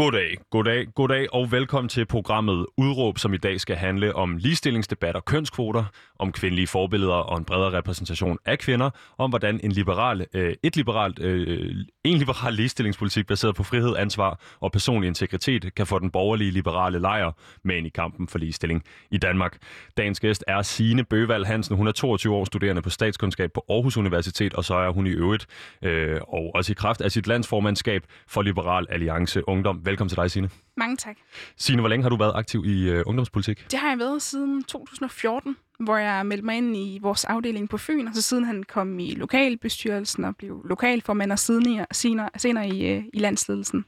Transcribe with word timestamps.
Goddag, 0.00 0.36
goddag, 0.50 0.86
goddag 0.94 1.26
og 1.32 1.52
velkommen 1.52 1.88
til 1.88 2.06
programmet 2.06 2.66
Udråb, 2.76 3.18
som 3.18 3.34
i 3.34 3.36
dag 3.36 3.60
skal 3.60 3.76
handle 3.76 4.16
om 4.16 4.36
ligestillingsdebat 4.36 5.16
og 5.16 5.24
kønskvoter, 5.24 5.84
om 6.18 6.32
kvindelige 6.32 6.66
forbilleder 6.66 7.14
og 7.14 7.38
en 7.38 7.44
bredere 7.44 7.72
repræsentation 7.78 8.38
af 8.46 8.58
kvinder, 8.58 8.90
om 9.18 9.30
hvordan 9.30 9.60
en 9.64 9.72
liberal, 9.72 10.26
øh, 10.34 10.54
et 10.62 10.76
liberalt, 10.76 11.18
øh, 11.18 11.74
en 12.04 12.16
liberal 12.16 12.54
ligestillingspolitik 12.54 13.26
baseret 13.26 13.54
på 13.54 13.62
frihed, 13.62 13.96
ansvar 13.96 14.40
og 14.60 14.72
personlig 14.72 15.08
integritet 15.08 15.74
kan 15.74 15.86
få 15.86 15.98
den 15.98 16.10
borgerlige 16.10 16.50
liberale 16.50 16.98
lejr 16.98 17.32
med 17.64 17.76
ind 17.76 17.86
i 17.86 17.90
kampen 17.90 18.28
for 18.28 18.38
ligestilling 18.38 18.84
i 19.10 19.18
Danmark. 19.18 19.56
Dagens 19.96 20.20
gæst 20.20 20.44
er 20.48 20.62
Signe 20.62 21.04
Bøvald 21.04 21.44
Hansen. 21.44 21.76
Hun 21.76 21.86
er 21.86 21.92
22 21.92 22.34
år 22.34 22.44
studerende 22.44 22.82
på 22.82 22.90
statskundskab 22.90 23.52
på 23.52 23.64
Aarhus 23.68 23.96
Universitet, 23.96 24.54
og 24.54 24.64
så 24.64 24.74
er 24.74 24.90
hun 24.90 25.06
i 25.06 25.10
øvrigt, 25.10 25.46
øh, 25.82 26.20
og 26.28 26.50
også 26.54 26.72
i 26.72 26.74
kraft 26.74 27.00
af 27.00 27.10
sit 27.10 27.26
landsformandskab 27.26 28.02
for 28.28 28.42
Liberal 28.42 28.86
Alliance 28.90 29.48
Ungdom. 29.48 29.89
Velkommen 29.90 30.08
til 30.08 30.16
dig, 30.16 30.30
Signe. 30.30 30.50
Mange 30.76 30.96
tak. 30.96 31.16
Signe, 31.56 31.82
hvor 31.82 31.88
længe 31.88 32.02
har 32.02 32.10
du 32.10 32.16
været 32.16 32.32
aktiv 32.34 32.64
i 32.64 32.90
øh, 32.90 33.02
ungdomspolitik? 33.06 33.66
Det 33.70 33.78
har 33.78 33.88
jeg 33.88 33.98
været 33.98 34.22
siden 34.22 34.64
2014, 34.64 35.56
hvor 35.80 35.96
jeg 35.96 36.26
meldte 36.26 36.46
mig 36.46 36.56
ind 36.56 36.76
i 36.76 36.98
vores 37.02 37.24
afdeling 37.24 37.68
på 37.68 37.78
Fyn, 37.78 38.06
og 38.06 38.14
så 38.14 38.22
siden 38.22 38.44
han 38.44 38.62
kom 38.62 38.98
i 38.98 39.14
lokalbestyrelsen 39.14 40.24
og 40.24 40.36
blev 40.36 40.66
lokalformand, 40.68 41.32
og 41.32 41.38
siden 41.38 41.68
i, 41.68 41.80
senere, 41.92 42.28
senere 42.36 42.68
i, 42.68 42.86
øh, 42.86 43.02
i 43.12 43.18
landsledelsen. 43.18 43.84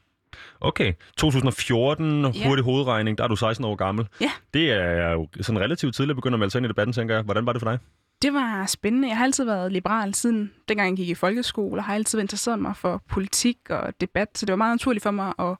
Okay, 0.61 0.93
2014, 1.17 2.25
ja. 2.25 2.47
hurtig 2.47 2.65
hovedregning, 2.65 3.17
der 3.17 3.23
er 3.23 3.27
du 3.27 3.35
16 3.35 3.65
år 3.65 3.75
gammel. 3.75 4.07
Ja. 4.21 4.31
Det 4.53 4.71
er 4.71 5.11
jo 5.11 5.27
sådan 5.41 5.61
relativt 5.61 5.95
tidligt 5.95 6.11
at 6.11 6.15
begynde 6.15 6.35
at 6.35 6.39
melde 6.39 6.51
sig 6.51 6.59
ind 6.59 6.65
i 6.65 6.69
debatten, 6.69 6.93
tænker 6.93 7.15
jeg. 7.15 7.23
Hvordan 7.23 7.45
var 7.45 7.53
det 7.53 7.61
for 7.61 7.69
dig? 7.69 7.79
Det 8.21 8.33
var 8.33 8.65
spændende. 8.65 9.07
Jeg 9.07 9.17
har 9.17 9.25
altid 9.25 9.45
været 9.45 9.71
liberal 9.71 10.13
siden 10.13 10.51
dengang 10.67 10.89
jeg 10.89 10.97
gik 10.97 11.09
i 11.09 11.15
folkeskole, 11.15 11.81
og 11.81 11.83
har 11.83 11.93
altid 11.93 12.19
interesseret 12.19 12.59
mig 12.59 12.75
for 12.75 13.01
politik 13.09 13.57
og 13.69 13.93
debat, 14.01 14.37
så 14.37 14.45
det 14.45 14.51
var 14.53 14.57
meget 14.57 14.73
naturligt 14.73 15.03
for 15.03 15.11
mig 15.11 15.33
at 15.39 15.55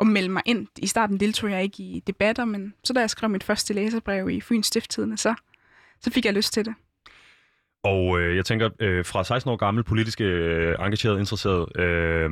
at 0.00 0.06
melde 0.06 0.28
mig 0.28 0.42
ind. 0.44 0.66
I 0.78 0.86
starten 0.86 1.20
deltog 1.20 1.50
jeg 1.50 1.62
ikke 1.62 1.82
i 1.82 2.02
debatter, 2.06 2.44
men 2.44 2.74
så 2.84 2.92
da 2.92 3.00
jeg 3.00 3.10
skrev 3.10 3.30
mit 3.30 3.44
første 3.44 3.74
læserbrev 3.74 4.30
i 4.30 4.40
Fyns 4.40 4.66
Stifttidene, 4.66 5.18
så, 5.18 5.34
så 6.00 6.10
fik 6.10 6.24
jeg 6.24 6.34
lyst 6.34 6.52
til 6.52 6.64
det. 6.64 6.74
Og 7.84 8.20
øh, 8.20 8.36
jeg 8.36 8.44
tænker, 8.44 8.68
øh, 8.80 9.04
fra 9.04 9.24
16 9.24 9.50
år 9.50 9.56
gammel, 9.56 9.84
politisk 9.84 10.20
øh, 10.20 10.74
engageret, 10.80 11.18
interesseret, 11.18 11.80
øh, 11.80 12.30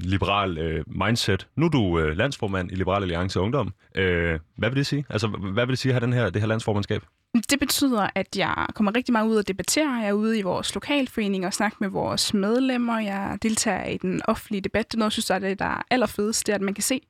liberal 0.00 0.58
øh, 0.58 0.84
mindset. 0.86 1.46
Nu 1.56 1.66
er 1.66 1.70
du 1.70 1.98
øh, 1.98 2.16
landsformand 2.16 2.72
i 2.72 2.74
Liberal 2.74 3.02
Alliance 3.02 3.40
Ungdom. 3.40 3.72
Øh, 3.94 4.38
hvad 4.56 4.68
vil 4.68 4.76
det 4.76 4.86
sige? 4.86 5.04
Altså, 5.08 5.28
hvad 5.28 5.66
vil 5.66 5.72
det 5.72 5.78
sige 5.78 5.90
at 5.90 5.94
have 5.94 6.06
den 6.06 6.12
her, 6.12 6.30
det 6.30 6.42
her 6.42 6.48
landsformandskab? 6.48 7.02
Det 7.50 7.58
betyder, 7.58 8.08
at 8.14 8.36
jeg 8.36 8.66
kommer 8.74 8.96
rigtig 8.96 9.12
meget 9.12 9.28
ud 9.28 9.36
og 9.36 9.48
debatterer. 9.48 10.00
Jeg 10.00 10.08
er 10.08 10.12
ude 10.12 10.38
i 10.38 10.42
vores 10.42 10.74
lokalforening 10.74 11.46
og 11.46 11.52
snakker 11.52 11.76
med 11.80 11.88
vores 11.88 12.34
medlemmer. 12.34 12.98
Jeg 12.98 13.38
deltager 13.42 13.84
i 13.84 13.96
den 13.96 14.20
offentlige 14.24 14.60
debat. 14.60 14.92
Det 14.92 14.94
er 14.94 14.98
noget, 14.98 15.06
jeg 15.06 15.12
synes, 15.12 15.30
er 15.30 15.38
det, 15.38 15.58
der 15.58 15.64
er 15.64 15.82
allerfedest, 15.90 16.46
det 16.46 16.52
er, 16.52 16.56
at 16.56 16.62
man 16.62 16.74
kan 16.74 16.82
se, 16.82 17.00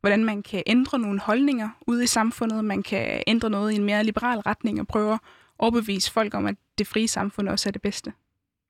hvordan 0.00 0.24
man 0.24 0.42
kan 0.42 0.62
ændre 0.66 0.98
nogle 0.98 1.20
holdninger 1.20 1.68
ude 1.86 2.04
i 2.04 2.06
samfundet. 2.06 2.64
Man 2.64 2.82
kan 2.82 3.22
ændre 3.26 3.50
noget 3.50 3.72
i 3.72 3.76
en 3.76 3.84
mere 3.84 4.04
liberal 4.04 4.38
retning 4.38 4.80
og 4.80 4.86
prøve 4.86 5.12
at 5.12 5.20
overbevise 5.58 6.12
folk 6.12 6.34
om, 6.34 6.46
at 6.46 6.54
det 6.78 6.86
frie 6.86 7.08
samfund 7.08 7.48
også 7.48 7.68
er 7.68 7.72
det 7.72 7.82
bedste. 7.82 8.12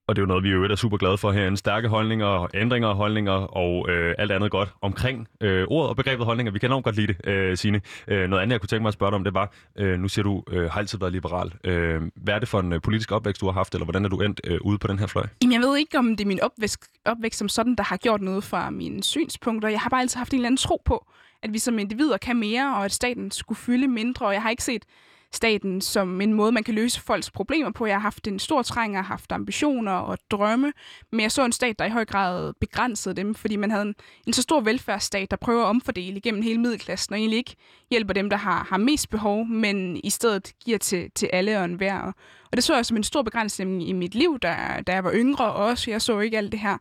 Og 0.08 0.16
det 0.16 0.22
er 0.22 0.22
jo 0.22 0.26
noget, 0.26 0.44
vi 0.44 0.50
jo 0.50 0.64
er 0.64 0.74
super 0.74 0.96
glade 0.96 1.18
for 1.18 1.32
her. 1.32 1.48
En 1.48 1.56
stærke 1.56 1.88
holdninger, 1.88 2.56
ændringer 2.56 2.88
af 2.88 2.96
holdninger 2.96 3.32
og 3.32 3.90
øh, 3.90 4.14
alt 4.18 4.32
andet 4.32 4.50
godt 4.50 4.74
omkring 4.80 5.28
øh, 5.40 5.64
ordet 5.68 5.90
og 5.90 5.96
begrebet 5.96 6.26
holdninger. 6.26 6.52
Vi 6.52 6.58
kan 6.58 6.68
enormt 6.68 6.84
godt 6.84 6.96
lide 6.96 7.06
det, 7.06 7.26
øh, 7.28 7.56
Signe. 7.56 7.80
Øh, 8.08 8.28
noget 8.28 8.42
andet, 8.42 8.52
jeg 8.52 8.60
kunne 8.60 8.68
tænke 8.68 8.82
mig 8.82 8.88
at 8.88 8.94
spørge 8.94 9.10
dig 9.10 9.16
om, 9.16 9.24
det 9.24 9.34
var, 9.34 9.52
øh, 9.78 9.98
nu 9.98 10.08
siger 10.08 10.22
du, 10.22 10.44
øh, 10.50 10.70
har 10.70 10.78
altid 10.78 10.98
været 10.98 11.12
liberal. 11.12 11.52
Øh, 11.64 12.02
hvad 12.16 12.34
er 12.34 12.38
det 12.38 12.48
for 12.48 12.60
en 12.60 12.72
øh, 12.72 12.80
politisk 12.80 13.12
opvækst, 13.12 13.40
du 13.40 13.46
har 13.46 13.52
haft, 13.52 13.74
eller 13.74 13.84
hvordan 13.84 14.04
er 14.04 14.08
du 14.08 14.20
endt 14.20 14.40
øh, 14.44 14.58
ude 14.64 14.78
på 14.78 14.86
den 14.86 14.98
her 14.98 15.06
fløj? 15.06 15.26
Jamen, 15.42 15.52
jeg 15.52 15.60
ved 15.60 15.76
ikke, 15.76 15.98
om 15.98 16.16
det 16.16 16.24
er 16.24 16.28
min 16.28 16.40
opvækst, 16.40 16.84
opvækst 17.04 17.38
som 17.38 17.48
sådan, 17.48 17.74
der 17.74 17.84
har 17.84 17.96
gjort 17.96 18.20
noget 18.20 18.44
fra 18.44 18.70
mine 18.70 19.02
synspunkter. 19.02 19.68
Jeg 19.68 19.80
har 19.80 19.90
bare 19.90 20.00
altid 20.00 20.18
haft 20.18 20.32
en 20.32 20.36
eller 20.36 20.46
anden 20.46 20.56
tro 20.56 20.82
på, 20.84 21.06
at 21.42 21.52
vi 21.52 21.58
som 21.58 21.78
individer 21.78 22.16
kan 22.16 22.36
mere, 22.36 22.76
og 22.76 22.84
at 22.84 22.92
staten 22.92 23.30
skulle 23.30 23.58
fylde 23.58 23.88
mindre, 23.88 24.26
og 24.26 24.32
jeg 24.32 24.42
har 24.42 24.50
ikke 24.50 24.64
set 24.64 24.84
staten 25.32 25.80
som 25.80 26.20
en 26.20 26.32
måde, 26.32 26.52
man 26.52 26.64
kan 26.64 26.74
løse 26.74 27.00
folks 27.00 27.30
problemer 27.30 27.70
på. 27.70 27.86
Jeg 27.86 27.94
har 27.94 28.00
haft 28.00 28.28
en 28.28 28.38
stor 28.38 28.62
træng 28.62 28.98
og 28.98 29.04
haft 29.04 29.32
ambitioner 29.32 29.92
og 29.92 30.18
drømme, 30.30 30.72
men 31.12 31.20
jeg 31.20 31.32
så 31.32 31.44
en 31.44 31.52
stat, 31.52 31.78
der 31.78 31.84
i 31.84 31.90
høj 31.90 32.04
grad 32.04 32.52
begrænsede 32.60 33.14
dem, 33.14 33.34
fordi 33.34 33.56
man 33.56 33.70
havde 33.70 33.82
en, 33.82 33.94
en 34.26 34.32
så 34.32 34.42
stor 34.42 34.60
velfærdsstat, 34.60 35.30
der 35.30 35.36
prøver 35.36 35.62
at 35.62 35.68
omfordele 35.68 36.16
igennem 36.16 36.42
hele 36.42 36.60
middelklassen, 36.60 37.12
og 37.12 37.18
egentlig 37.18 37.38
ikke 37.38 37.56
hjælper 37.90 38.14
dem, 38.14 38.30
der 38.30 38.36
har, 38.36 38.66
har 38.70 38.76
mest 38.76 39.10
behov, 39.10 39.46
men 39.46 40.00
i 40.04 40.10
stedet 40.10 40.52
giver 40.64 40.78
til, 40.78 41.10
til 41.14 41.30
alle 41.32 41.58
og 41.58 41.64
enhver. 41.64 41.98
Og, 41.98 42.14
og 42.50 42.56
det 42.56 42.64
så 42.64 42.74
jeg 42.74 42.86
som 42.86 42.96
en 42.96 43.04
stor 43.04 43.22
begrænsning 43.22 43.88
i 43.88 43.92
mit 43.92 44.14
liv, 44.14 44.38
da, 44.38 44.82
da 44.86 44.92
jeg 44.92 45.04
var 45.04 45.12
yngre 45.14 45.52
også. 45.52 45.90
Jeg 45.90 46.02
så 46.02 46.20
ikke 46.20 46.38
alt 46.38 46.52
det 46.52 46.60
her 46.60 46.78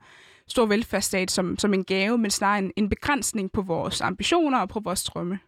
stor 0.47 0.65
velfærdsstat 0.65 1.31
som, 1.31 1.57
som 1.57 1.73
en 1.73 1.83
gave, 1.83 2.17
men 2.17 2.31
snarere 2.31 2.59
en, 2.59 2.71
en 2.75 2.89
begrænsning 2.89 3.51
på 3.51 3.61
vores 3.61 4.01
ambitioner 4.01 4.59
og 4.59 4.69
på 4.69 4.79
vores 4.79 5.03
drømme. 5.03 5.39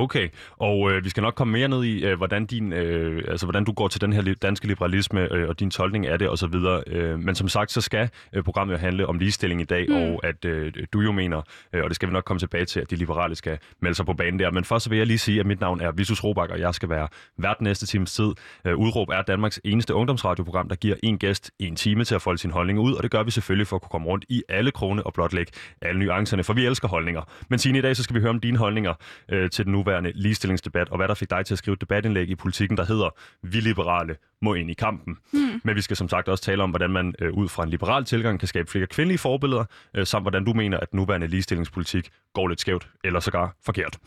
Okay, 0.00 0.28
og 0.58 0.92
øh, 0.92 1.04
vi 1.04 1.10
skal 1.10 1.22
nok 1.22 1.34
komme 1.34 1.52
mere 1.52 1.68
ned 1.68 1.84
i, 1.84 2.04
øh, 2.04 2.16
hvordan, 2.16 2.46
din, 2.46 2.72
øh, 2.72 3.24
altså, 3.28 3.46
hvordan 3.46 3.64
du 3.64 3.72
går 3.72 3.88
til 3.88 4.00
den 4.00 4.12
her 4.12 4.34
danske 4.42 4.66
liberalisme 4.66 5.32
øh, 5.32 5.48
og 5.48 5.60
din 5.60 5.70
tolkning 5.70 6.06
af 6.06 6.18
det 6.18 6.28
osv. 6.28 6.54
Øh, 6.86 7.18
men 7.18 7.34
som 7.34 7.48
sagt, 7.48 7.72
så 7.72 7.80
skal 7.80 8.10
øh, 8.32 8.42
programmet 8.42 8.74
jo 8.74 8.78
handle 8.78 9.06
om 9.06 9.18
ligestilling 9.18 9.60
i 9.60 9.64
dag, 9.64 9.86
mm. 9.88 9.94
og 9.94 10.20
at 10.24 10.44
øh, 10.44 10.72
du 10.92 11.00
jo 11.00 11.12
mener, 11.12 11.42
øh, 11.72 11.82
og 11.84 11.90
det 11.90 11.96
skal 11.96 12.08
vi 12.08 12.12
nok 12.12 12.24
komme 12.24 12.38
tilbage 12.38 12.64
til, 12.64 12.80
at 12.80 12.90
de 12.90 12.96
liberale 12.96 13.34
skal 13.34 13.58
melde 13.82 13.94
sig 13.94 14.06
på 14.06 14.12
banen 14.12 14.38
der. 14.38 14.50
Men 14.50 14.64
først 14.64 14.84
så 14.84 14.90
vil 14.90 14.98
jeg 14.98 15.06
lige 15.06 15.18
sige, 15.18 15.40
at 15.40 15.46
mit 15.46 15.60
navn 15.60 15.80
er 15.80 15.92
Visus 15.92 16.24
Robak, 16.24 16.50
og 16.50 16.60
jeg 16.60 16.74
skal 16.74 16.88
være 16.88 17.08
vært 17.38 17.60
næste 17.60 17.86
times 17.86 18.12
tid. 18.12 18.30
Øh, 18.64 18.76
Udråb 18.76 19.08
er 19.08 19.22
Danmarks 19.22 19.60
eneste 19.64 19.94
ungdomsradioprogram, 19.94 20.68
der 20.68 20.76
giver 20.76 20.96
en 21.02 21.18
gæst 21.18 21.50
en 21.58 21.76
time 21.76 22.04
til 22.04 22.14
at 22.14 22.22
folde 22.22 22.38
sin 22.38 22.50
holdning 22.50 22.78
ud, 22.78 22.92
og 22.92 23.02
det 23.02 23.10
gør 23.10 23.22
vi 23.22 23.30
selvfølgelig 23.30 23.66
for 23.66 23.76
at 23.76 23.82
kunne 23.82 23.90
komme 23.90 24.06
rundt 24.06 24.24
i 24.28 24.42
alle 24.48 24.70
krone 24.70 25.06
og 25.06 25.12
blotlægge 25.12 25.52
alle 25.82 26.04
nuancerne, 26.04 26.44
for 26.44 26.52
vi 26.52 26.66
elsker 26.66 26.88
holdninger. 26.88 27.22
Men 27.48 27.58
Signe, 27.58 27.78
i 27.78 27.82
dag 27.82 27.96
så 27.96 28.02
skal 28.02 28.14
vi 28.14 28.20
høre 28.20 28.30
om 28.30 28.40
dine 28.40 28.58
holdninger 28.58 28.94
øh, 29.28 29.50
til 29.50 29.64
den 29.64 29.72
nuværende 29.72 29.89
ligestillingsdebat, 30.14 30.88
og 30.88 30.96
hvad 30.96 31.08
der 31.08 31.14
fik 31.14 31.30
dig 31.30 31.46
til 31.46 31.54
at 31.54 31.58
skrive 31.58 31.72
et 31.72 31.80
debatindlæg 31.80 32.30
i 32.30 32.34
politikken, 32.34 32.76
der 32.76 32.84
hedder 32.84 33.08
Vi 33.42 33.60
liberale 33.60 34.16
må 34.42 34.54
ind 34.54 34.70
i 34.70 34.74
kampen. 34.74 35.16
Mm. 35.32 35.60
Men 35.64 35.76
vi 35.76 35.80
skal 35.80 35.96
som 35.96 36.08
sagt 36.08 36.28
også 36.28 36.44
tale 36.44 36.62
om, 36.62 36.70
hvordan 36.70 36.90
man 36.90 37.14
øh, 37.18 37.32
ud 37.32 37.48
fra 37.48 37.62
en 37.62 37.70
liberal 37.70 38.04
tilgang 38.04 38.38
kan 38.38 38.48
skabe 38.48 38.70
flere 38.70 38.86
kvindelige 38.86 39.18
forbilleder, 39.18 39.64
øh, 39.94 40.06
samt 40.06 40.24
hvordan 40.24 40.44
du 40.44 40.52
mener, 40.52 40.78
at 40.78 40.94
nuværende 40.94 41.26
ligestillingspolitik 41.26 42.10
går 42.34 42.48
lidt 42.48 42.60
skævt, 42.60 42.88
eller 43.04 43.20
sågar 43.20 43.56
forkert. 43.64 43.98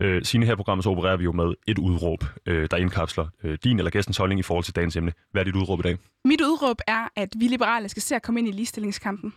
Øh, 0.00 0.22
Sine 0.24 0.46
her 0.46 0.56
programmet 0.56 0.84
så 0.84 0.90
opererer 0.90 1.16
vi 1.16 1.24
jo 1.24 1.32
med 1.32 1.54
et 1.66 1.78
udråb, 1.78 2.24
øh, 2.46 2.68
der 2.70 2.76
indkapsler 2.76 3.26
øh, 3.44 3.58
din 3.64 3.78
eller 3.78 3.90
gæstens 3.90 4.16
holdning 4.16 4.38
i 4.38 4.42
forhold 4.42 4.64
til 4.64 4.76
dagens 4.76 4.96
emne. 4.96 5.12
Hvad 5.32 5.42
er 5.42 5.44
dit 5.44 5.56
udråb 5.56 5.80
i 5.80 5.82
dag? 5.82 5.98
Mit 6.24 6.40
udråb 6.40 6.76
er, 6.86 7.08
at 7.16 7.28
vi 7.36 7.48
liberale 7.48 7.88
skal 7.88 8.02
se 8.02 8.16
at 8.16 8.22
komme 8.22 8.40
ind 8.40 8.48
i 8.48 8.52
ligestillingskampen 8.52 9.34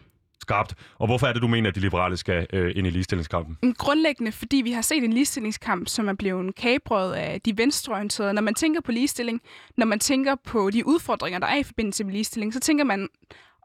skarpt. 0.48 0.74
Og 1.00 1.08
hvorfor 1.08 1.28
er 1.28 1.34
det, 1.34 1.42
du 1.42 1.48
mener, 1.48 1.70
at 1.70 1.76
de 1.76 1.80
liberale 1.80 2.18
skal 2.18 2.48
øh, 2.54 2.72
ind 2.76 2.88
i 2.88 2.90
ligestillingskampen? 2.90 3.74
Grundlæggende, 3.74 4.32
fordi 4.32 4.58
vi 4.58 4.72
har 4.72 4.82
set 4.82 5.04
en 5.04 5.14
ligestillingskamp, 5.14 5.88
som 5.88 6.08
er 6.08 6.14
blevet 6.14 6.56
kabret 6.56 7.14
af 7.14 7.42
de 7.42 7.58
venstreorienterede. 7.58 8.34
Når 8.34 8.42
man 8.42 8.54
tænker 8.56 8.82
på 8.82 8.92
ligestilling, 8.92 9.42
når 9.78 9.86
man 9.86 10.00
tænker 10.00 10.36
på 10.36 10.70
de 10.70 10.88
udfordringer, 10.88 11.40
der 11.40 11.48
er 11.48 11.58
i 11.58 11.64
forbindelse 11.64 12.04
med 12.04 12.14
ligestilling, 12.14 12.54
så 12.54 12.60
tænker 12.60 12.84
man 12.84 13.08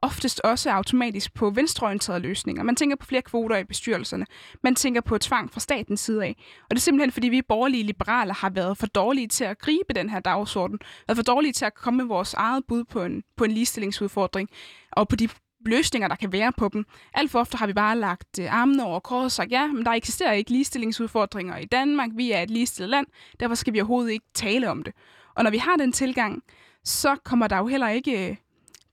oftest 0.02 0.40
også 0.44 0.70
automatisk 0.70 1.34
på 1.34 1.50
venstreorienterede 1.50 2.20
løsninger. 2.20 2.62
Man 2.62 2.76
tænker 2.76 2.96
på 2.96 3.06
flere 3.06 3.22
kvoter 3.22 3.56
i 3.56 3.64
bestyrelserne. 3.64 4.26
Man 4.62 4.74
tænker 4.74 5.00
på 5.00 5.18
tvang 5.18 5.52
fra 5.52 5.60
statens 5.60 6.00
side 6.00 6.24
af. 6.24 6.36
Og 6.62 6.70
det 6.70 6.76
er 6.76 6.80
simpelthen, 6.80 7.12
fordi 7.12 7.28
vi 7.28 7.42
borgerlige 7.42 7.82
liberale 7.82 8.32
har 8.32 8.50
været 8.50 8.78
for 8.78 8.86
dårlige 8.86 9.28
til 9.28 9.44
at 9.44 9.58
gribe 9.58 9.94
den 9.94 10.10
her 10.10 10.20
dagsorden. 10.20 10.78
Været 11.08 11.16
for 11.16 11.22
dårlige 11.22 11.52
til 11.52 11.64
at 11.64 11.74
komme 11.74 11.96
med 11.96 12.04
vores 12.04 12.34
eget 12.34 12.64
bud 12.68 12.84
på 12.84 13.02
en, 13.02 13.22
på 13.36 13.44
en 13.44 13.52
ligestillingsudfordring 13.52 14.48
og 14.92 15.08
på 15.08 15.16
de 15.16 15.28
løsninger, 15.66 16.08
der 16.08 16.16
kan 16.16 16.32
være 16.32 16.52
på 16.52 16.68
dem. 16.72 16.84
Alt 17.14 17.30
for 17.30 17.40
ofte 17.40 17.56
har 17.56 17.66
vi 17.66 17.72
bare 17.72 17.98
lagt 17.98 18.38
øh, 18.40 18.54
armene 18.54 18.84
over 18.84 19.00
kors 19.00 19.24
og 19.24 19.32
sagt, 19.32 19.52
ja, 19.52 19.66
men 19.66 19.84
der 19.84 19.90
eksisterer 19.90 20.32
ikke 20.32 20.50
ligestillingsudfordringer 20.50 21.56
i 21.56 21.64
Danmark. 21.64 22.10
Vi 22.14 22.32
er 22.32 22.42
et 22.42 22.50
ligestillet 22.50 22.90
land, 22.90 23.06
derfor 23.40 23.54
skal 23.54 23.72
vi 23.72 23.80
overhovedet 23.80 24.12
ikke 24.12 24.26
tale 24.34 24.70
om 24.70 24.82
det. 24.82 24.92
Og 25.34 25.44
når 25.44 25.50
vi 25.50 25.58
har 25.58 25.76
den 25.76 25.92
tilgang, 25.92 26.42
så 26.84 27.16
kommer 27.24 27.46
der 27.46 27.56
jo 27.56 27.66
heller 27.66 27.88
ikke 27.88 28.28
øh, 28.30 28.36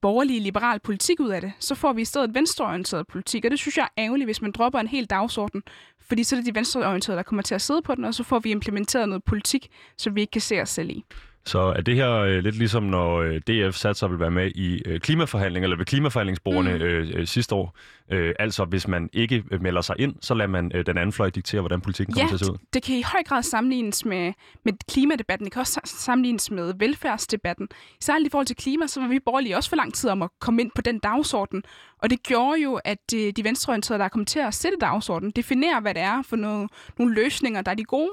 borgerlig 0.00 0.40
liberal 0.40 0.80
politik 0.80 1.20
ud 1.20 1.28
af 1.28 1.40
det. 1.40 1.52
Så 1.58 1.74
får 1.74 1.92
vi 1.92 2.02
i 2.02 2.04
stedet 2.04 2.34
venstreorienteret 2.34 3.06
politik, 3.06 3.44
og 3.44 3.50
det 3.50 3.58
synes 3.58 3.76
jeg 3.76 3.88
er 3.96 4.04
ærgerligt, 4.04 4.26
hvis 4.26 4.42
man 4.42 4.52
dropper 4.52 4.78
en 4.78 4.86
hel 4.86 5.06
dagsorden, 5.06 5.62
fordi 6.00 6.24
så 6.24 6.36
er 6.36 6.40
det 6.40 6.46
de 6.46 6.54
venstreorienterede, 6.54 7.16
der 7.16 7.22
kommer 7.22 7.42
til 7.42 7.54
at 7.54 7.62
sidde 7.62 7.82
på 7.82 7.94
den, 7.94 8.04
og 8.04 8.14
så 8.14 8.22
får 8.22 8.38
vi 8.38 8.50
implementeret 8.50 9.08
noget 9.08 9.24
politik, 9.24 9.68
som 9.96 10.14
vi 10.14 10.20
ikke 10.20 10.30
kan 10.30 10.40
se 10.40 10.62
os 10.62 10.68
selv 10.68 10.90
i. 10.90 11.04
Så 11.44 11.58
er 11.58 11.80
det 11.80 11.96
her 11.96 12.10
øh, 12.10 12.38
lidt 12.38 12.56
ligesom, 12.56 12.82
når 12.82 13.16
øh, 13.16 13.36
DF 13.36 13.76
satte 13.76 13.98
sig 13.98 14.10
vil 14.10 14.20
være 14.20 14.30
med 14.30 14.50
i 14.54 14.82
øh, 14.86 15.00
klimaforhandlinger, 15.00 15.66
eller 15.66 15.76
ved 15.76 15.86
klimaforhandlingsbordene 15.86 16.74
mm. 16.74 16.82
øh, 16.82 17.10
øh, 17.14 17.26
sidste 17.26 17.54
år. 17.54 17.76
Øh, 18.10 18.34
altså, 18.38 18.64
hvis 18.64 18.88
man 18.88 19.10
ikke 19.12 19.44
øh, 19.50 19.62
melder 19.62 19.80
sig 19.80 19.96
ind, 19.98 20.14
så 20.20 20.34
lader 20.34 20.50
man 20.50 20.72
øh, 20.74 20.86
den 20.86 20.98
anden 20.98 21.12
fløj 21.12 21.30
diktere, 21.30 21.60
hvordan 21.60 21.80
politikken 21.80 22.14
kommer 22.14 22.24
ja, 22.24 22.36
til 22.36 22.44
at 22.44 22.46
se 22.46 22.52
ud. 22.52 22.58
det 22.74 22.82
kan 22.82 22.96
i 22.96 23.02
høj 23.02 23.22
grad 23.22 23.42
sammenlignes 23.42 24.04
med, 24.04 24.32
med 24.64 24.72
klimadebatten. 24.88 25.44
Det 25.44 25.52
kan 25.52 25.60
også 25.60 25.80
sammenlignes 25.84 26.50
med 26.50 26.74
velfærdsdebatten. 26.78 27.68
Særligt 28.00 28.26
i 28.26 28.30
forhold 28.30 28.46
til 28.46 28.56
klima, 28.56 28.86
så 28.86 29.00
var 29.00 29.08
vi 29.08 29.18
borgerlige 29.18 29.56
også 29.56 29.68
for 29.68 29.76
lang 29.76 29.94
tid 29.94 30.10
om 30.10 30.22
at 30.22 30.30
komme 30.40 30.62
ind 30.62 30.70
på 30.74 30.82
den 30.82 30.98
dagsorden. 30.98 31.62
Og 31.98 32.10
det 32.10 32.22
gjorde 32.22 32.62
jo, 32.62 32.80
at 32.84 32.98
de, 33.10 33.32
de 33.32 33.44
venstreorienterede, 33.44 34.02
der 34.02 34.08
kom 34.08 34.24
til 34.24 34.38
at 34.38 34.54
sætte 34.54 34.78
dagsordenen, 34.80 35.32
definere, 35.36 35.80
hvad 35.80 35.94
det 35.94 36.02
er 36.02 36.22
for 36.22 36.36
noget, 36.36 36.70
nogle 36.98 37.14
løsninger, 37.14 37.62
der 37.62 37.70
er 37.70 37.74
de 37.74 37.84
gode, 37.84 38.10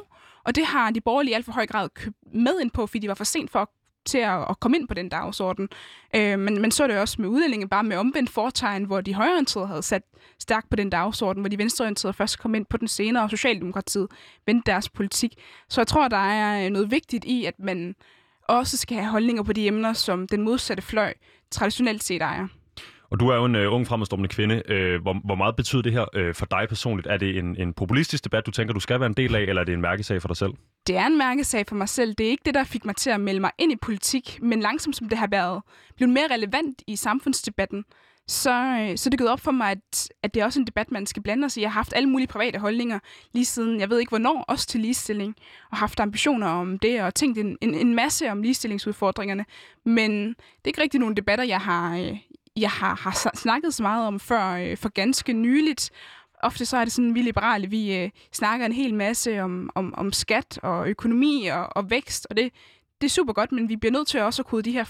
og 0.48 0.56
det 0.56 0.66
har 0.66 0.92
de 0.92 1.02
borgerlige 1.02 1.32
i 1.32 1.36
alt 1.36 1.46
for 1.46 1.52
høj 1.52 1.68
grad 1.68 1.90
købt 1.90 2.18
med 2.34 2.60
ind 2.62 2.72
på, 2.72 2.88
fordi 2.88 3.00
de 3.00 3.08
var 3.08 3.14
for 3.14 3.24
sent 3.24 3.52
for 3.52 3.72
til 4.06 4.18
at, 4.18 4.46
at 4.50 4.60
komme 4.60 4.78
ind 4.78 4.88
på 4.88 4.94
den 4.94 5.10
dagsorden. 5.10 5.70
Øh, 6.16 6.40
men 6.40 6.62
man 6.62 6.72
så 6.72 6.88
det 6.88 7.00
også 7.00 7.22
med 7.22 7.30
udlændinge, 7.30 7.68
bare 7.68 7.84
med 7.84 7.98
omvendt 7.98 8.30
fortegn, 8.30 8.84
hvor 8.84 9.02
de 9.02 9.14
højreorienterede 9.14 9.68
havde 9.68 9.82
sat 9.82 10.02
stærkt 10.40 10.70
på 10.70 10.76
den 10.76 10.90
dagsorden, 10.90 11.42
hvor 11.42 11.50
de 11.50 11.58
venstreorienterede 11.58 12.14
først 12.14 12.40
kom 12.40 12.56
ind 12.56 12.66
på 12.66 12.78
den 12.78 12.88
senere, 12.88 13.24
og 13.24 13.30
Socialdemokratiet 13.30 14.08
vendte 14.46 14.72
deres 14.72 14.90
politik. 14.90 15.34
Så 15.70 15.82
jeg 15.82 15.88
tror, 15.88 16.08
der 16.08 16.18
er 16.18 16.66
øh, 16.66 16.70
noget 16.70 16.92
vigtigt 16.92 17.26
i, 17.26 17.46
at 17.46 17.60
man 17.60 17.96
også 18.44 18.78
skal 18.78 18.98
have 18.98 19.12
holdninger 19.12 19.44
på 19.44 19.54
de 19.54 19.68
emner, 19.68 19.94
som 19.94 20.28
den 20.28 20.42
modsatte 20.42 20.84
fløj 20.84 21.14
traditionelt 21.52 22.04
set 22.04 22.22
ejer. 22.22 22.48
Og 23.10 23.20
du 23.20 23.28
er 23.28 23.36
jo 23.36 23.46
en 23.46 23.56
øh, 23.56 23.74
ung 23.74 23.88
fremadstormende 23.88 24.30
kvinde. 24.30 24.62
Øh, 24.68 25.02
hvor, 25.02 25.16
hvor 25.26 25.36
meget 25.36 25.56
betyder 25.56 25.82
det 25.82 25.92
her 25.92 26.06
øh, 26.14 26.36
for 26.36 26.46
dig 26.46 26.66
personligt? 26.70 27.08
Er 27.08 27.18
det 27.18 27.38
en, 27.38 27.56
en 27.62 27.74
populistisk 27.74 28.24
debat, 28.24 28.46
du 28.46 28.52
tænker, 28.52 28.74
du 28.74 28.80
skal 28.80 29.00
være 29.00 29.08
en 29.08 29.14
del 29.14 29.36
af, 29.36 29.42
eller 29.42 29.62
er 29.62 29.66
det 29.66 29.74
en 29.74 29.82
mærkesag 29.82 30.22
for 30.22 30.28
dig 30.28 30.38
selv? 30.38 30.52
Det 30.88 30.98
er 30.98 31.06
en 31.06 31.18
mærkesag 31.18 31.66
for 31.68 31.76
mig 31.76 31.90
selv. 31.90 32.14
Det 32.14 32.26
er 32.26 32.30
ikke 32.30 32.44
det, 32.46 32.54
der 32.54 32.64
fik 32.64 32.86
mig 32.86 32.96
til 32.96 33.10
at 33.10 33.22
melde 33.22 33.40
mig 33.40 33.52
ind 33.58 33.72
i 33.72 33.76
politik, 33.76 34.40
men 34.42 34.60
langsomt 34.60 34.96
som 34.96 35.10
det 35.10 35.18
har 35.18 35.28
været 35.32 35.62
blevet 35.96 36.14
mere 36.14 36.28
relevant 36.32 36.82
i 36.88 36.96
samfundsdebatten, 36.96 37.86
så, 38.28 38.52
øh, 38.82 38.98
så 38.98 39.10
det 39.10 39.20
gået 39.20 39.32
op 39.32 39.40
for 39.40 39.52
mig, 39.52 39.72
at, 39.72 40.10
at 40.24 40.34
det 40.34 40.42
er 40.42 40.46
også 40.46 40.60
en 40.60 40.68
debat, 40.68 40.92
man 40.92 41.06
skal 41.06 41.24
blande 41.24 41.50
sig 41.50 41.62
i. 41.62 41.64
Jeg 41.64 41.72
har 41.72 41.80
haft 41.80 41.94
alle 41.96 42.10
mulige 42.10 42.28
private 42.28 42.60
holdninger 42.60 43.00
lige 43.34 43.46
siden, 43.46 43.80
jeg 43.80 43.90
ved 43.90 44.00
ikke 44.00 44.10
hvornår, 44.10 44.46
også 44.48 44.68
til 44.68 44.80
ligestilling, 44.80 45.36
og 45.72 45.78
haft 45.78 46.00
ambitioner 46.00 46.48
om 46.48 46.80
det, 46.80 47.02
og 47.02 47.16
tænkt 47.16 47.38
en, 47.38 47.58
en, 47.62 47.74
en 47.74 47.96
masse 47.96 48.32
om 48.32 48.42
ligestillingsudfordringerne. 48.42 49.46
Men 49.86 50.30
det 50.30 50.64
er 50.64 50.68
ikke 50.68 50.82
rigtig 50.82 51.00
nogen 51.00 51.18
debatter, 51.18 51.46
jeg 51.46 51.60
har, 51.60 51.98
øh, 51.98 52.18
jeg 52.58 52.70
har, 52.70 52.96
har 52.96 53.36
snakket 53.36 53.74
så 53.74 53.84
meget 53.84 54.08
om 54.08 54.20
før 54.20 54.52
øh, 54.52 54.78
for 54.78 54.90
ganske 54.90 55.34
nyligt. 55.34 55.92
Ofte 56.44 56.66
så 56.66 56.78
er 56.78 56.84
det 56.84 56.94
sådan, 56.94 57.16
vi 57.16 57.22
liberale, 57.22 57.70
vi 57.70 57.98
øh, 57.98 58.10
snakker 58.34 58.66
en 58.66 58.72
hel 58.72 58.94
masse 58.94 59.42
om, 59.42 59.70
om, 59.76 59.94
om 59.98 60.12
skat 60.12 60.60
og 60.64 60.88
økonomi 60.88 61.48
og, 61.48 61.78
og 61.78 61.90
vækst, 61.90 62.28
og 62.30 62.38
det, 62.38 62.54
det 63.02 63.08
er 63.08 63.12
super 63.12 63.34
godt, 63.34 63.52
men 63.52 63.70
vi 63.70 63.76
bliver 63.76 63.92
nødt 63.92 64.08
til 64.08 64.22
også 64.22 64.42
at 64.42 64.46
kode 64.46 64.64
de 64.64 64.72
her 64.72 64.84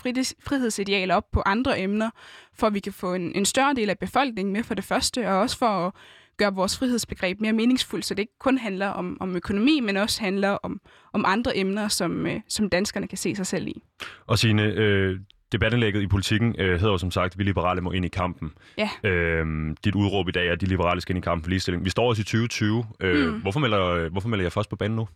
frihedsidealer 0.43 1.15
op 1.15 1.31
på 1.31 1.41
andre 1.45 1.79
emner, 1.79 2.09
for 2.53 2.67
at 2.67 2.73
vi 2.73 2.79
kan 2.79 2.93
få 2.93 3.13
en, 3.13 3.35
en 3.35 3.45
større 3.45 3.73
del 3.73 3.89
af 3.89 3.99
befolkningen 3.99 4.53
med 4.53 4.63
for 4.63 4.73
det 4.73 4.83
første, 4.83 5.29
og 5.29 5.37
også 5.37 5.57
for 5.57 5.67
at 5.67 5.93
gøre 6.37 6.53
vores 6.53 6.77
frihedsbegreb 6.77 7.41
mere 7.41 7.53
meningsfuldt, 7.53 8.05
så 8.05 8.13
det 8.13 8.19
ikke 8.19 8.39
kun 8.39 8.57
handler 8.57 8.87
om, 8.87 9.17
om 9.19 9.35
økonomi, 9.35 9.79
men 9.79 9.97
også 9.97 10.21
handler 10.21 10.49
om, 10.49 10.81
om 11.13 11.25
andre 11.27 11.57
emner, 11.57 11.87
som, 11.87 12.25
øh, 12.25 12.39
som 12.47 12.69
danskerne 12.69 13.07
kan 13.07 13.17
se 13.17 13.35
sig 13.35 13.47
selv 13.47 13.67
i. 13.67 13.83
Og 14.27 14.39
Signe, 14.39 14.63
øh, 14.63 15.19
debatindlægget 15.51 16.01
i 16.01 16.07
politikken 16.07 16.55
øh, 16.59 16.79
hedder 16.79 16.91
jo 16.91 16.97
som 16.97 17.11
sagt, 17.11 17.37
vi 17.37 17.43
liberale 17.43 17.81
må 17.81 17.91
ind 17.91 18.05
i 18.05 18.07
kampen. 18.07 18.51
Ja. 18.77 19.09
Øhm, 19.09 19.77
dit 19.83 19.95
udråb 19.95 20.27
i 20.27 20.31
dag 20.31 20.47
er, 20.47 20.51
at 20.51 20.61
de 20.61 20.65
liberale 20.65 21.01
skal 21.01 21.15
ind 21.15 21.23
i 21.23 21.25
kampen 21.25 21.43
for 21.43 21.49
ligestilling. 21.49 21.85
Vi 21.85 21.89
står 21.89 22.09
også 22.09 22.21
i 22.21 22.23
2020. 22.23 22.85
Øh, 22.99 23.33
mm. 23.33 23.41
hvorfor, 23.41 23.59
melder, 23.59 24.09
hvorfor 24.09 24.29
melder 24.29 24.45
jeg 24.45 24.51
først 24.51 24.69
på 24.69 24.75
banen 24.75 24.95
nu? 24.95 25.07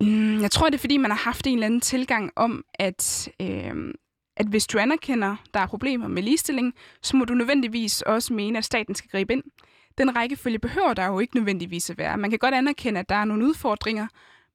Mm, 0.00 0.40
jeg 0.42 0.50
tror, 0.50 0.66
det 0.66 0.74
er, 0.74 0.78
fordi 0.78 0.96
man 0.96 1.10
har 1.10 1.18
haft 1.18 1.46
en 1.46 1.52
eller 1.52 1.66
anden 1.66 1.80
tilgang 1.80 2.32
om, 2.36 2.64
at, 2.74 3.28
øh, 3.40 3.94
at 4.36 4.46
hvis 4.46 4.66
du 4.66 4.78
anerkender, 4.78 5.36
der 5.54 5.60
er 5.60 5.66
problemer 5.66 6.08
med 6.08 6.22
ligestilling, 6.22 6.74
så 7.02 7.16
må 7.16 7.24
du 7.24 7.34
nødvendigvis 7.34 8.02
også 8.02 8.32
mene, 8.32 8.58
at 8.58 8.64
staten 8.64 8.94
skal 8.94 9.10
gribe 9.10 9.32
ind. 9.32 9.42
Den 9.98 10.16
rækkefølge 10.16 10.58
behøver 10.58 10.94
der 10.94 11.06
jo 11.06 11.18
ikke 11.18 11.36
nødvendigvis 11.36 11.90
at 11.90 11.98
være. 11.98 12.16
Man 12.16 12.30
kan 12.30 12.38
godt 12.38 12.54
anerkende, 12.54 13.00
at 13.00 13.08
der 13.08 13.14
er 13.14 13.24
nogle 13.24 13.44
udfordringer, 13.44 14.06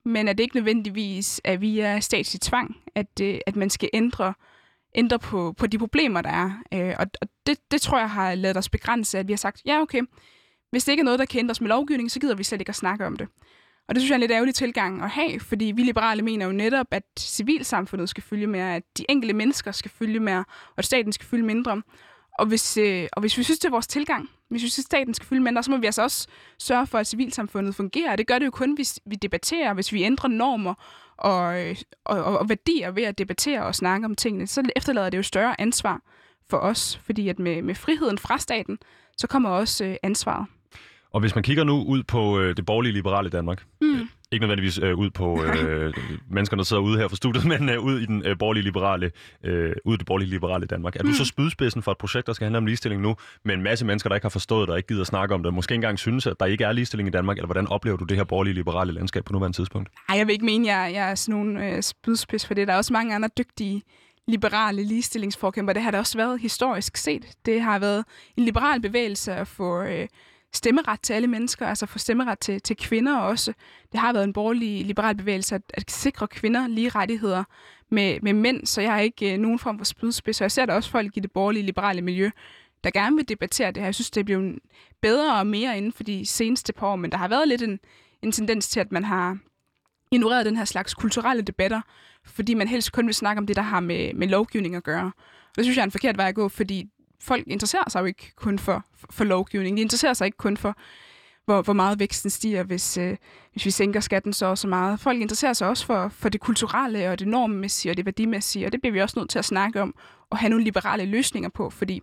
men 0.05 0.27
at 0.27 0.37
det 0.37 0.43
ikke 0.43 0.55
nødvendigvis 0.55 1.41
er 1.43 1.57
via 1.57 1.99
statslig 1.99 2.41
tvang, 2.41 2.77
at, 2.95 3.21
øh, 3.21 3.39
at 3.47 3.55
man 3.55 3.69
skal 3.69 3.89
ændre, 3.93 4.33
ændre 4.95 5.19
på, 5.19 5.53
på 5.57 5.67
de 5.67 5.77
problemer, 5.77 6.21
der 6.21 6.29
er. 6.29 6.51
Øh, 6.73 6.95
og 6.99 7.05
og 7.21 7.27
det, 7.47 7.71
det 7.71 7.81
tror 7.81 7.99
jeg 7.99 8.09
har 8.09 8.35
lavet 8.35 8.57
os 8.57 8.69
begrænse, 8.69 9.19
at 9.19 9.27
vi 9.27 9.33
har 9.33 9.37
sagt, 9.37 9.61
ja 9.65 9.81
okay, 9.81 10.01
hvis 10.71 10.83
det 10.83 10.91
ikke 10.91 11.01
er 11.01 11.05
noget, 11.05 11.19
der 11.19 11.25
kan 11.25 11.39
ændres 11.39 11.61
med 11.61 11.69
lovgivning, 11.69 12.11
så 12.11 12.19
gider 12.19 12.35
vi 12.35 12.43
slet 12.43 12.61
ikke 12.61 12.69
at 12.69 12.75
snakke 12.75 13.05
om 13.05 13.17
det. 13.17 13.27
Og 13.87 13.95
det 13.95 14.01
synes 14.01 14.09
jeg 14.09 14.13
er 14.13 14.17
en 14.17 14.21
lidt 14.21 14.31
ærgerlig 14.31 14.55
tilgang 14.55 15.03
at 15.03 15.09
have, 15.09 15.39
fordi 15.39 15.65
vi 15.65 15.83
liberale 15.83 16.21
mener 16.21 16.45
jo 16.45 16.51
netop, 16.51 16.87
at 16.91 17.03
civilsamfundet 17.19 18.09
skal 18.09 18.23
følge 18.23 18.47
med, 18.47 18.59
at 18.59 18.83
de 18.97 19.05
enkelte 19.09 19.33
mennesker 19.33 19.71
skal 19.71 19.91
følge 19.91 20.19
med, 20.19 20.33
og 20.35 20.45
at 20.77 20.85
staten 20.85 21.13
skal 21.13 21.27
følge 21.27 21.45
mindre. 21.45 21.81
Og 22.39 22.45
hvis, 22.45 22.77
øh, 22.77 23.07
og 23.13 23.19
hvis 23.19 23.37
vi 23.37 23.43
synes, 23.43 23.59
det 23.59 23.67
er 23.67 23.71
vores 23.71 23.87
tilgang, 23.87 24.29
hvis 24.49 24.63
vi 24.63 24.69
synes, 24.69 24.79
at 24.79 24.85
staten 24.85 25.13
skal 25.13 25.27
følge 25.27 25.41
mindre, 25.41 25.63
så 25.63 25.71
må 25.71 25.77
vi 25.77 25.85
altså 25.85 26.01
også 26.01 26.27
sørge 26.59 26.87
for, 26.87 26.97
at 26.97 27.07
civilsamfundet 27.07 27.75
fungerer. 27.75 28.15
Det 28.15 28.27
gør 28.27 28.39
det 28.39 28.45
jo 28.45 28.51
kun, 28.51 28.73
hvis 28.73 28.99
vi 29.05 29.15
debatterer, 29.15 29.73
hvis 29.73 29.93
vi 29.93 30.03
ændrer 30.03 30.29
normer 30.29 30.73
og, 31.21 31.75
og, 32.05 32.23
og 32.39 32.49
værdier 32.49 32.91
ved 32.91 33.03
at 33.03 33.17
debattere 33.17 33.63
og 33.63 33.75
snakke 33.75 34.05
om 34.05 34.15
tingene. 34.15 34.47
Så 34.47 34.63
efterlader 34.75 35.09
det 35.09 35.17
jo 35.17 35.23
større 35.23 35.61
ansvar 35.61 36.01
for 36.49 36.57
os, 36.57 37.01
fordi 37.05 37.29
at 37.29 37.39
med, 37.39 37.61
med 37.61 37.75
friheden 37.75 38.17
fra 38.17 38.37
staten, 38.37 38.77
så 39.17 39.27
kommer 39.27 39.49
også 39.49 39.85
øh, 39.85 39.95
ansvaret. 40.03 40.45
Og 41.11 41.19
hvis 41.19 41.35
man 41.35 41.43
kigger 41.43 41.63
nu 41.63 41.83
ud 41.83 42.03
på 42.03 42.39
øh, 42.39 42.57
det 42.57 42.65
borgerlige 42.65 42.93
liberale 42.93 43.29
Danmark, 43.29 43.63
mm. 43.81 44.09
Ikke 44.31 44.43
nødvendigvis 44.43 44.79
øh, 44.83 44.95
ud 44.97 45.09
på 45.09 45.43
øh, 45.43 45.93
mennesker, 46.29 46.57
der 46.57 46.63
sidder 46.63 46.81
ude 46.81 46.97
her 46.97 47.07
for 47.07 47.15
studiet, 47.15 47.45
men 47.59 47.69
øh, 47.69 47.79
ud 47.79 47.99
i 47.99 48.05
den 48.05 48.25
øh, 48.25 48.37
borgerlige 48.37 48.63
liberale, 48.63 49.11
øh, 49.43 49.73
ud 49.85 49.93
i 49.93 49.97
det 49.97 50.05
borgerlige 50.05 50.29
liberale 50.29 50.65
Danmark. 50.65 50.95
Er 50.95 51.03
mm. 51.03 51.09
du 51.09 51.15
så 51.15 51.25
spydspidsen 51.25 51.81
for 51.81 51.91
et 51.91 51.97
projekt, 51.97 52.27
der 52.27 52.33
skal 52.33 52.45
handle 52.45 52.57
om 52.57 52.65
ligestilling 52.65 53.01
nu, 53.01 53.15
med 53.45 53.55
en 53.55 53.63
masse 53.63 53.85
mennesker, 53.85 54.09
der 54.09 54.15
ikke 54.15 54.25
har 54.25 54.29
forstået 54.29 54.67
det, 54.67 54.71
og 54.71 54.77
ikke 54.77 54.87
gider 54.87 55.03
snakke 55.03 55.35
om 55.35 55.43
det, 55.43 55.53
måske 55.53 55.75
engang 55.75 55.99
synes, 55.99 56.27
at 56.27 56.39
der 56.39 56.45
ikke 56.45 56.63
er 56.63 56.71
ligestilling 56.71 57.07
i 57.07 57.11
Danmark, 57.11 57.37
eller 57.37 57.47
hvordan 57.47 57.67
oplever 57.67 57.97
du 57.97 58.03
det 58.03 58.17
her 58.17 58.23
borgerlige 58.23 58.53
liberale 58.53 58.91
landskab 58.91 59.25
på 59.25 59.33
nuværende 59.33 59.57
tidspunkt? 59.57 59.89
Nej, 60.09 60.17
jeg 60.17 60.27
vil 60.27 60.33
ikke 60.33 60.45
mene, 60.45 60.71
at 60.71 60.75
jeg, 60.75 60.93
jeg 60.93 61.11
er 61.11 61.15
sådan 61.15 61.35
nogen 61.35 61.57
øh, 61.57 61.81
spydspids 61.83 62.45
for 62.45 62.53
det. 62.53 62.67
Der 62.67 62.73
er 62.73 62.77
også 62.77 62.93
mange 62.93 63.15
andre 63.15 63.29
dygtige 63.37 63.83
liberale 64.27 64.83
ligestillingsforkæmper. 64.83 65.73
Det 65.73 65.81
har 65.81 65.91
det 65.91 65.99
også 65.99 66.17
været 66.17 66.41
historisk 66.41 66.97
set. 66.97 67.25
Det 67.45 67.61
har 67.61 67.79
været 67.79 68.05
en 68.37 68.45
liberal 68.45 68.81
bevægelse 68.81 69.33
at 69.33 69.47
få... 69.47 69.81
Øh, 69.81 70.07
stemmeret 70.53 71.01
til 71.01 71.13
alle 71.13 71.27
mennesker, 71.27 71.67
altså 71.67 71.85
få 71.85 71.99
stemmeret 71.99 72.39
til, 72.39 72.61
til 72.61 72.77
kvinder 72.77 73.17
også. 73.17 73.53
Det 73.91 73.99
har 73.99 74.13
været 74.13 74.23
en 74.23 74.33
borgerlig 74.33 74.85
liberal 74.85 75.15
bevægelse 75.15 75.55
at, 75.55 75.61
at 75.73 75.91
sikre 75.91 76.27
kvinder 76.27 76.67
lige 76.67 76.89
rettigheder 76.89 77.43
med, 77.89 78.19
med 78.21 78.33
mænd, 78.33 78.65
så 78.65 78.81
jeg 78.81 78.91
har 78.91 78.99
ikke 78.99 79.33
øh, 79.33 79.39
nogen 79.39 79.59
form 79.59 79.77
for 79.77 79.85
spydspids. 79.85 80.41
Og 80.41 80.43
jeg 80.43 80.51
ser 80.51 80.65
der 80.65 80.73
også 80.73 80.89
folk 80.89 81.17
i 81.17 81.19
det 81.19 81.31
borgerlige 81.31 81.65
liberale 81.65 82.01
miljø, 82.01 82.29
der 82.83 82.91
gerne 82.91 83.15
vil 83.15 83.29
debattere 83.29 83.71
det 83.71 83.77
her. 83.77 83.87
Jeg 83.87 83.95
synes, 83.95 84.11
det 84.11 84.19
er 84.19 84.25
blevet 84.25 84.59
bedre 85.01 85.39
og 85.39 85.47
mere 85.47 85.77
inden 85.77 85.93
for 85.93 86.03
de 86.03 86.25
seneste 86.25 86.73
par 86.73 86.87
år, 86.87 86.95
men 86.95 87.11
der 87.11 87.17
har 87.17 87.27
været 87.27 87.47
lidt 87.47 87.61
en, 87.61 87.79
en 88.21 88.31
tendens 88.31 88.67
til, 88.67 88.79
at 88.79 88.91
man 88.91 89.03
har 89.03 89.37
ignoreret 90.11 90.45
den 90.45 90.57
her 90.57 90.65
slags 90.65 90.93
kulturelle 90.93 91.41
debatter, 91.41 91.81
fordi 92.25 92.53
man 92.53 92.67
helst 92.67 92.91
kun 92.91 93.05
vil 93.05 93.15
snakke 93.15 93.39
om 93.39 93.47
det, 93.47 93.55
der 93.55 93.61
har 93.61 93.79
med, 93.79 94.13
med 94.13 94.27
lovgivning 94.27 94.75
at 94.75 94.83
gøre. 94.83 95.11
Og 95.49 95.55
det 95.55 95.65
synes 95.65 95.77
jeg 95.77 95.81
er 95.81 95.85
en 95.85 95.91
forkert 95.91 96.17
vej 96.17 96.27
at 96.27 96.35
gå, 96.35 96.49
fordi 96.49 96.89
folk 97.21 97.43
interesserer 97.47 97.89
sig 97.89 98.01
jo 98.01 98.05
ikke 98.05 98.33
kun 98.35 98.59
for, 98.59 98.85
for 99.09 99.23
lovgivning. 99.23 99.77
De 99.77 99.81
interesserer 99.81 100.13
sig 100.13 100.25
ikke 100.25 100.37
kun 100.37 100.57
for, 100.57 100.75
hvor, 101.45 101.61
hvor 101.61 101.73
meget 101.73 101.99
væksten 101.99 102.29
stiger, 102.29 102.63
hvis, 102.63 102.97
øh, 102.97 103.17
hvis 103.51 103.65
vi 103.65 103.71
sænker 103.71 103.99
skatten 103.99 104.33
så 104.33 104.45
og 104.45 104.57
så 104.57 104.67
meget. 104.67 104.99
Folk 104.99 105.21
interesserer 105.21 105.53
sig 105.53 105.67
også 105.67 105.85
for, 105.85 106.09
for 106.09 106.29
det 106.29 106.41
kulturelle 106.41 107.11
og 107.11 107.19
det 107.19 107.27
normmæssige 107.27 107.91
og 107.91 107.97
det 107.97 108.05
værdimæssige, 108.05 108.65
og 108.65 108.71
det 108.71 108.81
bliver 108.81 108.93
vi 108.93 109.01
også 109.01 109.19
nødt 109.19 109.29
til 109.29 109.39
at 109.39 109.45
snakke 109.45 109.81
om 109.81 109.95
og 110.29 110.37
have 110.37 110.49
nogle 110.49 110.65
liberale 110.65 111.05
løsninger 111.05 111.49
på, 111.49 111.69
fordi 111.69 112.01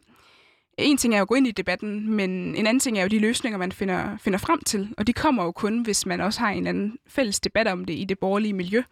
en 0.79 0.97
ting 0.97 1.15
er 1.15 1.19
jo 1.19 1.23
at 1.23 1.29
gå 1.29 1.35
ind 1.35 1.47
i 1.47 1.50
debatten, 1.50 2.11
men 2.11 2.31
en 2.31 2.67
anden 2.67 2.81
ting 2.81 2.99
er 2.99 3.03
jo 3.03 3.09
de 3.09 3.19
løsninger, 3.19 3.59
man 3.59 3.73
finder, 3.73 4.17
finder 4.17 4.38
frem 4.38 4.61
til, 4.67 4.94
og 4.99 5.06
de 5.06 5.12
kommer 5.12 5.44
jo 5.44 5.53
kun, 5.53 5.82
hvis 5.82 6.06
man 6.06 6.20
også 6.20 6.41
har 6.41 6.50
en 6.50 6.67
anden 6.67 6.99
fælles 7.09 7.41
debat 7.41 7.67
om 7.67 7.84
det 7.84 7.94
i 7.94 8.05
det 8.05 8.19
borgerlige 8.19 8.53
miljø, 8.53 8.82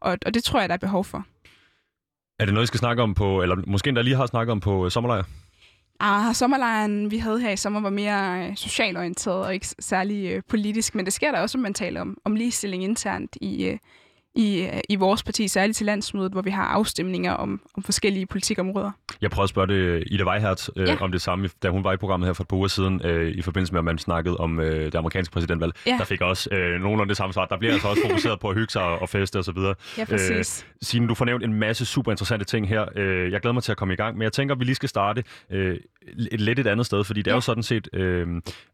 og, 0.00 0.18
og 0.26 0.34
det 0.34 0.44
tror 0.44 0.60
jeg, 0.60 0.68
der 0.68 0.72
er 0.72 0.78
behov 0.78 1.04
for. 1.04 1.26
Er 2.38 2.44
det 2.44 2.54
noget, 2.54 2.64
I 2.64 2.66
skal 2.66 2.78
snakke 2.78 3.02
om 3.02 3.14
på, 3.14 3.42
eller 3.42 3.56
måske 3.66 3.88
endda 3.88 4.02
lige 4.02 4.16
har 4.16 4.26
snakket 4.26 4.52
om 4.52 4.60
på 4.60 4.84
øh, 4.84 4.90
sommerlejr? 4.90 5.22
Ah, 6.04 6.34
sommerlejren, 6.34 7.10
vi 7.10 7.18
havde 7.18 7.40
her 7.40 7.50
i 7.50 7.56
sommer, 7.56 7.80
var 7.80 7.90
mere 7.90 8.48
øh, 8.48 8.56
socialorienteret 8.56 9.46
og 9.46 9.54
ikke 9.54 9.66
særlig 9.66 10.30
øh, 10.30 10.42
politisk, 10.48 10.94
men 10.94 11.04
det 11.04 11.12
sker 11.12 11.30
der 11.32 11.40
også, 11.40 11.58
om 11.58 11.62
man 11.62 11.74
taler 11.74 12.00
om, 12.00 12.16
om 12.24 12.36
ligestilling 12.36 12.84
internt 12.84 13.36
i, 13.40 13.64
øh, 13.64 13.78
i, 14.34 14.60
øh, 14.62 14.80
i 14.88 14.96
vores 14.96 15.22
parti, 15.22 15.48
særligt 15.48 15.76
til 15.76 15.86
landsmødet, 15.86 16.32
hvor 16.32 16.42
vi 16.42 16.50
har 16.50 16.64
afstemninger 16.64 17.32
om, 17.32 17.60
om 17.76 17.82
forskellige 17.82 18.26
politikområder. 18.26 18.90
Jeg 19.20 19.30
prøvede 19.30 19.44
at 19.44 19.48
spørge 19.48 19.66
det 19.66 20.04
Ida 20.06 20.24
Weihert 20.28 20.70
øh, 20.76 20.88
ja. 20.88 20.96
om 21.00 21.12
det 21.12 21.22
samme, 21.22 21.50
da 21.62 21.68
hun 21.68 21.84
var 21.84 21.92
i 21.92 21.96
programmet 21.96 22.26
her 22.26 22.32
for 22.32 22.44
et 22.44 22.48
par 22.48 22.56
uger 22.56 22.68
siden, 22.68 23.00
øh, 23.04 23.30
i 23.30 23.42
forbindelse 23.42 23.72
med, 23.72 23.80
at 23.80 23.84
man 23.84 23.98
snakkede 23.98 24.36
om 24.36 24.60
øh, 24.60 24.84
det 24.84 24.94
amerikanske 24.94 25.32
præsidentvalg. 25.32 25.72
Ja. 25.86 25.96
Der 25.98 26.04
fik 26.04 26.20
også 26.20 26.50
øh, 26.54 26.80
nogenlunde 26.80 27.08
det 27.08 27.16
samme 27.16 27.32
svar. 27.32 27.46
Der 27.46 27.58
bliver 27.58 27.72
altså 27.72 27.88
også 27.88 28.02
fokuseret 28.06 28.40
på 28.40 28.48
at 28.48 28.54
hygge 28.54 28.70
sig 28.70 28.82
og 28.82 29.08
feste 29.08 29.38
osv. 29.38 29.58
Ja, 29.98 30.04
præcis. 30.04 30.66
Øh, 30.66 30.72
Signe, 30.82 31.08
du 31.08 31.14
får 31.14 31.24
nævnt 31.24 31.44
en 31.44 31.54
masse 31.54 31.84
super 31.84 32.10
interessante 32.10 32.44
ting 32.44 32.68
her. 32.68 32.86
Øh, 32.96 33.32
jeg 33.32 33.40
glæder 33.40 33.52
mig 33.52 33.62
til 33.62 33.72
at 33.72 33.78
komme 33.78 33.94
i 33.94 33.96
gang, 33.96 34.16
men 34.16 34.22
jeg 34.22 34.32
tænker, 34.32 34.54
at 34.54 34.58
vi 34.58 34.64
lige 34.64 34.74
skal 34.74 34.88
starte 34.88 35.24
øh, 35.50 35.76
et 36.30 36.40
lidt 36.40 36.58
et 36.58 36.66
andet 36.66 36.86
sted, 36.86 37.04
fordi 37.04 37.20
det 37.20 37.26
ja. 37.26 37.30
er 37.30 37.36
jo 37.36 37.40
sådan 37.40 37.62
set, 37.62 37.88
øh, 37.92 38.28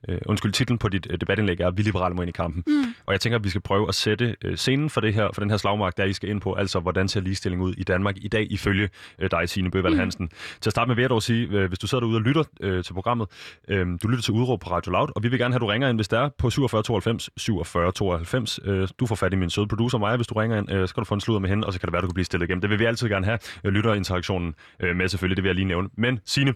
øh, 0.09 0.19
undskyld, 0.27 0.53
titlen 0.53 0.79
på 0.79 0.89
dit 0.89 1.07
øh, 1.11 1.21
debatindlæg 1.21 1.61
er, 1.61 1.71
vi 1.71 1.83
liberale 1.83 2.15
må 2.15 2.23
ind 2.23 2.29
i 2.29 2.33
kampen. 2.33 2.63
Mm. 2.67 2.95
Og 3.07 3.13
jeg 3.13 3.21
tænker, 3.21 3.39
at 3.39 3.45
vi 3.45 3.49
skal 3.49 3.61
prøve 3.61 3.89
at 3.89 3.95
sætte 3.95 4.37
øh, 4.45 4.57
scenen 4.57 4.91
for 4.91 5.01
det 5.01 5.15
her, 5.15 5.29
for 5.35 5.41
den 5.41 5.51
her 5.51 5.57
slagmark, 5.57 5.97
der 5.97 6.05
I 6.05 6.13
skal 6.13 6.29
ind 6.29 6.41
på, 6.41 6.53
altså 6.53 6.81
hvordan 6.81 7.09
ser 7.09 7.21
ligestilling 7.21 7.63
ud 7.63 7.75
i 7.75 7.83
Danmark 7.83 8.17
i 8.17 8.29
dag, 8.29 8.47
ifølge 8.53 8.89
dig, 9.31 9.49
Signe 9.49 9.71
Bøvald 9.71 9.95
mm. 9.95 9.99
Hansen. 9.99 10.25
Mm. 10.25 10.31
Til 10.61 10.69
at 10.69 10.73
starte 10.73 10.89
med 10.89 10.95
vil 10.95 11.03
jeg 11.03 11.11
dog 11.11 11.23
sige, 11.23 11.67
hvis 11.67 11.79
du 11.79 11.87
sidder 11.87 12.01
derude 12.01 12.17
og 12.17 12.23
lytter 12.23 12.45
øh, 12.61 12.85
til 12.85 12.93
programmet, 12.93 13.29
øh, 13.69 13.87
du 14.03 14.09
lytter 14.09 14.23
til 14.23 14.35
Udråb 14.35 14.61
på 14.61 14.71
Radio 14.71 14.93
Loud, 14.93 15.09
og 15.17 15.23
vi 15.23 15.29
vil 15.29 15.39
gerne 15.39 15.55
have, 15.55 15.59
at 15.59 15.61
du 15.61 15.67
ringer 15.67 15.89
ind, 15.89 15.99
hvis 15.99 16.09
der 16.09 16.21
er 16.21 16.29
på 16.39 16.51
47 16.51 16.83
92 16.83 17.31
47 17.37 17.93
92. 17.93 18.61
Øh, 18.65 18.89
du 19.01 19.07
får 19.07 19.15
fat 19.15 19.33
i 19.33 19.37
min 19.37 19.51
søde 19.51 19.67
producer 19.67 19.99
Maja, 19.99 20.17
hvis 20.17 20.27
du 20.27 20.35
ringer 20.35 20.59
ind, 20.59 20.73
øh, 20.73 20.89
skal 20.89 21.01
du 21.01 21.05
få 21.05 21.15
en 21.15 21.21
sludder 21.21 21.41
med 21.41 21.49
hende, 21.49 21.67
og 21.67 21.73
så 21.73 21.81
kan 21.81 21.87
det 21.87 21.93
være, 21.93 21.99
at 21.99 22.03
du 22.03 22.09
kan 22.09 22.15
blive 22.15 22.25
stillet 22.25 22.49
igennem. 22.49 22.61
Det 22.61 22.71
vil 22.71 22.79
vi 22.79 22.85
altid 22.85 23.09
gerne 23.09 23.27
have, 23.27 23.39
øh, 23.65 23.73
lytterinteraktionen 23.73 24.55
øh, 24.81 24.97
med 24.97 25.09
selvfølgelig, 25.09 25.37
det 25.37 25.43
vil 25.43 25.49
jeg 25.49 25.55
lige 25.55 25.69
nævne. 25.69 25.89
Men 25.97 26.21
Signe, 26.25 26.55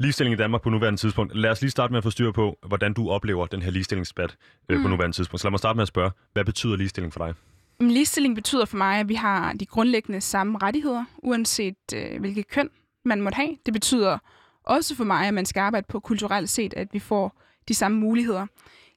ligestilling 0.00 0.32
i 0.32 0.36
Danmark 0.36 0.62
på 0.62 0.70
nuværende 0.70 1.00
tidspunkt. 1.00 1.36
Lad 1.36 1.50
os 1.50 1.60
lige 1.60 1.70
starte 1.70 1.92
med 1.92 1.98
at 1.98 2.04
få 2.04 2.10
styr 2.10 2.32
på, 2.32 2.58
hvordan 2.66 2.92
du 2.92 3.10
oplever 3.10 3.46
den 3.46 3.62
her 3.62 3.70
ligestillingsdebat 3.70 4.36
øh, 4.68 4.76
mm. 4.76 4.82
på 4.82 4.88
nuværende 4.88 5.16
tidspunkt. 5.16 5.40
Så 5.40 5.46
lad 5.46 5.50
mig 5.50 5.58
starte 5.58 5.76
med 5.76 5.82
at 5.82 5.88
spørge, 5.88 6.10
hvad 6.32 6.44
betyder 6.44 6.76
ligestilling 6.76 7.12
for 7.12 7.24
dig? 7.24 7.34
Ligestilling 7.80 8.34
betyder 8.34 8.64
for 8.64 8.76
mig, 8.76 9.00
at 9.00 9.08
vi 9.08 9.14
har 9.14 9.52
de 9.52 9.66
grundlæggende 9.66 10.20
samme 10.20 10.58
rettigheder, 10.58 11.04
uanset 11.18 11.76
øh, 11.94 12.20
hvilket 12.20 12.48
køn 12.48 12.70
man 13.04 13.20
måtte 13.20 13.36
have. 13.36 13.56
Det 13.66 13.74
betyder 13.74 14.18
også 14.64 14.96
for 14.96 15.04
mig, 15.04 15.28
at 15.28 15.34
man 15.34 15.46
skal 15.46 15.60
arbejde 15.60 15.86
på 15.88 16.00
kulturelt 16.00 16.50
set, 16.50 16.74
at 16.74 16.88
vi 16.92 16.98
får 16.98 17.42
de 17.68 17.74
samme 17.74 17.98
muligheder. 17.98 18.46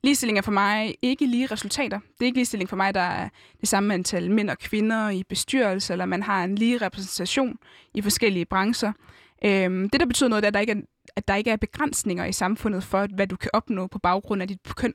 Ligestilling 0.04 0.38
er 0.38 0.42
for 0.42 0.52
mig 0.52 0.96
ikke 1.02 1.26
lige 1.26 1.46
resultater. 1.46 2.00
Det 2.00 2.22
er 2.22 2.26
ikke 2.26 2.38
ligestilling 2.38 2.70
for 2.70 2.76
mig, 2.76 2.94
der 2.94 3.02
er 3.02 3.30
det 3.62 3.70
samme 3.70 3.94
antal 3.94 4.32
mænd 4.32 4.50
og 4.50 4.58
kvinder 4.58 5.10
i 5.10 5.24
bestyrelse, 5.30 5.94
eller 5.94 6.06
man 6.06 6.24
har 6.24 6.44
en 6.44 6.56
lige 6.56 6.78
repræsentation 6.78 7.58
i 7.94 8.02
forskellige 8.02 8.46
brancher. 8.46 8.92
Øhm, 9.46 9.90
det, 9.90 10.00
der 10.00 10.06
betyder 10.06 10.30
noget, 10.30 10.44
er, 10.44 10.48
at 10.48 10.54
der, 10.54 10.60
ikke 10.60 10.72
er, 10.72 10.82
at 11.16 11.28
der 11.28 11.36
ikke 11.36 11.52
er 11.52 11.56
begrænsninger 11.56 12.26
i 12.26 12.32
samfundet 12.32 12.84
for, 12.84 13.08
hvad 13.16 13.28
du 13.28 13.36
kan 13.36 13.50
opnå 13.54 13.88
på 13.88 14.00
baggrund 14.00 14.42
af 14.42 14.48
dit 14.48 14.60
køn. 14.76 14.94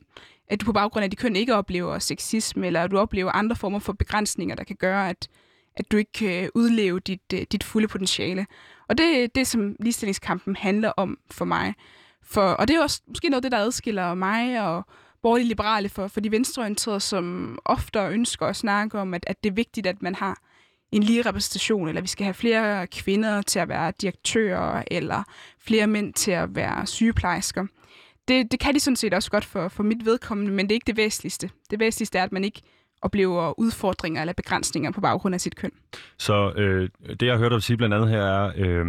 At 0.49 0.61
du 0.61 0.65
på 0.65 0.73
baggrund 0.73 1.05
af 1.05 1.11
dit 1.11 1.19
køn 1.19 1.37
ikke 1.37 1.55
oplever 1.55 1.99
sexisme, 1.99 2.67
eller 2.67 2.83
at 2.83 2.91
du 2.91 2.99
oplever 2.99 3.33
andre 3.33 3.57
former 3.57 3.79
for 3.79 3.93
begrænsninger, 3.93 4.55
der 4.55 4.65
kan 4.65 4.77
gøre, 4.77 5.09
at, 5.09 5.29
at 5.77 5.93
du 5.93 5.97
ikke 5.97 6.13
kan 6.13 6.51
udleve 6.55 7.01
dit, 7.01 7.33
øh, 7.35 7.41
dit 7.53 7.65
fulde 7.65 7.89
potentiale. 7.89 8.47
Og 8.89 8.99
det 8.99 9.23
er 9.23 9.27
det, 9.27 9.47
som 9.47 9.77
ligestillingskampen 9.81 10.57
handler 10.57 10.93
om 10.97 11.19
for 11.31 11.45
mig. 11.45 11.75
For, 12.23 12.43
og 12.43 12.69
det 12.69 12.77
er 12.77 12.83
også 12.83 13.03
måske 13.09 13.29
noget 13.29 13.39
af 13.39 13.43
det, 13.43 13.53
der 13.53 13.59
adskiller 13.59 14.15
mig 14.15 14.63
og 14.63 14.87
borgerlige 15.23 15.49
liberale 15.49 15.89
for, 15.89 16.09
for 16.09 16.21
de 16.21 16.31
venstreorienterede, 16.31 17.01
som 17.01 17.59
ofte 17.65 17.99
ønsker 17.99 18.47
at 18.47 18.57
snakke 18.57 18.99
om, 18.99 19.15
at, 19.15 19.25
at 19.27 19.45
det 19.45 19.51
er 19.51 19.55
vigtigt, 19.55 19.87
at 19.87 20.03
man 20.03 20.15
har 20.15 20.41
en 20.93 21.02
lige 21.02 21.23
repræsentation, 21.23 21.88
eller 21.88 22.00
vi 22.00 22.07
skal 22.07 22.25
have 22.25 22.35
flere 22.35 22.87
kvinder 22.87 23.43
til 23.43 23.59
at 23.59 23.69
være 23.69 23.93
direktører, 24.00 24.83
eller 24.90 25.23
flere 25.61 25.87
mænd 25.87 26.14
til 26.14 26.31
at 26.31 26.55
være 26.55 26.87
sygeplejersker. 26.87 27.66
Det, 28.28 28.52
det 28.52 28.61
kan 28.61 28.75
de 28.75 28.81
sådan 28.81 28.97
set 28.97 29.14
også 29.14 29.31
godt 29.31 29.45
for, 29.45 29.69
for 29.69 29.83
mit 29.83 30.05
vedkommende, 30.05 30.52
men 30.52 30.66
det 30.66 30.73
er 30.73 30.76
ikke 30.76 30.87
det 30.87 30.97
væsentligste. 30.97 31.50
Det 31.71 31.81
væsentligste 31.81 32.19
er, 32.19 32.23
at 32.23 32.33
man 32.33 32.45
ikke 32.45 32.62
oplever 33.02 33.61
udfordringer 33.61 34.21
eller 34.21 34.33
begrænsninger 34.33 34.90
på 34.90 35.00
baggrund 35.00 35.35
af 35.35 35.40
sit 35.40 35.57
køn. 35.57 35.71
Så 36.19 36.52
øh, 36.57 36.88
det, 37.21 37.26
jeg 37.26 37.35
har 37.35 37.38
hørt 37.38 37.52
dig 37.52 37.62
sige 37.62 37.76
blandt 37.76 37.95
andet 37.95 38.09
her, 38.11 38.23
er 38.23 38.52
øh, 38.57 38.85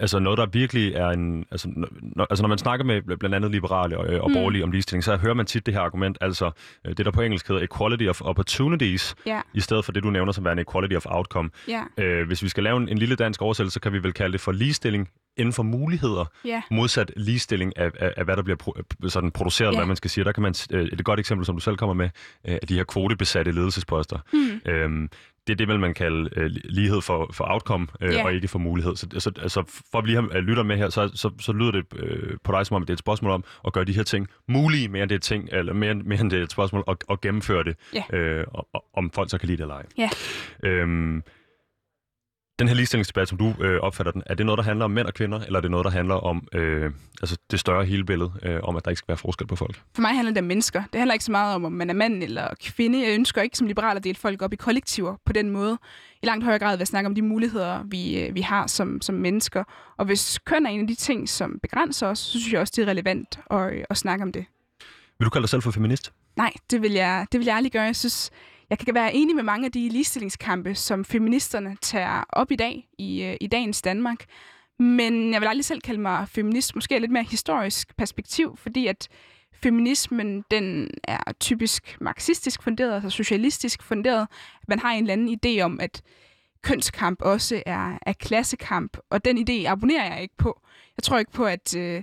altså 0.00 0.18
noget, 0.18 0.38
der 0.38 0.46
virkelig 0.46 0.94
er 0.94 1.08
en... 1.08 1.44
Altså 1.50 1.68
når, 2.02 2.26
altså 2.30 2.42
når 2.42 2.48
man 2.48 2.58
snakker 2.58 2.84
med 2.84 3.02
blandt 3.02 3.34
andet 3.36 3.50
liberale 3.50 3.98
og, 3.98 4.20
og 4.20 4.30
mm. 4.30 4.34
borgerlige 4.34 4.64
om 4.64 4.70
ligestilling, 4.70 5.04
så 5.04 5.16
hører 5.16 5.34
man 5.34 5.46
tit 5.46 5.66
det 5.66 5.74
her 5.74 5.80
argument, 5.80 6.18
altså 6.20 6.50
øh, 6.86 6.96
det, 6.96 7.06
der 7.06 7.12
på 7.12 7.20
engelsk 7.20 7.48
hedder 7.48 7.62
equality 7.62 8.04
of 8.04 8.20
opportunities, 8.20 9.14
yeah. 9.28 9.42
i 9.54 9.60
stedet 9.60 9.84
for 9.84 9.92
det, 9.92 10.02
du 10.02 10.10
nævner 10.10 10.32
som 10.32 10.44
værende 10.44 10.62
equality 10.62 10.94
of 10.94 11.06
outcome. 11.06 11.50
Yeah. 11.68 11.84
Øh, 11.98 12.26
hvis 12.26 12.42
vi 12.42 12.48
skal 12.48 12.62
lave 12.62 12.76
en, 12.76 12.88
en 12.88 12.98
lille 12.98 13.16
dansk 13.16 13.42
oversættelse, 13.42 13.74
så 13.74 13.80
kan 13.80 13.92
vi 13.92 14.02
vel 14.02 14.12
kalde 14.12 14.32
det 14.32 14.40
for 14.40 14.52
ligestilling 14.52 15.08
inden 15.36 15.52
for 15.52 15.62
muligheder, 15.62 16.24
yeah. 16.46 16.62
modsat 16.70 17.12
ligestilling 17.16 17.78
af, 17.78 17.90
af, 17.98 18.14
af 18.16 18.24
hvad 18.24 18.36
der 18.36 18.42
bliver 18.42 18.56
pro- 18.62 19.08
sådan 19.08 19.30
produceret, 19.30 19.72
yeah. 19.72 19.78
hvad 19.78 19.86
man 19.86 19.96
skal 19.96 20.10
sige. 20.10 20.24
Der 20.24 20.32
kan 20.32 20.42
man, 20.42 20.54
øh, 20.70 20.88
et 20.92 21.04
godt 21.04 21.20
eksempel, 21.20 21.46
som 21.46 21.56
du 21.56 21.60
selv 21.60 21.76
kommer 21.76 21.94
med, 21.94 22.10
øh, 22.48 22.58
af 22.62 22.68
de 22.68 22.74
her 22.74 22.84
kvotebesatte 22.84 23.52
ledelsesposter. 23.52 24.18
Mm. 24.32 24.70
Øhm, 24.70 25.08
det 25.46 25.60
er 25.60 25.66
det, 25.66 25.80
man 25.80 25.94
kalde 25.94 26.30
øh, 26.36 26.50
lighed 26.64 27.00
for, 27.00 27.30
for 27.32 27.44
outcome, 27.48 27.86
øh, 28.00 28.12
yeah. 28.12 28.24
og 28.24 28.34
ikke 28.34 28.48
for 28.48 28.58
mulighed. 28.58 28.96
Så 28.96 29.06
altså, 29.12 29.32
altså, 29.42 29.62
for 29.90 29.98
at 29.98 30.04
blive 30.04 30.30
have 30.32 30.42
lytter 30.42 30.62
med 30.62 30.76
her, 30.76 30.88
så, 30.88 31.10
så, 31.14 31.30
så 31.40 31.52
lyder 31.52 31.70
det 31.70 31.84
øh, 31.96 32.36
på 32.44 32.52
dig 32.52 32.66
som 32.66 32.74
om, 32.74 32.82
at 32.82 32.88
det 32.88 32.92
er 32.92 32.96
et 32.96 32.98
spørgsmål 32.98 33.30
om 33.30 33.44
at 33.66 33.72
gøre 33.72 33.84
de 33.84 33.92
her 33.92 34.02
ting 34.02 34.28
mulige, 34.48 34.88
mere 34.88 35.02
end 35.02 35.08
det 35.08 35.14
er, 35.16 35.20
ting, 35.20 35.48
eller 35.52 35.72
mere, 35.72 35.94
mere 35.94 36.20
end 36.20 36.30
det 36.30 36.38
er 36.38 36.42
et 36.42 36.52
spørgsmål 36.52 36.84
at, 36.88 36.96
at 37.10 37.20
gennemføre 37.20 37.64
det, 37.64 37.76
yeah. 37.96 38.38
øh, 38.38 38.44
og, 38.48 38.68
og, 38.72 38.84
om 38.94 39.10
folk 39.10 39.30
så 39.30 39.38
kan 39.38 39.46
lide 39.46 39.56
det 39.56 39.62
eller 39.62 39.74
ej. 39.74 39.86
Yeah. 40.00 40.10
Øhm, 40.62 41.22
den 42.58 42.68
her 42.68 42.74
ligestillingsdebat, 42.74 43.28
som 43.28 43.38
du 43.38 43.54
øh, 43.60 43.80
opfatter 43.80 44.12
den, 44.12 44.22
er 44.26 44.34
det 44.34 44.46
noget, 44.46 44.58
der 44.58 44.64
handler 44.64 44.84
om 44.84 44.90
mænd 44.90 45.06
og 45.06 45.14
kvinder, 45.14 45.40
eller 45.40 45.56
er 45.56 45.60
det 45.60 45.70
noget, 45.70 45.84
der 45.84 45.90
handler 45.90 46.14
om 46.14 46.48
øh, 46.52 46.90
altså 47.22 47.36
det 47.50 47.60
større 47.60 47.84
hele 47.84 48.04
billede, 48.04 48.32
øh, 48.42 48.60
om 48.62 48.76
at 48.76 48.84
der 48.84 48.90
ikke 48.90 48.98
skal 48.98 49.08
være 49.08 49.16
forskel 49.16 49.46
på 49.46 49.56
folk? 49.56 49.80
For 49.94 50.02
mig 50.02 50.10
handler 50.10 50.32
det 50.32 50.38
om 50.38 50.44
mennesker. 50.44 50.82
Det 50.92 50.98
handler 50.98 51.12
ikke 51.12 51.24
så 51.24 51.32
meget 51.32 51.54
om, 51.54 51.64
om 51.64 51.72
man 51.72 51.90
er 51.90 51.94
mand 51.94 52.22
eller 52.22 52.48
kvinde. 52.64 53.06
Jeg 53.06 53.14
ønsker 53.14 53.42
ikke 53.42 53.58
som 53.58 53.66
liberal 53.66 53.96
at 53.96 54.04
dele 54.04 54.14
folk 54.14 54.42
op 54.42 54.52
i 54.52 54.56
kollektiver 54.56 55.16
på 55.26 55.32
den 55.32 55.50
måde. 55.50 55.78
I 56.22 56.26
langt 56.26 56.44
højere 56.44 56.58
grad 56.58 56.76
vil 56.76 56.80
jeg 56.80 56.86
snakke 56.86 57.06
om 57.06 57.14
de 57.14 57.22
muligheder, 57.22 57.82
vi, 57.84 58.20
øh, 58.20 58.34
vi 58.34 58.40
har 58.40 58.66
som, 58.66 59.00
som 59.00 59.14
mennesker. 59.14 59.64
Og 59.98 60.04
hvis 60.04 60.38
køn 60.38 60.66
er 60.66 60.70
en 60.70 60.80
af 60.80 60.86
de 60.86 60.94
ting, 60.94 61.28
som 61.28 61.58
begrænser 61.62 62.06
os, 62.06 62.18
så 62.18 62.30
synes 62.40 62.52
jeg 62.52 62.60
også, 62.60 62.72
det 62.76 62.82
er 62.82 62.86
relevant 62.86 63.38
at, 63.50 63.86
at 63.90 63.96
snakke 63.96 64.22
om 64.22 64.32
det. 64.32 64.44
Vil 65.18 65.24
du 65.24 65.30
kalde 65.30 65.42
dig 65.42 65.48
selv 65.48 65.62
for 65.62 65.70
feminist? 65.70 66.12
Nej, 66.36 66.52
det 66.70 66.82
vil 66.82 66.92
jeg, 66.92 67.26
det 67.32 67.40
vil 67.40 67.46
jeg 67.46 67.56
aldrig 67.56 67.72
gøre. 67.72 67.82
Jeg 67.82 67.96
synes, 67.96 68.30
jeg 68.72 68.78
kan 68.78 68.94
være 68.94 69.14
enig 69.14 69.36
med 69.36 69.42
mange 69.42 69.66
af 69.66 69.72
de 69.72 69.88
ligestillingskampe, 69.88 70.74
som 70.74 71.04
feministerne 71.04 71.76
tager 71.82 72.24
op 72.28 72.50
i 72.50 72.56
dag, 72.56 72.88
i, 72.98 73.22
øh, 73.22 73.36
i 73.40 73.46
dagens 73.46 73.82
Danmark. 73.82 74.24
Men 74.78 75.32
jeg 75.32 75.40
vil 75.40 75.46
aldrig 75.46 75.64
selv 75.64 75.80
kalde 75.80 76.00
mig 76.00 76.28
feminist, 76.28 76.74
måske 76.74 76.98
lidt 76.98 77.10
mere 77.10 77.22
historisk 77.22 77.96
perspektiv, 77.96 78.56
fordi 78.56 78.86
at 78.86 79.08
feminismen, 79.62 80.44
den 80.50 80.90
er 81.04 81.32
typisk 81.40 81.96
marxistisk 82.00 82.62
funderet, 82.62 82.94
altså 82.94 83.10
socialistisk 83.10 83.82
funderet. 83.82 84.28
Man 84.68 84.78
har 84.78 84.92
en 84.92 85.04
eller 85.04 85.12
anden 85.12 85.38
idé 85.46 85.60
om, 85.60 85.80
at 85.80 86.02
kønskamp 86.62 87.22
også 87.22 87.62
er, 87.66 87.98
er 88.06 88.12
klassekamp, 88.12 88.96
og 89.10 89.24
den 89.24 89.48
idé 89.48 89.66
abonnerer 89.66 90.12
jeg 90.12 90.22
ikke 90.22 90.36
på. 90.36 90.60
Jeg 90.96 91.02
tror 91.02 91.18
ikke 91.18 91.32
på, 91.32 91.44
at, 91.44 91.76
øh, 91.76 92.02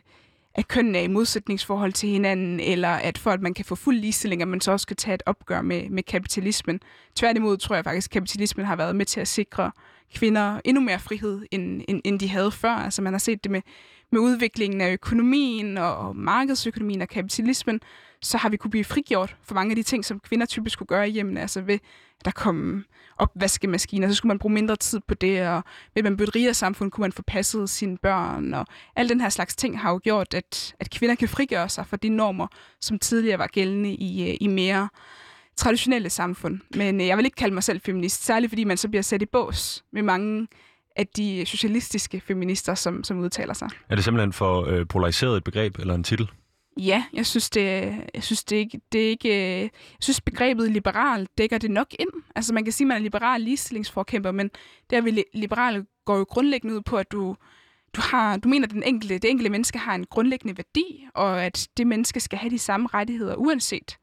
at 0.60 0.68
kønnen 0.68 0.96
er 0.96 1.00
i 1.00 1.08
modsætningsforhold 1.08 1.94
til 1.94 2.10
hinanden, 2.10 2.60
eller 2.60 2.90
at 2.90 3.18
for 3.18 3.32
at 3.32 3.42
man 3.42 3.54
kan 3.54 3.66
få 3.66 3.76
fuld 3.76 3.98
ligestilling, 3.98 4.42
at 4.42 4.48
man 4.48 4.62
så 4.62 4.72
også 4.72 4.84
skal 4.84 4.98
tage 4.98 5.16
et 5.16 5.24
opgør 5.26 5.62
med, 5.62 5.90
med 5.90 6.04
kapitalismen. 6.04 6.80
Tværtimod 7.16 7.58
tror 7.58 7.76
jeg 7.76 7.84
faktisk, 7.84 8.08
at 8.08 8.14
kapitalismen 8.14 8.66
har 8.66 8.76
været 8.76 8.96
med 8.96 9.06
til 9.06 9.20
at 9.20 9.28
sikre 9.28 9.72
kvinder 10.16 10.60
endnu 10.66 10.82
mere 10.82 11.00
frihed, 11.00 11.46
end, 11.52 11.82
end, 11.88 12.02
end 12.06 12.20
de 12.20 12.30
havde 12.30 12.52
før. 12.52 12.70
Altså 12.70 13.02
man 13.02 13.14
har 13.14 13.20
set 13.20 13.44
det 13.44 13.52
med, 13.52 13.62
med 14.12 14.20
udviklingen 14.20 14.82
af 14.82 14.94
økonomien 14.94 15.78
og 15.78 16.16
markedsøkonomien 16.16 17.02
og 17.02 17.08
kapitalismen, 17.08 17.80
så 18.22 18.38
har 18.38 18.50
vi 18.50 18.58
kunne 18.58 18.72
blive 18.72 18.84
frigjort 18.84 19.36
for 19.44 19.56
mange 19.56 19.72
af 19.72 19.76
de 19.76 19.84
ting, 19.84 20.06
som 20.06 20.20
kvinder 20.20 20.46
typisk 20.46 20.74
skulle 20.74 20.88
gøre 20.88 21.10
i 21.10 21.12
hjemmene. 21.12 21.42
Altså 21.42 21.62
ved, 21.62 21.80
at 22.20 22.26
der 22.26 22.32
kom 22.32 22.86
opvaskemaskiner, 23.18 24.08
så 24.08 24.14
skulle 24.14 24.28
man 24.28 24.40
bruge 24.40 24.54
mindre 24.54 24.76
tid 24.76 25.00
på 25.08 25.14
det, 25.14 25.48
og 25.48 25.64
ved 25.96 26.04
man 26.04 26.18
blev 26.18 26.28
et 26.28 26.36
rigere 26.36 26.54
samfund, 26.54 26.92
kunne 26.92 27.02
man 27.02 27.12
få 27.12 27.22
passet 27.22 27.70
sine 27.70 27.98
børn, 27.98 28.54
og 28.54 28.66
al 28.96 29.10
den 29.10 29.22
her 29.22 29.30
slags 29.30 29.56
ting 29.56 29.80
har 29.80 29.92
jo 29.92 30.00
gjort, 30.04 30.34
at, 30.34 30.76
at 30.80 30.90
kvinder 30.90 31.16
kan 31.16 31.30
frigøre 31.30 31.70
sig 31.70 31.88
fra 31.88 31.98
de 31.98 32.10
normer, 32.10 32.48
som 32.82 33.00
tidligere 33.00 33.40
var 33.40 33.48
gældende 33.48 33.94
i, 33.94 34.30
øh, 34.30 34.38
i 34.42 34.48
mere 34.48 34.90
traditionelle 35.56 36.10
samfund. 36.10 36.60
Men 36.76 37.02
øh, 37.02 37.08
jeg 37.08 37.18
vil 37.18 37.26
ikke 37.26 37.36
kalde 37.36 37.54
mig 37.54 37.64
selv 37.64 37.82
feminist, 37.82 38.26
særligt 38.26 38.50
fordi 38.50 38.64
man 38.64 38.78
så 38.78 38.90
bliver 38.90 39.02
sat 39.02 39.22
i 39.22 39.26
bås 39.26 39.84
med 39.92 40.02
mange 40.02 40.48
af 40.96 41.08
de 41.08 41.44
socialistiske 41.46 42.22
feminister, 42.28 42.76
som, 42.76 43.04
som 43.04 43.20
udtaler 43.20 43.54
sig. 43.54 43.70
Er 43.90 43.96
det 43.96 44.04
simpelthen 44.04 44.34
for 44.34 44.66
øh, 44.66 44.88
polariseret 44.88 45.38
et 45.38 45.44
begreb 45.44 45.80
eller 45.80 45.96
en 45.96 46.04
titel? 46.04 46.30
Ja, 46.80 47.04
jeg 47.14 47.26
synes, 47.26 47.50
det, 47.50 47.64
jeg 48.14 48.24
synes, 48.24 48.44
det 48.44 48.56
ikke, 48.56 48.82
det 48.92 49.06
er 49.06 49.10
ikke, 49.10 49.62
jeg 49.62 49.70
synes 50.00 50.22
begrebet 50.22 50.72
liberal 50.72 51.28
dækker 51.38 51.58
det 51.58 51.72
nok 51.72 51.88
ind. 52.00 52.10
Altså 52.36 52.54
man 52.54 52.64
kan 52.64 52.74
sige, 52.74 52.86
at 52.86 52.88
man 52.88 52.98
er 52.98 53.02
liberal 53.02 53.42
ligestillingsforkæmper, 53.42 54.32
men 54.32 54.52
der 54.90 55.02
vi 55.02 55.24
liberale 55.34 55.86
går 56.06 56.18
jo 56.18 56.24
grundlæggende 56.24 56.76
ud 56.76 56.82
på, 56.82 56.98
at 56.98 57.12
du, 57.12 57.36
du, 57.96 58.02
har, 58.02 58.38
du 58.38 58.50
mener, 58.50 58.68
at 58.68 58.74
den 58.74 58.84
enkelte, 58.84 59.18
det 59.18 59.30
enkelte 59.30 59.50
menneske 59.50 59.80
har 59.80 59.96
en 59.96 60.06
grundlæggende 60.06 60.58
værdi, 60.58 61.08
og 61.14 61.44
at 61.44 61.68
det 61.78 61.88
menneske 61.88 62.20
skal 62.20 62.40
have 62.40 62.52
de 62.52 62.60
samme 62.60 62.88
rettigheder, 62.94 63.36
uanset 63.36 63.98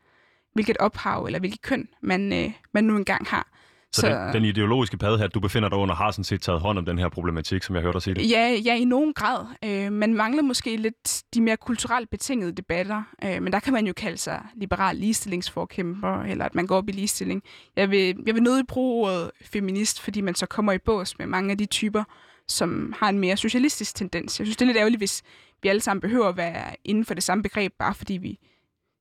hvilket 0.53 0.77
ophav 0.77 1.25
eller 1.25 1.39
hvilket 1.39 1.63
køn 1.63 1.89
man, 2.03 2.33
øh, 2.33 2.53
man 2.73 2.85
nu 2.85 2.97
engang 2.97 3.27
har. 3.27 3.49
Så, 3.93 4.01
så 4.01 4.09
den, 4.09 4.35
den 4.35 4.45
ideologiske 4.45 4.97
paddehat, 4.97 5.35
du 5.35 5.41
befinder 5.41 5.69
dig 5.69 5.79
under, 5.79 5.95
har 5.95 6.11
sådan 6.11 6.25
set 6.25 6.43
taget 6.43 6.61
hånd 6.61 6.79
om 6.79 6.85
den 6.85 6.99
her 6.99 7.09
problematik, 7.09 7.63
som 7.63 7.75
jeg 7.75 7.83
hørte 7.83 7.95
dig 7.95 8.03
sige 8.03 8.15
det? 8.15 8.31
Ja, 8.31 8.57
ja 8.65 8.77
i 8.77 8.85
nogen 8.85 9.13
grad. 9.13 9.47
Øh, 9.65 9.93
man 9.93 10.15
mangler 10.15 10.43
måske 10.43 10.77
lidt 10.77 11.23
de 11.35 11.41
mere 11.41 11.57
kulturelt 11.57 12.11
betingede 12.11 12.53
debatter, 12.53 13.03
øh, 13.25 13.43
men 13.43 13.53
der 13.53 13.61
kan 13.61 13.73
man 13.73 13.87
jo 13.87 13.93
kalde 13.93 14.19
sig 14.19 14.43
liberal 14.55 14.97
ligestillingsforkæmper, 14.97 16.23
eller 16.23 16.45
at 16.45 16.55
man 16.55 16.67
går 16.67 16.77
op 16.77 16.89
i 16.89 16.93
ligestilling. 16.93 17.43
Jeg 17.77 17.91
vil, 17.91 18.17
jeg 18.27 18.35
vil 18.35 18.43
nødig 18.43 18.67
bruge 18.67 19.07
ordet 19.07 19.31
feminist, 19.43 20.01
fordi 20.01 20.21
man 20.21 20.35
så 20.35 20.47
kommer 20.47 20.73
i 20.73 20.79
bås 20.79 21.19
med 21.19 21.27
mange 21.27 21.51
af 21.51 21.59
de 21.59 21.67
typer, 21.67 22.05
som 22.49 22.95
har 22.99 23.09
en 23.09 23.19
mere 23.19 23.37
socialistisk 23.37 23.95
tendens. 23.95 24.41
Jeg 24.41 24.47
synes, 24.47 24.57
det 24.57 24.63
er 24.63 24.67
lidt 24.67 24.79
ærgerligt, 24.79 25.01
hvis 25.01 25.23
vi 25.63 25.69
alle 25.69 25.81
sammen 25.81 26.01
behøver 26.01 26.29
at 26.29 26.37
være 26.37 26.77
inden 26.85 27.05
for 27.05 27.15
det 27.15 27.23
samme 27.23 27.43
begreb, 27.43 27.73
bare 27.79 27.95
fordi 27.95 28.15
vi 28.15 28.39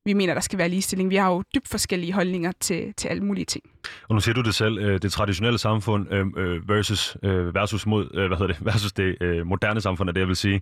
vi 0.05 0.13
mener, 0.13 0.33
der 0.33 0.41
skal 0.41 0.59
være 0.59 0.69
ligestilling. 0.69 1.09
Vi 1.09 1.15
har 1.15 1.31
jo 1.31 1.43
dybt 1.55 1.67
forskellige 1.67 2.13
holdninger 2.13 2.51
til, 2.59 2.93
til 2.97 3.07
alle 3.07 3.23
mulige 3.23 3.45
ting. 3.45 3.63
Og 4.07 4.15
nu 4.15 4.21
siger 4.21 4.35
du 4.35 4.41
det 4.41 4.55
selv, 4.55 4.77
øh, 4.77 5.01
det 5.01 5.11
traditionelle 5.11 5.57
samfund 5.57 6.13
øh, 6.13 6.25
øh, 6.37 6.69
versus, 6.69 7.17
versus, 7.53 7.85
mod, 7.85 8.27
hvad 8.27 8.37
hedder 8.37 8.47
det, 8.47 8.65
versus 8.71 8.93
det 8.93 9.45
moderne 9.47 9.81
samfund, 9.81 10.09
er 10.09 10.13
det 10.13 10.19
jeg 10.19 10.27
vil 10.27 10.35
sige. 10.35 10.61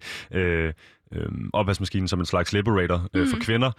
opvaskemaskinen 1.54 2.08
som 2.08 2.20
en 2.20 2.26
slags 2.26 2.54
liberator 2.54 3.08
mm. 3.14 3.28
for 3.28 3.38
kvinder. 3.42 3.72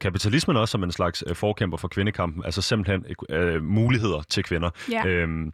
kapitalismen 0.00 0.56
også 0.56 0.72
som 0.72 0.82
en 0.82 0.92
slags 0.92 1.24
forkæmper 1.32 1.76
for 1.76 1.88
kvindekampen. 1.88 2.44
Altså 2.44 2.62
simpelthen 2.62 3.04
muligheder 3.62 4.22
til 4.28 4.42
kvinder. 4.44 4.70
Ja. 4.90 5.06
Øhm, 5.06 5.52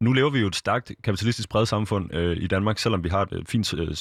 nu 0.00 0.12
lever 0.12 0.30
vi 0.30 0.38
jo 0.38 0.46
et 0.46 0.56
stærkt 0.56 0.92
kapitalistisk 1.04 1.48
bredt 1.48 1.68
samfund 1.68 2.14
øh, 2.14 2.36
i 2.36 2.46
Danmark, 2.46 2.78
selvom 2.78 3.04
vi 3.04 3.08
har 3.08 3.22
et 3.22 3.32
øh, 3.32 3.44
fint 3.46 3.74
øh, 3.74 3.88
mm. 3.88 3.94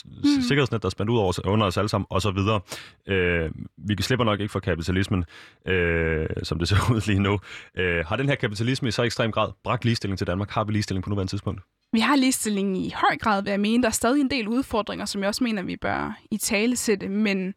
sikkerhedsnet, 0.48 0.82
der 0.82 0.86
er 0.86 0.90
spændt 0.90 1.12
ud 1.12 1.18
over, 1.18 1.48
under 1.48 1.66
os 1.66 1.78
alle 1.78 1.90
sammen, 1.90 2.06
og 2.10 2.22
så 2.22 2.32
videre. 2.32 2.62
Øh, 3.08 3.52
vi 3.78 3.96
slipper 4.02 4.26
nok 4.26 4.40
ikke 4.40 4.52
for 4.52 4.60
kapitalismen, 4.60 5.26
øh, 5.68 6.28
som 6.44 6.60
det 6.60 6.68
ser 6.68 6.76
ud 6.92 7.08
lige 7.08 7.20
nu. 7.20 7.40
Øh, 7.78 8.06
har 8.06 8.16
den 8.16 8.30
her 8.30 8.36
kapitalisme 8.36 8.88
i 8.88 8.92
så 8.92 9.04
ekstrem 9.04 9.32
grad 9.32 9.52
bragt 9.64 9.86
ligestilling 9.86 10.18
til 10.18 10.28
Danmark? 10.28 10.50
Har 10.50 10.64
vi 10.64 10.72
ligestilling 10.72 11.04
på 11.04 11.10
nuværende 11.10 11.32
tidspunkt? 11.32 11.62
Vi 11.94 12.00
har 12.00 12.16
ligestilling 12.16 12.78
i 12.78 12.94
høj 12.96 13.18
grad, 13.18 13.44
vil 13.44 13.50
jeg 13.50 13.60
mene. 13.60 13.84
Der 13.84 13.90
er 13.90 13.94
stadig 13.94 14.22
en 14.22 14.30
del 14.30 14.48
udfordringer, 14.48 15.06
som 15.06 15.22
jeg 15.22 15.28
også 15.28 15.44
mener, 15.44 15.64
vi 15.64 15.76
bør 15.76 16.18
i 16.32 16.38
tale 16.38 16.76
sætte, 16.76 17.10
men 17.10 17.54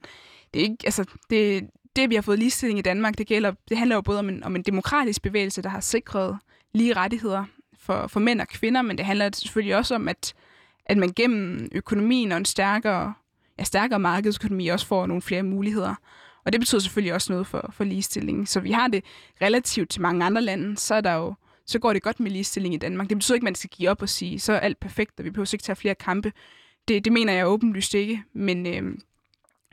det 0.54 0.61
er, 0.61 0.64
ikke, 0.64 0.76
altså, 0.85 1.04
det, 1.30 1.68
det, 1.97 2.11
vi 2.11 2.14
har 2.14 2.23
fået 2.23 2.38
ligestilling 2.38 2.78
i 2.78 2.83
Danmark, 2.83 3.18
det, 3.18 3.26
gælder, 3.26 3.52
det 3.68 3.78
handler 3.78 3.97
jo 3.97 4.00
både 4.00 4.18
om 4.18 4.28
en, 4.28 4.45
om 4.45 4.57
en 4.57 4.62
demokratisk 4.62 5.23
bevægelse, 5.23 5.62
der 5.62 5.68
har 5.68 5.80
sikret 5.80 6.38
lige 6.75 6.92
rettigheder 6.92 7.45
for, 7.88 8.07
for 8.07 8.21
mænd 8.21 8.40
og 8.40 8.49
kvinder, 8.49 8.83
men 8.83 8.99
det 8.99 9.07
handler 9.07 9.30
selvfølgelig 9.33 9.76
også 9.76 9.95
om, 9.95 10.09
at, 10.09 10.35
at 10.87 10.97
man 10.97 11.12
gennem 11.16 11.68
økonomien 11.73 12.33
og 12.33 12.38
en 12.38 12.45
stærkere, 12.45 13.14
ja, 13.59 13.64
stærkere 13.64 13.99
markedsøkonomi 13.99 14.68
også 14.68 14.87
får 14.87 15.07
nogle 15.07 15.23
flere 15.23 15.42
muligheder. 15.42 15.95
Og 16.45 16.52
det 16.52 16.61
betyder 16.61 16.80
selvfølgelig 16.80 17.14
også 17.14 17.33
noget 17.33 17.47
for, 17.47 17.71
for 17.73 17.85
ligestilling. 17.85 18.49
Så 18.49 18.61
vi 18.61 18.73
har 18.73 18.88
det 18.88 19.04
relativt 19.42 19.90
til 19.90 20.02
mange 20.02 20.25
andre 20.25 20.42
lande, 20.42 20.76
så 20.76 20.95
er 20.95 21.00
der 21.00 21.12
jo 21.12 21.35
så 21.66 21.78
går 21.78 21.92
det 21.92 22.02
godt 22.02 22.21
med 22.21 22.30
ligestilling 22.30 22.75
i 22.75 22.78
Danmark. 22.78 23.09
Det 23.09 23.16
betyder 23.16 23.35
ikke, 23.35 23.45
at 23.45 23.50
man 23.50 23.54
skal 23.54 23.71
give 23.71 23.90
op 23.90 24.02
og 24.02 24.09
sige, 24.09 24.40
så 24.40 24.52
er 24.52 24.59
alt 24.59 24.80
perfekt, 24.80 25.18
og 25.18 25.25
vi 25.25 25.30
behøver 25.30 25.54
ikke 25.54 25.62
tage 25.62 25.76
flere 25.76 25.95
kampe. 25.95 26.33
Det, 26.88 27.04
det 27.04 27.12
mener 27.12 27.33
jeg 27.33 27.49
åbenlyst 27.49 27.95
ikke, 27.95 28.23
men, 28.33 28.66
øh, 28.66 28.83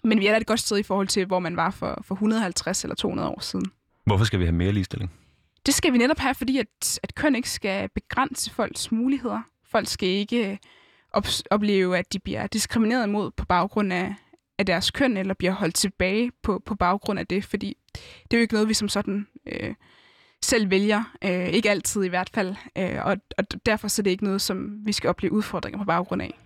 men 0.04 0.20
vi 0.20 0.28
er 0.28 0.32
da 0.32 0.38
et 0.38 0.48
godt 0.48 0.60
sted 0.60 0.78
i 0.78 0.84
forhold 0.84 1.08
til, 1.08 1.26
hvor 1.26 1.40
man 1.40 1.58
var 1.58 1.72
for, 1.72 2.04
for 2.06 2.16
150 2.16 2.84
eller 2.84 2.96
200 2.96 3.30
år 3.30 3.42
siden. 3.42 3.66
Hvorfor 4.06 4.26
skal 4.26 4.40
vi 4.40 4.46
have 4.46 4.56
mere 4.56 4.72
ligestilling? 4.72 5.12
Det 5.66 5.74
skal 5.74 5.94
vi 5.94 5.98
netop 5.98 6.20
have, 6.20 6.36
fordi 6.36 6.58
at, 6.58 7.00
at 7.04 7.16
køn 7.16 7.36
ikke 7.36 7.50
skal 7.50 7.90
begrænse 7.90 8.52
folks 8.52 8.92
muligheder. 8.92 9.42
Folk 9.72 9.88
skal 9.88 10.10
ikke 10.10 10.52
øh, 10.52 10.58
op, 11.12 11.26
opleve, 11.52 11.98
at 11.98 12.14
de 12.14 12.20
bliver 12.20 12.48
diskrimineret 12.48 13.08
imod 13.08 13.32
på 13.32 13.46
baggrund 13.46 13.94
af, 13.94 14.16
af 14.58 14.66
deres 14.66 14.92
køn, 14.92 15.18
eller 15.18 15.34
bliver 15.34 15.52
holdt 15.52 15.76
tilbage 15.76 16.32
på, 16.44 16.62
på 16.66 16.76
baggrund 16.76 17.20
af 17.20 17.28
det, 17.28 17.46
fordi 17.46 17.78
det 18.24 18.34
er 18.34 18.38
jo 18.38 18.42
ikke 18.42 18.54
noget, 18.54 18.70
vi 18.70 18.74
som 18.74 18.90
sådan 18.90 19.28
øh, 19.48 19.74
selv 20.44 20.70
vælger. 20.70 21.04
Øh, 21.24 21.50
ikke 21.50 21.70
altid 21.70 22.04
i 22.04 22.08
hvert 22.08 22.30
fald. 22.34 22.56
Øh, 22.78 23.06
og, 23.06 23.18
og 23.38 23.44
derfor 23.66 23.88
så 23.88 24.02
er 24.02 24.04
det 24.04 24.12
ikke 24.12 24.24
noget, 24.24 24.42
som 24.42 24.86
vi 24.86 24.92
skal 24.92 25.10
opleve 25.10 25.34
udfordringer 25.34 25.80
på 25.80 25.86
baggrund 25.86 26.22
af. 26.22 26.40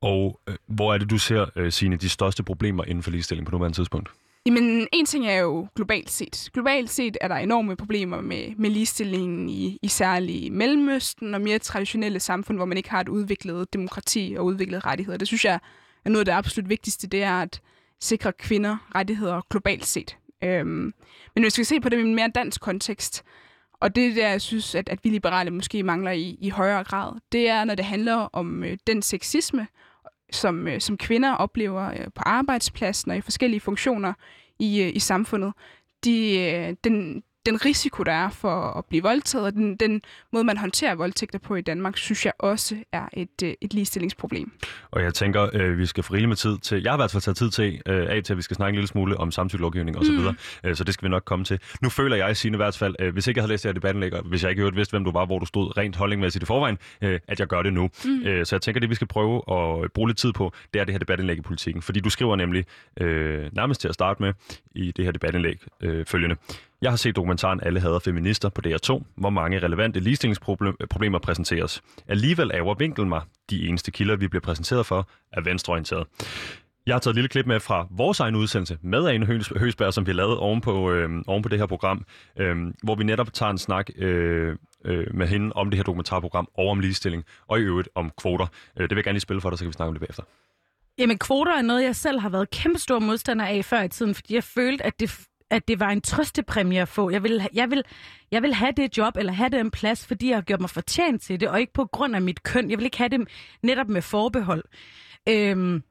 Og 0.00 0.40
øh, 0.48 0.54
hvor 0.66 0.94
er 0.94 0.98
det, 0.98 1.10
du 1.10 1.18
ser, 1.18 1.46
øh, 1.56 1.72
sine 1.72 1.96
de 1.96 2.08
største 2.08 2.42
problemer 2.42 2.84
inden 2.84 3.02
for 3.02 3.10
ligestilling 3.10 3.46
på 3.46 3.52
nuværende 3.52 3.78
tidspunkt? 3.78 4.08
Jamen, 4.46 4.88
en 4.92 5.06
ting 5.06 5.26
er 5.26 5.38
jo 5.38 5.68
globalt 5.74 6.10
set. 6.10 6.50
Globalt 6.52 6.90
set 6.90 7.16
er 7.20 7.28
der 7.28 7.34
enorme 7.34 7.76
problemer 7.76 8.20
med, 8.20 8.54
med 8.56 8.70
ligestillingen 8.70 9.48
i, 9.48 9.78
i 9.82 9.88
særligt 9.88 10.52
Mellemøsten 10.52 11.34
og 11.34 11.40
mere 11.40 11.58
traditionelle 11.58 12.20
samfund, 12.20 12.58
hvor 12.58 12.64
man 12.64 12.76
ikke 12.76 12.90
har 12.90 13.00
et 13.00 13.08
udviklet 13.08 13.72
demokrati 13.72 14.34
og 14.38 14.44
udviklet 14.44 14.86
rettigheder. 14.86 15.18
Det 15.18 15.28
synes 15.28 15.44
jeg 15.44 15.60
er 16.04 16.10
noget 16.10 16.20
af 16.20 16.24
det 16.24 16.32
absolut 16.32 16.68
vigtigste, 16.68 17.06
det 17.06 17.22
er 17.22 17.42
at 17.42 17.60
sikre 18.00 18.32
kvinder 18.32 18.76
rettigheder 18.94 19.40
globalt 19.50 19.86
set. 19.86 20.16
Øhm, 20.44 20.94
men 21.34 21.44
hvis 21.44 21.58
vi 21.58 21.64
skal 21.64 21.76
se 21.76 21.80
på 21.80 21.88
det 21.88 21.98
i 21.98 22.00
en 22.00 22.14
mere 22.14 22.30
dansk 22.34 22.60
kontekst, 22.60 23.24
og 23.80 23.96
det 23.96 24.06
er 24.06 24.14
der, 24.14 24.28
jeg 24.28 24.40
synes, 24.40 24.74
at, 24.74 24.88
at 24.88 24.98
vi 25.04 25.08
liberale 25.08 25.50
måske 25.50 25.82
mangler 25.82 26.10
i, 26.10 26.38
i 26.40 26.48
højere 26.48 26.84
grad, 26.84 27.12
det 27.32 27.48
er, 27.48 27.64
når 27.64 27.74
det 27.74 27.84
handler 27.84 28.14
om 28.14 28.64
øh, 28.64 28.78
den 28.86 29.02
sexisme, 29.02 29.66
som, 30.30 30.68
øh, 30.68 30.80
som 30.80 30.96
kvinder 30.96 31.32
oplever 31.32 31.90
øh, 31.90 32.06
på 32.14 32.22
arbejdspladsen 32.26 33.10
og 33.10 33.16
i 33.16 33.20
forskellige 33.20 33.60
funktioner 33.60 34.12
i, 34.58 34.82
øh, 34.82 34.96
i 34.96 34.98
samfundet. 34.98 35.52
De, 36.04 36.40
øh, 36.40 36.76
den, 36.84 37.22
den 37.46 37.64
risiko, 37.64 38.02
der 38.02 38.12
er 38.12 38.30
for 38.30 38.78
at 38.78 38.84
blive 38.84 39.02
voldtaget, 39.02 39.46
og 39.46 39.52
den, 39.52 39.76
den 39.76 40.02
måde, 40.32 40.44
man 40.44 40.56
håndterer 40.56 40.94
voldtægter 40.94 41.38
på 41.38 41.54
i 41.54 41.60
Danmark, 41.60 41.96
synes 41.96 42.24
jeg 42.24 42.32
også 42.38 42.76
er 42.92 43.08
et, 43.12 43.42
øh, 43.44 43.54
et 43.60 43.74
ligestillingsproblem. 43.74 44.52
Og 44.90 45.02
jeg 45.02 45.14
tænker, 45.14 45.48
øh, 45.52 45.78
vi 45.78 45.86
skal 45.86 46.02
få 46.04 46.12
rigeligt 46.12 46.28
med 46.28 46.36
tid 46.36 46.58
til, 46.58 46.82
jeg 46.82 46.92
har 46.92 46.96
i 46.96 47.00
hvert 47.00 47.10
fald 47.10 47.22
taget 47.22 47.36
tid 47.36 47.50
til, 47.50 47.82
øh, 47.86 48.06
af 48.10 48.22
til, 48.22 48.32
at 48.32 48.36
vi 48.36 48.42
skal 48.42 48.56
snakke 48.56 48.70
en 48.70 48.74
lille 48.74 48.88
smule 48.88 49.16
om 49.16 49.30
samtykkelovgivning 49.30 49.98
osv., 49.98 50.12
mm. 50.12 50.36
øh, 50.64 50.76
så 50.76 50.84
det 50.84 50.94
skal 50.94 51.04
vi 51.04 51.10
nok 51.10 51.24
komme 51.24 51.44
til. 51.44 51.60
Nu 51.82 51.88
føler 51.88 52.16
jeg 52.16 52.30
i 52.30 52.34
sine 52.34 52.54
i 52.54 52.56
hvert 52.56 52.76
fald, 52.76 52.94
øh, 53.00 53.12
hvis 53.12 53.26
ikke 53.26 53.38
jeg 53.38 53.42
havde 53.42 53.52
læst 53.52 53.62
det 53.62 53.68
her 53.68 53.74
debattenlæg, 53.74 54.14
og 54.14 54.22
hvis 54.22 54.42
jeg 54.42 54.50
ikke 54.50 54.74
vidste, 54.74 54.92
hvem 54.92 55.04
du 55.04 55.10
var, 55.10 55.26
hvor 55.26 55.38
du 55.38 55.46
stod 55.46 55.76
rent 55.76 55.96
holdningmæssigt 55.96 56.42
i 56.42 56.46
forvejen, 56.46 56.78
øh, 57.02 57.20
at 57.28 57.40
jeg 57.40 57.46
gør 57.46 57.62
det 57.62 57.72
nu. 57.72 57.90
Mm. 58.04 58.22
Øh, 58.26 58.46
så 58.46 58.56
jeg 58.56 58.62
tænker, 58.62 58.80
det 58.80 58.90
vi 58.90 58.94
skal 58.94 59.06
prøve 59.06 59.36
at 59.36 59.92
bruge 59.92 60.08
lidt 60.08 60.18
tid 60.18 60.32
på, 60.32 60.52
det 60.74 60.80
er 60.80 60.84
det 60.84 60.94
her 60.94 60.98
debatindlæg 60.98 61.38
i 61.38 61.40
politikken. 61.40 61.82
Fordi 61.82 62.00
du 62.00 62.10
skriver 62.10 62.36
nemlig, 62.36 62.64
øh, 63.00 63.44
nærmest 63.52 63.80
til 63.80 63.88
at 63.88 63.94
starte 63.94 64.22
med, 64.22 64.32
i 64.74 64.92
det 64.92 65.04
her 65.04 65.12
debatindlæg, 65.12 65.58
øh, 65.80 66.06
følgende. 66.06 66.36
Jeg 66.86 66.92
har 66.92 66.96
set 66.96 67.16
dokumentaren 67.16 67.60
Alle 67.62 67.80
hader 67.80 67.98
feminister 67.98 68.48
på 68.48 68.60
DR2, 68.66 69.02
hvor 69.16 69.30
mange 69.30 69.58
relevante 69.58 70.00
ligestillingsproblemer 70.00 71.18
præsenteres. 71.18 71.82
Alligevel 72.08 72.50
er 72.54 72.74
vinkel 72.78 73.06
mig. 73.06 73.22
De 73.50 73.68
eneste 73.68 73.90
kilder, 73.90 74.16
vi 74.16 74.28
bliver 74.28 74.40
præsenteret 74.40 74.86
for, 74.86 75.08
er 75.32 75.40
venstreorienteret. 75.40 76.06
Jeg 76.86 76.94
har 76.94 77.00
taget 77.00 77.12
et 77.12 77.14
lille 77.14 77.28
klip 77.28 77.46
med 77.46 77.60
fra 77.60 77.86
vores 77.90 78.20
egen 78.20 78.34
udsendelse 78.34 78.78
med 78.82 79.08
Ane 79.08 79.26
Høsberg, 79.56 79.94
som 79.94 80.06
vi 80.06 80.12
lavede 80.12 80.38
oven 80.38 80.60
på, 80.60 80.90
øh, 80.90 81.10
oven 81.26 81.42
på 81.42 81.48
det 81.48 81.58
her 81.58 81.66
program, 81.66 82.04
øh, 82.38 82.56
hvor 82.82 82.94
vi 82.94 83.04
netop 83.04 83.32
tager 83.32 83.50
en 83.50 83.58
snak 83.58 83.90
øh, 83.96 84.56
øh, 84.84 85.14
med 85.14 85.26
hende 85.26 85.52
om 85.52 85.70
det 85.70 85.78
her 85.78 85.84
dokumentarprogram 85.84 86.48
og 86.54 86.68
om 86.68 86.80
ligestilling, 86.80 87.24
og 87.46 87.58
i 87.58 87.62
øvrigt 87.62 87.88
om 87.94 88.10
kvoter. 88.20 88.46
Øh, 88.76 88.82
det 88.82 88.90
vil 88.90 88.96
jeg 88.96 89.04
gerne 89.04 89.14
lige 89.14 89.20
spille 89.20 89.40
for 89.40 89.50
dig, 89.50 89.58
så 89.58 89.64
kan 89.64 89.68
vi 89.68 89.72
snakke 89.72 89.88
om 89.88 89.94
det 89.94 90.00
bagefter. 90.00 90.22
Jamen, 90.98 91.18
kvoter 91.18 91.52
er 91.52 91.62
noget, 91.62 91.84
jeg 91.84 91.96
selv 91.96 92.20
har 92.20 92.28
været 92.28 92.50
kæmpestor 92.50 92.98
modstander 92.98 93.44
af 93.44 93.64
før 93.64 93.82
i 93.82 93.88
tiden, 93.88 94.14
fordi 94.14 94.34
jeg 94.34 94.44
følte, 94.44 94.86
at 94.86 95.00
det 95.00 95.26
at 95.50 95.68
det 95.68 95.80
var 95.80 95.90
en 95.90 96.00
trøstepræmie 96.00 96.80
at 96.82 96.88
få. 96.88 97.10
Jeg 97.10 97.22
vil, 97.22 97.48
jeg, 97.54 97.70
vil, 97.70 97.82
jeg 98.30 98.42
vil 98.42 98.54
have 98.54 98.72
det 98.76 98.98
job, 98.98 99.16
eller 99.16 99.32
have 99.32 99.48
den 99.48 99.70
plads, 99.70 100.06
fordi 100.06 100.28
jeg 100.28 100.36
har 100.36 100.42
gjort 100.42 100.60
mig 100.60 100.70
fortjent 100.70 101.22
til 101.22 101.40
det, 101.40 101.48
og 101.48 101.60
ikke 101.60 101.72
på 101.72 101.84
grund 101.84 102.16
af 102.16 102.22
mit 102.22 102.42
køn. 102.42 102.70
Jeg 102.70 102.78
vil 102.78 102.84
ikke 102.84 102.98
have 102.98 103.08
det 103.08 103.28
netop 103.62 103.88
med 103.88 104.02
forbehold. 104.02 104.64
Øhm, 105.28 105.82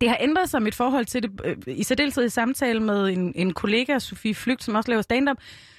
det 0.00 0.08
har 0.08 0.16
ændret 0.20 0.50
sig 0.50 0.62
mit 0.62 0.74
forhold 0.74 1.06
til 1.06 1.22
det, 1.22 1.40
øh, 1.44 1.56
i 1.66 1.82
særdeleshed 1.82 2.24
i 2.24 2.28
samtale 2.28 2.80
med 2.80 3.08
en, 3.08 3.32
en 3.36 3.52
kollega, 3.52 3.98
Sofie 3.98 4.34
Flygt, 4.34 4.62
som 4.62 4.74
også 4.74 4.90
laver 4.90 5.02
stand-up, 5.02 5.36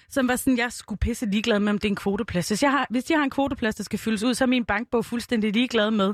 som 0.10 0.27
var 0.27 0.36
sådan, 0.36 0.58
jeg 0.58 0.71
skulle 0.71 0.99
pisse 0.99 1.25
ligeglad 1.25 1.60
med, 1.60 1.69
om 1.69 1.77
det 1.77 1.86
er 1.86 1.91
en 1.91 1.95
kvoteplads. 1.95 2.47
Hvis 2.47 2.63
jeg 2.63 2.71
har, 2.71 2.88
hvis 2.89 3.10
jeg 3.10 3.19
har 3.19 3.23
en 3.23 3.29
kvoteplads, 3.29 3.75
der 3.75 3.84
skal 3.84 3.99
fyldes 3.99 4.23
ud, 4.23 4.34
så 4.34 4.43
er 4.43 4.47
min 4.47 4.65
bankbog 4.65 5.06
fuldstændig 5.06 5.53
ligeglad 5.53 5.91
med, 5.91 6.13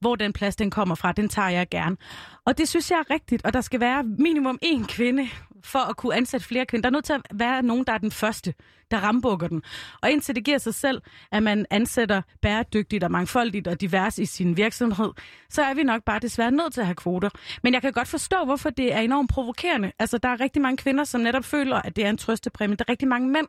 hvor 0.00 0.16
den 0.16 0.32
plads 0.32 0.56
den 0.56 0.70
kommer 0.70 0.94
fra. 0.94 1.12
Den 1.12 1.28
tager 1.28 1.48
jeg 1.48 1.68
gerne. 1.68 1.96
Og 2.44 2.58
det 2.58 2.68
synes 2.68 2.90
jeg 2.90 2.98
er 2.98 3.14
rigtigt, 3.14 3.44
og 3.44 3.52
der 3.52 3.60
skal 3.60 3.80
være 3.80 4.02
minimum 4.02 4.58
én 4.64 4.86
kvinde 4.86 5.28
for 5.64 5.78
at 5.78 5.96
kunne 5.96 6.14
ansætte 6.14 6.46
flere 6.46 6.66
kvinder. 6.66 6.82
Der 6.82 6.88
er 6.88 6.98
nødt 6.98 7.04
til 7.04 7.12
at 7.12 7.22
være 7.34 7.62
nogen, 7.62 7.84
der 7.84 7.92
er 7.92 7.98
den 7.98 8.10
første, 8.10 8.54
der 8.90 8.98
rambukker 8.98 9.48
den. 9.48 9.62
Og 10.02 10.10
indtil 10.10 10.34
det 10.34 10.44
giver 10.44 10.58
sig 10.58 10.74
selv, 10.74 11.02
at 11.32 11.42
man 11.42 11.66
ansætter 11.70 12.22
bæredygtigt 12.42 13.04
og 13.04 13.10
mangfoldigt 13.10 13.68
og 13.68 13.80
divers 13.80 14.18
i 14.18 14.26
sin 14.26 14.56
virksomhed, 14.56 15.10
så 15.50 15.62
er 15.62 15.74
vi 15.74 15.82
nok 15.82 16.02
bare 16.04 16.18
desværre 16.18 16.50
nødt 16.50 16.74
til 16.74 16.80
at 16.80 16.86
have 16.86 16.94
kvoter. 16.94 17.30
Men 17.62 17.74
jeg 17.74 17.82
kan 17.82 17.92
godt 17.92 18.08
forstå, 18.08 18.44
hvorfor 18.44 18.70
det 18.70 18.94
er 18.94 18.98
enormt 18.98 19.30
provokerende. 19.30 19.92
Altså, 19.98 20.18
der 20.18 20.28
er 20.28 20.40
rigtig 20.40 20.62
mange 20.62 20.76
kvinder, 20.76 21.04
som 21.04 21.20
netop 21.20 21.44
føler, 21.44 21.76
at 21.76 21.96
det 21.96 22.04
er 22.04 22.10
en 22.10 22.18
trøstepræmie. 22.18 22.76
Der 22.76 22.84
er 22.88 22.90
rigtig 22.90 23.08
mange 23.08 23.28
mænd, 23.28 23.46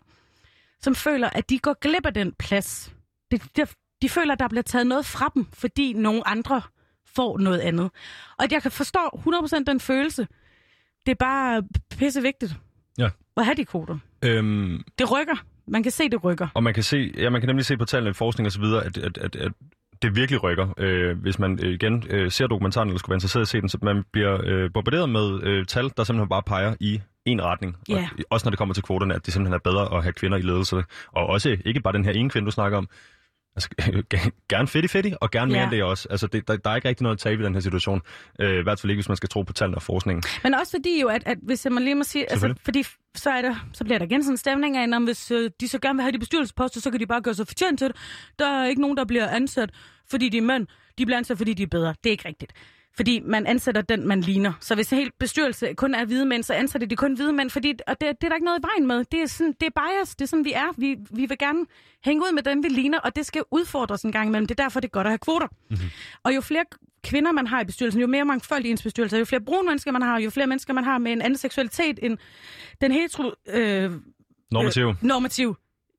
som 0.82 0.96
føler, 0.96 1.30
at 1.30 1.50
de 1.50 1.60
går 1.60 1.74
glip 1.82 2.06
af 2.06 2.14
den 2.14 2.34
plads. 2.40 2.94
Det, 3.32 3.44
det, 3.56 3.76
de 4.02 4.10
føler, 4.10 4.34
at 4.34 4.40
der 4.40 4.48
bliver 4.48 4.64
taget 4.64 4.88
noget 4.88 5.06
fra 5.06 5.32
dem, 5.36 5.48
fordi 5.54 5.94
nogle 5.94 6.28
andre 6.28 6.62
får 7.16 7.38
noget 7.38 7.60
andet. 7.60 7.90
Og 8.40 8.46
jeg 8.52 8.62
kan 8.62 8.72
forstå 8.72 9.00
100% 9.00 9.64
den 9.64 9.80
følelse. 9.80 10.28
Det 11.06 11.12
er 11.12 11.16
bare 11.16 11.64
pisse 11.98 12.22
vigtigt 12.22 12.56
ja. 12.98 13.10
at 13.38 13.46
have 13.46 13.56
de 13.56 13.66
kvoter. 13.66 13.98
Øhm, 14.22 14.84
det 15.00 15.12
rykker. 15.12 15.36
Man 15.68 15.84
kan 15.84 15.92
se, 15.92 16.10
det 16.10 16.24
rykker. 16.24 16.48
Og 16.54 16.64
man 16.64 16.74
kan, 16.74 16.84
se, 16.84 17.14
ja, 17.18 17.30
man 17.30 17.42
kan 17.42 17.48
nemlig 17.48 17.66
se 17.66 17.78
på 17.78 17.86
tallene, 17.86 18.14
forskning 18.14 18.46
og 18.46 18.52
så 18.52 18.60
videre, 18.60 18.86
at, 18.86 18.98
at, 18.98 19.18
at, 19.18 19.36
at 19.36 19.52
det 20.02 20.16
virkelig 20.16 20.44
rykker. 20.44 20.74
Øh, 20.78 21.18
hvis 21.18 21.40
man 21.40 21.60
øh, 21.64 21.74
igen 21.74 22.04
øh, 22.10 22.32
ser 22.32 22.48
dokumentaren, 22.48 22.88
eller 22.88 23.00
skulle 23.00 23.12
være 23.12 23.16
interesseret 23.16 23.42
i 23.42 23.44
at 23.44 23.48
se 23.48 23.62
den, 23.62 23.70
så 23.70 23.78
man 23.82 24.04
bliver 24.12 24.42
øh, 24.44 24.70
bombarderet 24.74 25.10
med 25.10 25.44
øh, 25.44 25.66
tal, 25.66 25.92
der 25.98 26.04
simpelthen 26.04 26.30
bare 26.30 26.44
peger 26.44 26.76
i 26.80 27.02
en 27.26 27.44
retning. 27.44 27.78
Yeah. 27.92 28.04
Og, 28.04 28.08
også 28.30 28.46
når 28.46 28.50
det 28.50 28.58
kommer 28.58 28.74
til 28.74 28.84
kvoterne, 28.84 29.16
at 29.16 29.26
det 29.26 29.34
simpelthen 29.34 29.54
er 29.54 29.72
bedre 29.72 29.98
at 29.98 30.04
have 30.04 30.14
kvinder 30.14 30.38
i 30.38 30.42
ledelse. 30.42 30.84
Og 31.12 31.28
også 31.28 31.58
ikke 31.66 31.82
bare 31.82 31.94
den 31.94 32.06
her 32.06 32.12
ene 32.12 32.30
kvinde, 32.30 32.46
du 32.46 32.52
snakker 32.52 32.78
om, 32.78 32.90
Altså, 33.56 33.70
gerne 34.50 34.68
fedt 34.68 34.86
i 34.86 34.88
fedt 34.88 35.16
og 35.22 35.32
gerne 35.32 35.52
mere 35.52 35.60
ja. 35.60 35.64
end 35.64 35.72
det 35.72 35.84
også. 35.84 36.08
Altså, 36.10 36.28
det, 36.28 36.48
der, 36.48 36.58
der 36.58 36.70
er 36.70 36.76
ikke 36.76 36.90
rigtig 36.90 37.04
noget 37.04 37.16
at 37.16 37.20
tabe 37.20 37.42
i 37.42 37.46
den 37.46 37.54
her 37.54 37.62
situation. 37.62 38.02
Øh, 38.40 38.60
I 38.60 38.62
hvert 38.64 38.80
fald 38.80 38.92
ikke, 38.92 38.98
hvis 38.98 39.08
man 39.08 39.18
skal 39.18 39.30
tro 39.30 39.42
på 39.42 39.54
tallene 39.54 39.78
og 39.78 39.82
forskningen. 39.82 40.24
Men 40.44 40.54
også 40.54 40.72
fordi 40.72 41.02
jo, 41.02 41.08
at, 41.08 41.24
at 41.26 41.38
hvis 41.42 41.68
må 41.72 41.80
lige 41.80 41.96
må 41.96 42.04
sige, 42.04 42.32
altså, 42.32 42.54
fordi 42.66 42.84
så, 43.16 43.30
er 43.30 43.42
der, 43.42 43.56
så 43.74 43.84
bliver 43.84 43.98
der 43.98 44.06
igen 44.06 44.24
sådan 44.24 44.34
en 44.34 44.38
stemning 44.38 44.78
af, 44.78 44.96
at 44.96 45.04
hvis 45.04 45.32
øh, 45.32 45.52
de 45.60 45.68
så 45.68 45.80
gerne 45.80 45.98
vil 45.98 46.02
have 46.02 46.12
de 46.12 46.20
bestyrelsesposter, 46.20 46.82
så 46.82 46.92
kan 46.92 47.00
de 47.00 47.06
bare 47.06 47.22
gøre 47.22 47.34
sig 47.34 47.48
fortjent 47.48 47.80
til 47.80 47.88
det. 47.88 47.96
Der 48.40 48.46
er 48.48 48.68
ikke 48.68 48.82
nogen, 48.82 48.98
der 48.98 49.06
bliver 49.06 49.28
ansat, 49.28 49.70
fordi 50.10 50.30
de 50.30 50.38
er 50.38 50.42
mænd. 50.42 50.68
De 50.98 51.06
bliver 51.06 51.18
ansat, 51.18 51.38
fordi 51.38 51.54
de 51.54 51.64
er 51.64 51.68
bedre. 51.68 51.96
Det 52.04 52.10
er 52.10 52.12
ikke 52.12 52.28
rigtigt. 52.28 52.54
Fordi 52.96 53.20
man 53.20 53.48
ansætter 53.48 53.82
den, 53.82 54.08
man 54.08 54.22
ligner. 54.22 54.54
Så 54.60 54.76
hvis 54.76 54.90
helt 54.90 55.20
bestyrelse 55.20 55.74
kun 55.74 55.96
er 55.96 56.06
hvide 56.06 56.26
mænd, 56.26 56.44
så 56.44 56.54
ansætter 56.54 56.88
de 56.88 56.96
kun 56.96 57.14
hvide 57.14 57.34
mænd, 57.34 57.50
fordi, 57.50 57.74
og 57.88 58.02
det, 58.02 58.22
det 58.22 58.24
er 58.24 58.30
der 58.30 58.36
ikke 58.36 58.46
noget 58.46 58.60
i 58.60 58.64
vejen 58.64 58.88
med. 58.88 59.06
Det 59.12 59.22
er, 59.22 59.26
sådan, 59.26 59.54
det 59.60 59.68
er 59.76 59.82
bias, 59.82 60.16
det 60.16 60.26
er 60.26 60.28
sådan, 60.28 60.46
vi 60.46 60.54
er. 60.54 60.74
Vi, 60.78 60.98
vi 61.12 61.26
vil 61.26 61.38
gerne 61.38 61.66
hænge 62.06 62.22
ud 62.22 62.34
med 62.34 62.44
dem, 62.44 62.64
vi 62.64 62.68
ligner, 62.68 63.00
og 63.00 63.16
det 63.16 63.26
skal 63.26 63.44
udfordres 63.52 64.02
en 64.02 64.12
gang 64.12 64.28
imellem. 64.28 64.48
Det 64.48 64.60
er 64.60 64.64
derfor, 64.64 64.80
det 64.80 64.88
er 64.88 64.92
godt 64.92 65.08
at 65.08 65.12
have 65.12 65.18
kvoter. 65.18 65.48
Mm-hmm. 65.48 65.90
Og 66.24 66.36
jo 66.36 66.42
flere 66.42 66.66
kvinder 67.04 67.32
man 67.32 67.48
har 67.48 67.62
i 67.62 67.66
bestyrelsen, 67.66 68.02
jo 68.02 68.08
mere 68.08 68.26
mangfoldig 68.26 68.70
i 68.70 68.72
ens 68.72 68.84
bestyrelse, 68.84 69.18
jo 69.18 69.26
flere 69.26 69.42
brune 69.42 69.68
mennesker 69.68 69.92
man 69.92 70.02
har, 70.02 70.20
jo 70.20 70.30
flere 70.30 70.48
mennesker 70.48 70.74
man 70.74 70.84
har 70.84 70.98
med 70.98 71.12
en 71.12 71.22
anden 71.22 71.38
seksualitet 71.38 72.00
end 72.02 72.18
den 72.82 72.92
hetero... 72.92 73.32
Øh, 73.48 73.92
normativ. 74.52 74.88
Øh, 74.88 74.96
normativ. 75.02 75.56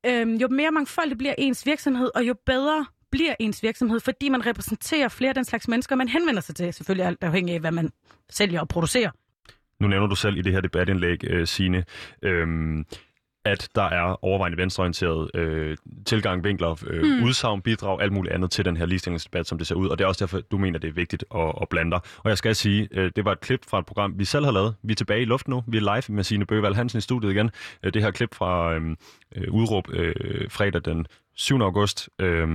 Øh, 0.07 0.43
jo 0.43 0.49
mere 0.49 0.71
mangfoldig 0.71 1.19
bliver 1.19 1.35
ens 1.39 1.67
virksomhed, 1.67 2.11
og 2.15 2.29
jo 2.29 2.35
bedre 2.47 2.87
bliver 3.13 3.35
ens 3.39 3.63
virksomhed, 3.63 4.01
fordi 4.01 4.29
man 4.29 4.47
repræsenterer 4.47 5.09
flere 5.09 5.29
af 5.29 5.35
den 5.35 5.45
slags 5.45 5.69
mennesker, 5.69 5.97
man 5.97 6.09
henvender 6.09 6.41
sig 6.41 6.55
til. 6.55 6.73
Selvfølgelig 6.73 7.07
alt 7.07 7.25
afhængig 7.25 7.55
af, 7.55 7.61
hvad 7.61 7.71
man 7.71 7.91
sælger 8.31 8.61
og 8.61 8.69
producerer. 8.69 9.11
Nu 9.81 9.89
nævner 9.89 10.07
du 10.07 10.15
selv 10.15 10.37
i 10.37 10.43
det 10.43 10.53
her 10.53 10.61
debatindlæg, 10.61 11.25
øh, 11.25 11.47
Signe, 11.47 11.85
øhm, 12.23 12.85
at 13.45 13.69
der 13.75 13.83
er 13.83 14.25
overvejende 14.25 14.59
venstreorienteret 14.59 15.31
øh, 15.35 15.77
tilgang, 16.07 16.45
vinkler, 16.45 16.85
øh, 16.87 17.03
mm. 17.03 17.25
udsagn, 17.25 17.63
bidrag, 17.63 18.03
alt 18.03 18.13
muligt 18.13 18.35
andet 18.35 18.51
til 18.51 18.65
den 18.65 18.77
her 18.77 18.87
ligestillingsdebat, 18.87 19.47
som 19.47 19.59
det 19.59 19.67
ser 19.67 19.75
ud. 19.75 19.89
Og 19.89 19.99
det 19.99 20.05
er 20.05 20.09
også 20.09 20.25
derfor, 20.25 20.41
du 20.41 20.59
mener, 20.59 20.79
det 20.79 20.89
er 20.89 20.93
vigtigt 20.93 21.25
at, 21.35 21.53
at 21.63 21.69
blande 21.69 21.91
dig. 21.91 22.01
Og 22.19 22.29
jeg 22.29 22.39
skal 22.39 22.57
sige, 22.57 22.89
øh, 22.93 23.11
det 23.17 23.25
var 23.25 23.33
et 23.33 23.41
klip 23.41 23.61
fra 23.69 23.79
et 23.79 23.87
program, 23.87 24.19
vi 24.19 24.25
selv 24.25 24.45
har 24.45 24.53
lavet. 24.53 24.75
Vi 24.83 24.93
er 24.93 24.97
tilbage 24.97 25.23
i 25.23 25.25
luften 25.25 25.51
nu. 25.51 25.65
Vi 25.67 25.77
er 25.77 25.81
live 25.81 26.17
med 26.17 26.25
Signe 26.25 26.47
Bøgevalg 26.47 26.77
Hansen 26.77 26.99
i 26.99 27.01
studiet 27.01 27.31
igen. 27.31 27.51
Øh, 27.83 27.95
det 27.95 28.03
her 28.03 28.11
klip 28.11 28.35
fra 28.35 28.75
øh, 28.75 28.97
øh, 29.37 29.51
udråb 29.51 29.85
øh, 29.93 30.51
fredag 30.51 30.81
den 30.85 31.07
7. 31.35 31.61
august. 31.61 32.09
Øh, 32.19 32.49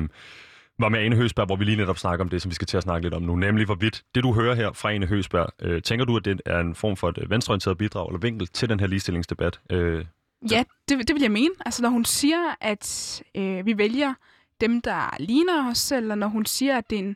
var 0.80 0.90
med 0.90 1.00
Ane 1.00 1.16
Høsberg, 1.16 1.46
hvor 1.46 1.56
vi 1.56 1.64
lige 1.64 1.78
netop 1.78 1.98
snakker 1.98 2.26
om 2.26 2.30
det, 2.30 2.42
som 2.42 2.50
vi 2.50 2.56
skal 2.56 2.68
til 2.68 2.78
at 2.78 2.84
snakke 2.84 3.06
lidt 3.06 3.14
om 3.14 3.22
nu, 3.22 3.36
nemlig 3.36 3.66
hvorvidt 3.66 4.04
det, 4.16 4.24
du 4.24 4.34
hører 4.34 4.56
her 4.56 4.74
fra 4.74 4.92
Ane 4.92 5.06
Høsberg, 5.06 5.50
øh, 5.62 5.82
tænker 5.82 6.06
du, 6.06 6.18
at 6.18 6.26
det 6.26 6.42
er 6.46 6.60
en 6.60 6.76
form 6.76 6.98
for 6.98 7.10
et 7.10 7.18
øh, 7.22 7.30
venstreorienteret 7.30 7.78
bidrag 7.78 8.08
eller 8.08 8.20
vinkel 8.20 8.48
til 8.48 8.70
den 8.70 8.80
her 8.80 8.88
ligestillingsdebat? 8.88 9.60
Øh, 9.70 10.06
Ja, 10.52 10.64
det, 10.90 11.08
det 11.08 11.14
vil 11.16 11.22
jeg 11.22 11.32
mene. 11.32 11.54
Altså, 11.66 11.82
når 11.82 11.90
hun 11.90 12.06
siger, 12.06 12.56
at 12.62 13.22
øh, 13.36 13.66
vi 13.66 13.78
vælger 13.78 14.14
dem, 14.62 14.82
der 14.82 15.16
ligner 15.20 15.70
os 15.72 15.78
selv, 15.78 16.16
når 16.16 16.28
hun 16.28 16.46
siger, 16.46 16.78
at, 16.78 16.90
det 16.90 16.96
er 16.96 17.00
en, 17.00 17.16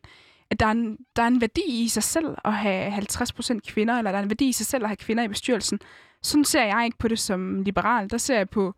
at 0.50 0.60
der, 0.60 0.65
er 0.65 0.71
en, 0.71 0.97
der 1.15 1.24
er 1.24 1.28
en 1.28 1.41
værdi 1.41 1.84
i 1.84 1.88
sig 1.88 2.04
selv 2.04 2.36
at 2.45 2.54
have 2.54 2.88
50% 2.93 3.60
kvinder, 3.67 3.97
eller 3.97 4.12
der 4.12 4.19
er 4.19 4.24
en 4.24 4.30
værdi 4.30 4.50
i 4.50 4.52
sig 4.52 4.65
selv 4.65 4.84
at 4.84 4.89
have 4.89 4.95
kvinder 4.95 5.24
i 5.24 5.28
bestyrelsen, 5.28 5.80
sådan 6.21 6.45
ser 6.45 6.63
jeg 6.63 6.86
ikke 6.86 6.97
på 6.97 7.08
det 7.08 7.19
som 7.19 7.62
liberal. 7.62 8.10
Der 8.10 8.17
ser 8.17 8.38
jeg 8.38 8.50
på, 8.50 8.76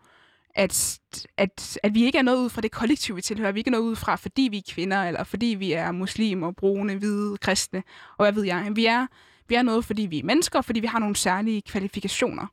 at, 0.56 1.00
at, 1.38 1.80
at 1.84 1.94
vi 1.94 2.04
ikke 2.04 2.18
er 2.18 2.22
noget 2.22 2.44
ud 2.44 2.50
fra 2.50 2.62
det 2.62 2.72
kollektiv, 2.72 3.16
vi 3.16 3.22
tilhører. 3.22 3.52
Vi 3.52 3.60
ikke 3.60 3.70
er 3.70 3.72
noget 3.72 3.84
ud 3.84 3.96
fra, 3.96 4.16
fordi 4.16 4.48
vi 4.52 4.58
er 4.58 4.74
kvinder, 4.74 5.04
eller 5.04 5.24
fordi 5.24 5.46
vi 5.46 5.72
er 5.72 5.92
muslimer, 5.92 6.52
brune, 6.52 6.96
hvide, 6.96 7.38
kristne, 7.38 7.84
og 8.18 8.26
hvad 8.26 8.32
ved 8.32 8.44
jeg. 8.44 8.72
Vi 8.74 8.86
er, 8.86 9.08
vi 9.48 9.56
er 9.56 9.62
noget, 9.62 9.86
fordi 9.86 10.02
vi 10.02 10.20
er 10.20 10.24
mennesker, 10.24 10.62
fordi 10.62 10.80
vi 10.80 10.88
har 10.88 11.00
nogle 11.00 11.16
særlige 11.16 11.62
kvalifikationer. 11.62 12.48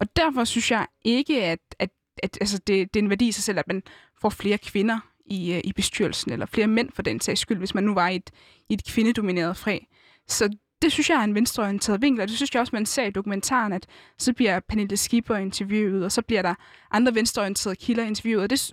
Og 0.00 0.16
derfor 0.16 0.44
synes 0.44 0.70
jeg 0.70 0.86
ikke, 1.04 1.44
at, 1.44 1.58
at, 1.78 1.90
at 2.22 2.38
altså 2.40 2.58
det, 2.58 2.94
det 2.94 3.00
er 3.00 3.04
en 3.04 3.10
værdi 3.10 3.28
i 3.28 3.32
sig 3.32 3.44
selv, 3.44 3.58
at 3.58 3.68
man 3.68 3.82
får 4.20 4.28
flere 4.28 4.58
kvinder 4.58 4.98
i, 5.26 5.52
øh, 5.52 5.60
i 5.64 5.72
bestyrelsen, 5.72 6.32
eller 6.32 6.46
flere 6.46 6.66
mænd 6.66 6.92
for 6.92 7.02
den 7.02 7.20
sags 7.20 7.40
skyld, 7.40 7.58
hvis 7.58 7.74
man 7.74 7.84
nu 7.84 7.94
var 7.94 8.08
i 8.08 8.16
et, 8.16 8.30
i 8.68 8.74
et 8.74 8.84
kvindedomineret 8.84 9.56
fag. 9.56 9.86
Så 10.28 10.56
det 10.82 10.92
synes 10.92 11.10
jeg 11.10 11.18
er 11.18 11.24
en 11.24 11.34
venstreorienteret 11.34 12.02
vinkel, 12.02 12.22
og 12.22 12.28
det 12.28 12.36
synes 12.36 12.54
jeg 12.54 12.60
også, 12.60 12.76
man 12.76 12.86
ser 12.86 13.04
i 13.04 13.10
dokumentaren, 13.10 13.72
at 13.72 13.86
så 14.18 14.32
bliver 14.32 14.60
Pernille 14.60 14.96
Skipper 14.96 15.36
interviewet, 15.36 16.04
og 16.04 16.12
så 16.12 16.22
bliver 16.22 16.42
der 16.42 16.54
andre 16.90 17.14
venstreorienterede 17.14 17.76
kilder 17.76 18.04
interviewet, 18.04 18.42
og 18.42 18.50
det, 18.50 18.72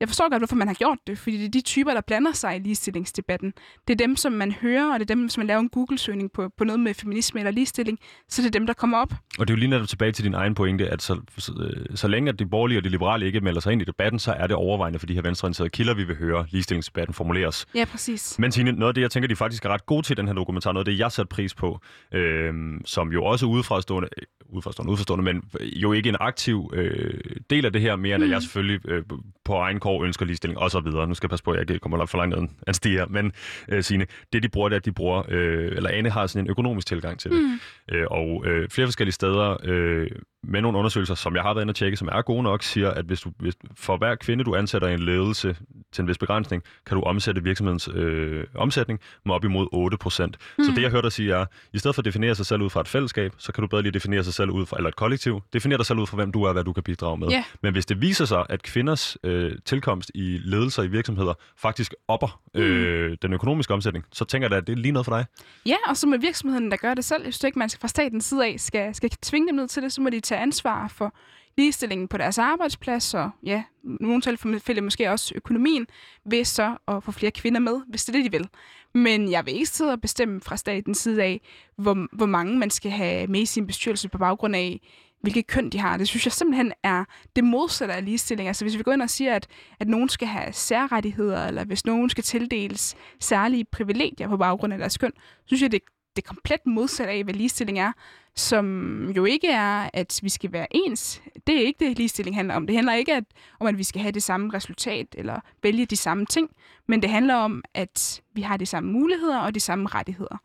jeg 0.00 0.08
forstår 0.08 0.30
godt, 0.30 0.40
hvorfor 0.40 0.56
man 0.56 0.68
har 0.68 0.74
gjort 0.74 0.98
det, 1.06 1.18
fordi 1.18 1.36
det 1.38 1.44
er 1.44 1.50
de 1.50 1.60
typer, 1.60 1.94
der 1.94 2.00
blander 2.00 2.32
sig 2.32 2.56
i 2.56 2.58
ligestillingsdebatten. 2.58 3.52
Det 3.88 3.94
er 3.94 4.06
dem, 4.06 4.16
som 4.16 4.32
man 4.32 4.52
hører, 4.52 4.92
og 4.92 5.00
det 5.00 5.10
er 5.10 5.14
dem, 5.14 5.28
som 5.28 5.40
man 5.40 5.46
laver 5.46 5.60
en 5.60 5.68
Google-søgning 5.68 6.32
på, 6.32 6.48
på 6.58 6.64
noget 6.64 6.80
med 6.80 6.94
feminisme 6.94 7.40
eller 7.40 7.50
ligestilling, 7.50 7.98
så 8.28 8.42
det 8.42 8.46
er 8.46 8.58
dem, 8.58 8.66
der 8.66 8.74
kommer 8.74 8.98
op. 8.98 9.12
Og 9.38 9.48
det 9.48 9.54
er 9.54 9.56
jo 9.56 9.58
lige 9.58 9.70
netop 9.70 9.88
tilbage 9.88 10.12
til 10.12 10.24
din 10.24 10.34
egen 10.34 10.54
pointe, 10.54 10.88
at 10.88 11.02
så, 11.02 11.20
så, 11.38 11.74
så 11.94 12.08
længe 12.08 12.28
at 12.28 12.38
de 12.38 12.46
borgerlige 12.46 12.78
og 12.78 12.84
de 12.84 12.88
liberale 12.88 13.26
ikke 13.26 13.40
melder 13.40 13.60
sig 13.60 13.72
ind 13.72 13.82
i 13.82 13.84
debatten, 13.84 14.18
så 14.18 14.32
er 14.32 14.46
det 14.46 14.56
overvejende 14.56 14.98
for 14.98 15.06
de 15.06 15.14
her 15.14 15.22
venstreorienterede 15.22 15.70
kilder, 15.70 15.94
vi 15.94 16.04
vil 16.04 16.16
høre 16.16 16.46
ligestillingsdebatten 16.50 17.14
formuleres. 17.14 17.66
Ja, 17.74 17.84
præcis. 17.84 18.38
Men 18.38 18.50
Tine, 18.50 18.72
noget 18.72 18.90
af 18.90 18.94
det, 18.94 19.02
jeg 19.02 19.10
tænker, 19.10 19.28
de 19.28 19.36
faktisk 19.36 19.64
er 19.64 19.68
ret 19.68 19.86
gode 19.86 20.02
til 20.02 20.16
den 20.16 20.26
her 20.26 20.34
dokumentar, 20.34 20.72
noget 20.72 20.88
af 20.88 20.92
det, 20.92 20.98
jeg 20.98 21.12
satte 21.12 21.28
pris 21.28 21.54
på, 21.54 21.80
øh, 22.14 22.54
som 22.84 23.12
jo 23.12 23.24
også 23.24 23.46
udefrastående, 23.46 24.08
udefrastående, 24.48 24.90
udefrastående, 24.90 25.24
men 25.24 25.42
jo 25.60 25.92
ikke 25.92 26.08
en 26.08 26.16
aktiv 26.20 26.70
øh, 26.74 27.20
del 27.50 27.66
af 27.66 27.72
det 27.72 27.80
her, 27.80 27.96
mere 27.96 28.14
end 28.14 28.24
mm. 28.24 28.30
at 28.30 28.34
jeg 28.34 28.42
selvfølgelig 28.42 28.90
øh, 28.90 29.02
på 29.48 29.54
egen 29.54 29.80
kår 29.80 30.04
ønsker 30.04 30.26
ligestilling 30.26 30.60
videre. 30.84 31.06
Nu 31.06 31.14
skal 31.14 31.26
jeg 31.26 31.30
passe 31.30 31.44
på, 31.44 31.50
at 31.50 31.58
jeg 31.58 31.70
ikke 31.70 31.82
kommer 31.82 32.06
for 32.06 32.18
langt 32.18 32.38
ned 32.38 32.48
at 32.66 32.76
stige 32.76 32.98
her. 32.98 33.06
Men 33.06 33.32
øh, 33.68 33.82
Signe, 33.82 34.06
det 34.32 34.42
de 34.42 34.48
bruger, 34.48 34.68
det 34.68 34.74
er, 34.74 34.80
at 34.80 34.84
de 34.84 34.92
bruger, 34.92 35.22
øh, 35.28 35.72
eller 35.76 35.90
Anne 35.90 36.10
har 36.10 36.26
sådan 36.26 36.46
en 36.46 36.50
økonomisk 36.50 36.86
tilgang 36.86 37.20
til 37.20 37.30
det. 37.30 37.40
Mm. 37.40 37.96
Øh, 37.96 38.06
og 38.10 38.46
øh, 38.46 38.68
flere 38.68 38.86
forskellige 38.86 39.12
steder 39.12 39.56
øh, 39.64 40.10
med 40.42 40.60
nogle 40.60 40.78
undersøgelser, 40.78 41.14
som 41.14 41.34
jeg 41.34 41.42
har 41.42 41.54
været 41.54 41.64
inde 41.64 41.70
og 41.70 41.76
tjekke, 41.76 41.96
som 41.96 42.08
er 42.12 42.22
gode 42.22 42.42
nok, 42.42 42.62
siger, 42.62 42.90
at 42.90 43.04
hvis 43.04 43.20
du, 43.20 43.30
hvis, 43.38 43.54
for 43.76 43.96
hver 43.96 44.14
kvinde, 44.14 44.44
du 44.44 44.54
ansætter 44.54 44.88
i 44.88 44.94
en 44.94 45.00
ledelse 45.00 45.56
til 45.92 46.02
en 46.02 46.08
vis 46.08 46.18
begrænsning, 46.18 46.62
kan 46.86 46.96
du 46.96 47.02
omsætte 47.02 47.42
virksomhedens 47.42 47.88
øh, 47.94 48.44
omsætning 48.54 49.00
med 49.24 49.34
op 49.34 49.44
imod 49.44 49.68
8 49.72 49.96
procent. 49.96 50.36
Mm. 50.58 50.64
Så 50.64 50.70
det, 50.76 50.82
jeg 50.82 50.90
hørte 50.90 51.04
dig 51.04 51.12
sige, 51.12 51.34
er, 51.34 51.46
i 51.72 51.78
stedet 51.78 51.94
for 51.94 52.00
at 52.00 52.04
definere 52.04 52.34
sig 52.34 52.46
selv 52.46 52.62
ud 52.62 52.70
fra 52.70 52.80
et 52.80 52.88
fællesskab, 52.88 53.32
så 53.38 53.52
kan 53.52 53.62
du 53.62 53.68
bedre 53.68 53.82
lige 53.82 53.92
definere 53.92 54.24
sig 54.24 54.34
selv 54.34 54.50
ud 54.50 54.66
fra, 54.66 54.76
eller 54.76 54.88
et 54.88 54.96
kollektiv. 54.96 55.42
Definere 55.52 55.78
dig 55.78 55.86
selv 55.86 55.98
ud 55.98 56.06
fra, 56.06 56.16
hvem 56.16 56.32
du 56.32 56.42
er, 56.42 56.52
hvad 56.52 56.64
du 56.64 56.72
kan 56.72 56.82
bidrage 56.82 57.18
med. 57.18 57.28
Yeah. 57.32 57.42
Men 57.62 57.72
hvis 57.72 57.86
det 57.86 58.00
viser 58.00 58.24
sig, 58.24 58.46
at 58.48 58.62
kvinders 58.62 59.16
øh, 59.24 59.37
tilkomst 59.64 60.10
i 60.14 60.38
ledelser 60.44 60.82
i 60.82 60.88
virksomheder 60.88 61.34
faktisk 61.56 61.94
opper 62.08 62.40
øh, 62.54 63.16
den 63.22 63.32
økonomiske 63.32 63.74
omsætning, 63.74 64.04
så 64.12 64.24
tænker 64.24 64.44
jeg 64.44 64.50
da, 64.50 64.56
at 64.56 64.66
det 64.66 64.72
er 64.72 64.76
lige 64.76 64.92
noget 64.92 65.06
for 65.06 65.16
dig. 65.16 65.26
Ja, 65.66 65.76
og 65.88 65.96
så 65.96 66.06
med 66.06 66.18
virksomheden, 66.18 66.70
der 66.70 66.76
gør 66.76 66.94
det 66.94 67.04
selv. 67.04 67.24
Jeg 67.24 67.34
synes 67.34 67.44
ikke, 67.44 67.58
man 67.58 67.68
skal 67.68 67.80
fra 67.80 67.88
statens 67.88 68.24
side 68.24 68.46
af 68.46 68.54
skal, 68.60 68.94
skal 68.94 69.10
tvinge 69.10 69.48
dem 69.48 69.56
ned 69.56 69.68
til 69.68 69.82
det, 69.82 69.92
så 69.92 70.00
må 70.00 70.10
de 70.10 70.20
tage 70.20 70.40
ansvar 70.40 70.88
for 70.88 71.14
ligestillingen 71.58 72.08
på 72.08 72.16
deres 72.16 72.38
arbejdsplads, 72.38 73.14
og 73.14 73.30
ja, 73.44 73.62
nogle 73.82 74.20
tilfælde 74.20 74.80
måske 74.80 75.10
også 75.10 75.32
økonomien, 75.36 75.86
ved 76.24 76.44
så 76.44 76.76
at 76.88 77.04
få 77.04 77.12
flere 77.12 77.32
kvinder 77.32 77.60
med, 77.60 77.80
hvis 77.88 78.04
det 78.04 78.14
er 78.14 78.18
det, 78.18 78.32
de 78.32 78.38
vil. 78.38 78.48
Men 78.94 79.30
jeg 79.30 79.46
vil 79.46 79.54
ikke 79.54 79.66
sidde 79.66 79.92
og 79.92 80.00
bestemme 80.00 80.40
fra 80.40 80.56
statens 80.56 80.98
side 80.98 81.22
af, 81.22 81.40
hvor, 81.76 82.16
hvor 82.16 82.26
mange 82.26 82.58
man 82.58 82.70
skal 82.70 82.90
have 82.90 83.26
med 83.26 83.40
i 83.40 83.46
sin 83.46 83.66
bestyrelse 83.66 84.08
på 84.08 84.18
baggrund 84.18 84.56
af, 84.56 84.80
hvilket 85.20 85.46
køn 85.46 85.70
de 85.70 85.78
har. 85.78 85.96
Det 85.96 86.08
synes 86.08 86.26
jeg 86.26 86.32
simpelthen 86.32 86.72
er 86.82 87.04
det 87.36 87.44
modsatte 87.44 87.94
af 87.94 88.04
ligestilling. 88.04 88.48
Altså 88.48 88.64
hvis 88.64 88.78
vi 88.78 88.82
går 88.82 88.92
ind 88.92 89.02
og 89.02 89.10
siger, 89.10 89.34
at, 89.34 89.46
at 89.80 89.88
nogen 89.88 90.08
skal 90.08 90.28
have 90.28 90.52
særrettigheder, 90.52 91.46
eller 91.46 91.64
hvis 91.64 91.86
nogen 91.86 92.10
skal 92.10 92.24
tildeles 92.24 92.96
særlige 93.20 93.64
privilegier 93.64 94.28
på 94.28 94.36
baggrund 94.36 94.72
af 94.72 94.78
deres 94.78 94.98
køn, 94.98 95.12
synes 95.46 95.62
jeg, 95.62 95.72
det, 95.72 95.82
det 96.16 96.24
er 96.24 96.26
komplet 96.26 96.66
modsat 96.66 97.08
af, 97.08 97.24
hvad 97.24 97.34
ligestilling 97.34 97.78
er, 97.78 97.92
som 98.36 99.10
jo 99.10 99.24
ikke 99.24 99.48
er, 99.48 99.90
at 99.92 100.20
vi 100.22 100.28
skal 100.28 100.52
være 100.52 100.66
ens. 100.70 101.22
Det 101.46 101.56
er 101.56 101.66
ikke 101.66 101.84
det, 101.84 101.96
ligestilling 101.96 102.36
handler 102.36 102.54
om. 102.54 102.66
Det 102.66 102.76
handler 102.76 102.94
ikke 102.94 103.14
at, 103.14 103.24
om, 103.60 103.66
at 103.66 103.78
vi 103.78 103.84
skal 103.84 104.00
have 104.00 104.12
det 104.12 104.22
samme 104.22 104.54
resultat 104.54 105.06
eller 105.18 105.40
vælge 105.62 105.86
de 105.86 105.96
samme 105.96 106.26
ting, 106.26 106.50
men 106.88 107.02
det 107.02 107.10
handler 107.10 107.34
om, 107.34 107.62
at 107.74 108.22
vi 108.34 108.42
har 108.42 108.56
de 108.56 108.66
samme 108.66 108.92
muligheder 108.92 109.38
og 109.38 109.54
de 109.54 109.60
samme 109.60 109.88
rettigheder. 109.88 110.36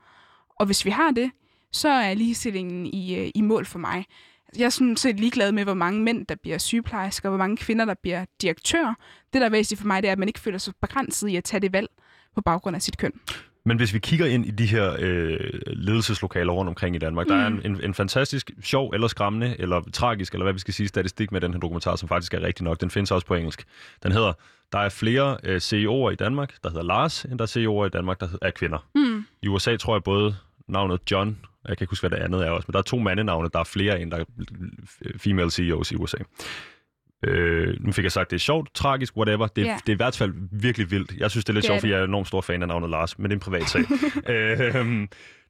Og 0.60 0.66
hvis 0.66 0.86
vi 0.86 0.90
har 0.90 1.12
det, 1.12 1.32
så 1.72 1.90
er 1.90 2.14
ligestillingen 2.14 2.86
i, 2.86 3.16
øh, 3.16 3.32
i 3.36 3.42
mål 3.42 3.66
for 3.66 3.80
mig. 3.80 4.06
Jeg 4.58 4.66
er 4.66 4.70
sådan 4.70 4.98
set 4.98 5.20
ligeglad 5.20 5.52
med, 5.52 5.64
hvor 5.64 5.74
mange 5.74 6.02
mænd, 6.02 6.26
der 6.26 6.36
bliver 6.36 6.58
sygeplejersker, 6.58 7.30
og 7.30 7.32
hvor 7.32 7.38
mange 7.38 7.58
kvinder, 7.58 7.86
der 7.86 7.94
bliver 8.02 8.26
direktør. 8.42 8.96
Det, 9.34 9.42
der 9.42 9.46
er 9.46 9.52
væsentligt 9.52 9.82
for 9.82 9.88
mig, 9.88 10.04
det 10.04 10.08
er, 10.08 10.12
at 10.12 10.20
man 10.20 10.28
ikke 10.28 10.40
føler 10.40 10.58
sig 10.58 10.74
begrænset 10.82 11.28
i 11.28 11.36
at 11.36 11.44
tage 11.44 11.62
det 11.62 11.74
valg 11.74 11.88
på 12.36 12.42
baggrund 12.42 12.76
af 12.76 12.82
sit 12.82 12.98
køn. 12.98 13.12
Men 13.66 13.78
hvis 13.78 13.94
vi 13.94 14.00
kigger 14.00 14.26
ind 14.26 14.46
i 14.46 14.52
de 14.52 14.66
her 14.66 14.96
øh, 15.00 15.40
ledelseslokaler 15.66 16.54
rundt 16.54 16.70
omkring 16.70 16.96
i 16.96 17.00
Danmark, 17.00 17.28
mm. 17.28 17.34
der 17.34 17.40
er 17.40 17.48
en, 17.48 17.62
en, 17.66 17.84
en 17.84 17.94
fantastisk 17.94 18.52
sjov 18.62 18.90
eller 18.94 19.08
skræmmende, 19.08 19.56
eller 19.60 19.82
tragisk, 19.94 20.34
eller 20.34 20.46
hvad 20.46 20.54
vi 20.54 20.60
skal 20.60 20.74
sige, 20.74 20.88
statistik 20.88 21.32
med 21.32 21.42
den 21.42 21.54
her 21.54 21.60
dokumentar, 21.60 21.96
som 21.96 22.10
faktisk 22.10 22.34
er 22.34 22.42
rigtig 22.42 22.64
nok. 22.64 22.82
Den 22.82 22.90
findes 22.90 23.12
også 23.12 23.28
på 23.28 23.36
engelsk. 23.36 23.64
Den 24.04 24.12
hedder, 24.12 24.34
der 24.72 24.80
er 24.80 24.90
flere 24.90 25.38
øh, 25.44 25.58
CEO'er 25.58 26.10
i 26.12 26.16
Danmark, 26.16 26.54
der 26.64 26.70
hedder 26.70 26.84
Lars, 26.84 27.24
end 27.26 27.40
der 27.40 27.44
er 27.44 27.84
CEO'er 27.84 27.86
i 27.86 27.90
Danmark, 27.90 28.20
der 28.20 28.28
er 28.42 28.52
kvinder. 28.52 28.88
Mm. 28.96 29.26
I 29.42 29.48
USA 29.48 29.78
tror 29.78 29.96
jeg 29.96 30.04
både 30.04 30.36
navnet 30.68 31.12
John, 31.12 31.38
jeg 31.68 31.78
kan 31.78 31.84
ikke 31.84 31.92
huske, 31.92 32.08
hvad 32.08 32.18
det 32.18 32.24
andet 32.24 32.46
er 32.46 32.50
også, 32.50 32.66
men 32.68 32.74
der 32.74 32.80
er 32.80 32.84
to 32.84 32.98
mandenavne, 32.98 33.50
der 33.54 33.60
er 33.60 33.64
flere 33.64 34.02
end 34.02 34.12
der 34.12 34.18
er 34.18 34.26
female 35.18 35.52
CEOs 35.52 35.92
i 35.92 35.96
USA. 35.96 36.18
Øh, 37.24 37.76
nu 37.80 37.92
fik 37.92 38.04
jeg 38.04 38.12
sagt, 38.12 38.32
det 38.32 38.36
er 38.36 38.40
sjovt, 38.40 38.74
tragisk, 38.74 39.18
whatever. 39.18 39.48
Det, 39.48 39.66
yeah. 39.68 39.80
det 39.80 39.90
er 39.90 39.94
i 39.94 39.96
hvert 39.96 40.18
fald 40.18 40.34
virkelig 40.52 40.92
vildt. 40.92 41.14
Jeg 41.18 41.32
synes, 41.32 41.46
det 41.46 41.50
er 41.50 41.54
lidt 41.54 41.64
det 41.64 41.68
sjovt, 41.68 41.80
fordi 41.80 41.92
jeg 41.92 42.00
er 42.00 42.04
enormt 42.04 42.28
stor 42.28 42.42
fan 42.42 42.62
af 42.62 42.68
navnet 42.68 42.90
Lars, 42.90 43.20
men 43.20 43.24
det 43.24 43.32
er 43.32 43.36
en 43.36 43.40
privat 43.40 43.70
sag. 43.70 43.82
øh, 44.34 45.08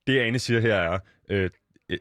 det, 0.07 0.19
Ane 0.19 0.39
siger 0.39 0.59
her 0.59 0.75
er, 0.75 0.99
øh, 1.29 1.49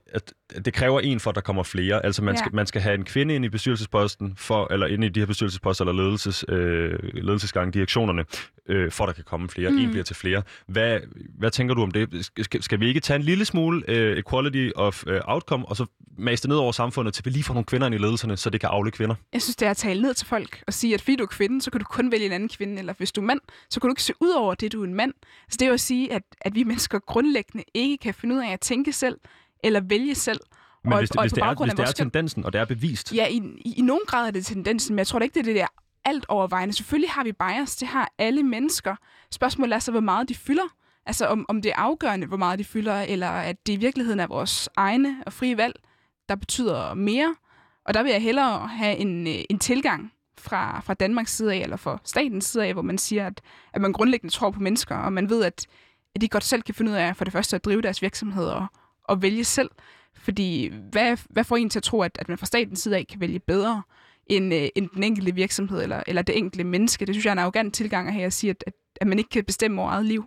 at 0.06 0.32
det 0.64 0.74
kræver 0.74 1.00
en 1.00 1.20
for, 1.20 1.30
at 1.30 1.34
der 1.34 1.40
kommer 1.40 1.62
flere. 1.62 2.04
Altså 2.06 2.22
man, 2.22 2.34
ja. 2.34 2.38
skal, 2.38 2.54
man 2.54 2.66
skal 2.66 2.82
have 2.82 2.94
en 2.94 3.04
kvinde 3.04 3.34
ind 3.34 3.44
i 3.44 3.48
bestyrelsesposten, 3.48 4.34
for, 4.36 4.72
eller 4.72 4.86
ind 4.86 5.04
i 5.04 5.08
de 5.08 5.20
her 5.20 5.26
bestyrelsesposter, 5.26 5.84
eller 5.84 6.02
ledelses, 6.02 6.44
øh, 6.48 6.98
ledelsesgang, 7.14 7.74
direktionerne, 7.74 8.24
øh, 8.68 8.90
for 8.90 9.04
at 9.04 9.08
der 9.08 9.14
kan 9.14 9.24
komme 9.24 9.48
flere. 9.48 9.70
Mm. 9.70 9.78
En 9.78 9.90
bliver 9.90 10.04
til 10.04 10.16
flere. 10.16 10.42
Hvad, 10.66 11.00
hvad 11.38 11.50
tænker 11.50 11.74
du 11.74 11.82
om 11.82 11.90
det? 11.90 12.30
Skal, 12.40 12.62
skal 12.62 12.80
vi 12.80 12.88
ikke 12.88 13.00
tage 13.00 13.16
en 13.16 13.22
lille 13.22 13.44
smule 13.44 13.82
øh, 13.88 14.18
equality 14.18 14.70
of 14.76 15.04
øh, 15.06 15.20
outcome, 15.24 15.68
og 15.68 15.76
så 15.76 15.86
mase 16.18 16.42
det 16.42 16.48
ned 16.48 16.56
over 16.56 16.72
samfundet, 16.72 17.14
til 17.14 17.24
vi 17.24 17.30
lige 17.30 17.44
får 17.44 17.54
nogle 17.54 17.64
kvinder 17.64 17.86
ind 17.86 17.94
i 17.94 17.98
ledelserne, 17.98 18.36
så 18.36 18.50
det 18.50 18.60
kan 18.60 18.68
afle 18.68 18.90
kvinder? 18.90 19.14
Jeg 19.32 19.42
synes, 19.42 19.56
det 19.56 19.66
er 19.66 19.70
at 19.70 19.76
tale 19.76 20.02
ned 20.02 20.14
til 20.14 20.26
folk 20.26 20.62
og 20.66 20.74
sige, 20.74 20.94
at 20.94 21.00
fordi 21.00 21.16
du 21.16 21.22
er 21.22 21.26
kvinde, 21.28 21.62
så 21.62 21.70
kan 21.70 21.80
du 21.80 21.84
kun 21.84 22.12
vælge 22.12 22.26
en 22.26 22.32
anden 22.32 22.48
kvinde, 22.48 22.78
eller 22.78 22.94
hvis 22.98 23.12
du 23.12 23.20
er 23.20 23.24
mand, 23.24 23.40
så 23.70 23.80
kan 23.80 23.88
du 23.88 23.92
ikke 23.92 24.02
se 24.02 24.12
ud 24.20 24.30
over 24.30 24.54
det, 24.54 24.72
du 24.72 24.80
er 24.82 24.86
en 24.86 24.94
mand. 24.94 25.12
Altså 25.46 25.56
det 25.58 25.62
er 25.62 25.66
jo 25.66 25.74
at 25.74 25.80
sige, 25.80 26.12
at, 26.12 26.22
at 26.40 26.54
vi 26.54 26.64
mennesker 26.64 26.98
grundlæggende 26.98 27.64
ikke 27.74 27.98
kan 27.98 28.14
finde 28.14 28.34
ud 28.34 28.40
af 28.40 28.52
at 28.52 28.60
tænke 28.60 28.92
selv, 28.92 29.18
eller 29.62 29.80
vælge 29.80 30.14
selv. 30.14 30.40
Men 30.84 30.92
og, 30.92 30.98
hvis, 30.98 31.10
og 31.10 31.22
hvis, 31.22 31.32
det 31.32 31.42
er, 31.42 31.64
hvis 31.64 31.74
det 31.74 31.88
er 31.88 31.92
tendensen, 31.92 32.44
og 32.44 32.52
det 32.52 32.60
er 32.60 32.64
bevist? 32.64 33.14
Ja, 33.14 33.26
i, 33.26 33.42
i, 33.64 33.74
i 33.78 33.80
nogen 33.80 34.02
grad 34.06 34.26
er 34.26 34.30
det 34.30 34.46
tendensen, 34.46 34.94
men 34.94 34.98
jeg 34.98 35.06
tror 35.06 35.18
da 35.18 35.22
ikke, 35.22 35.34
det 35.34 35.40
er 35.40 35.44
det 35.44 35.54
der 35.54 35.66
alt 36.04 36.24
overvejende. 36.28 36.74
Selvfølgelig 36.74 37.10
har 37.10 37.24
vi 37.24 37.32
bias, 37.32 37.76
det 37.76 37.88
har 37.88 38.12
alle 38.18 38.42
mennesker. 38.42 38.96
Spørgsmålet 39.30 39.74
er 39.74 39.78
så, 39.78 39.90
hvor 39.90 40.00
meget 40.00 40.28
de 40.28 40.34
fylder. 40.34 40.74
Altså 41.06 41.26
om, 41.26 41.46
om 41.48 41.62
det 41.62 41.68
er 41.68 41.76
afgørende, 41.76 42.26
hvor 42.26 42.36
meget 42.36 42.58
de 42.58 42.64
fylder, 42.64 43.02
eller 43.02 43.28
at 43.28 43.66
det 43.66 43.72
i 43.72 43.76
virkeligheden 43.76 44.20
er 44.20 44.26
vores 44.26 44.68
egne 44.76 45.16
og 45.26 45.32
frie 45.32 45.56
valg, 45.56 45.74
der 46.28 46.34
betyder 46.34 46.94
mere. 46.94 47.34
Og 47.84 47.94
der 47.94 48.02
vil 48.02 48.12
jeg 48.12 48.22
hellere 48.22 48.68
have 48.68 48.96
en, 48.96 49.26
øh, 49.26 49.34
en 49.50 49.58
tilgang 49.58 50.12
fra, 50.38 50.80
fra 50.80 50.94
Danmarks 50.94 51.36
side 51.36 51.54
af, 51.54 51.58
eller 51.58 51.76
fra 51.76 52.00
statens 52.04 52.44
side 52.44 52.66
af, 52.66 52.72
hvor 52.72 52.82
man 52.82 52.98
siger, 52.98 53.26
at, 53.26 53.40
at 53.72 53.80
man 53.80 53.92
grundlæggende 53.92 54.34
tror 54.34 54.50
på 54.50 54.60
mennesker, 54.60 54.96
og 54.96 55.12
man 55.12 55.30
ved, 55.30 55.44
at, 55.44 55.66
at 56.14 56.20
de 56.20 56.28
godt 56.28 56.44
selv 56.44 56.62
kan 56.62 56.74
finde 56.74 56.92
ud 56.92 56.96
af 56.96 57.16
for 57.16 57.24
det 57.24 57.32
første 57.32 57.56
at 57.56 57.64
drive 57.64 57.82
deres 57.82 58.02
virksomheder 58.02 58.52
og, 58.52 58.66
og 59.12 59.22
vælge 59.22 59.44
selv. 59.44 59.70
Fordi 60.14 60.72
hvad, 60.92 61.16
hvad 61.30 61.44
får 61.44 61.56
en 61.56 61.70
til 61.70 61.78
at 61.78 61.82
tro, 61.82 62.02
at, 62.02 62.18
at 62.20 62.28
man 62.28 62.38
fra 62.38 62.46
statens 62.46 62.80
side 62.80 62.96
af 62.96 63.06
kan 63.10 63.20
vælge 63.20 63.38
bedre 63.38 63.82
end, 64.26 64.54
øh, 64.54 64.68
end 64.76 64.88
den 64.94 65.02
enkelte 65.02 65.34
virksomhed 65.34 65.82
eller, 65.82 66.02
eller 66.06 66.22
det 66.22 66.38
enkelte 66.38 66.64
menneske. 66.64 67.06
Det 67.06 67.14
synes 67.14 67.24
jeg 67.24 67.30
er 67.30 67.32
en 67.32 67.38
arrogant 67.38 67.74
tilgang 67.74 68.08
at 68.08 68.14
have 68.14 68.26
at 68.26 68.32
sige, 68.32 68.50
at, 68.50 68.64
at, 68.66 68.72
at 69.00 69.06
man 69.06 69.18
ikke 69.18 69.30
kan 69.30 69.44
bestemme 69.44 69.80
over 69.80 69.90
eget 69.90 70.06
liv. 70.06 70.24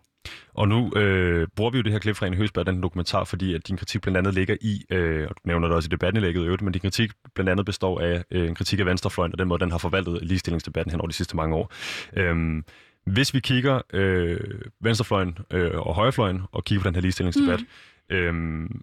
Og 0.53 0.67
nu 0.67 0.91
øh, 0.95 1.47
bruger 1.55 1.71
vi 1.71 1.77
jo 1.77 1.83
det 1.83 1.91
her 1.91 1.99
klip 1.99 2.15
fra 2.15 2.27
en 2.27 2.33
Høsberg, 2.33 2.65
den 2.65 2.83
dokumentar, 2.83 3.23
fordi 3.23 3.53
at 3.53 3.67
din 3.67 3.77
kritik 3.77 4.01
blandt 4.01 4.17
andet 4.17 4.33
ligger 4.33 4.55
i, 4.61 4.85
øh, 4.89 5.27
og 5.29 5.35
du 5.35 5.41
nævner 5.43 5.67
det 5.67 5.75
også 5.75 5.87
i 5.87 5.91
debatindlægget 5.91 6.41
i 6.41 6.45
øvrigt, 6.45 6.61
men 6.61 6.73
din 6.73 6.81
kritik 6.81 7.11
blandt 7.35 7.49
andet 7.49 7.65
består 7.65 7.99
af 7.99 8.23
øh, 8.31 8.47
en 8.47 8.55
kritik 8.55 8.79
af 8.79 8.85
Venstrefløjen 8.85 9.31
og 9.31 9.39
den 9.39 9.47
måde, 9.47 9.59
den 9.59 9.71
har 9.71 9.77
forvaltet 9.77 10.19
ligestillingsdebatten 10.21 10.91
hen 10.91 11.01
over 11.01 11.07
de 11.07 11.13
sidste 11.13 11.35
mange 11.35 11.55
år. 11.55 11.71
Øhm, 12.13 12.63
hvis 13.05 13.33
vi 13.33 13.39
kigger 13.39 13.81
øh, 13.93 14.39
Venstrefløjen 14.81 15.37
øh, 15.51 15.71
og 15.73 15.95
Højrefløjen 15.95 16.41
og 16.51 16.63
kigger 16.63 16.81
på 16.81 16.87
den 16.87 16.95
her 16.95 17.01
ligestillingsdebat, 17.01 17.59
mm 17.59 17.67
øhm, 18.09 18.81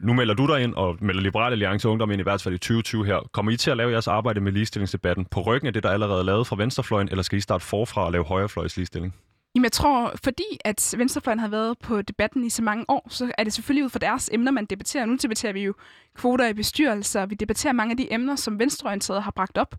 nu 0.00 0.12
melder 0.12 0.34
du 0.34 0.46
dig 0.46 0.62
ind 0.62 0.74
og 0.74 0.96
melder 1.00 1.22
Liberale 1.22 1.52
Alliance 1.52 1.88
Ungdom 1.88 2.10
ind 2.10 2.20
i 2.20 2.22
hvert 2.22 2.42
fald 2.42 2.54
i 2.54 2.58
2020 2.58 3.06
her. 3.06 3.28
Kommer 3.32 3.52
I 3.52 3.56
til 3.56 3.70
at 3.70 3.76
lave 3.76 3.90
jeres 3.90 4.08
arbejde 4.08 4.40
med 4.40 4.52
ligestillingsdebatten 4.52 5.24
på 5.24 5.40
ryggen 5.40 5.66
af 5.66 5.72
det, 5.72 5.82
der 5.82 5.90
allerede 5.90 6.18
er 6.18 6.24
lavet 6.24 6.46
fra 6.46 6.56
Venstrefløjen, 6.56 7.08
eller 7.08 7.22
skal 7.22 7.38
I 7.38 7.40
starte 7.40 7.64
forfra 7.64 8.04
og 8.06 8.12
lave 8.12 8.24
højrefløjs 8.24 8.76
ligestilling? 8.76 9.14
Jamen, 9.54 9.64
jeg 9.64 9.72
tror, 9.72 10.12
fordi 10.24 10.44
at 10.64 10.94
Venstrefløjen 10.98 11.38
har 11.38 11.48
været 11.48 11.78
på 11.78 12.02
debatten 12.02 12.44
i 12.44 12.50
så 12.50 12.62
mange 12.62 12.84
år, 12.88 13.06
så 13.10 13.32
er 13.38 13.44
det 13.44 13.52
selvfølgelig 13.52 13.84
ud 13.84 13.90
fra 13.90 13.98
deres 13.98 14.30
emner, 14.32 14.50
man 14.50 14.66
debatterer. 14.66 15.06
Nu 15.06 15.16
debatterer 15.22 15.52
vi 15.52 15.64
jo 15.64 15.74
kvoter 16.14 16.48
i 16.48 16.52
bestyrelser, 16.52 17.26
vi 17.26 17.34
debatterer 17.34 17.72
mange 17.72 17.90
af 17.90 17.96
de 17.96 18.12
emner, 18.12 18.36
som 18.36 18.58
Venstreorienterede 18.58 19.20
har 19.20 19.30
bragt 19.30 19.58
op. 19.58 19.74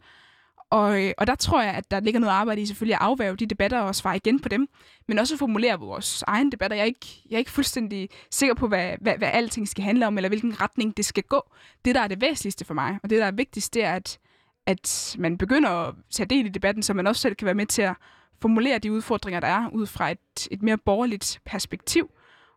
Og, 0.74 1.04
øh, 1.04 1.14
og 1.18 1.28
der 1.28 1.36
tror 1.36 1.62
jeg, 1.62 1.74
at 1.74 1.92
der 1.92 2.00
ligger 2.00 2.20
noget 2.20 2.34
arbejde 2.34 2.62
i 2.62 2.66
selvfølgelig 2.66 2.96
at 2.96 3.02
afværge 3.02 3.38
de 3.38 3.46
debatter 3.46 3.80
og 3.80 3.96
svare 3.96 4.16
igen 4.16 4.40
på 4.40 4.50
dem, 4.50 4.68
men 5.08 5.20
også 5.20 5.38
formulere 5.38 5.80
vores 5.80 6.24
egne 6.28 6.52
debatter. 6.52 6.78
Jeg 6.78 6.82
er 6.82 6.86
ikke, 6.86 7.22
jeg 7.30 7.36
er 7.36 7.40
ikke 7.40 7.52
fuldstændig 7.52 8.10
sikker 8.32 8.56
på, 8.56 8.68
hvad, 8.68 8.92
hvad, 9.02 9.18
hvad 9.18 9.30
alting 9.34 9.68
skal 9.68 9.84
handle 9.84 10.08
om, 10.08 10.18
eller 10.18 10.30
hvilken 10.30 10.62
retning 10.62 10.98
det 10.98 11.06
skal 11.06 11.24
gå. 11.24 11.42
Det, 11.86 11.96
der 11.96 12.02
er 12.02 12.08
det 12.08 12.22
væsentligste 12.22 12.66
for 12.66 12.74
mig, 12.74 13.00
og 13.04 13.10
det, 13.10 13.20
der 13.20 13.26
er 13.26 13.32
vigtigst, 13.32 13.74
det 13.74 13.84
er, 13.84 13.94
at, 13.94 14.20
at 14.66 15.16
man 15.20 15.38
begynder 15.38 15.70
at 15.70 15.96
tage 16.12 16.28
del 16.28 16.46
i 16.46 16.50
debatten, 16.50 16.84
så 16.84 16.94
man 16.94 17.08
også 17.08 17.22
selv 17.22 17.36
kan 17.36 17.46
være 17.46 17.56
med 17.56 17.66
til 17.66 17.82
at 17.82 17.96
formulere 18.42 18.80
de 18.80 18.92
udfordringer, 18.92 19.40
der 19.40 19.48
er, 19.48 19.70
ud 19.70 19.86
fra 19.86 20.12
et, 20.12 20.48
et 20.52 20.64
mere 20.64 20.78
borgerligt 20.78 21.40
perspektiv. 21.46 22.10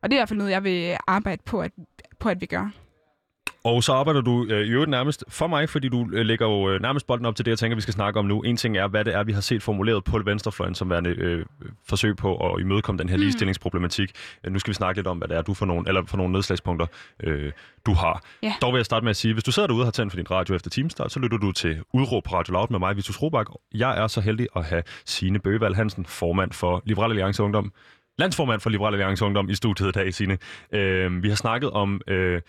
Og 0.03 0.11
det 0.11 0.17
er 0.17 0.19
i 0.19 0.21
hvert 0.21 0.29
fald 0.29 0.39
noget, 0.39 0.53
jeg 0.53 0.65
vil 0.65 0.97
arbejde 1.07 1.43
på, 1.45 1.61
at, 1.61 1.73
på 2.19 2.29
at 2.29 2.41
vi 2.41 2.47
gør. 2.47 2.86
Og 3.67 3.83
så 3.83 3.93
arbejder 3.93 4.21
du 4.21 4.47
øh, 4.51 4.67
i 4.67 4.71
øvrigt 4.71 4.91
nærmest 4.91 5.25
for 5.29 5.47
mig, 5.47 5.69
fordi 5.69 5.89
du 5.89 6.09
øh, 6.13 6.27
lægger 6.27 6.47
jo 6.47 6.71
øh, 6.71 6.83
nærmest 6.83 7.07
bolden 7.07 7.27
op 7.27 7.37
til 7.37 7.45
det, 7.45 7.51
jeg 7.51 7.59
tænker, 7.59 7.75
vi 7.75 7.81
skal 7.81 7.95
snakke 7.95 8.19
om 8.19 8.25
nu. 8.25 8.43
En 8.43 8.57
ting 8.57 8.77
er, 8.77 8.89
hvad 8.89 9.05
det 9.05 9.15
er, 9.15 9.25
vi 9.25 9.33
har 9.33 9.41
set 9.41 9.63
formuleret 9.63 10.05
på 10.05 10.19
venstrefløjen 10.19 10.75
som 10.75 10.91
værende 10.91 11.11
øh, 11.11 11.47
forsøg 11.89 12.17
på 12.17 12.37
at 12.37 12.61
imødekomme 12.61 12.99
den 12.99 13.09
her 13.09 13.17
mm. 13.17 13.21
ligestillingsproblematik. 13.21 14.11
Øh, 14.45 14.53
nu 14.53 14.59
skal 14.59 14.69
vi 14.69 14.75
snakke 14.75 14.99
lidt 14.99 15.07
om, 15.07 15.19
hvad 15.19 15.29
det 15.29 15.37
er, 15.37 15.43
du 15.43 15.55
for 15.55 15.67
nogle, 15.67 15.89
eller 15.89 16.03
for 16.07 16.17
nogle 16.17 16.33
nedslagspunkter, 16.33 16.87
øh, 17.23 17.53
du 17.87 17.93
har. 17.93 18.23
Yeah. 18.45 18.55
Dog 18.63 18.73
vil 18.73 18.79
jeg 18.79 18.87
starte 18.87 19.05
med 19.05 19.11
at 19.11 19.17
sige, 19.17 19.33
hvis 19.33 19.45
du 19.45 19.53
sidder 19.53 19.67
derude 19.67 19.83
og 19.83 19.87
har 19.87 19.93
tændt 19.93 20.13
for 20.13 20.17
din 20.17 20.31
radio 20.31 20.55
efter 20.55 20.71
timestart, 20.71 21.13
så 21.13 21.21
lytter 21.21 21.39
du 21.39 21.53
til 21.53 21.83
Udråb 21.93 22.25
på 22.25 22.35
Radio 22.35 22.53
Loud 22.53 22.67
med 22.71 22.79
mig, 22.79 22.97
Vitus 22.97 23.23
Robak. 23.23 23.47
Jeg 23.75 23.99
er 23.99 24.07
så 24.07 24.21
heldig 24.21 24.49
at 24.57 24.65
have 24.65 24.83
Signe 25.05 25.39
Bøgevalg 25.39 25.77
Hansen, 25.77 26.07
formand 26.07 26.53
for 26.53 26.83
Liberal 26.85 27.11
Alliance 27.11 27.43
Ungdom, 27.43 27.73
landsformand 28.19 28.61
for 28.61 28.71
Liberal 28.71 28.95
Alliance 28.95 29.25
Ungdom 29.25 29.51
i 29.51 29.55
studiet 29.55 29.89
i 29.89 29.93
dag, 29.93 30.15
Signe. 30.15 30.39
Øh, 30.73 31.23
vi 31.23 31.29
har 31.29 31.37
snakket 31.37 31.71
om... 31.71 32.01
Øh, 32.09 32.41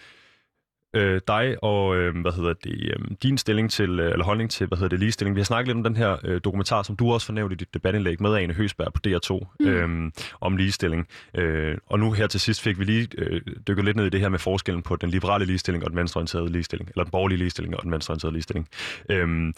øh, 0.97 1.21
dig 1.27 1.63
og 1.63 1.97
øh, 1.97 2.21
hvad 2.21 2.31
hedder 2.31 2.53
det, 2.53 2.91
øh, 2.91 3.17
din 3.23 3.37
stilling 3.37 3.71
til, 3.71 3.99
øh, 3.99 4.11
eller 4.11 4.25
holdning 4.25 4.51
til 4.51 4.67
hvad 4.67 4.77
hedder 4.77 4.89
det, 4.89 4.99
ligestilling. 4.99 5.35
Vi 5.35 5.39
har 5.39 5.45
snakket 5.45 5.67
lidt 5.67 5.77
om 5.77 5.83
den 5.83 5.95
her 5.95 6.17
øh, 6.23 6.41
dokumentar, 6.43 6.83
som 6.83 6.95
du 6.95 7.11
også 7.11 7.25
fornævnte 7.25 7.53
i 7.53 7.57
dit 7.57 7.73
debatindlæg 7.73 8.21
med 8.21 8.35
Ane 8.35 8.53
Høsberg 8.53 8.93
på 8.93 8.99
DR2 9.07 9.47
mm. 9.59 9.67
øh, 9.67 10.11
om 10.41 10.57
ligestilling. 10.57 11.07
Øh, 11.33 11.77
og 11.87 11.99
nu 11.99 12.11
her 12.11 12.27
til 12.27 12.39
sidst 12.39 12.61
fik 12.61 12.79
vi 12.79 12.83
lige 12.83 13.07
øh, 13.17 13.41
dykket 13.67 13.85
lidt 13.85 13.97
ned 13.97 14.05
i 14.05 14.09
det 14.09 14.19
her 14.19 14.29
med 14.29 14.39
forskellen 14.39 14.83
på 14.83 14.95
den 14.95 15.09
liberale 15.09 15.45
ligestilling 15.45 15.83
og 15.83 15.89
den 15.89 15.97
venstreorienterede 15.97 16.51
ligestilling, 16.51 16.89
eller 16.89 17.03
den 17.03 17.11
borgerlige 17.11 17.37
ligestilling 17.37 17.75
og 17.75 17.83
den 17.83 17.91
venstreorienterede 17.91 18.33
ligestilling. 18.33 18.67
Øh, 19.09 19.53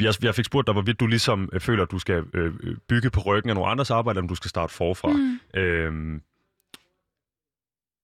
jeg, 0.00 0.14
jeg 0.22 0.34
fik 0.34 0.44
spurgt 0.44 0.66
dig, 0.66 0.72
hvorvidt 0.72 1.00
du 1.00 1.06
ligesom 1.06 1.48
øh, 1.52 1.60
føler, 1.60 1.82
at 1.82 1.90
du 1.90 1.98
skal 1.98 2.24
øh, 2.34 2.52
bygge 2.88 3.10
på 3.10 3.20
ryggen 3.20 3.50
af 3.50 3.54
nogle 3.56 3.70
andres 3.70 3.90
arbejde, 3.90 4.16
eller 4.16 4.24
om 4.24 4.28
du 4.28 4.34
skal 4.34 4.48
starte 4.48 4.74
forfra. 4.74 5.08
Mm. 5.12 5.60
Øh, 5.60 6.20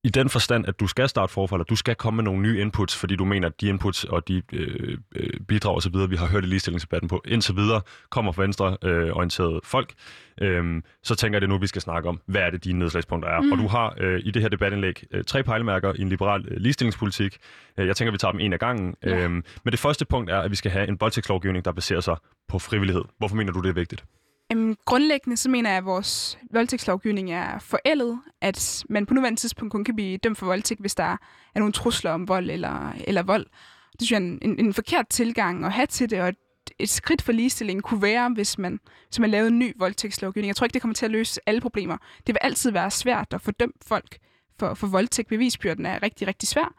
i 0.05 0.09
den 0.09 0.29
forstand, 0.29 0.69
at 0.69 0.81
du 0.81 0.87
skal 0.87 1.09
starte 1.09 1.33
forfra, 1.33 1.57
eller 1.57 1.65
du 1.65 1.77
skal 1.77 1.95
komme 1.95 2.17
med 2.17 2.25
nogle 2.25 2.43
nye 2.43 2.61
inputs, 2.61 2.97
fordi 2.97 3.17
du 3.17 3.25
mener, 3.25 3.49
at 3.49 3.61
de 3.61 3.69
inputs 3.69 4.05
og 4.05 4.29
de 4.29 4.43
øh, 4.53 4.99
øh 5.17 5.41
bidrag 5.49 5.77
osv., 5.77 5.95
vi 6.09 6.17
har 6.17 6.27
hørt 6.27 6.45
i 6.45 6.47
ligestillingsdebatten 6.47 7.09
på, 7.09 7.23
indtil 7.29 7.57
videre 7.57 7.81
kommer 8.11 8.33
fra 8.33 8.43
venstreorienterede 8.43 9.55
øh, 9.55 9.61
folk, 9.65 9.93
øh, 10.41 10.83
så 11.03 11.15
tænker 11.15 11.37
jeg 11.37 11.41
det 11.41 11.49
nu, 11.49 11.59
vi 11.59 11.67
skal 11.67 11.83
snakke 11.83 12.09
om, 12.09 12.21
hvad 12.27 12.43
er 12.43 12.51
det, 12.51 12.65
dine 12.65 12.79
nedslagspunkter 12.79 13.31
er. 13.31 13.41
Mm. 13.41 13.53
Og 13.53 13.59
du 13.59 13.67
har 13.67 13.95
øh, 13.99 14.21
i 14.25 14.31
det 14.31 14.43
her 14.43 14.49
debatindlæg 14.49 15.05
øh, 15.11 15.25
tre 15.25 15.43
pejlemærker 15.43 15.93
i 15.97 16.03
en 16.03 16.09
liberal 16.09 16.45
øh, 16.49 16.57
ligestillingspolitik. 16.57 17.38
Øh, 17.79 17.87
jeg 17.87 17.97
tænker, 17.97 18.12
vi 18.12 18.19
tager 18.19 18.33
dem 18.33 18.41
en 18.41 18.53
af 18.53 18.59
gangen. 18.59 18.95
Ja. 19.03 19.25
Øh, 19.25 19.31
men 19.31 19.43
det 19.67 19.79
første 19.79 20.05
punkt 20.05 20.31
er, 20.31 20.38
at 20.38 20.51
vi 20.51 20.57
skal 20.57 20.71
have 20.71 20.88
en 20.88 21.01
voldtægtslovgivning, 21.01 21.65
der 21.65 21.73
baserer 21.73 22.01
sig 22.01 22.17
på 22.49 22.59
frivillighed. 22.59 23.03
Hvorfor 23.19 23.37
mener 23.37 23.53
du, 23.53 23.61
det 23.61 23.69
er 23.69 23.75
vigtigt? 23.75 24.05
Øhm, 24.53 24.77
grundlæggende 24.85 25.37
så 25.37 25.51
mener 25.51 25.71
jeg, 25.71 25.79
at 25.79 25.85
vores 25.85 26.38
voldtægtslovgivning 26.51 27.33
er 27.33 27.59
forældet, 27.59 28.21
at 28.41 28.85
man 28.88 29.07
på 29.07 29.15
nuværende 29.15 29.41
tidspunkt 29.41 29.73
kun 29.73 29.85
kan 29.85 29.97
blive 29.97 30.17
dømt 30.17 30.38
for 30.38 30.47
voldtægt, 30.47 30.81
hvis 30.81 30.95
der 30.95 31.17
er 31.55 31.59
nogle 31.59 31.73
trusler 31.73 32.11
om 32.11 32.29
vold 32.29 32.51
eller, 32.51 32.93
eller 33.07 33.23
vold. 33.23 33.47
Det 33.93 34.07
synes 34.07 34.11
jeg 34.11 34.17
er 34.17 34.21
en, 34.21 34.38
en, 34.43 34.67
en 34.67 34.75
forkert 34.75 35.09
tilgang 35.09 35.65
at 35.65 35.73
have 35.73 35.87
til 35.87 36.11
det, 36.11 36.21
og 36.21 36.29
et, 36.29 36.37
et 36.79 36.88
skridt 36.88 37.23
for 37.23 37.33
ligestilling 37.33 37.83
kunne 37.83 38.03
være, 38.03 38.29
hvis 38.29 38.59
man, 38.59 38.81
hvis 39.09 39.19
man 39.19 39.31
lavede 39.31 39.49
en 39.49 39.59
ny 39.59 39.73
voldtægtslovgivning. 39.79 40.49
Jeg 40.49 40.57
tror 40.57 40.65
ikke, 40.65 40.75
det 40.75 40.83
kommer 40.83 40.95
til 40.95 41.05
at 41.05 41.11
løse 41.11 41.41
alle 41.47 41.61
problemer. 41.61 41.97
Det 42.27 42.35
vil 42.35 42.38
altid 42.41 42.71
være 42.71 42.91
svært 42.91 43.27
at 43.31 43.41
fordømme 43.41 43.75
folk 43.87 44.19
for, 44.59 44.75
for 44.75 44.87
voldtægt. 44.87 45.29
Bevisbyrden 45.29 45.87
er 45.87 46.03
rigtig, 46.03 46.29
rigtig 46.29 46.49
svær. 46.49 46.75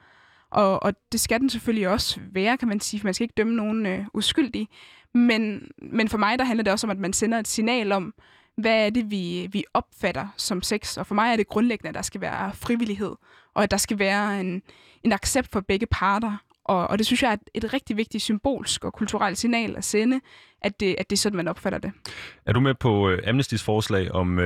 Og, 0.51 0.83
og 0.83 0.93
det 1.11 1.19
skal 1.19 1.39
den 1.39 1.49
selvfølgelig 1.49 1.87
også 1.87 2.19
være, 2.31 2.57
kan 2.57 2.67
man 2.67 2.79
sige, 2.79 2.99
for 2.99 3.07
man 3.07 3.13
skal 3.13 3.23
ikke 3.23 3.33
dømme 3.37 3.55
nogen 3.55 3.85
øh, 3.85 4.05
uskyldige. 4.13 4.67
Men, 5.13 5.71
men 5.77 6.09
for 6.09 6.17
mig 6.17 6.39
der 6.39 6.45
handler 6.45 6.63
det 6.63 6.73
også 6.73 6.87
om, 6.87 6.91
at 6.91 6.97
man 6.97 7.13
sender 7.13 7.39
et 7.39 7.47
signal 7.47 7.91
om, 7.91 8.13
hvad 8.55 8.85
er 8.85 8.89
det, 8.89 9.11
vi, 9.11 9.47
vi 9.51 9.65
opfatter 9.73 10.27
som 10.37 10.61
sex. 10.61 10.97
Og 10.97 11.07
for 11.07 11.15
mig 11.15 11.31
er 11.31 11.35
det 11.35 11.47
grundlæggende, 11.47 11.89
at 11.89 11.95
der 11.95 12.01
skal 12.01 12.21
være 12.21 12.53
frivillighed, 12.53 13.15
og 13.53 13.63
at 13.63 13.71
der 13.71 13.77
skal 13.77 13.99
være 13.99 14.39
en, 14.39 14.61
en 15.03 15.11
accept 15.11 15.51
for 15.51 15.61
begge 15.61 15.85
parter. 15.85 16.37
Og, 16.65 16.87
og 16.87 16.97
det 16.97 17.05
synes 17.05 17.23
jeg 17.23 17.29
er 17.29 17.33
et, 17.33 17.63
et 17.63 17.73
rigtig 17.73 17.97
vigtigt 17.97 18.23
symbolsk 18.23 18.83
og 18.83 18.93
kulturelt 18.93 19.37
signal 19.37 19.75
at 19.77 19.83
sende, 19.83 20.21
at 20.61 20.79
det, 20.79 20.95
at 20.97 21.09
det 21.09 21.15
er 21.15 21.19
sådan, 21.19 21.37
man 21.37 21.47
opfatter 21.47 21.79
det. 21.79 21.91
Er 22.45 22.53
du 22.53 22.59
med 22.59 22.73
på 22.73 23.11
uh, 23.11 23.17
Amnestys 23.27 23.63
forslag 23.63 24.11
om 24.11 24.37
uh, 24.37 24.45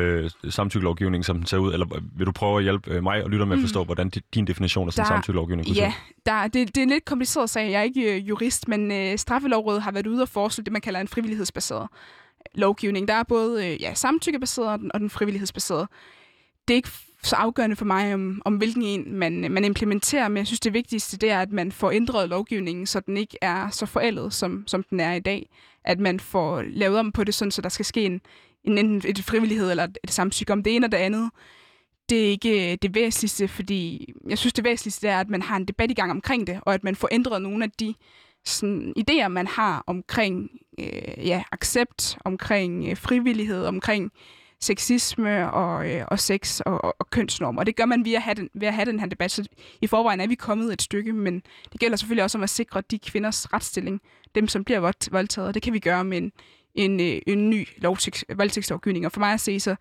samtykkelovgivning, 0.50 1.26
som 1.26 1.38
den 1.38 1.46
ser 1.46 1.58
ud, 1.58 1.74
eller 1.74 1.86
vil 2.18 2.26
du 2.26 2.32
prøve 2.32 2.58
at 2.58 2.64
hjælpe 2.64 2.98
uh, 2.98 3.04
mig 3.04 3.24
og 3.24 3.30
lytte 3.30 3.46
med 3.46 3.58
at 3.58 3.62
forstå, 3.62 3.84
mm. 3.84 3.88
hvordan 3.88 4.12
din 4.34 4.48
definition 4.48 4.88
af 4.88 4.94
sådan 4.94 5.08
samtykkelovgivning 5.08 5.68
kunne 5.68 5.76
Ja, 5.76 5.94
der, 6.26 6.44
det, 6.44 6.68
det 6.68 6.78
er 6.78 6.84
en 6.84 6.90
lidt 6.90 7.06
kompliceret 7.06 7.50
sag. 7.50 7.72
Jeg 7.72 7.80
er 7.80 7.84
ikke 7.84 8.16
uh, 8.16 8.30
jurist, 8.30 8.68
men 8.68 8.92
uh, 8.92 9.18
Straffelovrådet 9.18 9.82
har 9.82 9.92
været 9.92 10.08
ude 10.08 10.22
og 10.22 10.30
foreslå 10.30 10.64
det, 10.64 10.74
man 10.74 10.82
kalder 10.82 11.00
en 11.00 11.08
frivillighedsbaseret 11.08 11.88
lovgivning. 12.56 13.08
Der 13.08 13.14
er 13.14 13.24
både 13.24 13.58
uh, 13.58 13.82
ja, 13.82 13.94
samtykkebaseret 13.94 14.70
og 14.70 14.80
den, 14.80 14.92
og 14.94 15.00
den 15.00 15.10
frivillighedsbaserede. 15.10 15.88
Det 16.68 16.74
er 16.74 16.76
ikke 16.76 16.90
så 17.24 17.36
afgørende 17.36 17.76
for 17.76 17.86
mig, 17.86 18.14
om, 18.14 18.42
om 18.46 18.56
hvilken 18.56 18.84
en 18.84 19.14
man, 19.14 19.52
man 19.52 19.66
implementerer, 19.66 20.28
men 20.28 20.38
jeg 20.38 20.48
synes, 20.48 20.60
det 20.60 20.74
vigtigste 20.74 21.18
det 21.18 21.32
er, 21.32 21.42
at 21.42 21.52
man 21.52 21.72
får 21.72 21.92
ændret 21.92 22.30
lovgivningen, 22.30 22.86
så 22.86 23.00
den 23.00 23.18
ikke 23.18 23.38
er 23.42 23.70
så 23.70 23.86
forældet, 23.86 24.34
som, 24.34 24.64
som 24.68 24.84
den 24.84 25.00
er 25.00 25.14
i 25.14 25.20
dag. 25.20 25.50
At 25.86 26.00
man 26.00 26.20
får 26.20 26.62
lavet 26.62 27.00
om 27.00 27.12
på 27.12 27.24
det, 27.24 27.34
sådan, 27.34 27.52
så 27.52 27.62
der 27.62 27.70
skal 27.70 27.86
ske 27.86 28.06
en, 28.06 28.22
en, 28.64 28.78
enten 28.78 29.10
et 29.10 29.24
frivillighed 29.24 29.72
eller 29.72 29.88
et 30.04 30.12
samtykke 30.12 30.54
om 30.54 30.64
det 30.64 30.76
ene 30.76 30.88
og 30.88 30.92
det 30.92 30.98
andet. 30.98 31.32
Det 32.10 32.26
er 32.26 32.30
ikke 32.30 32.72
øh, 32.72 32.78
det 32.82 32.96
væsentligste, 32.96 33.48
fordi 33.48 34.14
jeg 34.30 34.38
synes, 34.38 34.54
det 34.54 34.64
væsentligste 34.64 35.08
er, 35.08 35.20
at 35.20 35.30
man 35.30 35.42
har 35.42 35.58
en 35.58 35.66
debat 35.66 35.92
i 35.92 35.94
gang 35.94 36.12
omkring 36.12 36.48
det, 36.48 36.60
og 36.62 36.74
at 36.74 36.84
man 36.84 36.96
får 36.96 37.10
ændret 37.12 37.42
nogle 37.42 37.64
af 37.64 37.72
de 37.72 37.94
sådan, 38.46 38.94
idéer, 39.00 39.28
man 39.28 39.48
har 39.48 39.84
omkring 39.88 40.50
øh, 40.80 41.28
ja, 41.28 41.44
accept, 41.52 42.18
omkring 42.26 42.90
øh, 42.90 42.98
frivillighed, 42.98 43.66
omkring 43.66 44.12
sexisme 44.62 45.52
og, 45.52 45.92
øh, 45.92 46.06
og 46.08 46.20
sex 46.20 46.60
og, 46.60 46.84
og, 46.84 46.96
og 47.00 47.10
kønsnormer. 47.10 47.60
Og 47.60 47.66
det 47.66 47.76
gør 47.76 47.86
man 47.86 48.06
via 48.06 48.16
at 48.16 48.22
have 48.22 48.36
den, 48.36 48.50
ved 48.54 48.68
at 48.68 48.74
have 48.74 48.86
den 48.86 49.00
her 49.00 49.08
debat. 49.08 49.32
Så 49.32 49.48
i 49.82 49.88
forvejen 49.88 50.20
er 50.20 50.28
vi 50.28 50.36
kommet 50.36 50.74
et 50.74 50.82
stykke, 50.82 51.14
men 51.14 51.42
det 51.72 51.80
gælder 51.80 51.98
selvfølgelig 51.98 52.24
også 52.24 52.38
om 52.38 52.44
at 52.44 52.50
sikre 52.50 52.82
de 52.92 53.00
kvinders 53.00 53.54
retsstilling, 53.54 54.02
dem 54.36 54.48
som 54.48 54.64
bliver 54.64 54.80
voldtaget. 55.12 55.48
Og 55.48 55.54
det 55.54 55.62
kan 55.62 55.74
vi 55.74 55.80
gøre 55.80 56.04
med 56.04 56.18
en, 56.18 56.32
en, 56.76 57.00
øh, 57.00 57.22
en 57.28 57.50
ny 57.50 57.68
voldtægtslovgivning. 58.36 59.06
Og 59.06 59.12
for 59.12 59.20
mig 59.20 59.34
at 59.34 59.42
se, 59.42 59.60
så 59.60 59.76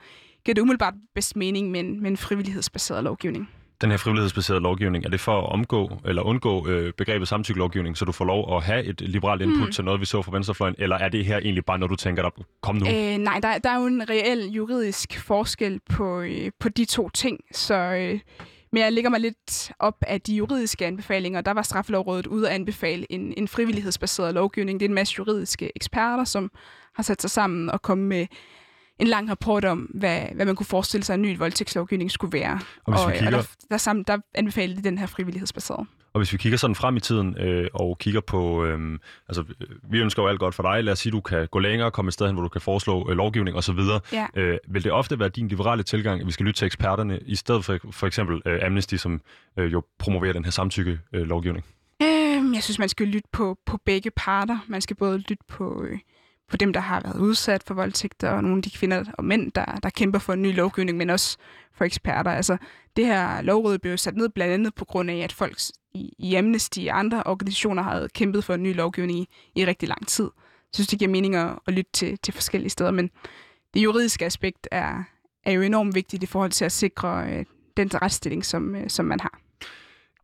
giver 0.44 0.54
det 0.54 0.62
umiddelbart 0.62 0.94
bedst 1.14 1.36
mening 1.36 1.70
med 1.70 1.80
en, 1.80 2.02
med 2.02 2.10
en 2.10 2.16
frivillighedsbaseret 2.16 3.04
lovgivning 3.04 3.48
den 3.80 3.90
her 3.90 3.96
frivillighedsbaserede 3.96 4.62
lovgivning, 4.62 5.04
er 5.04 5.08
det 5.08 5.20
for 5.20 5.38
at 5.38 5.52
omgå 5.52 6.00
eller 6.04 6.22
undgå 6.22 6.68
øh, 6.68 6.92
begrebet 6.92 7.28
samtykkelovgivning, 7.28 7.96
så 7.96 8.04
du 8.04 8.12
får 8.12 8.24
lov 8.24 8.56
at 8.56 8.62
have 8.62 8.84
et 8.84 9.00
liberalt 9.00 9.42
input 9.42 9.66
mm. 9.66 9.72
til 9.72 9.84
noget, 9.84 10.00
vi 10.00 10.06
så 10.06 10.22
fra 10.22 10.32
venstrefløjen, 10.32 10.74
eller 10.78 10.96
er 10.96 11.08
det 11.08 11.24
her 11.24 11.38
egentlig 11.38 11.64
bare 11.64 11.78
noget, 11.78 11.90
du 11.90 11.96
tænker, 11.96 12.22
der 12.22 12.30
kom 12.62 12.76
nu? 12.76 12.86
Øh, 12.86 13.18
nej, 13.18 13.40
der, 13.42 13.58
der 13.58 13.70
er 13.70 13.80
jo 13.80 13.86
en 13.86 14.10
reel 14.10 14.50
juridisk 14.50 15.20
forskel 15.20 15.80
på, 15.90 16.20
øh, 16.20 16.50
på 16.60 16.68
de 16.68 16.84
to 16.84 17.08
ting, 17.08 17.40
så... 17.52 17.74
Øh, 17.74 18.20
men 18.72 18.82
jeg 18.82 18.92
ligger 18.92 19.10
mig 19.10 19.20
lidt 19.20 19.72
op 19.78 19.96
af 20.06 20.20
de 20.20 20.36
juridiske 20.36 20.86
anbefalinger. 20.86 21.40
Der 21.40 21.50
var 21.50 21.62
Straffelovrådet 21.62 22.26
ude 22.26 22.48
at 22.48 22.54
anbefale 22.54 23.12
en, 23.12 23.34
en 23.36 23.48
frivillighedsbaseret 23.48 24.34
lovgivning. 24.34 24.80
Det 24.80 24.86
er 24.86 24.88
en 24.88 24.94
masse 24.94 25.14
juridiske 25.18 25.72
eksperter, 25.76 26.24
som 26.24 26.50
har 26.94 27.02
sat 27.02 27.20
sig 27.20 27.30
sammen 27.30 27.70
og 27.70 27.82
kommet 27.82 28.08
med 28.08 28.26
en 28.98 29.06
lang 29.06 29.30
rapport 29.30 29.64
om, 29.64 29.78
hvad, 29.78 30.20
hvad 30.34 30.46
man 30.46 30.56
kunne 30.56 30.66
forestille 30.66 31.04
sig, 31.04 31.14
at 31.14 31.18
en 31.18 31.22
ny 31.22 31.38
voldtægtslovgivning 31.38 32.10
skulle 32.10 32.32
være. 32.32 32.60
Og, 32.84 32.94
og, 33.04 33.12
kigger... 33.12 33.26
og 33.26 33.32
der, 33.32 33.54
der, 33.70 33.76
sammen, 33.76 34.04
der 34.08 34.18
anbefalede 34.34 34.78
de 34.78 34.84
den 34.84 34.98
her 34.98 35.06
frivillighedsbaserede. 35.06 35.86
Og 36.12 36.20
hvis 36.20 36.32
vi 36.32 36.38
kigger 36.38 36.58
sådan 36.58 36.74
frem 36.74 36.96
i 36.96 37.00
tiden 37.00 37.38
øh, 37.38 37.68
og 37.74 37.98
kigger 37.98 38.20
på, 38.20 38.64
øh, 38.64 38.98
altså 39.28 39.44
vi 39.90 39.98
ønsker 39.98 40.22
jo 40.22 40.28
alt 40.28 40.38
godt 40.38 40.54
for 40.54 40.62
dig, 40.62 40.84
lad 40.84 40.92
os 40.92 40.98
sige, 40.98 41.12
du 41.12 41.20
kan 41.20 41.48
gå 41.50 41.58
længere, 41.58 41.90
komme 41.90 42.08
et 42.08 42.12
sted 42.14 42.26
hen, 42.26 42.34
hvor 42.34 42.42
du 42.42 42.48
kan 42.48 42.60
foreslå 42.60 43.10
øh, 43.10 43.16
lovgivning 43.16 43.56
osv. 43.56 43.78
Ja. 44.12 44.26
Øh, 44.36 44.58
vil 44.68 44.84
det 44.84 44.92
ofte 44.92 45.18
være 45.18 45.28
din 45.28 45.48
liberale 45.48 45.82
tilgang, 45.82 46.20
at 46.20 46.26
vi 46.26 46.32
skal 46.32 46.46
lytte 46.46 46.58
til 46.58 46.66
eksperterne, 46.66 47.20
i 47.26 47.34
stedet 47.34 47.64
for 47.64 47.78
for 47.90 48.06
eksempel 48.06 48.42
øh, 48.46 48.60
Amnesty, 48.66 48.94
som 48.94 49.20
øh, 49.58 49.72
jo 49.72 49.82
promoverer 49.98 50.32
den 50.32 50.44
her 50.44 50.50
samtykke 50.50 50.98
øh, 51.12 51.22
lovgivning? 51.22 51.64
Øhm, 52.02 52.54
jeg 52.54 52.62
synes, 52.62 52.78
man 52.78 52.88
skal 52.88 53.06
lytte 53.06 53.28
på, 53.32 53.58
på 53.66 53.78
begge 53.84 54.10
parter. 54.10 54.58
Man 54.66 54.80
skal 54.80 54.96
både 54.96 55.18
lytte 55.18 55.44
på, 55.48 55.84
øh, 55.88 55.98
på 56.48 56.56
dem, 56.56 56.72
der 56.72 56.80
har 56.80 57.00
været 57.00 57.18
udsat 57.18 57.62
for 57.62 57.74
voldtægter, 57.74 58.30
og 58.30 58.42
nogle 58.42 58.56
af 58.56 58.62
de 58.62 58.70
kvinder 58.70 59.04
og 59.18 59.24
mænd, 59.24 59.52
der, 59.52 59.64
der 59.64 59.90
kæmper 59.90 60.18
for 60.18 60.32
en 60.32 60.42
ny 60.42 60.54
lovgivning, 60.54 60.98
men 60.98 61.10
også 61.10 61.36
for 61.72 61.84
eksperter. 61.84 62.30
Altså, 62.30 62.56
det 62.96 63.06
her 63.06 63.42
lovråd 63.42 63.78
blev 63.78 63.98
sat 63.98 64.16
ned 64.16 64.28
blandt 64.28 64.54
andet 64.54 64.74
på 64.74 64.84
grund 64.84 65.10
af, 65.10 65.16
at 65.16 65.32
folk 65.32 65.58
i, 65.94 66.12
i 66.18 66.34
Amnesty 66.34 66.80
og 66.90 66.98
andre 66.98 67.22
organisationer 67.22 67.82
havde 67.82 68.08
kæmpet 68.14 68.44
for 68.44 68.54
en 68.54 68.62
ny 68.62 68.74
lovgivning 68.74 69.18
i, 69.18 69.28
i 69.54 69.66
rigtig 69.66 69.88
lang 69.88 70.06
tid. 70.06 70.24
Jeg 70.44 70.74
synes, 70.74 70.88
det 70.88 70.98
giver 70.98 71.10
mening 71.10 71.34
at, 71.34 71.58
at 71.66 71.74
lytte 71.74 71.90
til, 71.92 72.18
til 72.18 72.34
forskellige 72.34 72.70
steder, 72.70 72.90
men 72.90 73.10
det 73.74 73.84
juridiske 73.84 74.24
aspekt 74.24 74.68
er, 74.70 75.04
er 75.44 75.52
jo 75.52 75.62
enormt 75.62 75.94
vigtigt 75.94 76.22
i 76.22 76.26
forhold 76.26 76.50
til 76.50 76.64
at 76.64 76.72
sikre 76.72 77.26
øh, 77.30 77.44
den 77.76 77.90
retsstilling, 78.02 78.44
som, 78.44 78.74
øh, 78.74 78.90
som 78.90 79.04
man 79.04 79.20
har. 79.20 79.40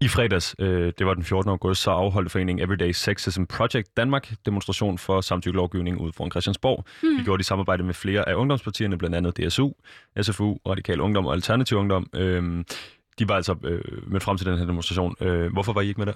I 0.02 0.08
fredags, 0.08 0.54
øh, 0.58 0.92
det 0.98 1.06
var 1.06 1.14
den 1.14 1.24
14. 1.24 1.50
august, 1.50 1.82
så 1.82 1.90
afholdte 1.90 2.30
foreningen 2.30 2.64
Everyday 2.64 2.92
Sexism 2.92 3.44
Project 3.44 3.96
Danmark 3.96 4.34
demonstration 4.46 4.98
for 4.98 5.20
samtykkelovgivning 5.20 6.00
ud 6.00 6.12
foran 6.12 6.30
Christiansborg. 6.30 6.84
Mm. 7.02 7.16
Det 7.16 7.24
gjorde 7.24 7.38
de 7.38 7.42
i 7.42 7.44
samarbejde 7.44 7.82
med 7.82 7.94
flere 7.94 8.28
af 8.28 8.34
ungdomspartierne, 8.34 8.98
blandt 8.98 9.16
andet 9.16 9.36
DSU, 9.36 9.70
SFU, 10.22 10.56
Radikal 10.68 11.00
Ungdom 11.00 11.26
og 11.26 11.32
Alternativ 11.32 11.78
Ungdom. 11.78 12.06
Øh, 12.14 12.64
de 13.18 13.28
var 13.28 13.34
altså 13.34 13.56
øh, 13.64 14.10
mødt 14.12 14.22
frem 14.22 14.36
til 14.36 14.46
den 14.46 14.58
her 14.58 14.66
demonstration. 14.66 15.16
Øh, 15.20 15.52
hvorfor 15.52 15.72
var 15.72 15.80
I 15.80 15.88
ikke 15.88 16.00
med 16.00 16.06
der? 16.06 16.14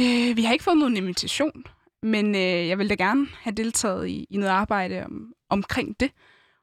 Øh, 0.00 0.36
vi 0.36 0.42
har 0.42 0.52
ikke 0.52 0.64
fået 0.64 0.78
nogen 0.78 0.96
invitation, 0.96 1.64
men 2.02 2.34
øh, 2.34 2.68
jeg 2.68 2.78
ville 2.78 2.90
da 2.90 3.04
gerne 3.04 3.26
have 3.40 3.54
deltaget 3.54 4.08
i, 4.08 4.26
i 4.30 4.36
noget 4.36 4.52
arbejde 4.52 5.04
om, 5.04 5.32
omkring 5.50 6.00
det. 6.00 6.10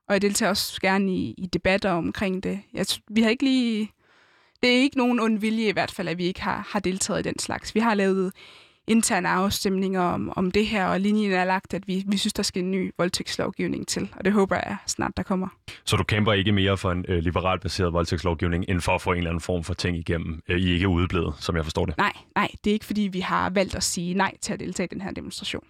Og 0.08 0.14
jeg 0.14 0.22
deltager 0.22 0.50
også 0.50 0.82
gerne 0.82 1.16
i, 1.16 1.36
i 1.38 1.46
debatter 1.54 1.92
omkring 1.92 2.44
det. 2.44 2.60
Jeg, 2.74 2.86
vi 3.12 3.22
har 3.22 3.30
ikke 3.30 3.44
lige 3.44 3.92
det 4.64 4.70
er 4.70 4.82
ikke 4.82 4.98
nogen 4.98 5.20
ond 5.20 5.40
vilje 5.40 5.70
i 5.70 5.72
hvert 5.72 5.92
fald, 5.92 6.08
at 6.08 6.18
vi 6.18 6.26
ikke 6.26 6.42
har, 6.42 6.68
har 6.70 6.80
deltaget 6.80 7.20
i 7.20 7.30
den 7.30 7.40
slags. 7.40 7.76
Vi 7.76 7.80
har 7.80 7.94
lavet 7.94 8.34
interne 8.90 9.30
afstemninger 9.30 10.02
om, 10.02 10.34
om 10.36 10.52
det 10.52 10.68
her, 10.68 10.86
og 10.86 11.00
linjen 11.00 11.32
er 11.32 11.46
lagt, 11.46 11.74
at 11.74 11.88
vi, 11.88 12.04
vi 12.08 12.18
synes, 12.18 12.34
der 12.34 12.44
skal 12.44 12.64
en 12.64 12.72
ny 12.72 12.92
voldtægtslovgivning 12.98 13.88
til, 13.88 14.10
og 14.18 14.26
det 14.26 14.34
håber 14.34 14.56
jeg 14.56 14.78
snart, 14.88 15.12
der 15.18 15.24
kommer. 15.24 15.48
Så 15.86 15.96
du 15.96 16.04
kæmper 16.04 16.34
ikke 16.34 16.52
mere 16.52 16.78
for 16.78 16.92
en 16.92 17.06
øh, 17.08 17.24
liberalt 17.24 17.62
baseret 17.62 17.94
voldtægtslovgivning, 17.94 18.66
end 18.68 18.82
for 18.82 18.96
at 18.96 19.02
få 19.02 19.12
en 19.12 19.18
eller 19.18 19.30
anden 19.30 19.42
form 19.42 19.64
for 19.64 19.74
ting 19.74 19.98
igennem? 19.98 20.42
Øh, 20.48 20.60
I 20.60 20.70
er 20.70 20.74
ikke 20.74 20.88
udeblevet, 20.88 21.34
som 21.40 21.56
jeg 21.56 21.64
forstår 21.64 21.86
det? 21.86 21.98
Nej, 21.98 22.14
nej, 22.36 22.48
det 22.64 22.70
er 22.70 22.74
ikke, 22.74 22.86
fordi 22.86 23.02
vi 23.02 23.20
har 23.20 23.50
valgt 23.50 23.76
at 23.76 23.84
sige 23.84 24.14
nej 24.14 24.34
til 24.42 24.54
at 24.54 24.60
deltage 24.60 24.88
i 24.92 24.94
den 24.94 25.02
her 25.02 25.12
demonstration. 25.12 25.64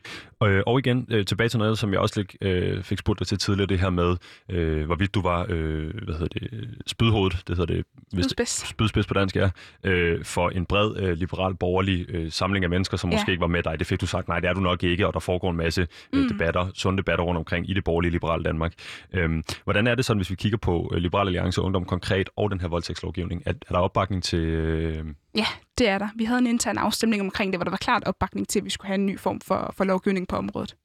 Øh, 0.44 0.64
og 0.68 0.80
igen, 0.80 1.08
øh, 1.10 1.26
tilbage 1.26 1.50
til 1.50 1.60
noget, 1.60 1.80
som 1.80 1.92
jeg 1.92 2.00
også 2.00 2.24
øh, 2.42 2.84
fik 2.84 2.98
spurgt 2.98 3.20
dig 3.20 3.28
til 3.28 3.38
tidligere, 3.38 3.68
det 3.68 3.80
her 3.80 3.90
med, 3.90 4.18
øh, 4.50 4.86
hvorvidt 4.86 5.14
du 5.16 5.22
var, 5.22 5.46
øh, 5.50 5.94
hvad 6.04 6.14
hedder 6.14 6.40
det, 6.40 6.70
spydhovedet, 6.88 7.44
det 7.48 7.58
hedder 7.58 7.74
det, 7.74 7.86
spydspids, 8.12 8.68
spydspids 8.68 9.08
på 9.08 9.14
dansk, 9.14 9.36
ja, 9.36 9.50
øh, 9.84 10.26
for 10.26 10.50
en 10.50 10.66
bred 10.66 10.98
øh, 10.98 11.18
liberal 11.18 11.56
borgerlig 11.56 12.06
øh, 12.10 12.32
samling 12.32 12.64
af 12.64 12.70
mennesker, 12.70 12.98
som 12.98 13.09
ja. 13.12 13.18
måske 13.18 13.32
ikke 13.32 13.42
var 13.42 13.48
med 13.48 13.64
dig. 13.64 13.80
Det 13.80 13.88
fik 13.88 14.02
du 14.02 14.08
sagt, 14.08 14.28
nej, 14.28 14.40
det 14.40 14.50
er 14.50 14.54
du 14.54 14.60
nok 14.60 14.84
ikke, 14.84 15.08
og 15.08 15.14
der 15.14 15.20
foregår 15.20 15.52
en 15.52 15.58
masse 15.58 15.88
øh, 16.14 16.22
mm. 16.22 16.30
debatter, 16.30 16.68
sunde 16.74 16.98
debatter 16.98 17.26
rundt 17.26 17.38
omkring 17.38 17.70
i 17.70 17.74
det 17.74 17.84
borgerlige 17.84 18.12
liberale 18.12 18.44
Danmark. 18.44 18.74
Øhm, 19.14 19.44
hvordan 19.64 19.88
er 19.88 19.96
det 19.96 20.06
sådan, 20.06 20.20
hvis 20.20 20.30
vi 20.30 20.36
kigger 20.36 20.58
på 20.58 20.92
øh, 20.94 20.98
Liberal 20.98 21.28
Alliance 21.28 21.62
Ungdom 21.62 21.86
konkret 21.86 22.30
og 22.36 22.52
den 22.52 22.62
her 22.62 22.68
voldtægtslovgivning? 22.68 23.44
Er, 23.46 23.54
er 23.68 23.74
der 23.74 23.80
opbakning 23.80 24.24
til... 24.24 24.40
Øh... 24.40 25.06
Ja, 25.36 25.46
det 25.78 25.90
er 25.90 25.98
der. 25.98 26.08
Vi 26.16 26.24
havde 26.24 26.40
en 26.40 26.48
intern 26.48 26.78
afstemning 26.78 27.22
omkring 27.22 27.54
det, 27.54 27.58
hvor 27.58 27.64
der 27.64 27.72
var 27.72 27.78
klart 27.78 28.04
opbakning 28.04 28.48
til, 28.48 28.60
at 28.60 28.66
vi 28.66 28.70
skulle 28.70 28.88
have 28.88 28.96
en 28.96 29.06
ny 29.06 29.20
form 29.20 29.42
for, 29.42 29.74
for 29.78 29.84
lovgivning 29.84 30.28
på 30.28 30.36
området. 30.36 30.76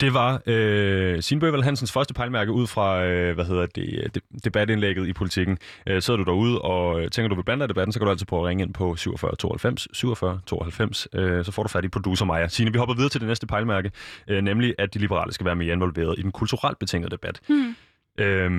Det 0.00 0.14
var 0.14 0.42
øh, 0.46 1.22
Signe 1.22 1.62
Hansens 1.62 1.92
første 1.92 2.14
pejlmærke 2.14 2.52
ud 2.52 2.66
fra 2.66 3.04
øh, 3.04 3.34
hvad 3.34 3.44
hedder 3.44 3.66
det, 3.66 4.14
det, 4.14 4.22
debatindlægget 4.44 5.08
i 5.08 5.12
politikken. 5.12 5.58
Øh, 5.86 6.02
sidder 6.02 6.18
du 6.18 6.24
derude 6.24 6.62
og 6.62 7.12
tænker, 7.12 7.28
du 7.28 7.34
vil 7.34 7.42
blande 7.42 7.60
dig 7.62 7.68
debatten, 7.68 7.92
så 7.92 7.98
kan 7.98 8.06
du 8.06 8.10
altid 8.10 8.26
prøve 8.26 8.42
at 8.42 8.46
ringe 8.46 8.64
ind 8.64 8.74
på 8.74 8.96
47 8.96 9.36
92 9.36 9.88
47 9.92 10.40
92. 10.46 11.08
Øh, 11.12 11.44
så 11.44 11.52
får 11.52 11.62
du 11.62 11.68
fat 11.68 11.84
i 11.84 11.88
producer 11.88 12.24
Maja. 12.24 12.48
Signe, 12.48 12.72
vi 12.72 12.78
hopper 12.78 12.94
videre 12.94 13.10
til 13.10 13.20
det 13.20 13.28
næste 13.28 13.46
pejlmærke, 13.46 13.90
øh, 14.28 14.42
nemlig 14.42 14.74
at 14.78 14.94
de 14.94 14.98
liberale 14.98 15.32
skal 15.32 15.46
være 15.46 15.56
mere 15.56 15.72
involveret 15.72 16.18
i 16.18 16.22
den 16.22 16.32
kulturelt 16.32 16.78
betingede 16.78 17.10
debat. 17.10 17.40
Hmm. 17.48 17.76
Øh, 18.18 18.50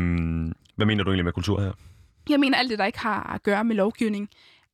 hvad 0.75 0.85
mener 0.85 1.03
du 1.03 1.09
egentlig 1.09 1.25
med 1.25 1.33
kultur 1.33 1.61
her? 1.61 1.71
Jeg 2.29 2.39
mener 2.39 2.57
alt 2.57 2.69
det, 2.69 2.79
der 2.79 2.85
ikke 2.85 2.99
har 2.99 3.33
at 3.33 3.43
gøre 3.43 3.63
med 3.63 3.75
lovgivning. 3.75 4.29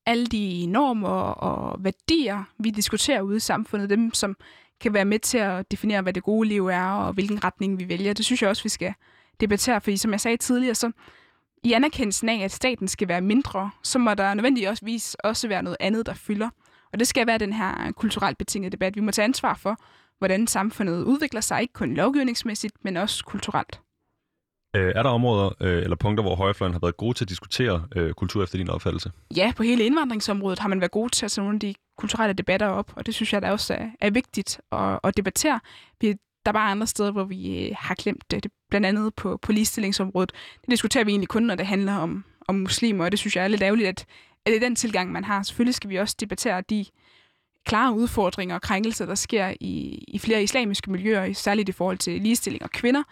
Alle 0.05 0.25
de 0.25 0.65
normer 0.65 1.09
og 1.19 1.83
værdier, 1.83 2.43
vi 2.59 2.69
diskuterer 2.69 3.21
ude 3.21 3.37
i 3.37 3.39
samfundet, 3.39 3.89
dem 3.89 4.13
som 4.13 4.37
kan 4.83 4.93
være 4.93 5.05
med 5.05 5.19
til 5.19 5.37
at 5.37 5.71
definere, 5.71 6.01
hvad 6.01 6.13
det 6.13 6.23
gode 6.23 6.47
liv 6.47 6.67
er, 6.67 6.85
og 6.85 7.13
hvilken 7.13 7.43
retning 7.43 7.79
vi 7.79 7.89
vælger. 7.89 8.13
Det 8.13 8.25
synes 8.25 8.41
jeg 8.41 8.49
også, 8.49 8.63
vi 8.63 8.69
skal 8.69 8.93
debattere, 9.39 9.81
fordi 9.81 9.97
som 9.97 10.11
jeg 10.11 10.21
sagde 10.21 10.37
tidligere, 10.37 10.75
så 10.75 10.91
i 11.63 11.73
anerkendelsen 11.73 12.29
af, 12.29 12.43
at 12.43 12.51
staten 12.51 12.87
skal 12.87 13.07
være 13.07 13.21
mindre, 13.21 13.71
så 13.83 13.99
må 13.99 14.13
der 14.13 14.33
nødvendigvis 14.33 15.15
også 15.23 15.47
være 15.47 15.63
noget 15.63 15.77
andet, 15.79 16.05
der 16.05 16.13
fylder. 16.13 16.49
Og 16.93 16.99
det 16.99 17.07
skal 17.07 17.27
være 17.27 17.37
den 17.37 17.53
her 17.53 17.91
kulturelt 17.91 18.37
betingede 18.37 18.71
debat. 18.71 18.95
Vi 18.95 19.01
må 19.01 19.11
tage 19.11 19.25
ansvar 19.25 19.53
for, 19.53 19.77
hvordan 20.17 20.47
samfundet 20.47 21.03
udvikler 21.03 21.41
sig, 21.41 21.61
ikke 21.61 21.73
kun 21.73 21.93
lovgivningsmæssigt, 21.93 22.75
men 22.83 22.97
også 22.97 23.25
kulturelt. 23.25 23.79
Øh, 24.75 24.91
er 24.95 25.03
der 25.03 25.09
områder 25.09 25.49
øh, 25.59 25.83
eller 25.83 25.95
punkter, 25.95 26.23
hvor 26.23 26.35
højrefløjen 26.35 26.73
har 26.73 26.79
været 26.79 26.97
gode 26.97 27.17
til 27.17 27.25
at 27.25 27.29
diskutere 27.29 27.85
øh, 27.95 28.13
kultur 28.13 28.43
efter 28.43 28.57
din 28.57 28.69
opfattelse? 28.69 29.11
Ja, 29.35 29.51
på 29.55 29.63
hele 29.63 29.83
indvandringsområdet 29.83 30.59
har 30.59 30.69
man 30.69 30.79
været 30.79 30.91
god 30.91 31.09
til 31.09 31.25
at 31.25 31.31
tage 31.31 31.43
nogle 31.43 31.55
af 31.55 31.59
de 31.59 31.73
kulturelle 31.97 32.33
debatter 32.33 32.67
op, 32.67 32.93
og 32.95 33.05
det 33.05 33.15
synes 33.15 33.33
jeg 33.33 33.41
da 33.41 33.51
også 33.51 33.73
er, 33.73 33.87
er 34.01 34.09
vigtigt 34.09 34.61
at, 34.71 34.99
at 35.03 35.17
debattere. 35.17 35.59
Vi, 36.01 36.07
der 36.45 36.51
er 36.51 36.53
bare 36.53 36.71
andre 36.71 36.87
steder, 36.87 37.11
hvor 37.11 37.23
vi 37.23 37.67
øh, 37.67 37.75
har 37.79 37.95
glemt 37.95 38.31
det, 38.31 38.47
blandt 38.69 38.87
andet 38.87 39.15
på, 39.15 39.37
på 39.37 39.51
ligestillingsområdet. 39.51 40.31
Det 40.61 40.69
diskuterer 40.69 41.03
vi 41.03 41.11
egentlig 41.11 41.29
kun, 41.29 41.43
når 41.43 41.55
det 41.55 41.65
handler 41.65 41.95
om, 41.95 42.23
om 42.47 42.55
muslimer, 42.55 43.05
og 43.05 43.11
det 43.11 43.19
synes 43.19 43.35
jeg 43.35 43.43
er 43.43 43.47
lidt 43.47 43.61
ærgerligt, 43.61 43.87
at, 43.89 44.05
at 44.45 44.49
det 44.49 44.55
er 44.55 44.59
den 44.59 44.75
tilgang, 44.75 45.11
man 45.11 45.23
har. 45.23 45.43
Selvfølgelig 45.43 45.75
skal 45.75 45.89
vi 45.89 45.95
også 45.95 46.15
debattere 46.19 46.61
de 46.61 46.85
klare 47.65 47.93
udfordringer 47.93 48.55
og 48.55 48.61
krænkelser, 48.61 49.05
der 49.05 49.15
sker 49.15 49.53
i, 49.59 50.03
i 50.07 50.19
flere 50.19 50.43
islamiske 50.43 50.91
miljøer, 50.91 51.33
særligt 51.33 51.69
i 51.69 51.71
forhold 51.71 51.97
til 51.97 52.21
ligestilling 52.21 52.63
og 52.63 52.69
kvinder, 52.69 53.03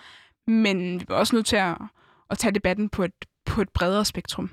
men 0.52 1.00
vi 1.00 1.06
er 1.10 1.14
også 1.14 1.36
nødt 1.36 1.46
til 1.46 1.56
at, 1.56 1.78
at 2.30 2.38
tage 2.38 2.52
debatten 2.52 2.90
på 2.90 3.04
et, 3.04 3.26
på 3.46 3.62
et 3.62 3.70
bredere 3.70 4.06
spektrum. 4.06 4.50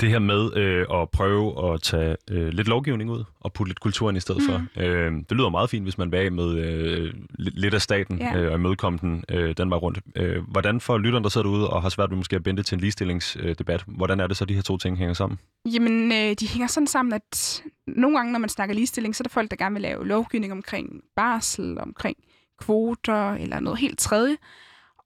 Det 0.00 0.10
her 0.10 0.18
med 0.18 0.56
øh, 0.56 0.86
at 0.94 1.10
prøve 1.10 1.72
at 1.72 1.82
tage 1.82 2.16
øh, 2.30 2.48
lidt 2.48 2.68
lovgivning 2.68 3.10
ud 3.10 3.24
og 3.40 3.52
putte 3.52 3.70
lidt 3.70 3.80
kultur 3.80 4.08
ind 4.08 4.16
i 4.16 4.20
stedet 4.20 4.42
mm. 4.42 4.48
for. 4.48 4.82
Øh, 4.82 5.12
det 5.12 5.32
lyder 5.32 5.48
meget 5.48 5.70
fint, 5.70 5.84
hvis 5.84 5.98
man 5.98 6.12
vil 6.12 6.32
med 6.32 6.58
øh, 6.58 7.14
lidt 7.38 7.74
af 7.74 7.82
staten 7.82 8.18
ja. 8.18 8.38
øh, 8.38 8.52
og 8.52 8.58
imødekomme 8.58 8.98
den 9.02 9.24
øh, 9.28 9.54
den 9.56 9.70
vej 9.70 9.78
rundt. 9.78 9.98
Øh, 10.16 10.42
hvordan 10.48 10.80
for 10.80 10.98
lytteren, 10.98 11.24
der 11.24 11.30
sidder 11.30 11.46
derude 11.46 11.70
og 11.70 11.82
har 11.82 11.88
svært 11.88 12.10
ved 12.10 12.16
måske 12.16 12.36
at 12.36 12.42
binde 12.42 12.62
til 12.62 12.74
en 12.74 12.80
ligestillingsdebat, 12.80 13.84
hvordan 13.86 14.20
er 14.20 14.26
det 14.26 14.36
så, 14.36 14.44
de 14.44 14.54
her 14.54 14.62
to 14.62 14.76
ting 14.78 14.98
hænger 14.98 15.14
sammen? 15.14 15.38
Jamen, 15.74 16.12
øh, 16.12 16.34
de 16.40 16.48
hænger 16.48 16.66
sådan 16.66 16.86
sammen, 16.86 17.12
at 17.12 17.62
nogle 17.86 18.16
gange, 18.16 18.32
når 18.32 18.38
man 18.38 18.48
snakker 18.48 18.74
ligestilling, 18.74 19.16
så 19.16 19.20
er 19.20 19.24
der 19.24 19.32
folk, 19.32 19.50
der 19.50 19.56
gerne 19.56 19.72
vil 19.72 19.82
lave 19.82 20.06
lovgivning 20.06 20.52
omkring 20.52 21.00
barsel, 21.16 21.78
omkring 21.78 22.16
kvoter 22.64 23.32
eller 23.32 23.60
noget 23.60 23.78
helt 23.78 23.98
tredje. 23.98 24.36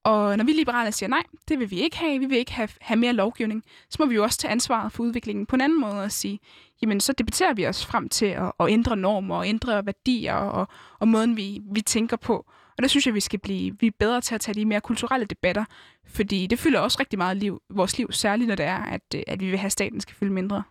Og 0.05 0.37
når 0.37 0.45
vi 0.45 0.53
liberale 0.53 0.93
siger 0.93 1.09
nej, 1.09 1.23
det 1.49 1.59
vil 1.59 1.71
vi 1.71 1.81
ikke 1.81 1.97
have, 1.97 2.19
vi 2.19 2.27
vil 2.27 2.39
ikke 2.39 2.53
have, 2.53 2.69
have 2.81 2.99
mere 2.99 3.13
lovgivning, 3.13 3.63
så 3.91 3.97
må 4.01 4.07
vi 4.07 4.15
jo 4.15 4.23
også 4.23 4.39
tage 4.39 4.53
ansvaret 4.53 4.93
for 4.93 5.03
udviklingen 5.03 5.47
på 5.47 5.57
en 5.57 5.61
anden 5.61 5.81
måde 5.81 6.03
og 6.03 6.13
sige, 6.13 6.41
jamen 6.83 7.01
så 7.01 7.13
debatterer 7.13 7.55
vi 7.55 7.67
os 7.67 7.87
frem 7.87 8.09
til 8.09 8.27
at, 8.27 8.53
at 8.61 8.69
ændre 8.69 8.97
normer 8.97 9.37
og 9.37 9.49
ændre 9.49 9.87
værdier 9.87 10.35
og, 10.35 10.69
og 10.99 11.09
måden, 11.09 11.37
vi, 11.37 11.61
vi 11.73 11.81
tænker 11.81 12.17
på. 12.17 12.47
Og 12.77 12.83
der 12.83 12.89
synes 12.89 13.07
jeg, 13.07 13.15
vi 13.15 13.21
skal 13.21 13.39
blive 13.39 13.77
vi 13.81 13.87
er 13.87 13.91
bedre 13.99 14.21
til 14.21 14.35
at 14.35 14.41
tage 14.41 14.55
de 14.55 14.65
mere 14.65 14.81
kulturelle 14.81 15.27
debatter, 15.27 15.65
fordi 16.07 16.47
det 16.47 16.59
fylder 16.59 16.81
også 16.81 16.97
rigtig 17.01 17.19
meget 17.19 17.37
liv, 17.37 17.63
vores 17.71 17.99
liv, 17.99 18.13
særligt 18.13 18.49
når 18.49 18.55
det 18.55 18.67
er, 18.67 18.83
at, 18.83 19.15
at 19.27 19.41
vi 19.41 19.51
vil 19.51 19.59
have, 19.59 19.67
at 19.67 19.73
staten 19.73 20.01
skal 20.01 20.15
fylde 20.15 20.33
mindre. 20.33 20.63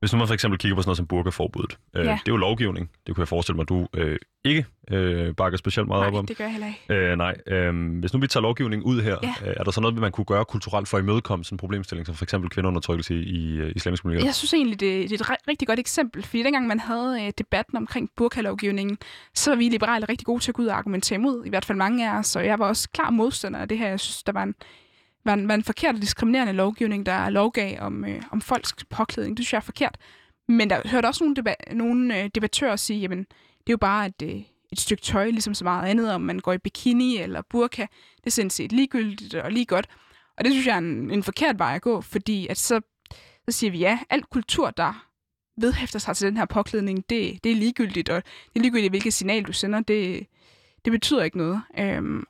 Hvis 0.00 0.12
nu 0.12 0.18
man 0.18 0.26
for 0.26 0.34
eksempel 0.34 0.58
kigger 0.58 0.76
på 0.76 0.82
sådan 0.82 0.88
noget 0.88 0.96
som 0.96 1.06
burkaforbuddet, 1.06 1.78
øh, 1.96 2.04
ja. 2.04 2.10
det 2.10 2.18
er 2.18 2.32
jo 2.32 2.36
lovgivning. 2.36 2.90
Det 3.06 3.14
kunne 3.14 3.22
jeg 3.22 3.28
forestille 3.28 3.56
mig, 3.56 3.68
du 3.68 3.86
øh, 3.94 4.18
ikke 4.44 4.66
øh, 4.90 5.34
bakker 5.34 5.58
specielt 5.58 5.88
meget 5.88 6.00
nej, 6.00 6.08
op 6.08 6.14
om. 6.14 6.24
Nej, 6.24 6.26
det 6.28 6.36
gør 6.36 6.44
jeg 6.44 6.52
heller 6.52 6.66
ikke. 6.66 7.10
Øh, 7.10 7.16
nej, 7.18 7.34
øh, 7.46 7.98
hvis 8.00 8.12
nu 8.12 8.20
vi 8.20 8.26
tager 8.26 8.42
lovgivning 8.42 8.84
ud 8.84 9.02
her, 9.02 9.16
ja. 9.22 9.34
øh, 9.44 9.54
er 9.56 9.64
der 9.64 9.70
så 9.70 9.80
noget, 9.80 9.96
man 9.98 10.12
kunne 10.12 10.24
gøre 10.24 10.44
kulturelt 10.44 10.88
for 10.88 10.96
at 10.96 11.02
imødekomme 11.02 11.44
sådan 11.44 11.54
en 11.54 11.58
problemstilling, 11.58 12.06
som 12.06 12.14
for 12.14 12.24
eksempel 12.24 12.50
kvindeundertrykkelse 12.50 13.14
i, 13.14 13.18
i 13.18 13.62
uh, 13.62 13.70
islamiske 13.76 14.08
miljøer? 14.08 14.24
Jeg 14.24 14.34
synes 14.34 14.54
egentlig, 14.54 14.80
det, 14.80 15.10
det 15.10 15.20
er 15.20 15.24
et 15.24 15.48
rigtig 15.48 15.68
godt 15.68 15.78
eksempel, 15.78 16.22
fordi 16.22 16.42
dengang 16.42 16.66
man 16.66 16.80
havde 16.80 17.24
øh, 17.26 17.32
debatten 17.38 17.76
omkring 17.76 18.10
burkalovgivningen, 18.16 18.98
så 19.34 19.50
var 19.50 19.56
vi 19.56 19.68
liberale 19.68 20.06
rigtig 20.08 20.26
gode 20.26 20.40
til 20.40 20.50
at 20.50 20.54
gå 20.54 20.62
ud 20.62 20.66
og 20.66 20.76
argumentere 20.78 21.16
imod, 21.18 21.44
i 21.44 21.48
hvert 21.48 21.64
fald 21.64 21.78
mange 21.78 22.10
af 22.10 22.18
os, 22.18 22.36
og 22.36 22.46
jeg 22.46 22.58
var 22.58 22.68
også 22.68 22.88
klar 22.88 23.10
modstander 23.10 23.58
af 23.58 23.68
det 23.68 23.78
her. 23.78 23.88
Jeg 23.88 24.00
synes, 24.00 24.22
der 24.22 24.32
var 24.32 24.42
en 24.42 24.54
var 25.26 25.34
en, 25.34 25.48
var 25.48 25.54
en 25.54 25.64
forkert 25.64 25.94
og 25.94 26.00
diskriminerende 26.00 26.52
lovgivning, 26.52 27.06
der 27.06 27.30
lovgav 27.30 27.80
om, 27.80 28.04
øh, 28.04 28.22
om 28.30 28.40
folks 28.40 28.74
påklædning. 28.90 29.36
Det 29.36 29.44
synes 29.44 29.52
jeg 29.52 29.58
er 29.58 29.62
forkert. 29.62 29.96
Men 30.48 30.70
der 30.70 30.88
hørte 30.88 31.06
også 31.06 31.24
nogle, 31.24 31.36
deba- 31.40 31.74
nogle 31.74 32.22
øh, 32.22 32.30
debattører 32.34 32.76
sige, 32.76 33.00
jamen, 33.00 33.18
det 33.18 33.66
er 33.66 33.72
jo 33.72 33.76
bare 33.76 34.06
et, 34.06 34.22
øh, 34.22 34.42
et 34.72 34.80
stykke 34.80 35.02
tøj, 35.02 35.30
ligesom 35.30 35.54
så 35.54 35.64
meget 35.64 35.88
andet, 35.88 36.12
om 36.12 36.20
man 36.20 36.38
går 36.38 36.52
i 36.52 36.58
bikini 36.58 37.16
eller 37.18 37.42
burka. 37.50 37.86
Det 38.16 38.26
er 38.26 38.30
sådan 38.30 38.50
set 38.50 38.72
ligegyldigt 38.72 39.34
og 39.34 39.52
lige 39.52 39.66
godt. 39.66 39.86
Og 40.38 40.44
det 40.44 40.52
synes 40.52 40.66
jeg 40.66 40.74
er 40.74 40.78
en, 40.78 41.10
en 41.10 41.22
forkert 41.22 41.58
vej 41.58 41.74
at 41.74 41.82
gå, 41.82 42.00
fordi 42.00 42.46
at 42.46 42.58
så, 42.58 42.80
så 43.48 43.58
siger 43.58 43.70
vi 43.70 43.78
ja, 43.78 43.98
alt 44.10 44.30
kultur, 44.30 44.70
der 44.70 45.06
vedhæfter 45.60 45.98
sig 45.98 46.16
til 46.16 46.26
den 46.28 46.36
her 46.36 46.44
påklædning, 46.44 47.10
det, 47.10 47.44
det 47.44 47.52
er 47.52 47.56
ligegyldigt, 47.56 48.08
og 48.08 48.22
det 48.24 48.58
er 48.58 48.60
ligegyldigt, 48.60 48.92
hvilket 48.92 49.12
signal 49.12 49.42
du 49.42 49.52
sender, 49.52 49.80
det, 49.80 50.26
det 50.84 50.92
betyder 50.92 51.22
ikke 51.22 51.38
noget. 51.38 51.62
Øhm, 51.78 52.24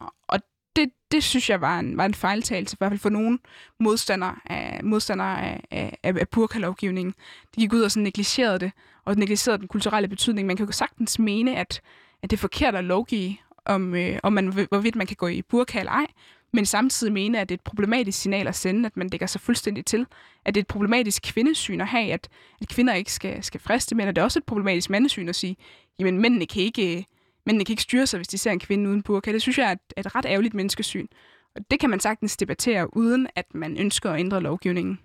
det, 0.77 0.91
det 1.11 1.25
synes 1.25 1.51
jeg 1.51 1.61
var 1.61 1.79
en, 1.79 1.97
var 1.97 2.05
en 2.05 2.15
fejltagelse, 2.15 2.75
i 2.75 2.79
hvert 2.79 2.91
fald 2.91 3.01
for 3.01 3.09
nogle 3.09 3.39
modstandere 3.81 4.37
af, 4.47 4.85
modstandere 4.85 5.43
af, 5.43 5.61
af, 5.71 5.97
af 6.03 6.29
burkalovgivningen. 6.29 7.15
De 7.55 7.61
gik 7.61 7.73
ud 7.73 7.81
og 7.81 7.91
sådan 7.91 8.03
negligerede 8.03 8.59
det, 8.59 8.73
og 9.05 9.17
negligerede 9.17 9.59
den 9.59 9.69
kulturelle 9.69 10.09
betydning. 10.09 10.47
Man 10.47 10.57
kan 10.57 10.67
jo 10.67 10.73
sagtens 10.73 11.19
mene, 11.19 11.57
at, 11.57 11.81
at 12.23 12.31
det 12.31 12.37
er 12.37 12.41
forkert 12.41 12.75
at 12.75 12.85
lovgive 12.85 13.37
om, 13.65 13.95
øh, 13.95 14.19
om 14.23 14.33
man, 14.33 14.47
hvorvidt 14.47 14.97
man 14.97 15.07
kan 15.07 15.17
gå 15.17 15.27
i 15.27 15.43
burka 15.43 15.79
eller 15.79 15.93
ej, 15.93 16.07
men 16.53 16.67
samtidig 16.67 17.13
mene, 17.13 17.41
at 17.41 17.49
det 17.49 17.55
er 17.55 17.59
et 17.59 17.65
problematisk 17.65 18.21
signal 18.21 18.47
at 18.49 18.55
sende, 18.57 18.87
at 18.87 18.97
man 18.97 19.09
dækker 19.09 19.27
sig 19.27 19.41
fuldstændig 19.41 19.85
til. 19.85 20.07
At 20.45 20.55
det 20.55 20.61
er 20.61 20.63
et 20.63 20.67
problematisk 20.67 21.23
kvindesyn 21.23 21.81
at 21.81 21.87
have, 21.87 22.13
at, 22.13 22.29
at 22.61 22.69
kvinder 22.69 22.95
ikke 22.95 23.13
skal, 23.13 23.43
skal 23.43 23.61
friste 23.61 23.95
mænd, 23.95 24.09
og 24.09 24.17
det 24.17 24.21
er 24.21 24.25
også 24.25 24.39
et 24.39 24.45
problematisk 24.45 24.91
mandesyn 24.91 25.29
at 25.29 25.35
sige, 25.35 25.57
jamen 25.99 26.21
mændene 26.21 26.47
kan 26.47 26.63
ikke, 26.63 27.07
mændene 27.47 27.65
kan 27.65 27.73
ikke 27.73 27.83
styre 27.83 28.07
sig, 28.07 28.19
hvis 28.19 28.29
de 28.29 28.39
ser 28.39 28.51
en 28.51 28.61
kvinde 28.61 28.91
uden 28.91 29.03
burka. 29.03 29.33
Det 29.33 29.43
synes 29.43 29.59
jeg 29.59 29.69
er 29.69 29.73
et, 29.73 30.07
et 30.07 30.15
ret 30.15 30.27
ærgerligt 30.27 30.55
menneskesyn. 30.55 31.07
Og 31.57 31.61
det 31.71 31.81
kan 31.81 31.91
man 31.91 32.01
sagtens 32.01 32.37
debattere, 32.37 32.97
uden 32.97 33.27
at 33.37 33.47
man 33.55 33.77
ønsker 33.79 34.11
at 34.11 34.21
ændre 34.21 34.41
lovgivningen. 34.41 34.99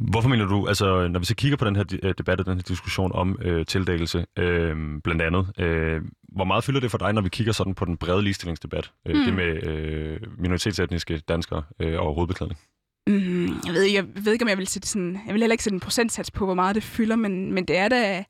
Hvorfor 0.00 0.28
mener 0.28 0.44
du, 0.46 0.66
altså 0.66 1.08
når 1.08 1.20
vi 1.20 1.26
så 1.26 1.34
kigger 1.34 1.56
på 1.56 1.64
den 1.64 1.76
her 1.76 1.84
øh, 2.02 2.14
debat 2.18 2.40
og 2.40 2.46
den 2.46 2.54
her 2.54 2.62
diskussion 2.62 3.12
om 3.12 3.38
øh, 3.42 3.66
tildækkelse, 3.66 4.26
øh, 4.38 4.76
blandt 5.04 5.22
andet, 5.22 5.52
øh, 5.58 6.02
hvor 6.32 6.44
meget 6.44 6.64
fylder 6.64 6.80
det 6.80 6.90
for 6.90 6.98
dig, 6.98 7.12
når 7.12 7.22
vi 7.22 7.28
kigger 7.28 7.52
sådan 7.52 7.74
på 7.74 7.84
den 7.84 7.96
brede 7.96 8.22
ligestillingsdebat, 8.22 8.92
øh, 9.06 9.16
mm. 9.16 9.24
det 9.24 9.34
med 9.34 9.66
øh, 9.66 10.20
minoritetsetniske 10.38 11.18
danskere 11.18 11.62
øh, 11.80 12.00
og 12.00 12.14
hovedbeklædning? 12.14 12.60
Mm, 13.06 13.46
jeg, 13.66 13.74
ved, 13.74 13.82
jeg 13.82 14.04
ved 14.24 14.32
ikke, 14.32 14.42
om 14.42 14.48
jeg 14.48 14.58
vil 14.58 14.66
sætte 14.66 14.88
sådan, 14.88 15.20
jeg 15.26 15.34
vil 15.34 15.42
heller 15.42 15.54
ikke 15.54 15.64
sætte 15.64 15.74
en 15.74 15.80
procentsats 15.80 16.30
på, 16.30 16.44
hvor 16.44 16.54
meget 16.54 16.74
det 16.74 16.82
fylder, 16.82 17.16
men, 17.16 17.52
men 17.52 17.64
det 17.64 17.76
er 17.76 17.88
da 17.88 18.24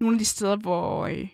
nogle 0.00 0.14
af 0.14 0.18
de 0.18 0.24
steder, 0.24 0.56
hvor, 0.56 1.06
øh, 1.06 1.28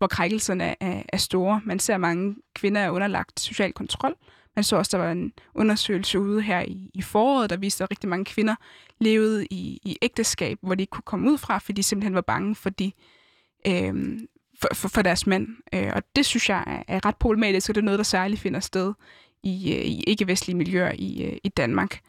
hvor 0.00 0.06
krækkelserne 0.06 0.82
er, 0.82 1.02
er 1.08 1.16
store. 1.16 1.60
Man 1.64 1.78
ser 1.78 1.96
mange 1.96 2.36
kvinder 2.54 2.80
er 2.80 2.90
underlagt 2.90 3.40
social 3.40 3.72
kontrol. 3.72 4.14
Man 4.56 4.64
så 4.64 4.76
også, 4.76 4.96
der 4.96 5.04
var 5.04 5.12
en 5.12 5.32
undersøgelse 5.54 6.20
ude 6.20 6.42
her 6.42 6.60
i, 6.60 6.90
i 6.94 7.02
foråret, 7.02 7.50
der 7.50 7.56
viste, 7.56 7.84
at 7.84 7.90
rigtig 7.90 8.08
mange 8.08 8.24
kvinder 8.24 8.54
levede 9.00 9.46
i, 9.46 9.80
i 9.82 9.96
ægteskab, 10.02 10.58
hvor 10.62 10.74
de 10.74 10.82
ikke 10.82 10.90
kunne 10.90 11.02
komme 11.02 11.30
ud 11.30 11.38
fra, 11.38 11.58
fordi 11.58 11.76
de 11.76 11.82
simpelthen 11.82 12.14
var 12.14 12.20
bange 12.20 12.54
for, 12.54 12.70
de, 12.70 12.92
øh, 13.66 14.18
for, 14.60 14.68
for, 14.74 14.88
for 14.88 15.02
deres 15.02 15.26
mand. 15.26 15.48
Øh, 15.74 15.92
og 15.94 16.02
det 16.16 16.26
synes 16.26 16.48
jeg 16.48 16.64
er, 16.66 16.94
er 16.96 17.06
ret 17.06 17.16
problematisk, 17.16 17.68
og 17.68 17.74
det 17.74 17.80
er 17.80 17.84
noget, 17.84 17.98
der 17.98 18.04
særligt 18.04 18.40
finder 18.40 18.60
sted 18.60 18.92
i, 19.42 19.74
øh, 19.74 19.84
i 19.84 20.04
ikke-vestlige 20.06 20.56
miljøer 20.56 20.92
i, 20.98 21.24
øh, 21.24 21.36
i 21.44 21.48
Danmark. 21.48 22.00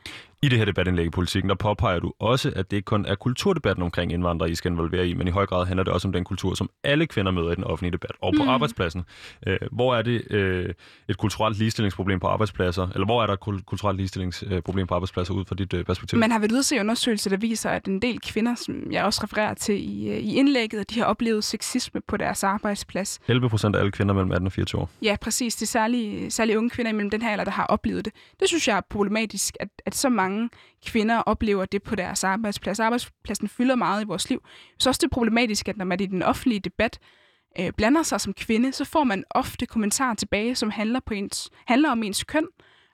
I 0.44 0.50
det 0.50 0.58
her 0.58 0.66
debatindlæg 0.66 1.06
i 1.06 1.10
politikken, 1.10 1.50
der 1.50 1.56
påpeger 1.56 2.00
du 2.00 2.14
også, 2.20 2.54
at 2.56 2.72
det 2.72 2.78
ikke 2.78 2.86
kun 2.86 3.06
er 3.06 3.16
kulturdebatten 3.16 3.84
omkring 3.84 4.14
indvandrere, 4.14 4.52
I 4.52 4.56
skal 4.56 4.72
involvere 4.72 5.08
i, 5.08 5.14
men 5.14 5.28
i 5.28 5.32
høj 5.32 5.46
grad 5.46 5.66
handler 5.66 5.84
det 5.84 5.94
også 5.94 6.08
om 6.08 6.12
den 6.12 6.24
kultur, 6.24 6.56
som 6.56 6.70
alle 6.84 7.08
kvinder 7.08 7.32
møder 7.32 7.52
i 7.52 7.56
den 7.56 7.64
offentlige 7.64 7.92
debat 7.92 8.12
og 8.22 8.34
på 8.38 8.44
mm. 8.44 8.50
arbejdspladsen. 8.50 9.04
Øh, 9.48 9.58
hvor 9.72 9.96
er 9.96 10.02
det 10.02 10.32
øh, 10.32 10.74
et 11.10 11.18
kulturelt 11.18 11.58
ligestillingsproblem 11.58 12.20
på 12.20 12.28
arbejdspladser, 12.28 12.88
eller 12.94 13.06
hvor 13.06 13.24
er 13.24 13.28
der 13.28 13.34
et 13.34 13.66
kulturelt 13.66 13.98
ligestillingsproblem 13.98 14.88
på 14.88 14.94
arbejdspladser 14.94 15.34
ud 15.34 15.46
fra 15.46 15.56
dit 15.56 15.74
øh, 15.74 15.86
perspektiv? 15.86 16.20
Man 16.20 16.32
har 16.32 16.40
været 16.40 16.52
ude 16.52 16.60
at 16.60 16.66
se 16.66 16.80
undersøgelser, 16.80 17.30
der 17.30 17.38
viser, 17.38 17.70
at 17.70 17.86
en 17.86 18.02
del 18.02 18.20
kvinder, 18.20 18.56
som 18.56 18.92
jeg 18.92 19.04
også 19.04 19.24
refererer 19.24 19.54
til 19.54 19.76
i, 19.76 20.10
øh, 20.10 20.18
i 20.18 20.36
indlægget, 20.36 20.80
at 20.80 20.90
de 20.90 21.00
har 21.00 21.06
oplevet 21.06 21.44
sexisme 21.44 22.02
på 22.08 22.18
deres 22.18 22.44
arbejdsplads. 22.44 23.20
11 23.28 23.50
procent 23.50 23.76
af 23.76 23.80
alle 23.80 23.92
kvinder 23.92 24.14
mellem 24.14 24.32
18 24.32 24.46
og 24.46 24.52
24 24.52 24.82
år. 24.82 24.90
Ja, 25.02 25.16
præcis. 25.22 25.56
Det 25.56 25.62
er 25.62 25.68
særlige, 25.68 26.32
særlige 26.32 26.58
unge 26.58 26.70
kvinder 26.70 26.92
imellem 26.92 27.10
den 27.10 27.22
her 27.22 27.30
alder, 27.30 27.44
der 27.44 27.52
har 27.52 27.66
oplevet 27.66 28.06
det. 28.06 28.14
Det 28.40 28.48
synes 28.48 28.68
jeg 28.68 28.78
er 28.78 28.82
problematisk, 28.90 29.58
at, 29.60 29.70
at 29.86 29.96
så 29.96 30.10
mange 30.10 30.31
kvinder 30.86 31.18
oplever 31.18 31.66
det 31.66 31.84
på 31.84 31.96
deres 31.96 32.24
arbejdsplads. 32.24 32.80
Arbejdspladsen 32.80 33.48
fylder 33.48 33.76
meget 33.76 34.04
i 34.04 34.06
vores 34.06 34.30
liv. 34.30 34.44
Så 34.80 34.90
også 34.90 35.00
det 35.00 35.08
er 35.08 35.16
problematisk, 35.16 35.68
at 35.68 35.78
når 35.78 35.86
man 35.86 36.00
i 36.00 36.06
den 36.06 36.24
offentlige 36.24 36.60
debat 36.60 37.00
øh, 37.60 37.72
blander 37.78 38.04
sig 38.04 38.22
som 38.22 38.34
kvinde, 38.34 38.72
så 38.72 38.86
får 38.86 39.04
man 39.04 39.24
ofte 39.30 39.66
kommentarer 39.66 40.14
tilbage, 40.14 40.56
som 40.56 40.70
handler, 40.70 41.00
på 41.06 41.14
ens, 41.14 41.50
handler 41.68 41.92
om 41.92 42.04
ens 42.04 42.24
køn, 42.24 42.48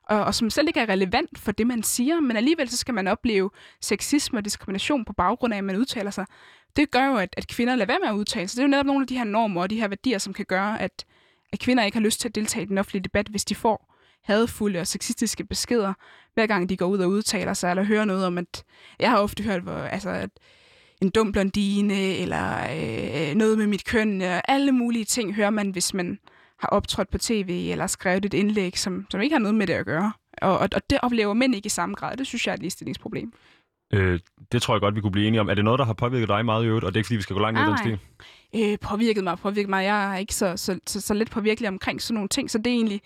og, 0.09 0.23
og 0.23 0.35
som 0.35 0.49
selv 0.49 0.67
ikke 0.67 0.79
er 0.79 0.89
relevant 0.89 1.39
for 1.39 1.51
det, 1.51 1.67
man 1.67 1.83
siger, 1.83 2.19
men 2.19 2.37
alligevel 2.37 2.69
så 2.69 2.77
skal 2.77 2.93
man 2.93 3.07
opleve 3.07 3.49
sexisme 3.81 4.39
og 4.39 4.45
diskrimination 4.45 5.05
på 5.05 5.13
baggrund 5.13 5.53
af, 5.53 5.57
at 5.57 5.63
man 5.63 5.75
udtaler 5.75 6.11
sig. 6.11 6.25
Det 6.75 6.91
gør 6.91 7.05
jo, 7.05 7.15
at, 7.15 7.33
at 7.37 7.47
kvinder 7.47 7.75
lader 7.75 7.85
være 7.85 7.99
med 7.99 8.07
at 8.07 8.13
udtale 8.13 8.47
sig. 8.47 8.57
Det 8.57 8.61
er 8.61 8.67
jo 8.67 8.71
netop 8.71 8.85
nogle 8.85 9.01
af 9.01 9.07
de 9.07 9.17
her 9.17 9.23
normer 9.23 9.61
og 9.61 9.69
de 9.69 9.79
her 9.79 9.87
værdier, 9.87 10.17
som 10.17 10.33
kan 10.33 10.45
gøre, 10.45 10.81
at, 10.81 11.05
at 11.53 11.59
kvinder 11.59 11.83
ikke 11.83 11.97
har 11.97 12.03
lyst 12.03 12.19
til 12.19 12.27
at 12.29 12.35
deltage 12.35 12.63
i 12.63 12.65
den 12.65 12.77
offentlige 12.77 13.03
debat, 13.03 13.27
hvis 13.27 13.45
de 13.45 13.55
får 13.55 13.86
hadfulde 14.27 14.79
og 14.79 14.87
sexistiske 14.87 15.45
beskeder, 15.45 15.93
hver 16.33 16.47
gang 16.47 16.69
de 16.69 16.77
går 16.77 16.85
ud 16.85 16.99
og 16.99 17.09
udtaler 17.09 17.53
sig, 17.53 17.69
eller 17.69 17.83
hører 17.83 18.05
noget 18.05 18.25
om, 18.25 18.37
at 18.37 18.63
jeg 18.99 19.09
har 19.09 19.17
ofte 19.17 19.43
hørt, 19.43 19.61
hvor, 19.61 19.73
altså, 19.73 20.09
at 20.09 20.29
en 21.01 21.09
dum 21.09 21.31
blondine, 21.31 21.93
eller 21.93 22.57
øh, 22.59 23.35
noget 23.35 23.57
med 23.57 23.67
mit 23.67 23.85
køn, 23.85 24.21
og 24.21 24.51
alle 24.51 24.71
mulige 24.71 25.05
ting 25.05 25.35
hører 25.35 25.49
man, 25.49 25.69
hvis 25.69 25.93
man 25.93 26.19
har 26.59 26.67
optrådt 26.67 27.09
på 27.09 27.17
tv, 27.17 27.67
eller 27.71 27.87
skrevet 27.87 28.25
et 28.25 28.33
indlæg, 28.33 28.77
som, 28.77 29.05
som 29.09 29.21
ikke 29.21 29.33
har 29.33 29.39
noget 29.39 29.55
med 29.55 29.67
det 29.67 29.73
at 29.73 29.85
gøre. 29.85 30.11
Og, 30.41 30.59
og, 30.59 30.69
og 30.75 30.81
det 30.89 30.99
oplever 31.01 31.33
mænd 31.33 31.55
ikke 31.55 31.65
i 31.65 31.69
samme 31.69 31.95
grad. 31.95 32.17
Det 32.17 32.27
synes 32.27 32.47
jeg 32.47 32.51
er 32.51 32.55
et 32.55 32.61
ligestillingsproblem. 32.61 33.33
Øh, 33.93 34.19
det 34.51 34.61
tror 34.61 34.73
jeg 34.73 34.81
godt, 34.81 34.95
vi 34.95 35.01
kunne 35.01 35.11
blive 35.11 35.27
enige 35.27 35.41
om. 35.41 35.49
Er 35.49 35.53
det 35.53 35.63
noget, 35.63 35.79
der 35.79 35.85
har 35.85 35.93
påvirket 35.93 36.29
dig 36.29 36.45
meget 36.45 36.63
i 36.63 36.67
øvrigt, 36.67 36.85
og 36.85 36.93
det 36.93 36.97
er 36.97 36.99
ikke, 36.99 37.07
fordi 37.07 37.15
vi 37.15 37.21
skal 37.21 37.33
gå 37.33 37.41
langt 37.41 37.59
ned 37.59 37.67
i 37.67 37.69
den 37.69 37.77
stil? 37.77 37.99
Øh, 38.55 38.77
påvirket 38.79 39.23
mig, 39.23 39.37
påvirket 39.37 39.69
mig. 39.69 39.83
Jeg 39.83 40.13
er 40.13 40.17
ikke 40.17 40.35
så, 40.35 40.57
så, 40.57 40.79
så, 40.87 41.01
så 41.01 41.13
lidt 41.13 41.31
påvirkelig 41.31 41.69
omkring 41.69 42.01
sådan 42.01 42.13
nogle 42.13 42.29
ting, 42.29 42.51
så 42.51 42.57
det 42.57 42.67
er 42.67 42.75
egentlig 42.75 43.01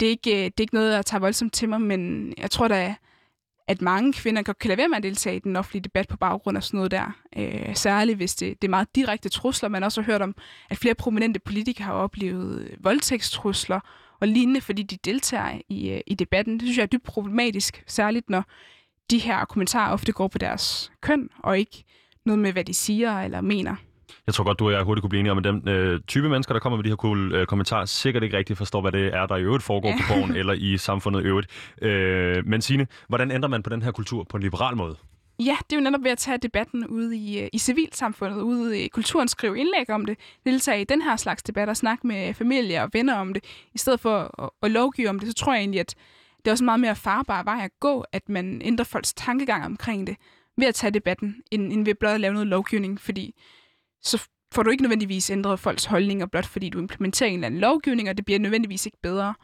det 0.00 0.06
er 0.06 0.10
ikke, 0.10 0.30
øh, 0.30 0.44
det 0.44 0.60
er 0.60 0.60
ikke 0.60 0.74
noget, 0.74 0.94
jeg 0.94 1.06
tager 1.06 1.20
voldsomt 1.20 1.52
til 1.52 1.68
mig, 1.68 1.80
men 1.80 2.32
jeg 2.38 2.50
tror 2.50 2.68
da, 2.68 2.94
at 3.68 3.82
mange 3.82 4.12
kvinder 4.12 4.42
godt 4.42 4.58
kan 4.58 4.68
lade 4.68 4.78
være 4.78 4.88
med 4.88 4.96
at 4.96 5.02
deltage 5.02 5.36
i 5.36 5.38
den 5.38 5.56
offentlige 5.56 5.82
debat 5.82 6.08
på 6.08 6.16
baggrund 6.16 6.56
af 6.56 6.62
sådan 6.62 6.78
noget 6.78 6.90
der. 6.90 7.16
Øh, 7.36 7.76
særligt 7.76 8.16
hvis 8.16 8.34
det, 8.34 8.62
det 8.62 8.68
er 8.68 8.70
meget 8.70 8.94
direkte 8.94 9.28
trusler. 9.28 9.68
Man 9.68 9.84
også 9.84 10.00
har 10.00 10.06
hørt 10.06 10.22
om, 10.22 10.34
at 10.70 10.78
flere 10.78 10.94
prominente 10.94 11.40
politikere 11.40 11.84
har 11.84 11.92
oplevet 11.92 12.60
øh, 12.60 12.84
voldtægtstrusler 12.84 13.80
og 14.20 14.28
lignende, 14.28 14.60
fordi 14.60 14.82
de 14.82 14.96
deltager 15.04 15.60
i, 15.68 15.90
øh, 15.90 16.00
i 16.06 16.14
debatten. 16.14 16.54
Det 16.54 16.62
synes 16.62 16.76
jeg 16.76 16.82
er 16.82 16.86
dybt 16.86 17.04
problematisk, 17.04 17.84
særligt 17.86 18.30
når 18.30 18.44
de 19.10 19.18
her 19.18 19.44
kommentarer 19.44 19.92
ofte 19.92 20.12
går 20.12 20.28
på 20.28 20.38
deres 20.38 20.92
køn, 21.00 21.28
og 21.38 21.58
ikke 21.58 21.84
noget 22.26 22.38
med, 22.38 22.52
hvad 22.52 22.64
de 22.64 22.74
siger 22.74 23.20
eller 23.20 23.40
mener. 23.40 23.76
Jeg 24.28 24.34
tror 24.34 24.44
godt, 24.44 24.58
du 24.58 24.66
og 24.66 24.72
jeg 24.72 24.82
hurtigt 24.82 25.02
kunne 25.02 25.10
blive 25.10 25.20
enige 25.20 25.32
om, 25.32 25.38
at 25.38 25.44
den 25.44 25.68
øh, 25.68 26.00
type 26.06 26.28
mennesker, 26.28 26.54
der 26.54 26.60
kommer 26.60 26.76
med 26.76 26.84
de 26.84 26.88
her 26.88 26.96
cool 26.96 27.34
øh, 27.34 27.46
kommentarer, 27.46 27.84
sikkert 27.84 28.22
ikke 28.22 28.36
rigtig 28.36 28.56
forstår, 28.56 28.80
hvad 28.80 28.92
det 28.92 29.14
er, 29.14 29.26
der 29.26 29.36
i 29.36 29.42
øvrigt 29.42 29.64
foregår 29.64 29.92
på 29.92 30.02
borgen 30.08 30.36
eller 30.40 30.52
i 30.52 30.78
samfundet 30.78 31.20
i 31.20 31.24
øvrigt. 31.24 31.48
Øh, 31.82 32.46
men 32.46 32.62
Signe, 32.62 32.86
hvordan 33.08 33.30
ændrer 33.30 33.48
man 33.48 33.62
på 33.62 33.70
den 33.70 33.82
her 33.82 33.90
kultur 33.90 34.24
på 34.24 34.36
en 34.36 34.42
liberal 34.42 34.76
måde? 34.76 34.96
Ja, 35.38 35.56
det 35.70 35.76
er 35.76 35.80
jo 35.80 35.84
netop 35.84 36.04
ved 36.04 36.10
at 36.10 36.18
tage 36.18 36.38
debatten 36.38 36.86
ude 36.86 37.16
i, 37.16 37.40
øh, 37.42 37.48
i 37.52 37.58
civilsamfundet, 37.58 38.40
ude 38.40 38.80
i 38.80 38.88
kulturen, 38.88 39.28
skrive 39.28 39.58
indlæg 39.58 39.90
om 39.90 40.06
det, 40.06 40.18
deltage 40.46 40.80
i 40.80 40.84
den 40.84 41.02
her 41.02 41.16
slags 41.16 41.42
debat 41.42 41.68
og 41.68 41.76
snakke 41.76 42.06
med 42.06 42.34
familie 42.34 42.82
og 42.82 42.90
venner 42.92 43.14
om 43.14 43.34
det, 43.34 43.44
i 43.74 43.78
stedet 43.78 44.00
for 44.00 44.42
at, 44.42 44.50
at 44.62 44.70
lovgive 44.70 45.08
om 45.08 45.18
det, 45.18 45.28
så 45.28 45.34
tror 45.34 45.52
jeg 45.52 45.60
egentlig, 45.60 45.80
at 45.80 45.94
det 46.38 46.46
er 46.46 46.50
også 46.50 46.64
en 46.64 46.66
meget 46.66 46.80
mere 46.80 46.96
farbar 46.96 47.42
vej 47.42 47.60
at 47.64 47.80
gå, 47.80 48.04
at 48.12 48.28
man 48.28 48.62
ændrer 48.64 48.84
folks 48.84 49.14
tankegang 49.14 49.64
omkring 49.64 50.06
det, 50.06 50.16
ved 50.56 50.66
at 50.66 50.74
tage 50.74 50.90
debatten, 50.90 51.36
end, 51.50 51.72
end 51.72 51.84
ved 51.84 51.94
blot 51.94 52.14
at 52.14 52.20
lave 52.20 52.32
noget 52.32 52.46
lovgivning, 52.46 53.00
fordi 53.00 53.34
så 54.02 54.28
får 54.52 54.62
du 54.62 54.70
ikke 54.70 54.82
nødvendigvis 54.82 55.30
ændret 55.30 55.60
folks 55.60 55.84
holdninger, 55.84 56.26
blot 56.26 56.46
fordi 56.46 56.68
du 56.68 56.78
implementerer 56.78 57.28
en 57.28 57.34
eller 57.34 57.46
anden 57.46 57.60
lovgivning, 57.60 58.08
og 58.08 58.16
det 58.16 58.24
bliver 58.24 58.38
nødvendigvis 58.38 58.86
ikke 58.86 58.98
bedre. 59.02 59.34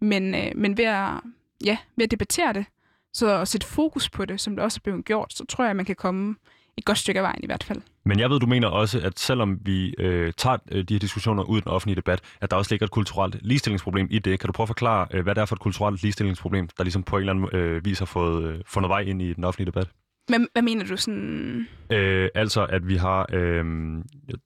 Men, 0.00 0.34
øh, 0.34 0.52
men 0.54 0.76
ved, 0.76 0.84
at, 0.84 1.10
ja, 1.64 1.78
ved 1.96 2.04
at 2.04 2.10
debattere 2.10 2.52
det, 2.52 2.64
så 3.12 3.40
at 3.40 3.48
sætte 3.48 3.66
fokus 3.66 4.10
på 4.10 4.24
det, 4.24 4.40
som 4.40 4.56
det 4.56 4.64
også 4.64 4.78
er 4.78 4.84
blevet 4.84 5.04
gjort, 5.04 5.32
så 5.32 5.44
tror 5.44 5.64
jeg, 5.64 5.70
at 5.70 5.76
man 5.76 5.84
kan 5.84 5.96
komme 5.96 6.34
et 6.76 6.84
godt 6.84 6.98
stykke 6.98 7.20
af 7.20 7.24
vejen 7.24 7.40
i 7.42 7.46
hvert 7.46 7.64
fald. 7.64 7.80
Men 8.04 8.20
jeg 8.20 8.30
ved, 8.30 8.40
du 8.40 8.46
mener 8.46 8.68
også, 8.68 9.00
at 9.00 9.18
selvom 9.18 9.58
vi 9.62 9.94
øh, 9.98 10.32
tager 10.36 10.56
øh, 10.70 10.84
de 10.84 10.94
her 10.94 10.98
diskussioner 10.98 11.42
ud 11.42 11.58
i 11.58 11.60
den 11.60 11.68
offentlige 11.68 11.96
debat, 11.96 12.20
at 12.40 12.50
der 12.50 12.56
også 12.56 12.72
ligger 12.72 12.86
et 12.86 12.90
kulturelt 12.90 13.36
ligestillingsproblem 13.42 14.08
i 14.10 14.18
det. 14.18 14.40
Kan 14.40 14.46
du 14.46 14.52
prøve 14.52 14.64
at 14.64 14.68
forklare, 14.68 15.06
øh, 15.10 15.22
hvad 15.22 15.34
det 15.34 15.40
er 15.40 15.46
for 15.46 15.56
et 15.56 15.60
kulturelt 15.60 16.02
ligestillingsproblem, 16.02 16.68
der 16.78 16.84
ligesom 16.84 17.02
på 17.02 17.16
en 17.16 17.20
eller 17.20 17.32
anden 17.32 17.48
øh, 17.52 17.84
vis 17.84 17.98
har 17.98 18.06
fået 18.06 18.44
øh, 18.44 18.60
fundet 18.66 18.88
vej 18.88 19.00
ind 19.00 19.22
i 19.22 19.32
den 19.32 19.44
offentlige 19.44 19.66
debat? 19.66 19.88
Hvad, 20.26 20.46
hvad 20.52 20.62
mener 20.62 20.84
du 20.84 20.96
sådan? 20.96 21.68
Øh, 21.90 22.28
altså, 22.34 22.64
at 22.64 22.88
vi 22.88 22.96
har 22.96 23.26
øh, 23.32 23.64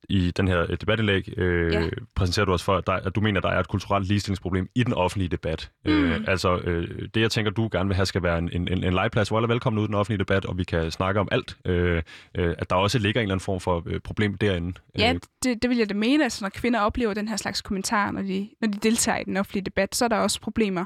i 0.09 0.31
den 0.31 0.49
her 0.49 0.67
debatindlæg 0.67 1.39
øh, 1.39 1.73
ja. 1.73 1.89
præsenterer 2.15 2.47
du 2.47 2.53
os 2.53 2.63
for, 2.63 2.77
at, 2.77 2.87
der, 2.87 2.93
at 2.93 3.15
du 3.15 3.21
mener, 3.21 3.41
at 3.41 3.45
der 3.45 3.51
er 3.51 3.61
et 3.61 3.69
kulturelt 3.69 4.09
ligestillingsproblem 4.09 4.69
i 4.75 4.83
den 4.83 4.95
offentlige 4.95 5.29
debat. 5.29 5.71
Mm. 5.85 5.91
Øh, 5.91 6.21
altså, 6.27 6.59
øh, 6.59 7.09
det 7.15 7.21
jeg 7.21 7.31
tænker, 7.31 7.51
du 7.51 7.69
gerne 7.73 7.89
vil 7.89 7.97
have, 7.97 8.07
skal 8.07 8.23
være 8.23 8.39
en, 8.39 8.51
en, 8.53 8.85
en 8.85 8.93
legeplads, 8.93 9.29
hvor 9.29 9.39
alle 9.39 9.47
er 9.47 9.53
velkommen 9.53 9.79
ud 9.79 9.85
i 9.85 9.87
den 9.87 9.95
offentlige 9.95 10.19
debat, 10.19 10.45
og 10.45 10.59
vi 10.59 10.65
kan 10.65 10.91
snakke 10.91 11.21
om 11.21 11.29
alt. 11.31 11.57
Øh, 11.65 12.03
øh, 12.35 12.55
at 12.59 12.71
der 12.71 12.77
også 12.77 12.99
ligger 12.99 13.21
en 13.21 13.23
eller 13.23 13.35
anden 13.35 13.45
form 13.45 13.61
for 13.61 13.83
øh, 13.87 14.01
problem 14.01 14.35
derinde. 14.35 14.73
Ja, 14.99 15.13
øh. 15.13 15.21
det, 15.45 15.63
det 15.63 15.71
vil 15.71 15.79
jeg 15.79 15.89
da 15.89 15.95
mene. 15.95 16.25
Altså, 16.25 16.45
når 16.45 16.49
kvinder 16.49 16.81
oplever 16.81 17.15
den 17.15 17.29
her 17.29 17.37
slags 17.37 17.63
kommentarer, 17.63 18.11
når 18.11 18.23
de, 18.23 18.49
når 18.61 18.69
de 18.69 18.79
deltager 18.79 19.19
i 19.19 19.25
den 19.25 19.37
offentlige 19.37 19.65
debat, 19.65 19.95
så 19.95 20.05
er 20.05 20.09
der 20.09 20.17
også 20.17 20.41
problemer 20.41 20.85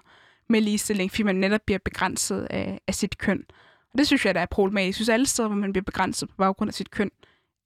med 0.49 0.61
ligestilling, 0.61 1.11
fordi 1.11 1.23
man 1.23 1.37
netop 1.37 1.61
bliver 1.67 1.79
begrænset 1.85 2.47
af, 2.51 2.81
af 2.89 2.95
sit 2.95 3.19
køn. 3.19 3.45
Og 3.95 3.99
det 3.99 4.07
synes 4.07 4.27
jeg, 4.27 4.35
der 4.35 4.41
er 4.41 4.47
problematisk. 4.47 4.87
Jeg 4.87 4.95
synes 4.95 5.09
alle 5.09 5.27
steder, 5.27 5.49
hvor 5.49 5.57
man 5.57 5.73
bliver 5.73 5.85
begrænset 5.85 6.29
på 6.29 6.35
baggrund 6.39 6.69
af 6.69 6.75
sit 6.75 6.91
køn, 6.91 7.11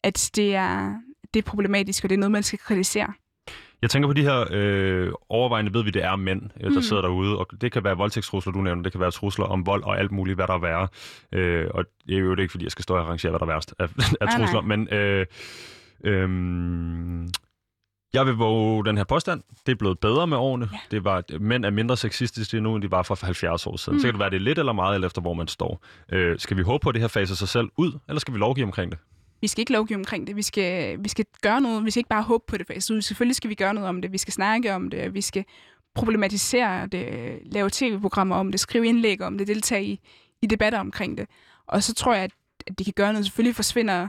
at 0.05 0.31
det 0.37 0.55
er, 0.55 0.95
det 1.35 1.41
er 1.41 1.51
problematisk, 1.51 2.05
og 2.05 2.11
det 2.11 2.17
er 2.17 2.21
noget, 2.21 2.33
man 2.33 2.43
skal 2.43 2.59
kritisere. 2.59 3.13
Jeg 3.83 3.91
tænker 3.91 4.09
på 4.09 4.13
de 4.13 4.23
her 4.23 4.45
øh, 4.51 5.13
overvejende, 5.29 5.75
ved 5.75 5.85
vi, 5.85 5.91
det 5.91 6.05
er 6.05 6.17
mænd, 6.17 6.43
øh, 6.61 6.71
der 6.71 6.77
Mm. 6.77 6.83
sidder 6.83 7.03
derude, 7.03 7.39
og 7.39 7.47
det 7.61 7.73
kan 7.73 7.85
være 7.85 7.97
voldtægtstrusler, 7.97 8.53
du 8.53 8.61
nævner, 8.61 8.83
det 8.83 8.93
kan 8.93 9.01
være 9.01 9.11
trusler 9.11 9.45
om 9.45 9.67
vold 9.67 9.83
og 9.85 9.99
alt 9.99 10.13
muligt, 10.13 10.37
hvad 10.37 10.47
der 10.47 10.55
er 10.55 10.59
værre. 10.59 10.89
Øh, 11.33 11.67
og 11.75 11.85
det 12.07 12.15
er 12.17 12.19
jo 12.21 12.37
ikke, 12.37 12.51
fordi 12.51 12.65
jeg 12.65 12.73
skal 12.73 12.83
stå 12.83 12.95
og 12.95 13.01
arrangere, 13.01 13.31
hvad 13.31 13.41
der 13.41 13.47
er 13.47 13.51
værst 13.51 13.75
af, 13.79 13.85
af 14.21 14.29
trusler, 14.39 14.63
nej. 14.63 14.77
men 14.77 14.89
øh, 14.89 15.27
øh, 16.05 16.29
jeg 18.17 18.27
vil 18.27 18.35
våge 18.35 18.85
den 18.85 18.97
her 18.97 19.05
påstand. 19.05 19.43
Det 19.67 19.73
er 19.73 19.77
blevet 19.77 19.99
bedre 19.99 20.27
med 20.27 20.37
årene. 20.37 20.69
Ja. 20.73 20.79
Det 20.91 21.05
var, 21.05 21.23
mænd 21.41 21.65
er 21.65 21.71
mindre 21.71 21.97
sexistiske 21.97 22.61
nu, 22.61 22.75
end 22.75 22.83
de 22.83 22.91
var 22.91 23.03
for 23.03 23.19
70 23.23 23.67
år 23.67 23.77
siden. 23.77 23.97
Mm. 23.97 24.01
Så 24.01 24.07
kan 24.07 24.15
det 24.15 24.21
være, 24.21 24.31
det 24.31 24.37
er 24.37 24.41
lidt 24.41 24.59
eller 24.59 24.73
meget, 24.73 24.95
alt 24.95 25.05
efter 25.05 25.21
hvor 25.21 25.35
man 25.35 25.49
står. 25.49 25.85
Øh, 26.13 26.39
skal 26.39 26.57
vi 26.57 26.63
håbe 26.63 26.83
på, 26.83 26.89
at 26.89 26.95
det 26.95 27.03
her 27.03 27.09
faser 27.09 27.35
sig 27.35 27.49
selv 27.49 27.69
ud, 27.77 27.99
eller 28.09 28.21
skal 28.21 28.35
vi 28.35 28.39
lovgive 28.39 28.67
omkring 28.67 28.91
det? 28.91 28.99
Vi 29.41 29.47
skal 29.47 29.61
ikke 29.63 29.73
lovgive 29.73 29.99
omkring 29.99 30.27
det. 30.27 30.37
Vi 30.37 30.43
skal, 30.43 30.99
vi 31.05 31.09
skal 31.09 31.25
gøre 31.43 31.61
noget. 31.61 31.85
Vi 31.85 31.91
skal 31.91 32.01
ikke 32.01 32.09
bare 32.09 32.23
håbe 32.23 32.45
på 32.49 32.57
det. 32.57 32.83
Så 32.85 33.01
selvfølgelig 33.01 33.37
skal 33.37 33.51
vi 33.51 33.55
gøre 33.55 33.75
noget 33.75 33.89
om 33.89 34.03
det. 34.03 34.13
Vi 34.13 34.19
skal 34.19 34.33
snakke 34.33 34.75
om 34.75 34.91
det. 34.91 35.15
Vi 35.15 35.21
skal 35.21 35.45
problematisere 35.95 36.87
det. 36.87 37.39
Lave 37.45 37.71
tv-programmer 37.73 38.37
om 38.37 38.51
det. 38.51 38.61
Skrive 38.61 38.87
indlæg 38.87 39.23
om 39.23 39.39
det. 39.39 39.47
Deltage 39.47 39.85
i, 39.85 40.01
i 40.43 40.47
debatter 40.47 40.79
omkring 40.79 41.19
det. 41.19 41.27
Og 41.69 41.83
så 41.83 41.95
tror 41.95 42.15
jeg, 42.15 42.25
at, 42.25 42.31
at 42.67 42.79
de 42.79 42.85
kan 42.85 42.93
gøre 42.97 43.13
noget. 43.13 43.27
Selvfølgelig 43.27 43.57
forsvinder 43.57 44.09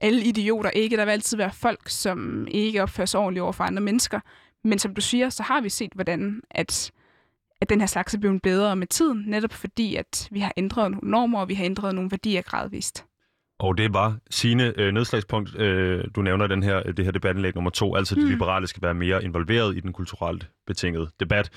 alle 0.00 0.24
idioter 0.24 0.70
ikke. 0.70 0.96
Der 0.96 1.04
vil 1.04 1.12
altid 1.12 1.36
være 1.36 1.52
folk, 1.52 1.88
som 1.88 2.46
ikke 2.50 2.82
opfører 2.82 3.06
sig 3.06 3.20
ordentligt 3.20 3.42
over 3.42 3.52
for 3.52 3.64
andre 3.64 3.82
mennesker. 3.82 4.20
Men 4.64 4.78
som 4.78 4.94
du 4.94 5.00
siger, 5.00 5.28
så 5.28 5.42
har 5.42 5.60
vi 5.60 5.68
set, 5.68 5.90
hvordan 5.94 6.40
at, 6.50 6.90
at 7.60 7.68
den 7.70 7.80
her 7.80 7.86
slags 7.86 8.14
er 8.14 8.18
blevet 8.18 8.42
bedre 8.42 8.76
med 8.76 8.86
tiden. 8.86 9.24
Netop 9.26 9.52
fordi, 9.52 9.96
at 9.96 10.28
vi 10.30 10.40
har 10.40 10.52
ændret 10.56 10.90
nogle 10.90 11.10
normer, 11.10 11.40
og 11.40 11.48
vi 11.48 11.54
har 11.54 11.64
ændret 11.64 11.94
nogle 11.94 12.10
værdier 12.10 12.42
gradvist. 12.42 13.04
Og 13.60 13.78
det 13.78 13.94
var 13.94 14.16
sine 14.30 14.72
øh, 14.80 14.92
nedslagspunkt. 14.94 15.56
Øh, 15.58 16.04
du 16.14 16.22
nævner 16.22 16.46
den 16.46 16.62
her, 16.62 16.82
det 16.82 17.04
her 17.04 17.12
debatindlæg 17.12 17.54
nummer 17.54 17.70
to. 17.70 17.94
Altså, 17.94 18.14
de 18.14 18.20
Mm. 18.20 18.26
liberale 18.30 18.66
skal 18.66 18.82
være 18.82 18.94
mere 18.94 19.24
involveret 19.24 19.76
i 19.76 19.80
den 19.80 19.92
kulturelt 19.92 20.48
betingede 20.66 21.10
debat. 21.20 21.50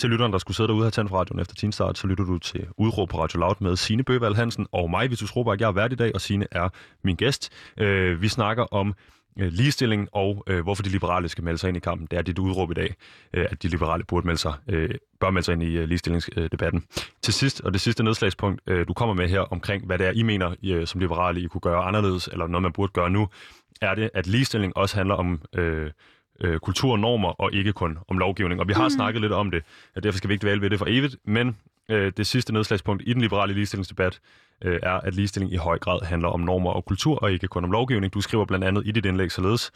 Til 0.00 0.10
lytteren, 0.10 0.32
der 0.32 0.38
skulle 0.38 0.56
sidde 0.56 0.68
derude 0.68 0.86
og 0.86 0.92
tændt 0.92 1.10
for 1.10 1.18
radioen 1.18 1.40
efter 1.40 1.54
tin 1.54 1.72
start, 1.72 1.98
så 1.98 2.06
lytter 2.06 2.24
du 2.24 2.38
til 2.38 2.66
Udråb 2.76 3.08
på 3.08 3.22
Radio 3.22 3.40
Loud 3.40 3.54
med 3.60 3.76
Signe 3.76 4.02
Bøvald 4.02 4.34
Hansen 4.34 4.66
og 4.72 4.90
mig, 4.90 5.10
Vitus 5.10 5.36
Robak. 5.36 5.60
Jeg 5.60 5.68
er 5.68 5.72
vært 5.72 5.92
i 5.92 5.94
dag, 5.94 6.10
og 6.14 6.20
Signe 6.20 6.46
er 6.50 6.68
min 7.04 7.16
gæst. 7.16 7.52
Øh, 7.76 8.22
vi 8.22 8.28
snakker 8.28 8.74
om 8.74 8.94
øh, 9.38 9.52
ligestilling 9.52 10.08
og 10.12 10.44
øh, 10.46 10.62
hvorfor 10.62 10.82
de 10.82 10.88
liberale 10.88 11.28
skal 11.28 11.44
melde 11.44 11.58
sig 11.58 11.68
ind 11.68 11.76
i 11.76 11.80
kampen. 11.80 12.08
Det 12.10 12.18
er 12.18 12.22
dit 12.22 12.38
udråb 12.38 12.70
i 12.70 12.74
dag, 12.74 12.94
øh, 13.34 13.46
at 13.50 13.62
de 13.62 13.68
liberale 13.68 14.04
burde 14.04 14.26
melde 14.26 14.40
sig, 14.40 14.52
øh, 14.68 14.90
bør 15.20 15.30
melde 15.30 15.44
sig 15.44 15.52
ind 15.52 15.62
i 15.62 15.76
øh, 15.76 15.88
ligestillingsdebatten. 15.88 16.84
Til 17.22 17.34
sidst, 17.34 17.60
og 17.60 17.72
det 17.72 17.80
sidste 17.80 18.02
nedslagspunkt, 18.02 18.60
øh, 18.66 18.88
du 18.88 18.92
kommer 18.92 19.14
med 19.14 19.28
her 19.28 19.40
omkring, 19.40 19.86
hvad 19.86 19.98
det 19.98 20.06
er, 20.06 20.12
I 20.12 20.22
mener 20.22 20.54
øh, 20.64 20.86
som 20.86 21.00
liberale, 21.00 21.40
I 21.40 21.46
kunne 21.46 21.60
gøre 21.60 21.82
anderledes, 21.82 22.28
eller 22.32 22.46
noget, 22.46 22.62
man 22.62 22.72
burde 22.72 22.92
gøre 22.92 23.10
nu, 23.10 23.28
er 23.80 23.94
det, 23.94 24.10
at 24.14 24.26
ligestilling 24.26 24.76
også 24.76 24.96
handler 24.96 25.14
om 25.14 25.42
øh, 25.54 25.90
øh, 26.40 26.58
kultur 26.58 26.92
og 26.92 26.98
normer, 26.98 27.28
og 27.28 27.52
ikke 27.52 27.72
kun 27.72 27.98
om 28.08 28.18
lovgivning. 28.18 28.60
Og 28.60 28.68
vi 28.68 28.72
har 28.72 28.84
mm. 28.84 28.90
snakket 28.90 29.20
lidt 29.20 29.32
om 29.32 29.50
det, 29.50 29.62
og 29.96 30.02
derfor 30.02 30.16
skal 30.16 30.28
vi 30.28 30.34
ikke 30.34 30.42
dvæle 30.42 30.60
ved 30.60 30.70
det 30.70 30.78
for 30.78 30.86
evigt, 30.88 31.16
men 31.24 31.56
øh, 31.88 32.12
det 32.16 32.26
sidste 32.26 32.52
nedslagspunkt 32.52 33.02
i 33.06 33.12
den 33.12 33.22
liberale 33.22 33.54
ligestillingsdebat 33.54 34.20
øh, 34.64 34.80
er, 34.82 34.92
at 34.92 35.14
ligestilling 35.14 35.52
i 35.52 35.56
høj 35.56 35.78
grad 35.78 36.04
handler 36.04 36.28
om 36.28 36.40
normer 36.40 36.70
og 36.70 36.84
kultur, 36.84 37.16
og 37.16 37.32
ikke 37.32 37.48
kun 37.48 37.64
om 37.64 37.70
lovgivning. 37.70 38.14
Du 38.14 38.20
skriver 38.20 38.44
blandt 38.44 38.64
andet 38.64 38.86
i 38.86 38.90
dit 38.90 39.06
indlæg 39.06 39.32
således, 39.32 39.72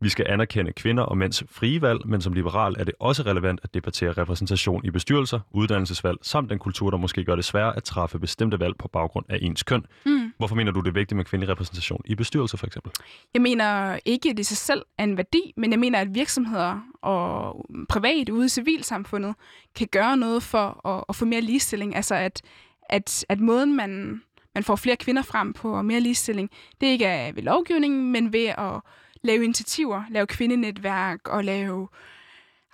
vi 0.00 0.08
skal 0.08 0.26
anerkende 0.28 0.72
kvinder 0.72 1.02
og 1.02 1.18
mænds 1.18 1.44
frie 1.50 1.82
valg, 1.82 2.00
men 2.06 2.20
som 2.20 2.32
liberal 2.32 2.74
er 2.78 2.84
det 2.84 2.94
også 3.00 3.22
relevant 3.22 3.60
at 3.62 3.74
debattere 3.74 4.12
repræsentation 4.12 4.84
i 4.84 4.90
bestyrelser, 4.90 5.40
uddannelsesvalg, 5.50 6.18
samt 6.22 6.50
den 6.50 6.58
kultur, 6.58 6.90
der 6.90 6.98
måske 6.98 7.24
gør 7.24 7.34
det 7.34 7.44
sværere 7.44 7.76
at 7.76 7.84
træffe 7.84 8.18
bestemte 8.18 8.60
valg 8.60 8.74
på 8.78 8.88
baggrund 8.88 9.26
af 9.28 9.38
ens 9.42 9.62
køn. 9.62 9.86
Mm. 10.06 10.32
Hvorfor 10.38 10.54
mener 10.54 10.72
du, 10.72 10.80
det 10.80 10.88
er 10.88 10.92
vigtigt 10.92 11.16
med 11.16 11.24
kvindelig 11.24 11.52
repræsentation 11.52 12.02
i 12.04 12.14
bestyrelser, 12.14 12.58
for 12.58 12.66
eksempel? 12.66 12.92
Jeg 13.34 13.42
mener 13.42 13.98
ikke, 14.04 14.30
at 14.30 14.36
det 14.36 14.42
i 14.42 14.44
sig 14.44 14.56
selv 14.56 14.82
er 14.98 15.04
en 15.04 15.16
værdi, 15.16 15.52
men 15.56 15.70
jeg 15.70 15.78
mener, 15.78 15.98
at 15.98 16.14
virksomheder 16.14 16.80
og 17.02 17.66
privat 17.88 18.28
ude 18.28 18.46
i 18.46 18.48
civilsamfundet 18.48 19.34
kan 19.76 19.88
gøre 19.92 20.16
noget 20.16 20.42
for 20.42 20.86
at, 20.88 21.04
at 21.08 21.16
få 21.16 21.24
mere 21.24 21.40
ligestilling. 21.40 21.96
Altså 21.96 22.14
at, 22.14 22.42
at, 22.88 23.24
at 23.28 23.40
måden, 23.40 23.76
man, 23.76 24.22
man 24.54 24.64
får 24.64 24.76
flere 24.76 24.96
kvinder 24.96 25.22
frem 25.22 25.52
på 25.52 25.76
og 25.76 25.84
mere 25.84 26.00
ligestilling, 26.00 26.50
det 26.80 26.86
ikke 26.86 27.04
er 27.04 27.32
ved 27.32 27.42
lovgivningen, 27.42 28.12
men 28.12 28.32
ved 28.32 28.46
at 28.46 28.80
lave 29.22 29.44
initiativer, 29.44 30.02
lave 30.10 30.26
kvindenetværk 30.26 31.28
og 31.28 31.44
lave 31.44 31.88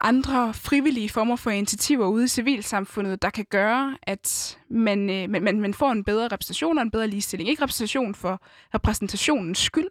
andre 0.03 0.55
frivillige 0.55 1.09
former 1.09 1.37
for 1.37 1.51
initiativer 1.51 2.07
ude 2.07 2.25
i 2.25 2.29
civilsamfundet, 2.29 3.23
der 3.23 3.31
kan 3.31 3.45
gøre, 3.51 3.97
at 4.03 4.59
man, 4.71 5.11
øh, 5.11 5.31
man, 5.31 5.61
man, 5.61 5.75
får 5.75 5.93
en 5.93 6.05
bedre 6.05 6.29
repræsentation 6.29 6.79
og 6.79 6.83
en 6.83 6.91
bedre 6.91 7.07
ligestilling. 7.07 7.51
Ikke 7.51 7.63
repræsentation 7.63 8.15
for 8.15 8.43
repræsentationens 8.75 9.59
skyld, 9.59 9.89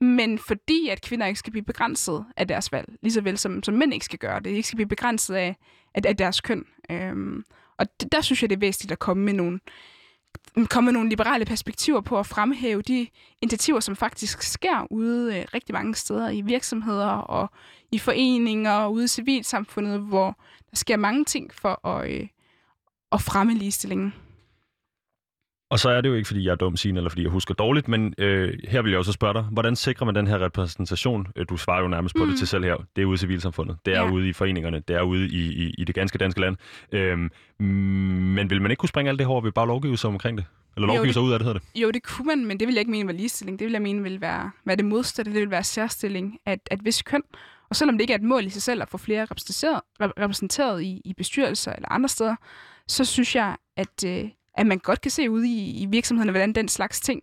men 0.00 0.38
fordi 0.38 0.88
at 0.88 1.02
kvinder 1.02 1.26
ikke 1.26 1.38
skal 1.38 1.50
blive 1.50 1.64
begrænset 1.64 2.24
af 2.36 2.48
deres 2.48 2.72
valg, 2.72 2.88
lige 3.02 3.12
så 3.12 3.20
vel 3.20 3.38
som, 3.38 3.62
som 3.62 3.74
mænd 3.74 3.94
ikke 3.94 4.04
skal 4.04 4.18
gøre 4.18 4.40
det, 4.40 4.50
ikke 4.50 4.68
skal 4.68 4.76
blive 4.76 4.88
begrænset 4.88 5.34
af, 5.34 5.56
af, 5.94 6.00
af 6.04 6.16
deres 6.16 6.40
køn. 6.40 6.64
Øhm, 6.90 7.44
og 7.80 8.00
det, 8.00 8.12
der 8.12 8.20
synes 8.20 8.42
jeg, 8.42 8.50
det 8.50 8.56
er 8.56 8.60
væsentligt 8.60 8.92
at 8.92 8.98
komme 8.98 9.24
med 9.24 9.32
nogle, 9.32 9.60
komme 10.70 10.86
med 10.86 10.92
nogle 10.92 11.08
liberale 11.08 11.44
perspektiver 11.44 12.00
på 12.00 12.18
at 12.18 12.26
fremhæve 12.26 12.82
de 12.82 13.06
initiativer, 13.42 13.80
som 13.80 13.96
faktisk 13.96 14.42
sker 14.42 14.86
ude 14.90 15.38
øh, 15.38 15.44
rigtig 15.54 15.72
mange 15.72 15.94
steder 15.94 16.30
i 16.30 16.40
virksomheder 16.40 17.06
og 17.06 17.50
i 17.92 17.98
foreninger 17.98 18.72
og 18.72 18.92
ude 18.92 19.04
i 19.04 19.08
civilsamfundet, 19.08 20.00
hvor 20.00 20.26
der 20.70 20.76
sker 20.76 20.96
mange 20.96 21.24
ting 21.24 21.54
for 21.54 21.86
at, 21.86 22.10
øh, 22.10 22.26
at 23.12 23.20
fremme 23.20 23.54
ligestillingen. 23.54 24.14
Og 25.70 25.78
så 25.78 25.88
er 25.90 26.00
det 26.00 26.08
jo 26.08 26.14
ikke, 26.14 26.26
fordi 26.26 26.44
jeg 26.44 26.50
er 26.50 26.56
dum, 26.56 26.76
Signe, 26.76 26.98
eller 26.98 27.10
fordi 27.10 27.22
jeg 27.22 27.30
husker 27.30 27.54
dårligt, 27.54 27.88
men 27.88 28.14
øh, 28.18 28.58
her 28.68 28.82
vil 28.82 28.90
jeg 28.90 28.98
også 28.98 29.12
spørge 29.12 29.34
dig, 29.34 29.42
hvordan 29.42 29.76
sikrer 29.76 30.04
man 30.06 30.14
den 30.14 30.26
her 30.26 30.38
repræsentation? 30.44 31.26
Øh, 31.36 31.46
Du 31.48 31.56
svarer 31.56 31.80
jo 31.82 31.88
nærmest 31.88 32.14
på 32.14 32.18
mm. 32.18 32.24
Mm. 32.24 32.30
det 32.30 32.38
til 32.38 32.48
selv 32.48 32.64
her. 32.64 32.76
Det 32.96 33.02
er 33.02 33.06
ude 33.06 33.14
i 33.14 33.18
civilsamfundet, 33.18 33.76
det 33.86 33.94
er 33.96 34.02
Ja. 34.02 34.10
ude 34.10 34.28
i 34.28 34.32
foreningerne, 34.32 34.80
det 34.88 34.96
er 34.96 35.02
ude 35.02 35.26
i, 35.28 35.40
i, 35.64 35.74
i 35.78 35.84
det 35.84 35.94
ganske 35.94 36.18
danske 36.18 36.40
land. 36.40 36.56
Øhm, 36.92 37.30
men 38.34 38.50
vil 38.50 38.62
man 38.62 38.70
ikke 38.70 38.80
kunne 38.80 38.88
springe 38.88 39.08
alt 39.08 39.18
det 39.18 39.26
her 39.26 39.30
over 39.32 39.40
ved 39.40 39.52
bare 39.52 39.66
lovgive 39.66 39.98
sig 39.98 40.08
omkring 40.10 40.38
det? 40.38 40.46
Eller 40.76 40.86
Jo, 40.86 40.92
lovgive 40.94 41.06
det- 41.06 41.14
sig 41.14 41.22
ud 41.22 41.32
af 41.32 41.38
det, 41.38 41.46
hedder 41.46 41.60
det? 41.74 41.80
Jo, 41.82 41.90
det 41.90 42.02
kunne 42.02 42.26
man, 42.26 42.44
men 42.46 42.60
det 42.60 42.66
vil 42.68 42.74
jeg 42.74 42.80
ikke 42.80 42.90
mene 42.90 43.06
var 43.06 43.12
ligestilling. 43.12 43.58
Det 43.58 43.64
vil 43.64 43.72
jeg 43.72 43.82
mene 43.82 44.02
vil 44.02 44.20
være, 44.20 44.50
være 44.64 44.76
det 44.76 44.84
modsatte. 44.84 45.32
Det 45.32 45.40
vil 45.40 45.50
være 45.50 45.64
særstilling 45.64 46.38
af 46.46 46.58
at 46.70 46.84
vis 46.84 47.02
køn. 47.02 47.22
Og 47.70 47.76
selvom 47.76 47.94
det 47.98 48.00
ikke 48.02 48.12
er 48.12 48.18
et 48.18 48.22
mål 48.24 48.44
i 48.46 48.50
sig 48.50 48.62
selv 48.62 48.82
at 48.82 48.88
få 48.88 48.98
flere 48.98 49.22
repræsenteret, 49.22 49.80
rep- 50.02 50.12
repræsenteret 50.22 50.82
i, 50.82 51.00
i 51.04 51.14
bestyrelser 51.16 51.72
eller 51.72 51.88
andre 51.92 52.08
steder, 52.08 52.34
så 52.88 53.04
synes 53.04 53.36
jeg, 53.36 53.56
at, 53.76 54.04
øh, 54.06 54.24
at 54.54 54.66
man 54.66 54.78
godt 54.78 55.00
kan 55.00 55.10
se 55.10 55.30
ude 55.30 55.48
i, 55.48 55.82
i 55.82 55.86
virksomhederne, 55.86 56.32
hvordan 56.32 56.52
den 56.52 56.68
slags 56.68 57.00
ting 57.00 57.22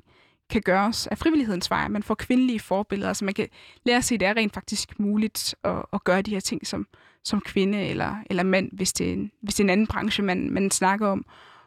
kan 0.49 0.61
gøres 0.61 1.07
af 1.07 1.17
frivillighedens 1.17 1.69
vej. 1.69 1.87
Man 1.87 2.03
får 2.03 2.15
kvindelige 2.15 2.59
forbilleder, 2.59 3.13
så 3.13 3.25
man 3.25 3.33
kan 3.33 3.47
lære 3.85 3.97
at 3.97 4.03
se, 4.03 4.13
at 4.13 4.19
det 4.19 4.27
er 4.27 4.37
rent 4.37 4.53
faktisk 4.53 4.99
muligt 4.99 5.55
at, 5.63 5.83
at 5.93 6.03
gøre 6.03 6.21
de 6.21 6.31
her 6.31 6.39
ting 6.39 6.67
som, 6.67 6.87
som 7.23 7.41
kvinde 7.41 7.81
eller, 7.81 8.15
eller 8.29 8.43
mand, 8.43 8.69
hvis 8.73 8.93
det, 8.93 9.09
er 9.09 9.13
en, 9.13 9.31
hvis 9.41 9.55
det 9.55 9.59
er 9.59 9.65
en 9.65 9.69
anden 9.69 9.87
branche, 9.87 10.23
man, 10.23 10.49
man 10.49 10.71
snakker 10.71 11.07
om. 11.07 11.25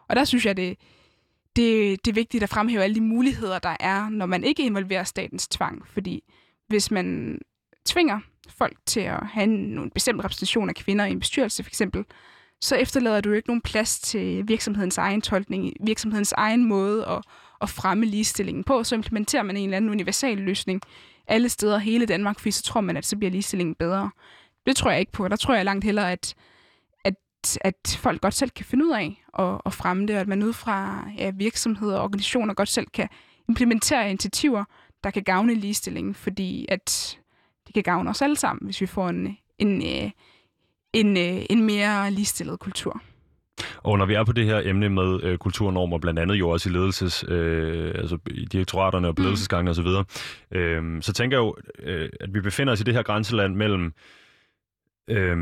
Og 0.09 0.17
der 0.17 0.25
synes 0.25 0.47
jeg, 0.47 0.57
det, 0.57 0.79
det, 1.57 2.05
det 2.05 2.11
er 2.11 2.15
vigtigt 2.15 2.43
at 2.43 2.49
fremhæve 2.49 2.83
alle 2.83 2.95
de 2.95 3.01
muligheder, 3.01 3.59
der 3.59 3.77
er, 3.81 4.09
når 4.09 4.27
man 4.27 4.45
ikke 4.45 4.67
involverer 4.67 5.05
statens 5.05 5.49
tvang. 5.49 5.87
Fordi 5.87 6.23
hvis 6.69 6.91
man 6.91 7.39
tvinger 7.85 8.21
folk 8.49 8.77
til 8.87 9.01
at 9.01 9.27
have 9.27 9.45
en, 9.45 9.79
en 9.79 9.91
bestemt 9.91 10.25
repræsentation 10.25 10.69
af 10.69 10.75
kvinder 10.75 11.05
i 11.05 11.11
en 11.11 11.21
bestyrelse, 11.21 11.63
for 11.63 11.71
eksempel, 11.71 12.05
så 12.61 12.77
efterlader 12.77 13.21
du 13.21 13.29
jo 13.29 13.35
ikke 13.35 13.49
nogen 13.49 13.61
plads 13.61 14.01
til 14.01 14.49
virksomhedens 14.49 14.99
egen 14.99 15.21
tolkning, 15.21 15.73
virksomhedens 15.81 16.33
egen 16.33 16.65
måde 16.65 17.07
at, 17.07 17.23
at 17.61 17.69
fremme 17.69 18.07
ligestillingen 18.07 18.65
på. 18.65 18.85
Så 18.85 18.95
implementerer 18.95 19.43
man 19.43 19.57
en 19.57 19.65
eller 19.65 19.77
anden 19.77 19.91
universal 19.91 20.39
løsning 20.39 20.83
alle 21.27 21.49
steder 21.49 21.81
i 21.81 21.83
hele 21.83 22.07
Danmark, 22.07 22.39
fordi 22.39 22.51
så 22.51 22.63
tror 22.63 22.81
man, 22.81 22.97
at 22.97 23.07
så 23.07 23.17
bliver 23.17 23.31
ligestillingen 23.31 23.75
bedre. 23.75 24.11
Det 24.67 24.77
tror 24.77 24.91
jeg 24.91 25.01
ikke 25.01 25.13
på. 25.13 25.29
Der 25.29 25.37
tror 25.37 25.55
jeg 25.55 25.65
langt 25.65 25.85
hellere, 25.85 26.13
at, 26.13 26.35
at, 27.05 27.15
at 27.61 27.99
folk 28.01 28.21
godt 28.21 28.35
selv 28.35 28.51
kan 28.51 28.65
finde 28.65 28.87
ud 28.87 28.93
af 28.93 29.25
at, 29.39 29.61
at 29.67 29.73
fremme 29.73 30.07
det, 30.07 30.15
og 30.15 30.21
at 30.21 30.29
man 30.29 30.43
ud 30.43 30.53
fra 30.53 31.09
ja, 31.19 31.31
virksomheder 31.31 31.97
og 31.97 32.03
organisationer 32.03 32.55
godt 32.55 32.69
selv 32.69 32.87
kan 32.87 33.09
implementere 33.49 34.11
initiativer, 34.11 34.65
der 35.05 35.11
kan 35.11 35.23
gavne 35.23 35.55
ligestillingen, 35.55 36.15
fordi 36.15 36.67
at 36.69 37.19
det 37.67 37.75
kan 37.75 37.83
gavne 37.83 38.11
os 38.11 38.23
alle 38.23 38.37
sammen, 38.37 38.65
hvis 38.65 38.81
vi 38.81 38.87
får 38.87 39.09
en, 39.09 39.37
en, 39.59 39.83
øh, 39.83 40.11
en, 40.93 41.16
øh, 41.16 41.43
en 41.51 41.64
mere 41.64 42.11
ligestillet 42.11 42.59
kultur. 42.61 43.03
Og 43.76 43.99
når 43.99 44.07
vi 44.07 44.14
er 44.14 44.24
på 44.24 44.32
det 44.32 44.45
her 44.47 44.61
emne 44.64 44.88
med 44.88 45.22
øh, 45.22 45.38
kulturnormer, 45.38 45.99
blandt 45.99 46.20
andet 46.20 46.34
jo 46.34 46.49
også 46.51 46.68
i 46.68 46.72
ledelses, 46.72 47.24
øh, 47.28 47.93
altså 47.95 48.18
i 48.30 48.45
direktoraterne 48.45 49.09
og 49.09 49.16
på 49.16 49.20
Mm. 49.20 49.24
ledelsesgangene 49.24 49.70
osv., 49.70 49.86
øh, 50.59 51.03
så 51.03 51.12
tænker 51.12 51.36
jeg 51.36 51.43
jo, 51.43 51.57
øh, 51.78 52.09
at 52.20 52.34
vi 52.34 52.41
befinder 52.41 52.72
os 52.72 52.80
i 52.80 52.84
det 52.84 52.95
her 52.95 53.03
grænseland 53.03 53.55
mellem, 53.55 53.93
øh, 55.11 55.36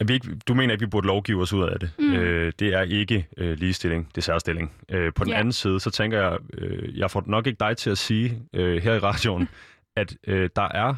at 0.00 0.08
vi 0.08 0.14
ikke, 0.14 0.28
du 0.48 0.54
mener 0.54 0.72
ikke, 0.74 0.84
vi 0.84 0.90
burde 0.90 1.06
lovgive 1.06 1.42
os 1.42 1.52
ud 1.52 1.62
af 1.68 1.80
det. 1.80 1.90
Mm. 1.98 2.12
Øh, 2.14 2.52
det 2.58 2.74
er 2.74 2.82
ikke 2.82 3.26
øh, 3.36 3.58
ligestilling, 3.58 4.08
det 4.08 4.16
er 4.18 4.22
særstilling. 4.22 4.72
Øh, 4.90 5.12
på 5.12 5.24
den 5.24 5.32
Ja. 5.32 5.38
anden 5.38 5.52
side, 5.52 5.80
så 5.80 5.90
tænker 5.90 6.22
jeg, 6.22 6.38
øh, 6.58 6.98
jeg 6.98 7.10
får 7.10 7.22
nok 7.26 7.46
ikke 7.46 7.56
dig 7.60 7.76
til 7.76 7.90
at 7.90 7.98
sige 7.98 8.42
øh, 8.54 8.82
her 8.82 8.94
i 8.94 8.98
radioen, 8.98 9.48
at 9.96 10.16
øh, 10.26 10.50
der 10.56 10.68
er 10.68 10.94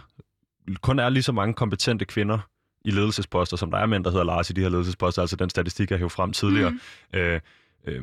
kun 0.82 0.98
er 0.98 1.08
lige 1.08 1.22
så 1.22 1.32
mange 1.32 1.54
kompetente 1.54 2.04
kvinder 2.04 2.38
i 2.86 2.90
ledelsesposter, 2.90 3.56
som 3.56 3.70
der 3.70 3.78
er 3.78 3.86
mænd, 3.86 4.04
der 4.04 4.10
hedder 4.10 4.24
Lars 4.24 4.50
i 4.50 4.52
de 4.52 4.60
her 4.60 4.68
ledelsesposter, 4.68 5.22
altså 5.22 5.36
den 5.36 5.50
statistik, 5.50 5.90
jeg 5.90 5.98
hævde 5.98 6.10
frem 6.10 6.32
tidligere. 6.32 6.70
Mm. 6.70 6.80
Øh, 7.18 7.40
øh, 7.86 8.02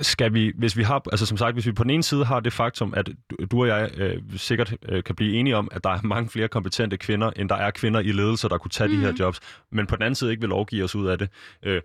skal 0.00 0.34
vi, 0.34 0.52
hvis 0.58 0.76
vi 0.76 0.82
har, 0.82 1.02
altså 1.12 1.26
som 1.26 1.36
sagt, 1.36 1.54
hvis 1.54 1.66
vi 1.66 1.72
på 1.72 1.82
den 1.82 1.90
ene 1.90 2.02
side 2.02 2.24
har 2.24 2.40
det 2.40 2.52
faktum, 2.52 2.94
at 2.96 3.08
du 3.50 3.60
og 3.60 3.68
jeg 3.68 3.90
øh, 3.96 4.22
sikkert 4.36 4.76
øh, 4.88 5.04
kan 5.04 5.14
blive 5.14 5.34
enige 5.34 5.56
om, 5.56 5.68
at 5.72 5.84
der 5.84 5.90
er 5.90 6.02
mange 6.02 6.28
flere 6.30 6.48
kompetente 6.48 6.96
kvinder, 6.96 7.30
end 7.36 7.48
der 7.48 7.54
er 7.54 7.70
kvinder 7.70 8.00
i 8.00 8.12
ledelser, 8.12 8.48
der 8.48 8.58
kunne 8.58 8.70
tage 8.70 8.88
mm. 8.88 8.94
de 8.94 9.00
her 9.00 9.10
Mhm. 9.10 9.18
jobs, 9.20 9.40
men 9.72 9.86
på 9.86 9.96
den 9.96 10.02
anden 10.02 10.14
side 10.14 10.30
ikke 10.30 10.40
vil 10.40 10.48
lovgive 10.48 10.84
os 10.84 10.94
ud 10.94 11.06
af 11.06 11.18
det. 11.18 11.28
Øh, 11.62 11.82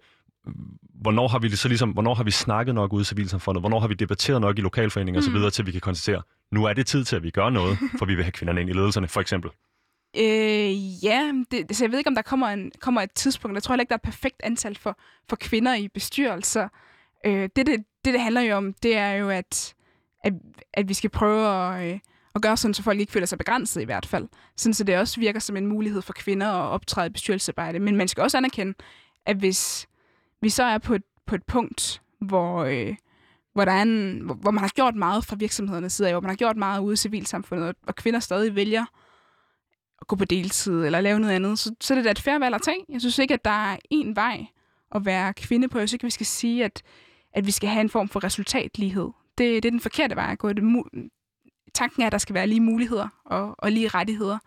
hvornår 1.01 1.28
har 1.28 1.39
vi 1.39 1.49
så 1.49 1.67
ligesom, 1.67 1.89
hvornår 1.89 2.13
har 2.13 2.24
vi 2.24 2.32
snakket 2.32 2.76
nok 2.76 2.93
ude 2.93 3.01
i 3.01 3.05
civilsamfundet? 3.05 3.61
Hvornår 3.61 3.80
har 3.80 3.88
vi 3.88 3.93
debatteret 3.93 4.41
nok 4.41 4.57
i 4.57 4.61
lokalforeninger 4.61 5.22
Mm. 5.30 5.36
osv., 5.45 5.51
til 5.51 5.65
vi 5.65 5.72
kan 5.72 5.82
konstatere, 5.82 6.22
nu 6.51 6.65
er 6.65 6.74
det 6.74 6.88
tid 6.88 7.03
til, 7.03 7.15
at 7.15 7.24
vi 7.24 7.30
gør 7.30 7.49
noget, 7.49 7.78
for 7.99 8.05
vi 8.05 8.15
vil 8.15 8.24
have 8.24 8.32
kvinderne 8.32 8.61
ind 8.61 8.70
i 8.70 8.74
ledelserne, 8.74 9.07
for 9.07 9.22
eksempel. 9.22 9.51
Øh, 10.18 11.03
ja, 11.03 11.34
det, 11.51 11.78
så 11.78 11.84
jeg 11.84 11.91
ved 11.91 11.97
ikke, 11.97 12.07
om 12.07 12.16
der 12.16 12.22
kommer, 12.22 12.47
en, 12.47 12.72
kommer 12.80 13.01
et 13.01 13.12
tidspunkt. 13.12 13.55
Jeg 13.55 13.64
tror 13.64 13.74
heller 13.74 13.82
ikke, 13.82 13.89
der 13.89 13.95
er 13.95 14.10
et 14.10 14.14
perfekt 14.14 14.41
antal 14.43 14.78
for, 14.78 14.99
for 15.30 15.36
kvinder 15.36 15.76
i 15.76 15.88
bestyrelser. 15.88 16.68
Øh, 17.26 17.49
det, 17.55 17.55
det, 17.55 17.68
det, 17.68 18.14
det 18.14 18.22
handler 18.22 18.41
jo 18.41 18.55
om, 18.55 18.74
det 18.74 18.97
er 18.97 19.12
jo, 19.12 19.30
at, 19.30 19.76
at, 20.24 20.34
at 20.74 20.89
vi 20.89 20.93
skal 20.93 21.10
prøve 21.10 21.47
at, 21.47 21.93
øh, 21.93 21.99
at 22.36 22.41
gøre 22.41 22.57
sådan, 22.57 22.74
så 22.74 22.84
folk 22.84 22.99
ikke 22.99 23.12
føler 23.12 23.28
sig 23.28 23.38
begrænset 23.38 23.82
i 23.82 23.86
hvert 23.86 24.05
fald. 24.05 24.28
Sådan, 24.57 24.74
så 24.74 24.84
det 24.84 24.97
også 24.97 25.20
virker 25.20 25.39
som 25.39 25.57
en 25.57 25.68
mulighed 25.68 26.01
for 26.01 26.14
kvinder 26.14 26.47
at 26.47 26.70
optræde 26.70 27.07
i 27.07 27.10
bestyrelsesarbejde. 27.10 27.80
Men 27.80 27.95
man 27.95 28.07
skal 28.07 28.22
også 28.22 28.38
anerkende, 28.38 28.74
at 29.26 29.38
hvis 29.38 29.88
vi 30.41 30.49
så 30.49 30.64
er 30.64 30.78
på 30.78 30.93
et, 30.93 31.03
på 31.26 31.36
et 31.36 31.43
punkt, 31.43 32.01
hvor, 32.22 32.64
øh, 32.64 32.95
hvor, 33.53 33.66
der 33.66 33.72
er 33.72 33.82
en, 33.82 34.20
hvor, 34.20 34.34
hvor 34.34 34.51
man 34.51 34.62
har 34.62 34.72
gjort 34.76 34.95
meget 34.95 35.26
fra 35.26 35.36
virksomhedernes 35.36 35.93
side 35.93 36.07
af, 36.07 36.14
hvor 36.14 36.22
man 36.22 36.30
har 36.30 36.36
gjort 36.36 36.57
meget 36.57 36.80
ude 36.80 36.93
i 36.93 36.97
civilsamfundet, 36.97 37.68
og, 37.68 37.76
og 37.88 37.95
kvinder 37.95 38.20
stadig 38.20 38.55
vælger 38.55 38.86
at 40.02 40.08
gå 40.08 40.16
på 40.16 40.26
deltid 40.26 40.86
eller 40.86 41.02
lave 41.02 41.20
noget 41.20 41.34
andet, 41.34 41.60
så, 41.60 41.76
så 41.82 41.93
er 41.93 41.95
det 41.95 42.06
da 42.06 42.12
et 42.12 42.20
færre 42.20 42.39
valg 42.39 42.56
at 42.56 42.62
tage. 42.62 42.86
Jeg 42.89 43.02
synes 43.02 43.20
ikke, 43.20 43.34
at 43.34 43.45
der 43.45 43.72
er 43.72 43.78
én 43.93 44.14
vej 44.14 44.45
at 44.95 45.06
være 45.06 45.34
kvinde 45.34 45.68
på. 45.68 45.80
Jeg 45.80 45.89
synes 45.89 45.93
ikke, 45.93 46.06
vi 46.06 46.12
skal 46.12 46.26
sige, 46.26 46.66
at, 46.66 46.82
at 47.34 47.45
vi 47.45 47.52
skal 47.52 47.70
have 47.70 47.82
en 47.82 47.89
form 47.89 48.10
for 48.10 48.24
resultatlighed. 48.24 49.10
Det, 49.38 49.64
det 49.64 49.68
er 49.68 49.72
den 49.72 49.80
forkerte 49.80 50.16
vej 50.16 50.32
at 50.32 50.39
gå. 50.39 50.54
Det, 50.54 50.64
tanken 51.74 52.02
er, 52.02 52.06
at 52.06 52.12
der 52.12 52.18
skal 52.18 52.34
være 52.34 52.47
lige 52.47 52.62
muligheder 52.62 53.08
og, 53.26 53.56
og 53.58 53.72
lige 53.72 53.88
rettigheder. 53.88 54.38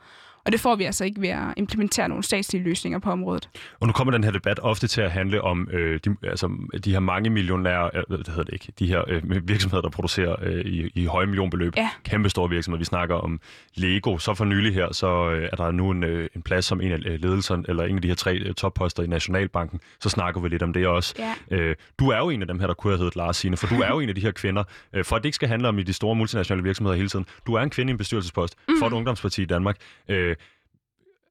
Og 0.45 0.53
det 0.53 0.61
får 0.61 0.76
vi 0.76 0.84
altså 0.84 1.05
ikke 1.05 1.20
ved 1.20 1.28
at 1.28 1.55
implementere 1.57 2.09
nogle 2.09 2.24
statslige 2.24 2.62
løsninger 2.62 2.99
på 2.99 3.11
området. 3.11 3.49
Og 3.80 3.86
nu 3.86 3.93
kommer 3.93 4.12
den 4.12 4.24
her 4.24 4.30
debat 4.30 4.59
ofte 4.59 4.86
til 4.86 5.01
at 5.01 5.11
handle 5.11 5.43
om 5.43 5.68
øh, 5.72 6.01
de, 6.05 6.16
altså, 6.22 6.51
de 6.84 6.93
her 6.93 7.01
mange 7.01 7.30
millionære, 7.30 7.90
øh, 7.95 8.03
hvad 8.09 8.18
hedder 8.18 8.43
det 8.43 8.53
ikke, 8.53 8.72
de 8.78 8.86
her 8.86 9.03
øh, 9.09 9.49
virksomheder, 9.49 9.82
der 9.82 9.90
producerer 9.90 10.36
øh, 10.43 10.64
i, 10.64 10.90
i 10.95 11.05
høje 11.05 11.26
millionbeløb. 11.26 11.76
Ja. 11.76 11.90
Kæmpe 12.05 12.28
store 12.28 12.51
virksomheder. 12.51 12.78
Vi 12.78 12.84
snakker 12.84 13.14
om 13.14 13.40
Lego. 13.74 14.18
Så 14.18 14.34
for 14.34 14.45
nylig 14.45 14.74
her, 14.74 14.93
så 14.93 15.30
øh, 15.30 15.49
er 15.53 15.57
der 15.57 15.70
nu 15.70 15.90
en, 15.90 16.05
øh, 16.05 16.28
en 16.36 16.43
plads 16.43 16.64
som 16.64 16.80
en 16.80 16.93
af 16.93 16.99
øh, 17.07 17.20
ledelserne, 17.22 17.64
eller 17.68 17.84
en 17.84 17.97
af 17.97 18.03
de 18.03 18.09
her 18.09 18.14
tre 18.14 18.36
øh, 18.36 18.55
topposter 18.55 19.03
i 19.03 19.07
Nationalbanken. 19.07 19.80
Så 20.01 20.09
snakker 20.09 20.40
vi 20.40 20.49
lidt 20.49 20.62
om 20.62 20.72
det 20.72 20.86
også. 20.86 21.14
Ja. 21.18 21.57
Øh, 21.57 21.76
du 21.99 22.09
er 22.09 22.18
jo 22.18 22.30
en 22.30 22.40
af 22.40 22.49
dem 22.49 22.59
her, 22.59 22.66
der 22.66 22.74
kunne 22.74 22.93
have 22.93 22.99
heddet 22.99 23.16
Lars 23.16 23.36
Signe, 23.36 23.57
for 23.57 23.66
du 23.66 23.74
er 23.74 23.88
jo 23.88 24.01
en 24.01 24.09
af 24.09 24.14
de 24.14 24.20
her 24.20 24.30
kvinder. 24.30 24.64
Øh, 24.93 25.05
for 25.05 25.16
at 25.16 25.22
det 25.22 25.26
ikke 25.26 25.36
skal 25.36 25.49
handle 25.49 25.68
om 25.68 25.78
i 25.78 25.82
de 25.82 25.93
store 25.93 26.14
multinationale 26.14 26.62
virksomheder 26.62 26.97
hele 26.97 27.09
tiden. 27.09 27.26
Du 27.47 27.55
er 27.55 27.61
en 27.61 27.70
kvinde 27.70 27.90
i 27.90 27.93
en 27.93 27.99
bestyrelsespost 27.99 28.57
mm. 28.68 28.74
for 28.78 28.86
et 28.86 28.93
ungdomsparti 28.93 29.43
i 29.43 29.45
Danmark. 29.45 29.76
Øh, 30.09 30.31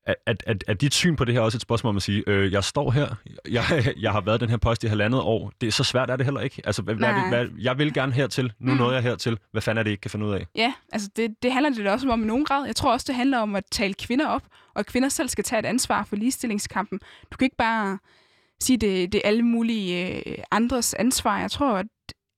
er, 0.05 0.13
er, 0.25 0.53
er 0.67 0.73
dit 0.73 0.93
syn 0.93 1.15
på 1.15 1.25
det 1.25 1.33
her 1.33 1.41
også 1.41 1.57
et 1.57 1.61
spørgsmål 1.61 1.89
om 1.89 1.95
at 1.95 2.03
sige, 2.03 2.23
øh, 2.27 2.51
jeg 2.51 2.63
står 2.63 2.91
her, 2.91 3.07
jeg, 3.49 3.63
jeg 4.01 4.11
har 4.11 4.21
været 4.21 4.41
den 4.41 4.49
her 4.49 4.57
post 4.57 4.83
i 4.83 4.87
halvandet 4.87 5.21
år, 5.21 5.51
det 5.61 5.67
er 5.67 5.71
så 5.71 5.83
svært 5.83 6.09
er 6.09 6.15
det 6.15 6.25
heller 6.25 6.41
ikke. 6.41 6.61
Altså, 6.65 6.81
hvad, 6.81 6.95
hvad, 6.95 7.29
hvad, 7.29 7.47
jeg 7.59 7.77
vil 7.77 7.93
gerne 7.93 8.11
hertil, 8.11 8.43
nu 8.43 8.51
mm. 8.59 8.71
Mm. 8.71 8.77
nåede 8.77 8.95
jeg 8.95 9.03
hertil, 9.03 9.37
hvad 9.51 9.61
fanden 9.61 9.79
er 9.79 9.83
det, 9.83 9.89
jeg 9.89 9.93
ikke 9.93 10.01
kan 10.01 10.11
finde 10.11 10.25
ud 10.25 10.33
af? 10.33 10.45
Ja, 10.55 10.73
altså 10.91 11.09
det, 11.15 11.35
det 11.43 11.51
handler 11.51 11.71
det 11.71 11.87
også 11.87 12.09
om 12.09 12.23
i 12.23 12.25
nogen 12.25 12.45
grad. 12.45 12.65
Jeg 12.65 12.75
tror 12.75 12.91
også, 12.91 13.05
det 13.07 13.15
handler 13.15 13.37
om 13.37 13.55
at 13.55 13.63
tale 13.71 13.93
kvinder 13.93 14.27
op, 14.27 14.43
og 14.73 14.79
at 14.79 14.85
kvinder 14.85 15.09
selv 15.09 15.29
skal 15.29 15.43
tage 15.43 15.59
et 15.59 15.65
ansvar 15.65 16.03
for 16.03 16.15
ligestillingskampen. 16.15 16.99
Du 17.31 17.37
kan 17.37 17.45
ikke 17.45 17.57
bare 17.57 17.99
sige, 18.61 18.77
det, 18.77 19.13
det 19.13 19.21
er 19.23 19.27
alle 19.27 19.43
mulige 19.43 20.21
øh, 20.25 20.37
andres 20.51 20.93
ansvar. 20.93 21.39
Jeg 21.39 21.51
tror, 21.51 21.73
at, 21.77 21.85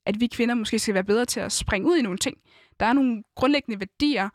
at 0.05 0.19
vi 0.19 0.27
kvinder 0.27 0.55
måske 0.55 0.79
skal 0.79 0.93
være 0.93 1.03
bedre 1.03 1.25
til 1.25 1.39
at 1.39 1.51
springe 1.51 1.87
ud 1.87 1.97
i 1.97 2.01
nogle 2.01 2.17
ting. 2.17 2.37
Der 2.79 2.85
er 2.85 2.93
nogle 2.93 3.23
grundlæggende 3.35 3.79
værdier, 3.79 4.29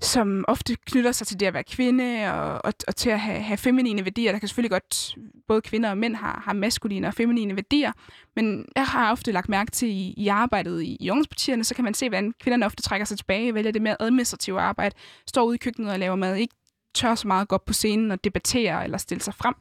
som 0.00 0.44
ofte 0.48 0.76
knytter 0.86 1.12
sig 1.12 1.26
til 1.26 1.40
det 1.40 1.46
at 1.46 1.54
være 1.54 1.64
kvinde, 1.64 2.32
og, 2.32 2.64
og, 2.64 2.72
og 2.88 2.96
til 2.96 3.10
at 3.10 3.20
have, 3.20 3.40
have 3.40 3.56
feminine 3.56 4.04
værdier. 4.04 4.32
Der 4.32 4.38
kan 4.38 4.48
selvfølgelig 4.48 4.70
godt, 4.70 5.16
både 5.48 5.60
kvinder 5.60 5.90
og 5.90 5.98
mænd 5.98 6.16
har, 6.16 6.42
har 6.44 6.52
maskuline 6.52 7.06
og 7.06 7.14
feminine 7.14 7.56
værdier, 7.56 7.92
men 8.36 8.66
jeg 8.76 8.86
har 8.86 9.12
ofte 9.12 9.32
lagt 9.32 9.48
mærke 9.48 9.70
til 9.70 9.88
i, 9.88 10.14
i 10.16 10.28
arbejdet 10.28 10.82
i, 10.82 10.96
i 11.00 11.10
ungdomspartierne, 11.10 11.64
så 11.64 11.74
kan 11.74 11.84
man 11.84 11.94
se, 11.94 12.08
hvordan 12.08 12.32
kvinderne 12.40 12.66
ofte 12.66 12.82
trækker 12.82 13.04
sig 13.04 13.18
tilbage, 13.18 13.54
vælger 13.54 13.70
det 13.72 13.82
mere 13.82 13.96
administrative 14.00 14.60
arbejde, 14.60 14.94
står 15.26 15.44
ude 15.44 15.54
i 15.54 15.58
køkkenet 15.58 15.92
og 15.92 15.98
laver 15.98 16.16
mad, 16.16 16.36
ikke 16.36 16.54
tør 16.94 17.14
så 17.14 17.28
meget 17.28 17.48
godt 17.48 17.64
på 17.64 17.72
scenen 17.72 18.10
og 18.10 18.24
debattere 18.24 18.84
eller 18.84 18.98
stille 18.98 19.22
sig 19.22 19.34
frem. 19.34 19.54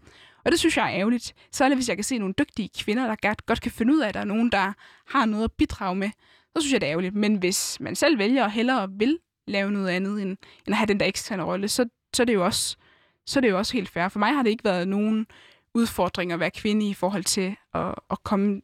Og 0.46 0.52
det 0.52 0.60
synes 0.60 0.78
jeg 0.78 0.86
er 0.92 1.00
ærgerligt. 1.00 1.34
Særligt 1.52 1.78
hvis 1.78 1.90
jeg 1.90 1.98
kan 1.98 2.04
se 2.04 2.18
nogle 2.18 2.34
dygtige 2.40 2.70
kvinder, 2.80 3.08
der 3.08 3.16
godt, 3.28 3.46
godt 3.46 3.62
kan 3.62 3.72
finde 3.72 3.94
ud 3.94 4.00
af, 4.00 4.08
at 4.08 4.14
der 4.14 4.20
er 4.20 4.26
nogen, 4.26 4.52
der 4.52 4.74
har 5.08 5.26
noget 5.26 5.44
at 5.44 5.52
bidrage 5.52 5.96
med, 5.96 6.10
så 6.56 6.62
synes 6.62 6.74
jeg, 6.74 6.82
det 6.82 6.88
er 6.88 6.92
ærgerligt. 6.92 7.16
Men 7.16 7.36
hvis 7.36 7.78
man 7.80 7.96
selv 7.96 8.18
vælger 8.18 8.44
og 8.44 8.52
hellere 8.52 8.90
vil 8.92 9.20
lave 9.48 9.72
noget 9.72 9.90
andet, 9.90 10.22
end, 10.22 10.30
end 10.30 10.68
at 10.68 10.76
have 10.76 10.88
den 10.88 11.00
der 11.00 11.06
eksterne 11.06 11.44
rolle, 11.44 11.68
så, 11.68 11.86
så, 12.14 12.24
er 12.24 12.26
det 12.26 12.34
jo 12.34 12.46
også, 12.46 12.78
så 13.26 13.40
er 13.40 13.42
det 13.42 13.50
jo 13.50 13.58
også 13.58 13.74
helt 13.74 13.90
fair. 13.90 14.08
For 14.08 14.20
mig 14.20 14.34
har 14.34 14.44
det 14.44 14.50
ikke 14.50 14.64
været 14.64 14.88
nogen 14.88 15.28
udfordring 15.74 16.32
at 16.32 16.40
være 16.40 16.52
kvinde 16.52 16.90
i 16.90 16.94
forhold 16.94 17.24
til 17.24 17.56
at, 17.74 17.96
at 18.12 18.24
komme 18.24 18.62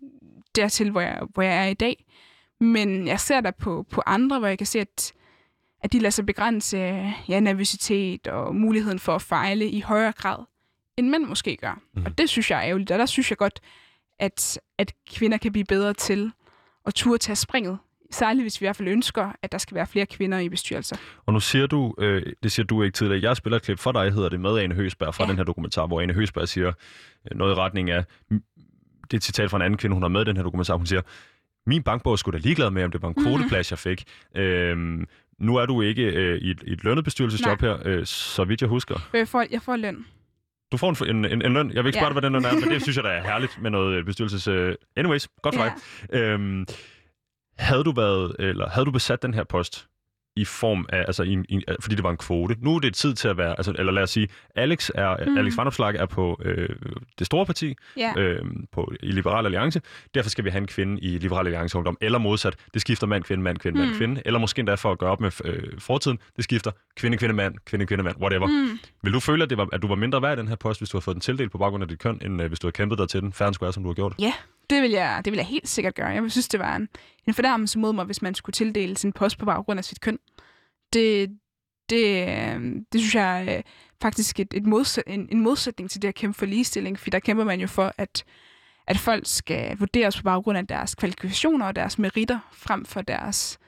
dertil, 0.56 0.92
hvor 0.92 1.02
jeg, 1.02 1.22
hvor 1.34 1.44
jeg 1.44 1.66
er 1.66 1.68
i 1.68 1.74
dag. 1.74 2.06
Men 2.60 3.08
jeg 3.08 3.20
ser 3.20 3.42
der 3.42 3.52
på, 3.52 3.86
på 3.90 4.02
andre, 4.06 4.40
hvor 4.40 4.48
jeg 4.48 4.58
kan 4.58 4.68
se, 4.68 4.80
at, 4.80 5.14
at 5.84 5.94
de 5.94 6.00
lader 6.00 6.10
sig 6.12 6.26
begrænse 6.26 6.78
ja, 7.30 7.40
nervøsitet 7.40 8.28
og 8.28 8.56
muligheden 8.56 9.00
for 9.00 9.16
at 9.16 9.22
fejle 9.22 9.70
i 9.70 9.82
højere 9.82 10.12
grad, 10.12 10.38
end 10.98 11.10
mænd 11.10 11.26
måske 11.26 11.58
gør. 11.58 11.82
Mm. 11.94 12.06
Og 12.06 12.18
det 12.18 12.30
synes 12.30 12.52
jeg 12.52 12.60
er 12.60 12.68
ærgerligt. 12.68 12.92
Og 12.92 13.00
der 13.00 13.06
synes 13.06 13.30
jeg 13.30 13.38
godt, 13.38 13.60
at, 14.20 14.60
at 14.78 14.94
kvinder 15.10 15.38
kan 15.38 15.52
blive 15.52 15.66
bedre 15.66 15.94
til 15.94 16.32
at 16.86 16.94
turde 16.94 17.18
tage 17.18 17.36
springet. 17.36 17.78
Særligt 18.12 18.44
hvis 18.44 18.62
vi 18.62 18.64
i 18.64 18.68
hvert 18.68 18.76
fald 18.76 18.88
ønsker, 18.90 19.32
at 19.42 19.52
der 19.52 19.58
skal 19.58 19.76
være 19.76 19.88
flere 19.88 20.06
kvinder 20.06 20.40
i 20.40 20.50
bestyrelser. 20.50 20.96
Og 21.26 21.34
nu 21.34 21.40
siger 21.40 21.68
du, 21.68 21.96
øh, 22.00 22.24
det 22.44 22.52
siger 22.52 22.66
du 22.66 22.84
ikke 22.84 22.96
tidligere, 22.96 23.24
jeg 23.24 23.38
spiller 23.38 23.58
et 23.58 23.64
klip 23.64 23.80
for 23.80 23.92
dig, 23.92 24.12
hedder 24.14 24.30
det, 24.30 24.40
med 24.40 24.58
Ane 24.60 24.76
Høsberg 24.76 25.16
fra 25.16 25.24
ja. 25.24 25.30
Den 25.30 25.38
her 25.38 25.44
dokumentar, 25.44 25.88
hvor 25.88 26.02
Ane 26.02 26.14
Høsberg 26.14 26.48
siger 26.48 26.68
øh, 27.32 27.38
noget 27.38 27.52
i 27.52 27.56
retning 27.56 27.90
af, 27.90 28.06
det 28.32 29.14
er 29.14 29.18
et 29.18 29.24
citat 29.24 29.50
fra 29.50 29.58
en 29.58 29.62
anden 29.64 29.78
kvinde, 29.78 29.94
hun 29.94 30.04
har 30.04 30.10
med 30.10 30.22
i 30.22 30.26
den 30.26 30.36
her 30.36 30.44
dokumentar, 30.44 30.76
hun 30.76 30.86
siger, 30.86 31.02
min 31.68 31.84
bankbog 31.84 32.20
skulle 32.20 32.40
da 32.40 32.44
ligeglad 32.44 32.70
med, 32.72 32.84
om 32.84 32.92
det 32.92 33.02
var 33.02 33.08
en 33.08 33.14
Mhm. 33.18 33.26
kvoteplads, 33.26 33.72
jeg 33.72 33.80
fik. 33.80 34.04
Øhm, 34.36 35.06
nu 35.40 35.56
er 35.56 35.66
du 35.66 35.82
ikke 35.82 36.04
øh, 36.04 36.38
i, 36.38 36.52
et, 36.52 36.64
i 36.68 36.72
et 36.74 36.84
lønnet 36.84 37.04
bestyrelsesjob 37.04 37.62
her, 37.62 37.78
øh, 37.86 38.06
så 38.06 38.44
vidt 38.44 38.62
jeg 38.62 38.70
husker. 38.70 39.10
Jeg 39.14 39.28
får, 39.28 39.46
jeg 39.52 39.62
får 39.62 39.76
løn. 39.76 40.06
Du 40.72 40.78
får 40.78 41.04
en, 41.10 41.26
en, 41.26 41.42
en, 41.46 41.54
løn. 41.54 41.72
Jeg 41.74 41.84
vil 41.84 41.90
ikke 41.90 41.98
Ja. 42.00 42.02
spørge 42.02 42.10
dig, 42.10 42.14
hvad 42.14 42.22
den 42.22 42.34
løn 42.34 42.46
er, 42.46 42.60
men 42.66 42.70
det 42.74 42.82
synes 42.82 42.96
jeg, 42.96 43.04
der 43.04 43.10
er 43.10 43.24
herligt 43.24 43.62
med 43.62 43.70
noget 43.72 43.96
øh, 43.98 44.06
bestyrelses... 44.06 44.48
Øh, 44.48 44.76
anyways, 44.96 45.28
godt 45.44 45.56
for 45.56 45.64
Ja. 45.64 45.72
dig. 46.14 46.20
Øhm, 46.20 46.66
havde 47.58 47.84
du 47.84 47.92
været, 47.92 48.36
eller 48.40 48.70
havde 48.70 48.86
du 48.86 48.92
besat 48.92 49.22
den 49.22 49.34
her 49.34 49.44
post 49.44 49.88
i 50.36 50.46
form 50.46 50.86
af, 50.90 50.98
altså 51.00 51.24
i, 51.24 51.38
i, 51.50 51.62
fordi 51.82 51.96
det 51.96 52.04
var 52.04 52.10
en 52.12 52.18
kvote. 52.18 52.56
Nu 52.60 52.76
er 52.76 52.80
det 52.80 52.94
tid 52.96 53.14
til 53.14 53.28
at 53.28 53.38
være, 53.38 53.56
altså, 53.58 53.74
eller 53.80 53.92
lad 53.92 54.04
os 54.04 54.10
sige, 54.10 54.28
Alex 54.56 54.90
er, 54.96 55.26
mm. 55.30 55.38
Alex 55.38 55.58
Van 55.58 55.68
Opslark 55.68 55.96
er 55.96 56.06
på 56.06 56.42
øh, 56.46 56.70
det 57.20 57.28
store 57.28 57.46
parti, 57.46 57.76
Ja. 57.98 58.14
øh, 58.18 58.46
på, 58.72 58.92
i 59.04 59.12
Liberal 59.12 59.46
Alliance. 59.46 59.82
Derfor 60.16 60.30
skal 60.30 60.44
vi 60.46 60.50
have 60.50 60.62
en 60.62 60.68
kvinde 60.68 61.02
i 61.02 61.18
Liberal 61.18 61.46
Alliance 61.48 61.78
Ungdom, 61.78 61.98
eller 62.02 62.20
modsat. 62.20 62.56
Det 62.74 62.82
skifter 62.82 63.08
mand, 63.08 63.24
kvinde, 63.24 63.44
mand, 63.44 63.58
kvinde, 63.58 63.80
mand, 63.80 63.92
Mm. 63.92 63.98
kvinde. 63.98 64.22
Eller 64.26 64.40
måske 64.40 64.60
endda 64.60 64.76
for 64.76 64.92
at 64.92 65.00
gøre 65.00 65.10
op 65.12 65.22
med 65.22 65.32
øh, 65.46 65.80
fortiden. 65.80 66.20
Det 66.36 66.44
skifter 66.44 66.72
kvinde, 66.96 67.18
kvinde, 67.18 67.36
mand, 67.36 67.56
kvinde, 67.66 67.86
kvinde, 67.86 68.04
mand, 68.04 68.16
whatever. 68.22 68.48
Mm. 68.48 68.80
Vil 69.04 69.14
du 69.14 69.20
føle, 69.20 69.44
at, 69.44 69.50
det 69.50 69.58
var, 69.58 69.68
at 69.74 69.82
du 69.82 69.88
var 69.88 69.96
mindre 69.96 70.22
værd 70.22 70.38
i 70.38 70.42
den 70.42 70.48
her 70.48 70.56
post, 70.56 70.80
hvis 70.80 70.90
du 70.90 70.98
havde 70.98 71.04
fået 71.04 71.16
den 71.16 71.22
tildelt 71.22 71.52
på 71.52 71.58
baggrund 71.58 71.84
af 71.84 71.88
dit 71.88 72.00
køn, 72.00 72.22
end 72.26 72.42
øh, 72.42 72.48
hvis 72.48 72.60
du 72.60 72.68
havde 72.68 72.74
kæmpet 72.76 72.98
dig 72.98 73.10
til 73.10 73.22
den, 73.22 73.34
færre 73.34 73.74
som 73.74 73.84
du 73.84 73.90
har 73.90 73.94
gjort? 73.94 74.14
Ja, 74.20 74.34
det 74.72 74.82
vil, 74.82 74.92
jeg, 74.92 75.22
det 75.26 75.32
vil 75.32 75.38
jeg 75.38 75.46
helt 75.46 75.68
sikkert 75.68 75.96
gøre. 75.96 76.08
Jeg 76.08 76.24
vil 76.24 76.32
synes, 76.32 76.48
det 76.48 76.60
var 76.60 76.76
en, 76.76 76.90
en 77.28 77.34
fornærmelse 77.34 77.80
mod 77.80 77.94
mig, 77.94 78.06
hvis 78.06 78.22
man 78.22 78.36
skulle 78.36 78.54
tildele 78.54 78.98
sin 78.98 79.14
post 79.14 79.38
på 79.38 79.46
baggrund 79.46 79.78
af 79.78 79.86
sit 79.86 80.02
køn. 80.02 80.20
Det, 80.94 81.30
det, 81.90 82.28
øh, 82.28 82.76
det 82.92 83.02
synes 83.02 83.16
jeg 83.16 83.48
er 83.48 83.62
faktisk 84.02 84.40
et, 84.40 84.54
et 84.54 84.66
modsæt, 84.66 85.04
en, 85.08 85.28
en 85.32 85.42
modsætning 85.42 85.90
til 85.90 86.02
det 86.02 86.08
at 86.08 86.16
kæmpe 86.16 86.40
for 86.40 86.46
ligestilling, 86.46 87.00
for 87.00 87.10
der 87.10 87.20
kæmper 87.20 87.44
man 87.44 87.60
jo 87.60 87.68
for, 87.68 87.94
at, 87.98 88.24
at 88.88 88.98
folk 88.98 89.24
skal 89.26 89.78
vurderes 89.78 90.18
på 90.18 90.24
baggrund 90.24 90.58
af 90.58 90.68
deres 90.68 90.96
kvalifikationer 90.96 91.66
og 91.66 91.76
deres 91.76 92.00
meritter, 92.00 92.40
frem 92.52 92.86
for 92.86 93.02
deres 93.02 93.60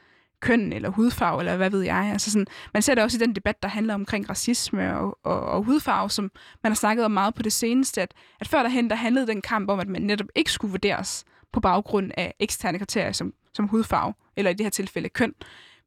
køn 0.44 0.74
eller 0.74 0.89
hudfarve, 0.89 1.39
eller 1.39 1.58
hvad 1.58 1.70
ved 1.70 1.82
jeg. 1.82 2.10
Altså 2.12 2.32
sådan, 2.32 2.48
man 2.74 2.82
ser 2.82 2.96
det 2.96 3.04
også 3.04 3.18
i 3.18 3.20
den 3.26 3.36
debat, 3.36 3.64
der 3.64 3.70
handler 3.70 3.94
omkring 3.94 4.30
racisme 4.30 4.98
og, 4.98 5.20
og, 5.24 5.41
og 5.41 5.64
hudfarve, 5.64 6.10
som 6.10 6.32
man 6.64 6.72
har 6.72 6.76
snakket 6.76 7.06
om 7.06 7.12
meget 7.12 7.36
på 7.36 7.41
det 7.41 7.54
seneste, 7.54 8.02
at, 8.02 8.14
at 8.39 8.48
før 8.48 8.64
derhen, 8.64 8.89
der 8.89 8.96
handlede 8.96 9.28
den 9.28 9.41
kamp 9.41 9.70
om, 9.70 9.80
at 9.80 9.88
man 9.88 10.02
netop 10.02 10.28
ikke 10.36 10.52
skulle 10.52 10.72
vurderes 10.72 11.26
på 11.54 11.60
baggrund 11.60 12.12
af 12.18 12.34
eksterne 12.39 12.80
kriterier 12.80 13.12
som, 13.12 13.34
som 13.54 13.68
hudfarve, 13.68 14.14
eller 14.36 14.52
i 14.52 14.54
det 14.54 14.66
her 14.66 14.72
tilfælde 14.72 15.10
køn. 15.10 15.34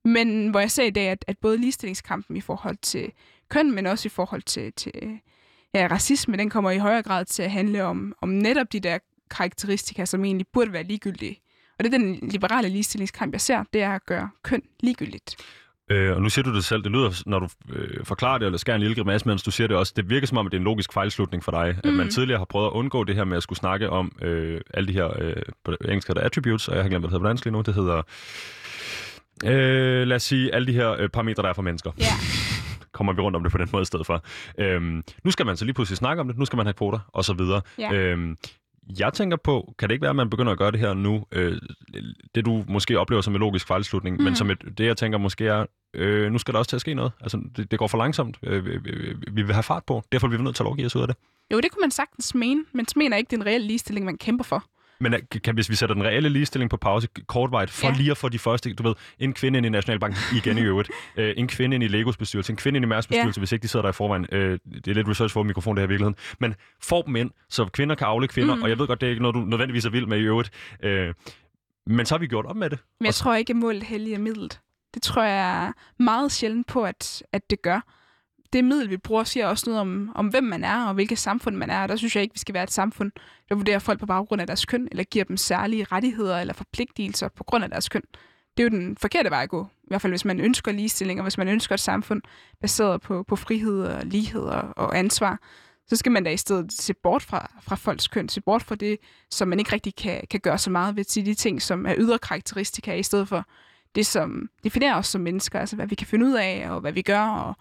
Men 0.05 0.49
hvor 0.49 0.61
jeg 0.61 0.71
ser 0.71 0.85
i 0.85 0.91
dag, 0.91 1.09
at, 1.09 1.25
at 1.29 1.39
både 1.39 1.59
ligestillingskampen 1.59 2.37
i 2.37 2.41
forhold 2.41 2.77
til 2.83 3.13
køn, 3.49 3.73
men 3.73 3.87
også 3.87 4.09
i 4.09 4.11
forhold 4.11 4.43
til, 4.43 4.73
til 4.73 5.21
ja, 5.75 5.89
racisme, 5.91 6.37
den 6.37 6.51
kommer 6.51 6.71
i 6.71 6.79
højere 6.79 7.03
grad 7.03 7.25
til 7.25 7.43
at 7.43 7.51
handle 7.51 7.85
om, 7.85 8.15
om 8.21 8.29
netop 8.29 8.73
de 8.73 8.81
der 8.81 8.99
karakteristika, 9.31 10.05
som 10.05 10.25
egentlig 10.25 10.47
burde 10.53 10.73
være 10.73 10.83
ligegyldige. 10.83 11.41
Og 11.79 11.85
det 11.85 11.95
er 11.95 11.99
den 11.99 12.19
liberale 12.23 12.69
ligestillingskamp, 12.69 13.33
jeg 13.33 13.41
ser, 13.41 13.65
det 13.73 13.83
er 13.83 13.91
at 13.91 14.07
gøre 14.07 14.31
køn 14.43 14.63
ligegyldigt. 14.81 15.37
Øh, 15.91 16.17
og 16.17 16.23
nu 16.23 16.29
siger 16.29 16.43
du 16.43 16.55
det 16.55 16.65
selv, 16.65 16.83
det 16.83 16.93
lyder, 16.93 17.23
når 17.27 17.39
du 17.39 17.49
øh, 17.73 18.05
forklarer 18.05 18.39
det, 18.39 18.47
eller 18.47 18.59
skærer 18.59 18.75
en 18.75 18.81
lille 18.81 18.97
grimasse, 18.97 19.29
mens 19.29 19.43
du 19.43 19.51
siger 19.51 19.69
det 19.69 19.77
også, 19.77 19.93
det 19.97 20.11
virker 20.11 20.27
som 20.27 20.39
om, 20.39 20.47
at 20.47 20.53
det 20.53 20.57
er 20.57 20.61
en 20.61 20.65
logisk 20.65 20.93
fejlslutning 20.93 21.45
for 21.45 21.53
dig, 21.53 21.77
mm. 21.85 21.91
at 21.91 21.97
man 21.97 22.11
tidligere 22.11 22.39
har 22.39 22.45
prøvet 22.45 22.67
at 22.67 22.71
undgå 22.71 23.05
det 23.05 23.15
her 23.15 23.25
med 23.25 23.37
at 23.37 23.43
skulle 23.43 23.59
snakke 23.59 23.91
om 23.91 24.13
øh, 24.23 24.61
alle 24.75 24.89
de 24.89 24.93
her, 24.93 25.11
øh, 25.21 25.43
på 25.65 25.77
engelsk 25.85 26.09
hedder 26.09 26.23
attributes, 26.23 26.69
og 26.69 26.75
jeg 26.75 26.85
har 26.85 26.89
glemt, 26.89 27.03
hvad 27.03 27.09
det 27.09 27.13
hedder 27.13 27.25
på 27.25 27.29
dansk 27.29 27.45
lige 27.45 27.53
nu, 27.53 27.61
det 27.61 27.75
hedder, 27.75 28.03
øh, 29.45 30.07
lad 30.07 30.17
os 30.17 30.23
sige, 30.23 30.55
alle 30.55 30.67
de 30.67 30.73
her 30.73 30.91
øh, 30.93 31.09
parametre, 31.09 31.43
der 31.43 31.49
er 31.49 31.53
for 31.53 31.63
mennesker. 31.63 31.93
Ja. 31.99 32.05
Kommer 32.93 33.13
vi 33.13 33.21
rundt 33.21 33.37
om 33.37 33.43
det 33.43 33.53
på 33.53 33.59
den 33.59 33.69
måde 33.73 33.83
i 33.83 33.85
stedet 33.85 34.07
for. 34.07 34.25
Øhm, 34.59 35.03
nu 35.25 35.31
skal 35.31 35.47
man 35.47 35.57
så 35.57 35.65
lige 35.65 35.75
pludselig 35.75 35.97
snakke 35.97 36.21
om 36.21 36.29
det, 36.29 36.39
nu 36.39 36.45
skal 36.45 36.57
man 36.57 36.67
have 36.67 36.75
kvoter, 36.75 36.99
og 37.13 37.25
så 37.25 37.33
videre. 37.35 37.61
Ja. 37.79 37.93
Øhm, 37.93 38.37
jeg 38.99 39.13
tænker 39.13 39.37
på, 39.37 39.75
kan 39.79 39.89
det 39.89 39.95
ikke 39.95 40.03
være, 40.03 40.11
at 40.11 40.17
man 40.17 40.31
begynder 40.31 40.53
at 40.53 40.59
gøre 40.59 40.71
det 40.71 40.81
her 40.81 40.95
nu, 40.95 41.25
øh, 41.33 41.59
det 42.35 42.45
du 42.45 42.65
måske 42.69 42.99
oplever 42.99 43.23
som 43.23 43.35
en 43.35 43.41
logisk 43.41 43.67
fejlslutning, 43.67 44.17
mm. 44.17 44.25
men 44.25 44.37
som 44.37 44.51
et, 44.51 44.59
det 44.79 44.87
jeg 44.87 44.97
tænker 44.97 45.19
måske 45.19 45.47
er, 45.47 45.67
øh, 45.95 46.33
nu 46.33 46.39
skal 46.39 46.55
der 46.55 46.59
også 46.59 46.69
til 46.69 46.77
at 46.77 46.81
ske 46.81 46.95
noget. 46.95 47.13
Altså, 47.21 47.41
det, 47.57 47.71
det 47.71 47.79
går 47.79 47.87
for 47.87 47.99
langsomt. 47.99 48.39
Øh, 48.43 48.67
vi, 48.67 48.77
vi, 48.77 49.15
vi 49.33 49.43
vil 49.43 49.55
have 49.55 49.63
fart 49.63 49.85
på. 49.85 50.03
Derfor 50.13 50.29
bliver 50.29 50.39
vi 50.39 50.45
nødt 50.45 50.57
til 50.57 50.63
at 50.63 50.67
lovgive 50.67 50.87
os 50.87 50.97
ud 50.97 51.03
af 51.03 51.09
det. 51.09 51.17
Jo, 51.53 51.61
det 51.61 51.73
kunne 51.73 51.81
man 51.81 51.91
sagtens 51.91 52.35
mene, 52.35 52.65
men 52.73 52.87
mener 52.97 53.17
ikke, 53.17 53.31
det 53.31 53.37
er 53.37 53.41
en 53.41 53.47
reel 53.47 53.61
ligestilling, 53.61 54.07
man 54.07 54.19
kæmper 54.19 54.45
for. 54.45 54.65
Men 55.01 55.15
kan, 55.45 55.55
hvis 55.55 55.71
vi 55.71 55.75
sætter 55.75 55.95
den 55.95 56.05
reelle 56.05 56.29
ligestilling 56.29 56.71
på 56.71 56.77
pause 56.77 57.09
kortvejt, 57.27 57.71
for 57.71 57.87
Ja. 57.87 57.95
lige 57.97 58.11
at 58.11 58.17
få 58.17 58.29
de 58.29 58.39
første, 58.39 58.75
du 58.75 58.83
ved, 58.83 58.95
en 59.19 59.33
kvinde 59.33 59.57
ind 59.57 59.67
i 59.67 59.69
Nationalbanken 59.69 60.19
igen 60.45 60.59
i 60.59 60.61
øvrigt, 60.61 60.91
øh, 61.17 61.35
en 61.37 61.49
kvinde 61.49 61.75
ind 61.75 61.85
i 61.85 61.89
Legos 61.89 62.17
bestyrelse, 62.17 62.53
en 62.53 62.57
kvinde 62.57 62.77
ind 62.77 62.85
i 62.85 62.89
Mærs 62.89 63.07
bestyrelse, 63.07 63.41
hvis 63.41 63.53
ikke 63.53 63.63
de 63.63 63.69
sidder 63.69 63.83
der 63.83 63.91
i 63.91 63.93
forvejen. 63.93 64.27
Øh, 64.33 64.59
det 64.75 64.89
er 64.89 64.95
lidt 64.95 65.09
research 65.09 65.33
for 65.33 65.43
mikrofon, 65.43 65.77
det 65.77 65.81
her 65.83 65.87
i 65.87 65.89
virkeligheden. 65.89 66.17
Men 66.41 66.55
får 66.83 67.03
dem 67.03 67.17
ind, 67.17 67.31
så 67.51 67.65
kvinder 67.65 67.95
kan 67.95 68.07
afle 68.07 68.29
kvinder, 68.29 68.55
mm. 68.55 68.63
og 68.63 68.69
jeg 68.69 68.79
ved 68.79 68.87
godt, 68.87 69.01
det 69.01 69.07
er 69.07 69.11
ikke 69.11 69.23
noget, 69.23 69.35
du 69.35 69.41
nødvendigvis 69.41 69.85
er 69.85 69.91
vild 69.91 70.07
med 70.07 70.19
i 70.19 70.23
øvrigt. 70.23 70.51
Øh, 70.83 71.15
men 71.87 72.07
så 72.07 72.15
har 72.15 72.19
vi 72.19 72.27
gjort 72.27 72.47
op 72.47 72.57
med 72.57 72.71
det. 72.71 72.79
Men 73.01 73.05
jeg 73.05 73.09
Og 73.09 73.15
så- 73.15 73.23
tror 73.23 73.35
ikke, 73.35 73.51
at 73.51 73.57
målet 73.57 73.83
helliger 73.83 74.19
midlet. 74.19 74.61
Det 74.95 75.03
tror 75.03 75.23
jeg 75.23 75.73
meget 75.99 76.33
sjældent 76.33 76.67
på, 76.67 76.83
at, 76.85 77.23
at 77.33 77.51
det 77.51 77.63
gør. 77.63 77.81
Det 78.57 78.65
middel, 78.65 78.91
vi 78.91 78.97
bruger, 78.97 79.25
siger 79.25 79.47
også 79.47 79.71
noget 79.71 79.81
om, 79.81 80.13
om, 80.15 80.27
hvem 80.27 80.45
man 80.45 80.65
er 80.65 80.87
og 80.87 80.95
hvilket 80.95 81.19
samfund 81.19 81.57
man 81.57 81.71
er. 81.71 81.83
Og 81.83 81.89
der 81.89 81.97
synes 81.97 82.17
jeg 82.17 82.23
ikke, 82.23 82.35
vi 82.35 82.39
skal 82.39 82.55
være 82.55 82.63
et 82.63 82.71
samfund, 82.71 83.13
der 83.49 83.55
vurderer 83.55 83.79
folk 83.79 84.01
på 84.01 84.07
baggrund 84.07 84.41
af 84.41 84.47
deres 84.47 84.65
køn, 84.65 84.89
eller 84.91 85.05
giver 85.05 85.25
dem 85.25 85.37
særlige 85.37 85.85
rettigheder 85.85 86.39
eller 86.39 86.55
forpligtelser 86.55 87.29
på 87.29 87.45
grund 87.45 87.65
af 87.65 87.71
deres 87.71 87.89
køn. 87.89 88.03
Det 88.57 88.63
er 88.63 88.65
jo 88.65 88.69
den 88.69 88.97
forkerte 88.97 89.31
vej 89.31 89.43
at 89.43 89.49
gå. 89.49 89.63
I 89.63 89.87
hvert 89.89 90.03
fald, 90.03 90.13
hvis 90.13 90.25
man 90.25 90.41
ønsker 90.41 90.73
ligestilling, 90.73 91.21
og 91.21 91.25
hvis 91.25 91.39
man 91.39 91.49
ønsker 91.49 91.75
et 91.75 91.81
samfund 91.81 92.23
baseret 92.61 93.01
på, 93.01 93.23
på 93.23 93.37
frihed 93.37 93.83
og 93.83 94.07
lighed 94.07 94.43
og, 94.43 94.63
og 94.77 94.99
ansvar, 94.99 95.41
så 95.87 95.97
skal 95.97 96.13
man 96.13 96.25
da 96.25 96.31
i 96.31 96.37
stedet 96.37 96.73
se 96.73 96.95
bort 96.95 97.23
fra, 97.23 97.51
fra 97.63 97.77
folks 97.77 98.09
køn, 98.09 98.29
se 98.29 98.41
bort 98.41 98.63
fra 98.63 98.75
det, 98.75 98.99
som 99.31 99.49
man 99.49 99.59
ikke 99.59 99.73
rigtig 99.73 99.95
kan, 99.97 100.23
kan 100.31 100.41
gøre 100.41 100.59
så 100.59 100.71
meget 100.71 100.97
ved, 100.97 101.05
til 101.05 101.27
de 101.27 101.35
ting, 101.35 101.63
som 101.63 101.87
er 101.87 101.95
ydre 101.99 102.19
karakteristika, 102.19 102.95
i 102.95 103.03
stedet 103.03 103.29
for 103.29 103.45
det, 103.95 104.07
som 104.07 104.49
definerer 104.65 104.97
os 104.97 105.07
som 105.07 105.21
mennesker, 105.21 105.61
altså 105.61 105.77
hvad 105.77 105.87
vi 105.87 105.95
kan 105.95 106.07
finde 106.07 106.27
ud 106.27 106.35
af, 106.35 106.71
og 106.71 106.81
hvad 106.81 106.93
vi 106.93 107.03
gør, 107.03 107.21
og 107.21 107.57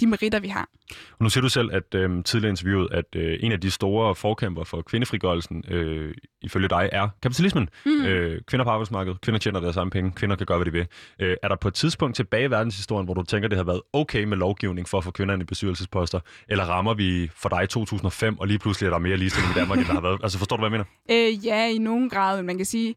de 0.00 0.06
meritter, 0.06 0.40
vi 0.40 0.48
har. 0.48 0.68
Og 0.90 1.22
nu 1.22 1.28
siger 1.28 1.42
du 1.42 1.48
selv, 1.48 1.70
at 1.72 1.94
øh, 1.94 2.24
tidligere 2.24 2.50
interviewet, 2.50 2.88
at 2.92 3.04
øh, 3.16 3.38
en 3.40 3.52
af 3.52 3.60
de 3.60 3.70
store 3.70 4.14
forkæmper 4.14 4.64
for 4.64 4.82
kvindefrigørelsen, 4.82 5.64
øh, 5.68 6.14
ifølge 6.42 6.68
dig, 6.68 6.88
er 6.92 7.08
kapitalismen. 7.22 7.68
Mm. 7.86 8.04
Øh, 8.04 8.40
kvinder 8.46 8.64
på 8.64 8.70
arbejdsmarkedet, 8.70 9.20
kvinder 9.20 9.38
tjener 9.38 9.60
deres 9.60 9.74
samme 9.74 9.90
penge, 9.90 10.12
kvinder 10.12 10.36
kan 10.36 10.46
gøre, 10.46 10.58
hvad 10.58 10.66
de 10.66 10.72
vil. 10.72 10.86
Øh, 11.20 11.36
er 11.42 11.48
der 11.48 11.56
på 11.56 11.68
et 11.68 11.74
tidspunkt 11.74 12.16
tilbage 12.16 12.44
i 12.44 12.50
verdenshistorien, 12.50 13.04
hvor 13.04 13.14
du 13.14 13.22
tænker, 13.22 13.48
det 13.48 13.58
har 13.58 13.64
været 13.64 13.80
okay 13.92 14.24
med 14.24 14.36
lovgivning 14.36 14.88
for 14.88 14.98
at 14.98 15.04
få 15.04 15.10
kvinder 15.10 15.34
ind 15.34 15.42
i 15.42 15.46
bestyrelsesposter, 15.46 16.20
eller 16.48 16.64
rammer 16.64 16.94
vi 16.94 17.30
for 17.36 17.48
dig 17.48 17.64
i 17.64 17.66
2005, 17.66 18.38
og 18.38 18.46
lige 18.46 18.58
pludselig 18.58 18.86
er 18.86 18.90
der 18.90 18.98
mere 18.98 19.16
ligestilling 19.16 19.56
i 19.56 19.58
Danmark, 19.58 19.78
end 19.78 19.86
der 19.86 19.94
har 19.94 20.00
været? 20.00 20.20
Altså 20.22 20.38
forstår 20.38 20.56
du, 20.56 20.68
hvad 20.68 20.78
jeg 20.78 20.84
mener? 21.08 21.28
Øh, 21.28 21.46
ja, 21.46 21.68
i 21.68 21.78
nogen 21.78 22.10
grad, 22.10 22.36
men 22.36 22.46
man 22.46 22.56
kan 22.56 22.66
sige, 22.66 22.94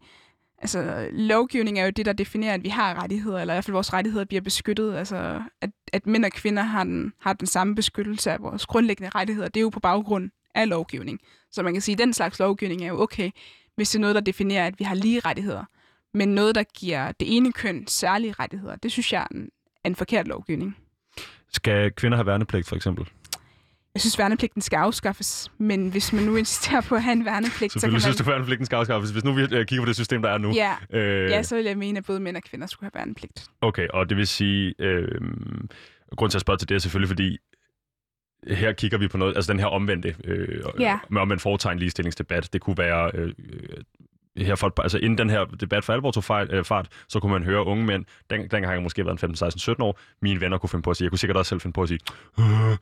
altså 0.62 1.10
lovgivning 1.12 1.80
er 1.80 1.86
jo 1.86 1.92
det, 1.92 2.06
der 2.06 2.14
definerer, 2.14 2.54
at 2.54 2.64
vi 2.64 2.70
har 2.70 3.04
rettigheder, 3.04 3.40
eller 3.40 3.54
i 3.54 3.56
hvert 3.56 3.66
fald 3.66 3.74
vores 3.74 3.94
rettigheder 3.94 4.26
bliver 4.26 4.42
beskyttet. 4.42 4.96
Altså, 4.96 5.42
at, 5.62 5.70
at 5.94 6.08
mænd 6.08 6.26
og 6.26 6.32
kvinder 6.32 6.64
har 6.64 6.84
den, 6.84 7.14
har 7.20 7.34
den 7.34 7.48
samme 7.48 7.76
beskyttelse 7.76 8.32
af 8.32 8.42
vores 8.42 8.66
grundlæggende 8.66 9.10
rettigheder. 9.16 9.48
Det 9.48 9.60
er 9.60 9.62
jo 9.62 9.70
på 9.70 9.80
baggrund 9.80 10.30
af 10.56 10.70
lovgivning. 10.70 11.20
Så 11.52 11.64
man 11.64 11.74
kan 11.74 11.82
sige, 11.82 11.94
at 11.94 12.00
den 12.00 12.14
slags 12.14 12.40
lovgivning 12.40 12.82
er 12.82 12.88
jo 12.88 13.02
okay, 13.02 13.32
hvis 13.76 13.90
det 13.90 13.96
er 13.96 14.02
noget, 14.02 14.16
der 14.16 14.22
definerer, 14.22 14.68
at 14.68 14.80
vi 14.80 14.84
har 14.84 14.96
lige 14.96 15.20
rettigheder. 15.20 15.66
Men 16.14 16.30
noget, 16.30 16.56
der 16.56 16.64
giver 16.64 17.12
det 17.12 17.38
ene 17.38 17.52
køn 17.52 17.88
særlige 17.88 18.34
rettigheder, 18.40 18.76
det 18.76 18.92
synes 18.92 19.14
jeg 19.14 19.22
er 19.22 19.36
en, 19.36 19.50
er 19.84 19.90
en 19.90 19.96
forkert 19.96 20.28
lovgivning. 20.28 20.78
Skal 21.54 21.92
kvinder 21.92 22.18
have 22.18 22.26
værnepligt, 22.26 22.68
for 22.68 22.76
eksempel? 22.76 23.06
Jeg 23.96 24.02
synes, 24.02 24.20
værnepligten 24.20 24.62
skal 24.62 24.78
afskaffes, 24.78 25.52
men 25.58 25.90
hvis 25.90 26.14
man 26.14 26.24
nu 26.24 26.36
insisterer 26.36 26.82
på 26.82 26.96
at 26.96 27.04
have 27.04 27.12
en 27.14 27.26
værnepligt, 27.26 27.54
så 27.54 27.60
kan 27.60 27.70
Selvfølgelig 27.70 27.94
man... 27.96 28.02
synes 28.02 28.18
du, 28.18 28.24
værnepligten 28.32 28.66
skal 28.66 28.76
afskaffes. 28.76 29.10
Hvis 29.12 29.24
nu 29.24 29.34
vi 29.34 29.42
øh, 29.42 29.50
kigger 29.66 29.82
på 29.82 29.86
det 29.86 29.96
system, 29.96 30.22
der 30.22 30.30
er 30.30 30.38
nu. 30.38 30.52
Ja, 30.52 30.76
Øh, 30.94 31.30
ja, 31.30 31.44
så 31.44 31.56
vil 31.56 31.66
jeg 31.66 31.78
mene, 31.78 31.98
at 31.98 32.06
både 32.06 32.20
mænd 32.20 32.38
og 32.38 32.44
kvinder 32.44 32.68
skulle 32.68 32.92
have 32.94 33.00
værnepligt. 33.00 33.46
Okay, 33.62 33.88
og 33.88 34.10
det 34.10 34.18
vil 34.18 34.28
sige, 34.28 34.74
øh, 34.80 35.08
grund 36.18 36.32
til 36.32 36.38
at 36.38 36.42
spørge 36.42 36.58
til 36.58 36.70
det 36.70 36.76
er 36.76 36.80
selvfølgelig, 36.80 37.08
fordi 37.10 37.38
her 38.48 38.74
kigger 38.74 38.98
vi 38.98 39.08
på 39.08 39.18
noget, 39.18 39.36
altså 39.36 39.52
den 39.54 39.60
her 39.60 39.68
omvendte, 39.68 40.16
øh, 40.24 40.64
Ja. 40.80 41.00
med 41.10 41.22
omvendt 41.22 41.42
foretegn 41.42 41.80
ligestillingsdebat. 41.80 42.50
Det 42.54 42.62
kunne 42.62 42.78
være, 42.78 43.12
øh, 43.14 43.28
øh, 43.28 44.46
her 44.46 44.56
for, 44.56 44.82
altså 44.82 44.98
inden 44.98 45.18
den 45.18 45.30
her 45.30 45.46
debat 45.46 45.84
for 45.84 45.94
alvor 45.94 46.12
tog 46.12 46.24
fejl, 46.24 46.50
øh, 46.52 46.66
fart, 46.66 46.88
så 47.10 47.20
kunne 47.20 47.32
man 47.32 47.44
høre 47.44 47.66
unge 47.66 47.86
mænd, 47.86 48.06
den, 48.30 48.42
dengang 48.42 48.66
har 48.66 48.74
jeg 48.74 48.82
måske 48.82 49.06
været 49.06 49.14
en 49.16 49.20
15, 49.20 49.36
16, 49.36 49.60
17 49.60 49.84
år, 49.84 50.00
mine 50.22 50.42
venner 50.42 50.58
kunne 50.58 50.70
finde 50.70 50.84
på 50.84 50.90
at 50.90 50.98
sige, 50.98 51.06
jeg 51.06 51.12
kunne 51.12 51.20
sikkert 51.20 51.38
også 51.38 51.50
selv 51.50 51.62
finde 51.62 51.74
på 51.74 51.82
at 51.82 51.88
sige, 51.90 52.00
øh, 52.40 52.78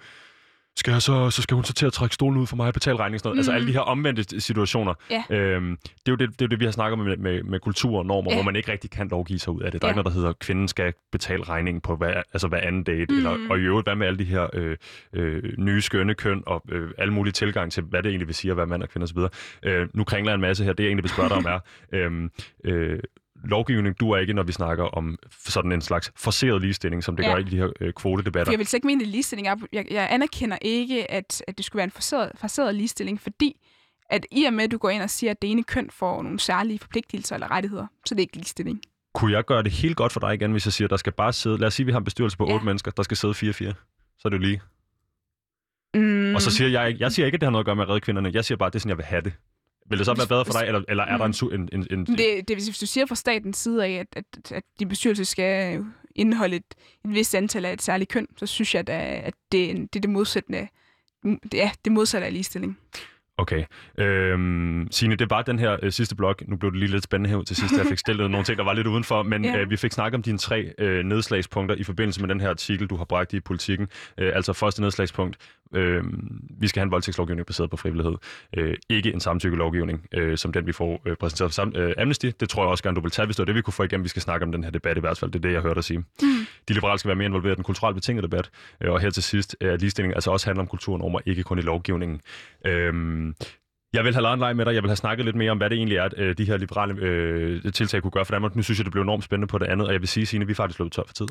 skal 0.79 0.91
jeg 0.91 1.01
så, 1.01 1.29
så 1.29 1.41
skal 1.41 1.55
hun 1.55 1.63
så 1.63 1.73
til 1.73 1.85
at 1.85 1.93
trække 1.93 2.15
stolen 2.15 2.37
ud 2.41 2.47
for 2.47 2.55
mig 2.55 2.67
og 2.67 2.73
betale 2.73 2.97
regningen. 2.97 3.19
Sådan 3.19 3.27
noget. 3.29 3.35
Mm. 3.35 3.39
Altså 3.39 3.51
alle 3.51 3.67
de 3.67 3.71
her 3.73 3.79
omvendte 3.79 4.41
situationer. 4.41 4.93
Ja. 5.09 5.23
Øhm, 5.29 5.77
det, 5.77 5.89
er 6.07 6.11
jo 6.11 6.15
det, 6.15 6.29
det 6.29 6.41
er 6.41 6.45
jo 6.45 6.47
det, 6.47 6.59
vi 6.59 6.65
har 6.65 6.71
snakket 6.71 6.99
om 6.99 7.05
med, 7.05 7.17
med, 7.17 7.43
med 7.43 7.59
kultur 7.59 7.97
og 7.99 8.05
normer, 8.05 8.31
Ja. 8.31 8.35
hvor 8.35 8.43
man 8.43 8.55
ikke 8.55 8.71
rigtig 8.71 8.91
kan 8.91 9.07
lovgive 9.07 9.39
sig 9.39 9.53
ud 9.53 9.61
af 9.61 9.71
det. 9.71 9.81
Der 9.81 9.87
er 9.87 9.89
Ja. 9.89 9.91
ikke 9.93 9.97
noget, 10.03 10.05
der 10.05 10.19
hedder, 10.19 10.29
at 10.29 10.39
kvinden 10.39 10.67
skal 10.67 10.93
betale 11.11 11.43
regningen 11.43 11.81
på 11.81 11.95
hver, 11.95 12.21
altså 12.33 12.47
hver 12.47 12.57
anden 12.59 12.83
date. 12.83 13.05
Mm. 13.09 13.17
Eller, 13.17 13.37
og 13.49 13.57
i 13.57 13.61
øvrigt, 13.61 13.85
hvad 13.87 13.95
med 13.95 14.07
alle 14.07 14.19
de 14.19 14.23
her 14.25 14.47
øh, 14.53 14.77
øh, 15.13 15.43
nye 15.57 15.81
skønne 15.81 16.13
køn 16.13 16.43
og 16.45 16.63
øh, 16.71 16.91
alle 16.97 17.13
mulige 17.13 17.33
tilgang 17.33 17.71
til, 17.71 17.83
hvad 17.83 18.03
det 18.03 18.09
egentlig 18.09 18.27
vil 18.27 18.35
sige 18.35 18.51
at 18.51 18.57
være 18.57 18.67
mand 18.67 18.83
og 18.83 18.89
kvinde 18.89 19.03
osv. 19.03 19.17
Øh, 19.63 19.87
nu 19.93 20.03
kringler 20.03 20.31
jeg 20.31 20.35
en 20.35 20.41
masse 20.41 20.63
her. 20.63 20.73
Det, 20.73 20.83
jeg 20.83 20.87
egentlig 20.89 21.03
vil 21.03 21.11
spørge 21.11 21.29
dig 21.29 21.37
om, 21.37 21.45
er... 21.45 21.59
Øh, 21.93 22.29
øh, 22.65 22.99
lovgivning 23.43 23.99
du 23.99 24.11
er 24.11 24.17
ikke, 24.17 24.33
når 24.33 24.43
vi 24.43 24.51
snakker 24.51 24.83
om 24.83 25.17
sådan 25.31 25.71
en 25.71 25.81
slags 25.81 26.11
forseret 26.15 26.61
ligestilling, 26.61 27.03
som 27.03 27.15
det 27.15 27.23
Ja. 27.23 27.29
gør 27.31 27.37
i 27.37 27.43
de 27.43 27.57
her 27.57 27.69
øh, 27.81 27.93
kvotedebatter. 27.93 28.51
jeg 28.53 28.59
vil 28.59 28.67
ikke 28.75 28.87
mene, 28.87 29.01
at 29.03 29.07
ligestilling 29.07 29.47
er... 29.47 29.55
Jeg, 29.73 29.85
jeg 29.91 30.07
anerkender 30.11 30.57
ikke, 30.61 31.11
at, 31.11 31.43
at 31.47 31.57
det 31.57 31.65
skulle 31.65 31.77
være 31.77 31.83
en 31.83 31.91
forseret, 31.91 32.31
forseret 32.35 32.75
ligestilling, 32.75 33.21
fordi 33.21 33.55
at 34.09 34.25
i 34.31 34.43
og 34.43 34.53
med, 34.53 34.63
at 34.63 34.71
du 34.71 34.77
går 34.77 34.89
ind 34.89 35.03
og 35.03 35.09
siger, 35.09 35.31
at 35.31 35.41
det 35.41 35.51
ene 35.51 35.63
køn 35.63 35.89
får 35.89 36.23
nogle 36.23 36.39
særlige 36.39 36.79
forpligtelser 36.79 37.35
eller 37.35 37.51
rettigheder, 37.51 37.87
så 38.05 38.13
er 38.13 38.15
det 38.15 38.21
ikke 38.21 38.35
ligestilling. 38.35 38.81
Kunne 39.13 39.31
jeg 39.31 39.45
gøre 39.45 39.63
det 39.63 39.71
helt 39.71 39.97
godt 39.97 40.11
for 40.13 40.19
dig 40.19 40.33
igen, 40.33 40.51
hvis 40.51 40.65
jeg 40.65 40.73
siger, 40.73 40.85
at 40.87 40.89
der 40.91 40.97
skal 40.97 41.13
bare 41.13 41.33
sidde... 41.33 41.57
Lad 41.57 41.67
os 41.67 41.73
sige, 41.73 41.83
at 41.83 41.87
vi 41.87 41.91
har 41.91 41.99
en 41.99 42.03
bestyrelse 42.05 42.37
på 42.37 42.45
Ja. 42.47 42.53
otte 42.53 42.65
mennesker, 42.65 42.91
der 42.91 43.03
skal 43.03 43.17
sidde 43.17 43.33
4-4. 43.33 43.37
Så 44.17 44.21
er 44.25 44.29
det 44.29 44.37
jo 44.37 44.41
lige. 44.41 44.61
Mm. 45.95 46.35
Og 46.35 46.41
så 46.41 46.51
siger 46.51 46.67
jeg. 46.69 46.99
Jeg 46.99 47.11
siger 47.11 47.25
ikke, 47.25 47.35
at 47.35 47.41
det 47.41 47.45
har 47.45 47.51
noget 47.51 47.61
at 47.63 47.65
gøre 47.65 47.75
med 47.75 47.83
at 47.83 47.89
redde 47.89 47.99
kvinderne. 48.01 48.31
Jeg 48.33 48.45
siger 48.45 48.57
bare, 48.57 48.67
at 48.67 48.73
det 48.73 48.79
er 48.79 48.81
sådan, 48.81 48.89
jeg 48.89 48.97
vil 48.97 49.05
have 49.05 49.21
det. 49.21 49.33
Vil 49.89 49.97
det 49.97 50.05
så 50.05 50.13
være 50.13 50.27
bedre 50.27 50.45
for 50.45 50.53
dig, 50.53 50.63
eller, 50.67 50.81
eller 50.87 51.03
er 51.03 51.17
der 51.17 51.25
en, 51.25 51.33
su- 51.33 51.53
en, 51.53 51.69
en, 51.73 51.87
en, 51.91 52.05
Det, 52.05 52.47
det, 52.47 52.55
hvis 52.55 52.77
du 52.77 52.85
siger 52.85 53.05
fra 53.05 53.15
statens 53.15 53.57
side 53.57 53.85
af, 53.85 53.91
at, 53.91 54.07
at, 54.13 54.51
at 54.51 54.63
de 54.79 54.85
bestyrelser 54.85 55.23
skal 55.23 55.83
indeholde 56.15 56.55
et, 56.55 56.63
et 57.05 57.13
vist 57.13 57.35
antal 57.35 57.65
af 57.65 57.73
et 57.73 57.81
særligt 57.81 58.09
køn, 58.11 58.27
så 58.37 58.45
synes 58.45 58.75
jeg, 58.75 58.87
da, 58.87 59.21
at 59.23 59.33
det, 59.51 59.69
er 59.71 59.73
det 59.73 59.95
er 59.95 60.01
det 60.01 60.09
modsatte. 60.09 60.67
Det 61.51 61.63
er 61.63 61.69
det 61.85 61.91
modsatte 61.91 62.27
af 62.27 62.33
ligestilling. 62.33 62.77
Okay. 63.39 63.63
Øhm, 63.97 64.87
Signe, 64.91 65.15
det 65.15 65.29
var 65.29 65.41
den 65.41 65.59
her 65.59 65.77
øh, 65.83 65.91
sidste 65.91 66.15
blok. 66.15 66.43
Nu 66.47 66.55
blev 66.55 66.71
det 66.71 66.79
lige 66.79 66.91
lidt 66.91 67.03
spændende 67.03 67.29
her 67.37 67.43
til 67.43 67.55
sidst. 67.55 67.77
Jeg 67.77 67.85
fik 67.85 67.97
stillet 67.97 68.31
nogle 68.31 68.45
ting, 68.45 68.57
der 68.57 68.63
var 68.63 68.73
lidt 68.73 68.87
udenfor, 68.87 69.23
men 69.23 69.45
Ja. 69.45 69.57
øh, 69.59 69.69
vi 69.69 69.77
fik 69.77 69.91
snakket 69.91 70.15
om 70.15 70.23
dine 70.23 70.37
tre 70.37 70.73
øh, 70.77 71.05
nedslagspunkter 71.05 71.75
i 71.75 71.83
forbindelse 71.83 72.21
med 72.21 72.29
den 72.29 72.41
her 72.41 72.49
artikel, 72.49 72.87
du 72.87 72.95
har 72.95 73.05
bragt 73.05 73.33
i 73.33 73.39
politikken. 73.39 73.87
Øh, 74.17 74.31
altså 74.35 74.53
første 74.53 74.81
nedslagspunkt. 74.81 75.37
Øh, 75.75 76.03
vi 76.59 76.67
skal 76.67 76.79
have 76.79 76.85
en 76.85 76.91
voldtægtslovgivning 76.91 77.45
baseret 77.47 77.69
på 77.69 77.77
frivillighed. 77.77 78.13
Øh, 78.57 78.75
ikke 78.89 79.13
en 79.13 79.19
samtykkelovgivning, 79.19 80.05
øh, 80.13 80.37
som 80.37 80.53
den 80.53 80.67
vi 80.67 80.71
får 80.71 81.01
øh, 81.05 81.15
præsenteret 81.15 81.53
for 81.53 81.61
sam- 81.61 81.77
øh, 81.77 81.93
Amnesty. 81.97 82.29
Det 82.39 82.49
tror 82.49 82.63
jeg 82.63 82.69
også 82.69 82.83
gerne, 82.83 82.95
du 82.95 83.01
vil 83.01 83.11
tage, 83.11 83.25
hvis 83.25 83.35
det 83.35 83.41
var 83.41 83.45
det, 83.45 83.55
vi 83.55 83.61
kunne 83.61 83.73
få 83.73 83.83
igennem. 83.83 84.03
Vi 84.03 84.09
skal 84.09 84.21
snakke 84.21 84.45
om 84.45 84.51
den 84.51 84.63
her 84.63 84.71
debat 84.71 84.97
i 84.97 84.99
hvert 84.99 85.17
fald. 85.17 85.31
Det 85.31 85.39
er 85.39 85.41
det, 85.41 85.53
jeg 85.53 85.61
hørte 85.61 85.75
dig 85.75 85.83
sige. 85.83 85.97
Mm. 85.99 86.05
De 86.67 86.73
liberale 86.73 86.99
skal 86.99 87.07
være 87.09 87.15
mere 87.15 87.25
involveret 87.25 87.53
i 87.53 87.55
den 87.55 87.63
kulturelt 87.63 87.95
betingede 87.95 88.27
debat. 88.27 88.49
Øh, 88.81 88.91
og 88.91 88.99
her 88.99 89.09
til 89.09 89.23
sidst, 89.23 89.55
øh, 89.61 89.73
at 89.73 89.79
ligestilling 89.79 90.13
altså 90.15 90.31
også 90.31 90.45
handler 90.47 90.61
om 90.61 90.67
kulturnormer, 90.67 91.19
ikke 91.25 91.43
kun 91.43 91.59
i 91.59 91.61
lovgivningen. 91.61 92.21
Øhm, 93.29 93.35
jeg 93.93 94.03
vil 94.03 94.13
have 94.13 94.23
lavet 94.23 94.33
en 94.33 94.39
leg 94.39 94.55
med 94.55 94.65
dig. 94.65 94.73
Jeg 94.73 94.83
vil 94.83 94.89
have 94.89 94.95
snakket 94.95 95.25
lidt 95.25 95.35
mere 95.35 95.51
om, 95.51 95.57
hvad 95.57 95.69
det 95.69 95.75
egentlig 95.75 95.97
er, 95.97 96.03
at 96.03 96.13
øh, 96.17 96.37
de 96.37 96.45
her 96.45 96.57
liberale 96.57 96.95
øh, 97.01 97.73
tiltag 97.73 98.01
kunne 98.01 98.11
gøre 98.11 98.25
for 98.25 98.33
Danmark. 98.33 98.55
Nu 98.55 98.61
synes 98.61 98.79
jeg, 98.79 98.85
det 98.85 98.91
blev 98.91 99.03
enormt 99.03 99.23
spændende 99.23 99.47
på 99.47 99.57
det 99.57 99.65
andet, 99.65 99.87
og 99.87 99.93
jeg 99.93 100.01
vil 100.01 100.07
sige, 100.07 100.25
Signe, 100.25 100.45
vi 100.45 100.51
er 100.51 100.55
faktisk 100.55 100.79
løbet 100.79 100.93
tør 100.93 101.03
for 101.07 101.13
tid. 101.13 101.27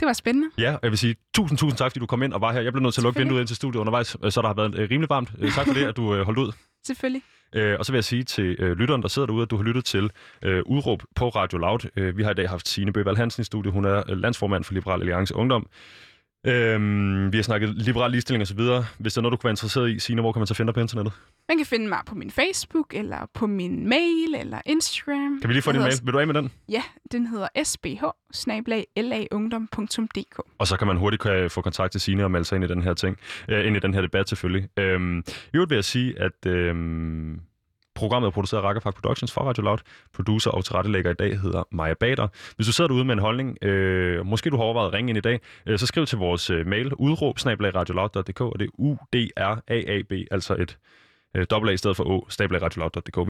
Det 0.00 0.06
var 0.06 0.12
spændende. 0.12 0.48
Ja, 0.58 0.72
og 0.72 0.80
jeg 0.82 0.90
vil 0.90 0.98
sige 0.98 1.16
tusind, 1.34 1.58
tusind 1.58 1.78
tak, 1.78 1.90
fordi 1.90 2.00
du 2.00 2.06
kom 2.06 2.22
ind 2.22 2.32
og 2.32 2.40
var 2.40 2.52
her. 2.52 2.60
Jeg 2.60 2.72
blev 2.72 2.82
nødt 2.82 2.94
til 2.94 3.00
at 3.00 3.04
lukke 3.04 3.18
vinduet 3.18 3.40
ind 3.40 3.46
til 3.46 3.56
studiet 3.56 3.80
undervejs, 3.80 4.16
øh, 4.24 4.32
så 4.32 4.42
der 4.42 4.46
har 4.46 4.54
været 4.54 4.74
øh, 4.74 4.90
rimelig 4.90 5.10
varmt. 5.10 5.30
Øh, 5.38 5.50
tak 5.50 5.66
for 5.66 5.74
det, 5.74 5.84
at 5.84 5.96
du 5.96 6.14
øh, 6.14 6.22
holdt 6.22 6.38
ud. 6.38 6.52
Selvfølgelig. 6.86 7.22
Øh, 7.54 7.78
og 7.78 7.84
så 7.84 7.92
vil 7.92 7.96
jeg 7.96 8.04
sige 8.04 8.22
til 8.22 8.56
øh, 8.58 8.76
lytteren, 8.78 9.02
der 9.02 9.08
sidder 9.08 9.26
derude, 9.26 9.42
at 9.42 9.50
du 9.50 9.56
har 9.56 9.64
lyttet 9.64 9.84
til 9.84 10.10
øh, 10.42 10.62
Udråb 10.66 11.02
på 11.14 11.28
Radio 11.28 11.58
Loud. 11.58 11.88
Øh, 11.96 12.16
vi 12.16 12.22
har 12.22 12.30
i 12.30 12.34
dag 12.34 12.48
haft 12.48 12.68
Signe 12.68 12.92
Bøvald 12.92 13.16
Hansen 13.16 13.40
i 13.40 13.44
studiet. 13.44 13.72
Hun 13.72 13.84
er 13.84 14.02
øh, 14.08 14.18
landsformand 14.18 14.64
for 14.64 14.74
Liberal 14.74 15.00
Alliance 15.00 15.34
Ungdom. 15.34 15.66
Øhm, 16.46 17.32
vi 17.32 17.38
har 17.38 17.42
snakket 17.42 17.68
liberal 17.74 18.10
ligestilling 18.10 18.40
og 18.42 18.46
så 18.46 18.54
videre. 18.54 18.84
Hvis 18.98 19.14
der 19.14 19.20
er 19.20 19.22
noget, 19.22 19.32
du 19.32 19.36
kunne 19.36 19.44
være 19.48 19.52
interesseret 19.52 19.90
i, 19.90 19.98
Signe, 19.98 20.20
hvor 20.22 20.32
kan 20.32 20.40
man 20.40 20.46
så 20.46 20.54
finde 20.54 20.66
dig 20.68 20.74
på 20.74 20.80
internettet? 20.80 21.12
Man 21.48 21.56
kan 21.56 21.66
finde 21.66 21.88
mig 21.88 21.98
på 22.06 22.14
min 22.14 22.30
Facebook, 22.30 22.94
eller 22.94 23.26
på 23.34 23.46
min 23.46 23.88
mail, 23.88 24.34
eller 24.40 24.60
Instagram. 24.66 25.40
Kan 25.40 25.48
vi 25.48 25.54
lige 25.54 25.62
få 25.62 25.72
din 25.72 25.80
hedder- 25.80 25.96
mail? 25.96 26.06
Vil 26.06 26.12
du 26.14 26.18
af 26.18 26.26
med 26.26 26.34
den? 26.34 26.52
Ja, 26.68 26.82
den 27.12 27.26
hedder 27.26 27.48
sbh. 27.64 28.02
Og 30.58 30.66
så 30.66 30.76
kan 30.76 30.86
man 30.86 30.96
hurtigt 30.96 31.22
kan 31.22 31.50
få 31.50 31.60
kontakt 31.60 31.92
til 31.92 32.00
Signe 32.00 32.24
og 32.24 32.30
melde 32.30 32.44
sig 32.44 32.56
ind 32.56 32.64
i 32.64 32.68
den 32.68 32.82
her 32.82 32.94
ting. 32.94 33.16
Øh, 33.48 33.66
ind 33.66 33.76
i 33.76 33.80
den 33.80 33.94
her 33.94 34.00
debat 34.00 34.28
selvfølgelig. 34.28 34.68
Øhm, 34.78 35.18
I 35.28 35.56
øvrigt 35.56 35.70
vil 35.70 35.76
jeg 35.76 35.84
sige, 35.84 36.18
at 36.18 36.46
øhm, 36.46 37.40
programmet 38.00 38.26
er 38.26 38.30
produceret 38.30 38.62
af 38.62 38.66
Rakkerfag 38.66 38.94
Productions 38.94 39.32
for 39.32 39.40
Radio 39.40 39.62
Loud. 39.62 39.78
Producer 40.14 40.50
og 40.50 40.64
tilrettelægger 40.64 41.10
i 41.10 41.14
dag 41.14 41.40
hedder 41.40 41.62
Maja 41.70 41.94
Bader. 41.94 42.28
Hvis 42.56 42.66
du 42.66 42.72
sidder 42.72 42.88
derude 42.88 43.04
med 43.04 43.14
en 43.14 43.18
holdning, 43.18 43.64
øh, 43.64 44.26
måske 44.26 44.50
du 44.50 44.56
har 44.56 44.64
overvejet 44.64 44.88
at 44.88 44.94
ringe 44.94 45.10
ind 45.10 45.18
i 45.18 45.20
dag, 45.20 45.40
øh, 45.66 45.78
så 45.78 45.86
skriv 45.86 46.06
til 46.06 46.18
vores 46.18 46.50
øh, 46.50 46.66
mail 46.66 46.94
udråb 46.94 47.38
og 47.44 48.58
det 48.58 48.66
er 48.66 48.70
U-D-R-A-A-B, 48.78 50.12
altså 50.30 50.54
et 50.54 50.78
øh, 51.34 51.46
dobbelt 51.50 51.70
A 51.70 51.74
i 51.74 51.76
stedet 51.76 51.96
for 51.96 52.04
Å, 52.04 52.26
snablagradioloud.dk. 52.28 53.18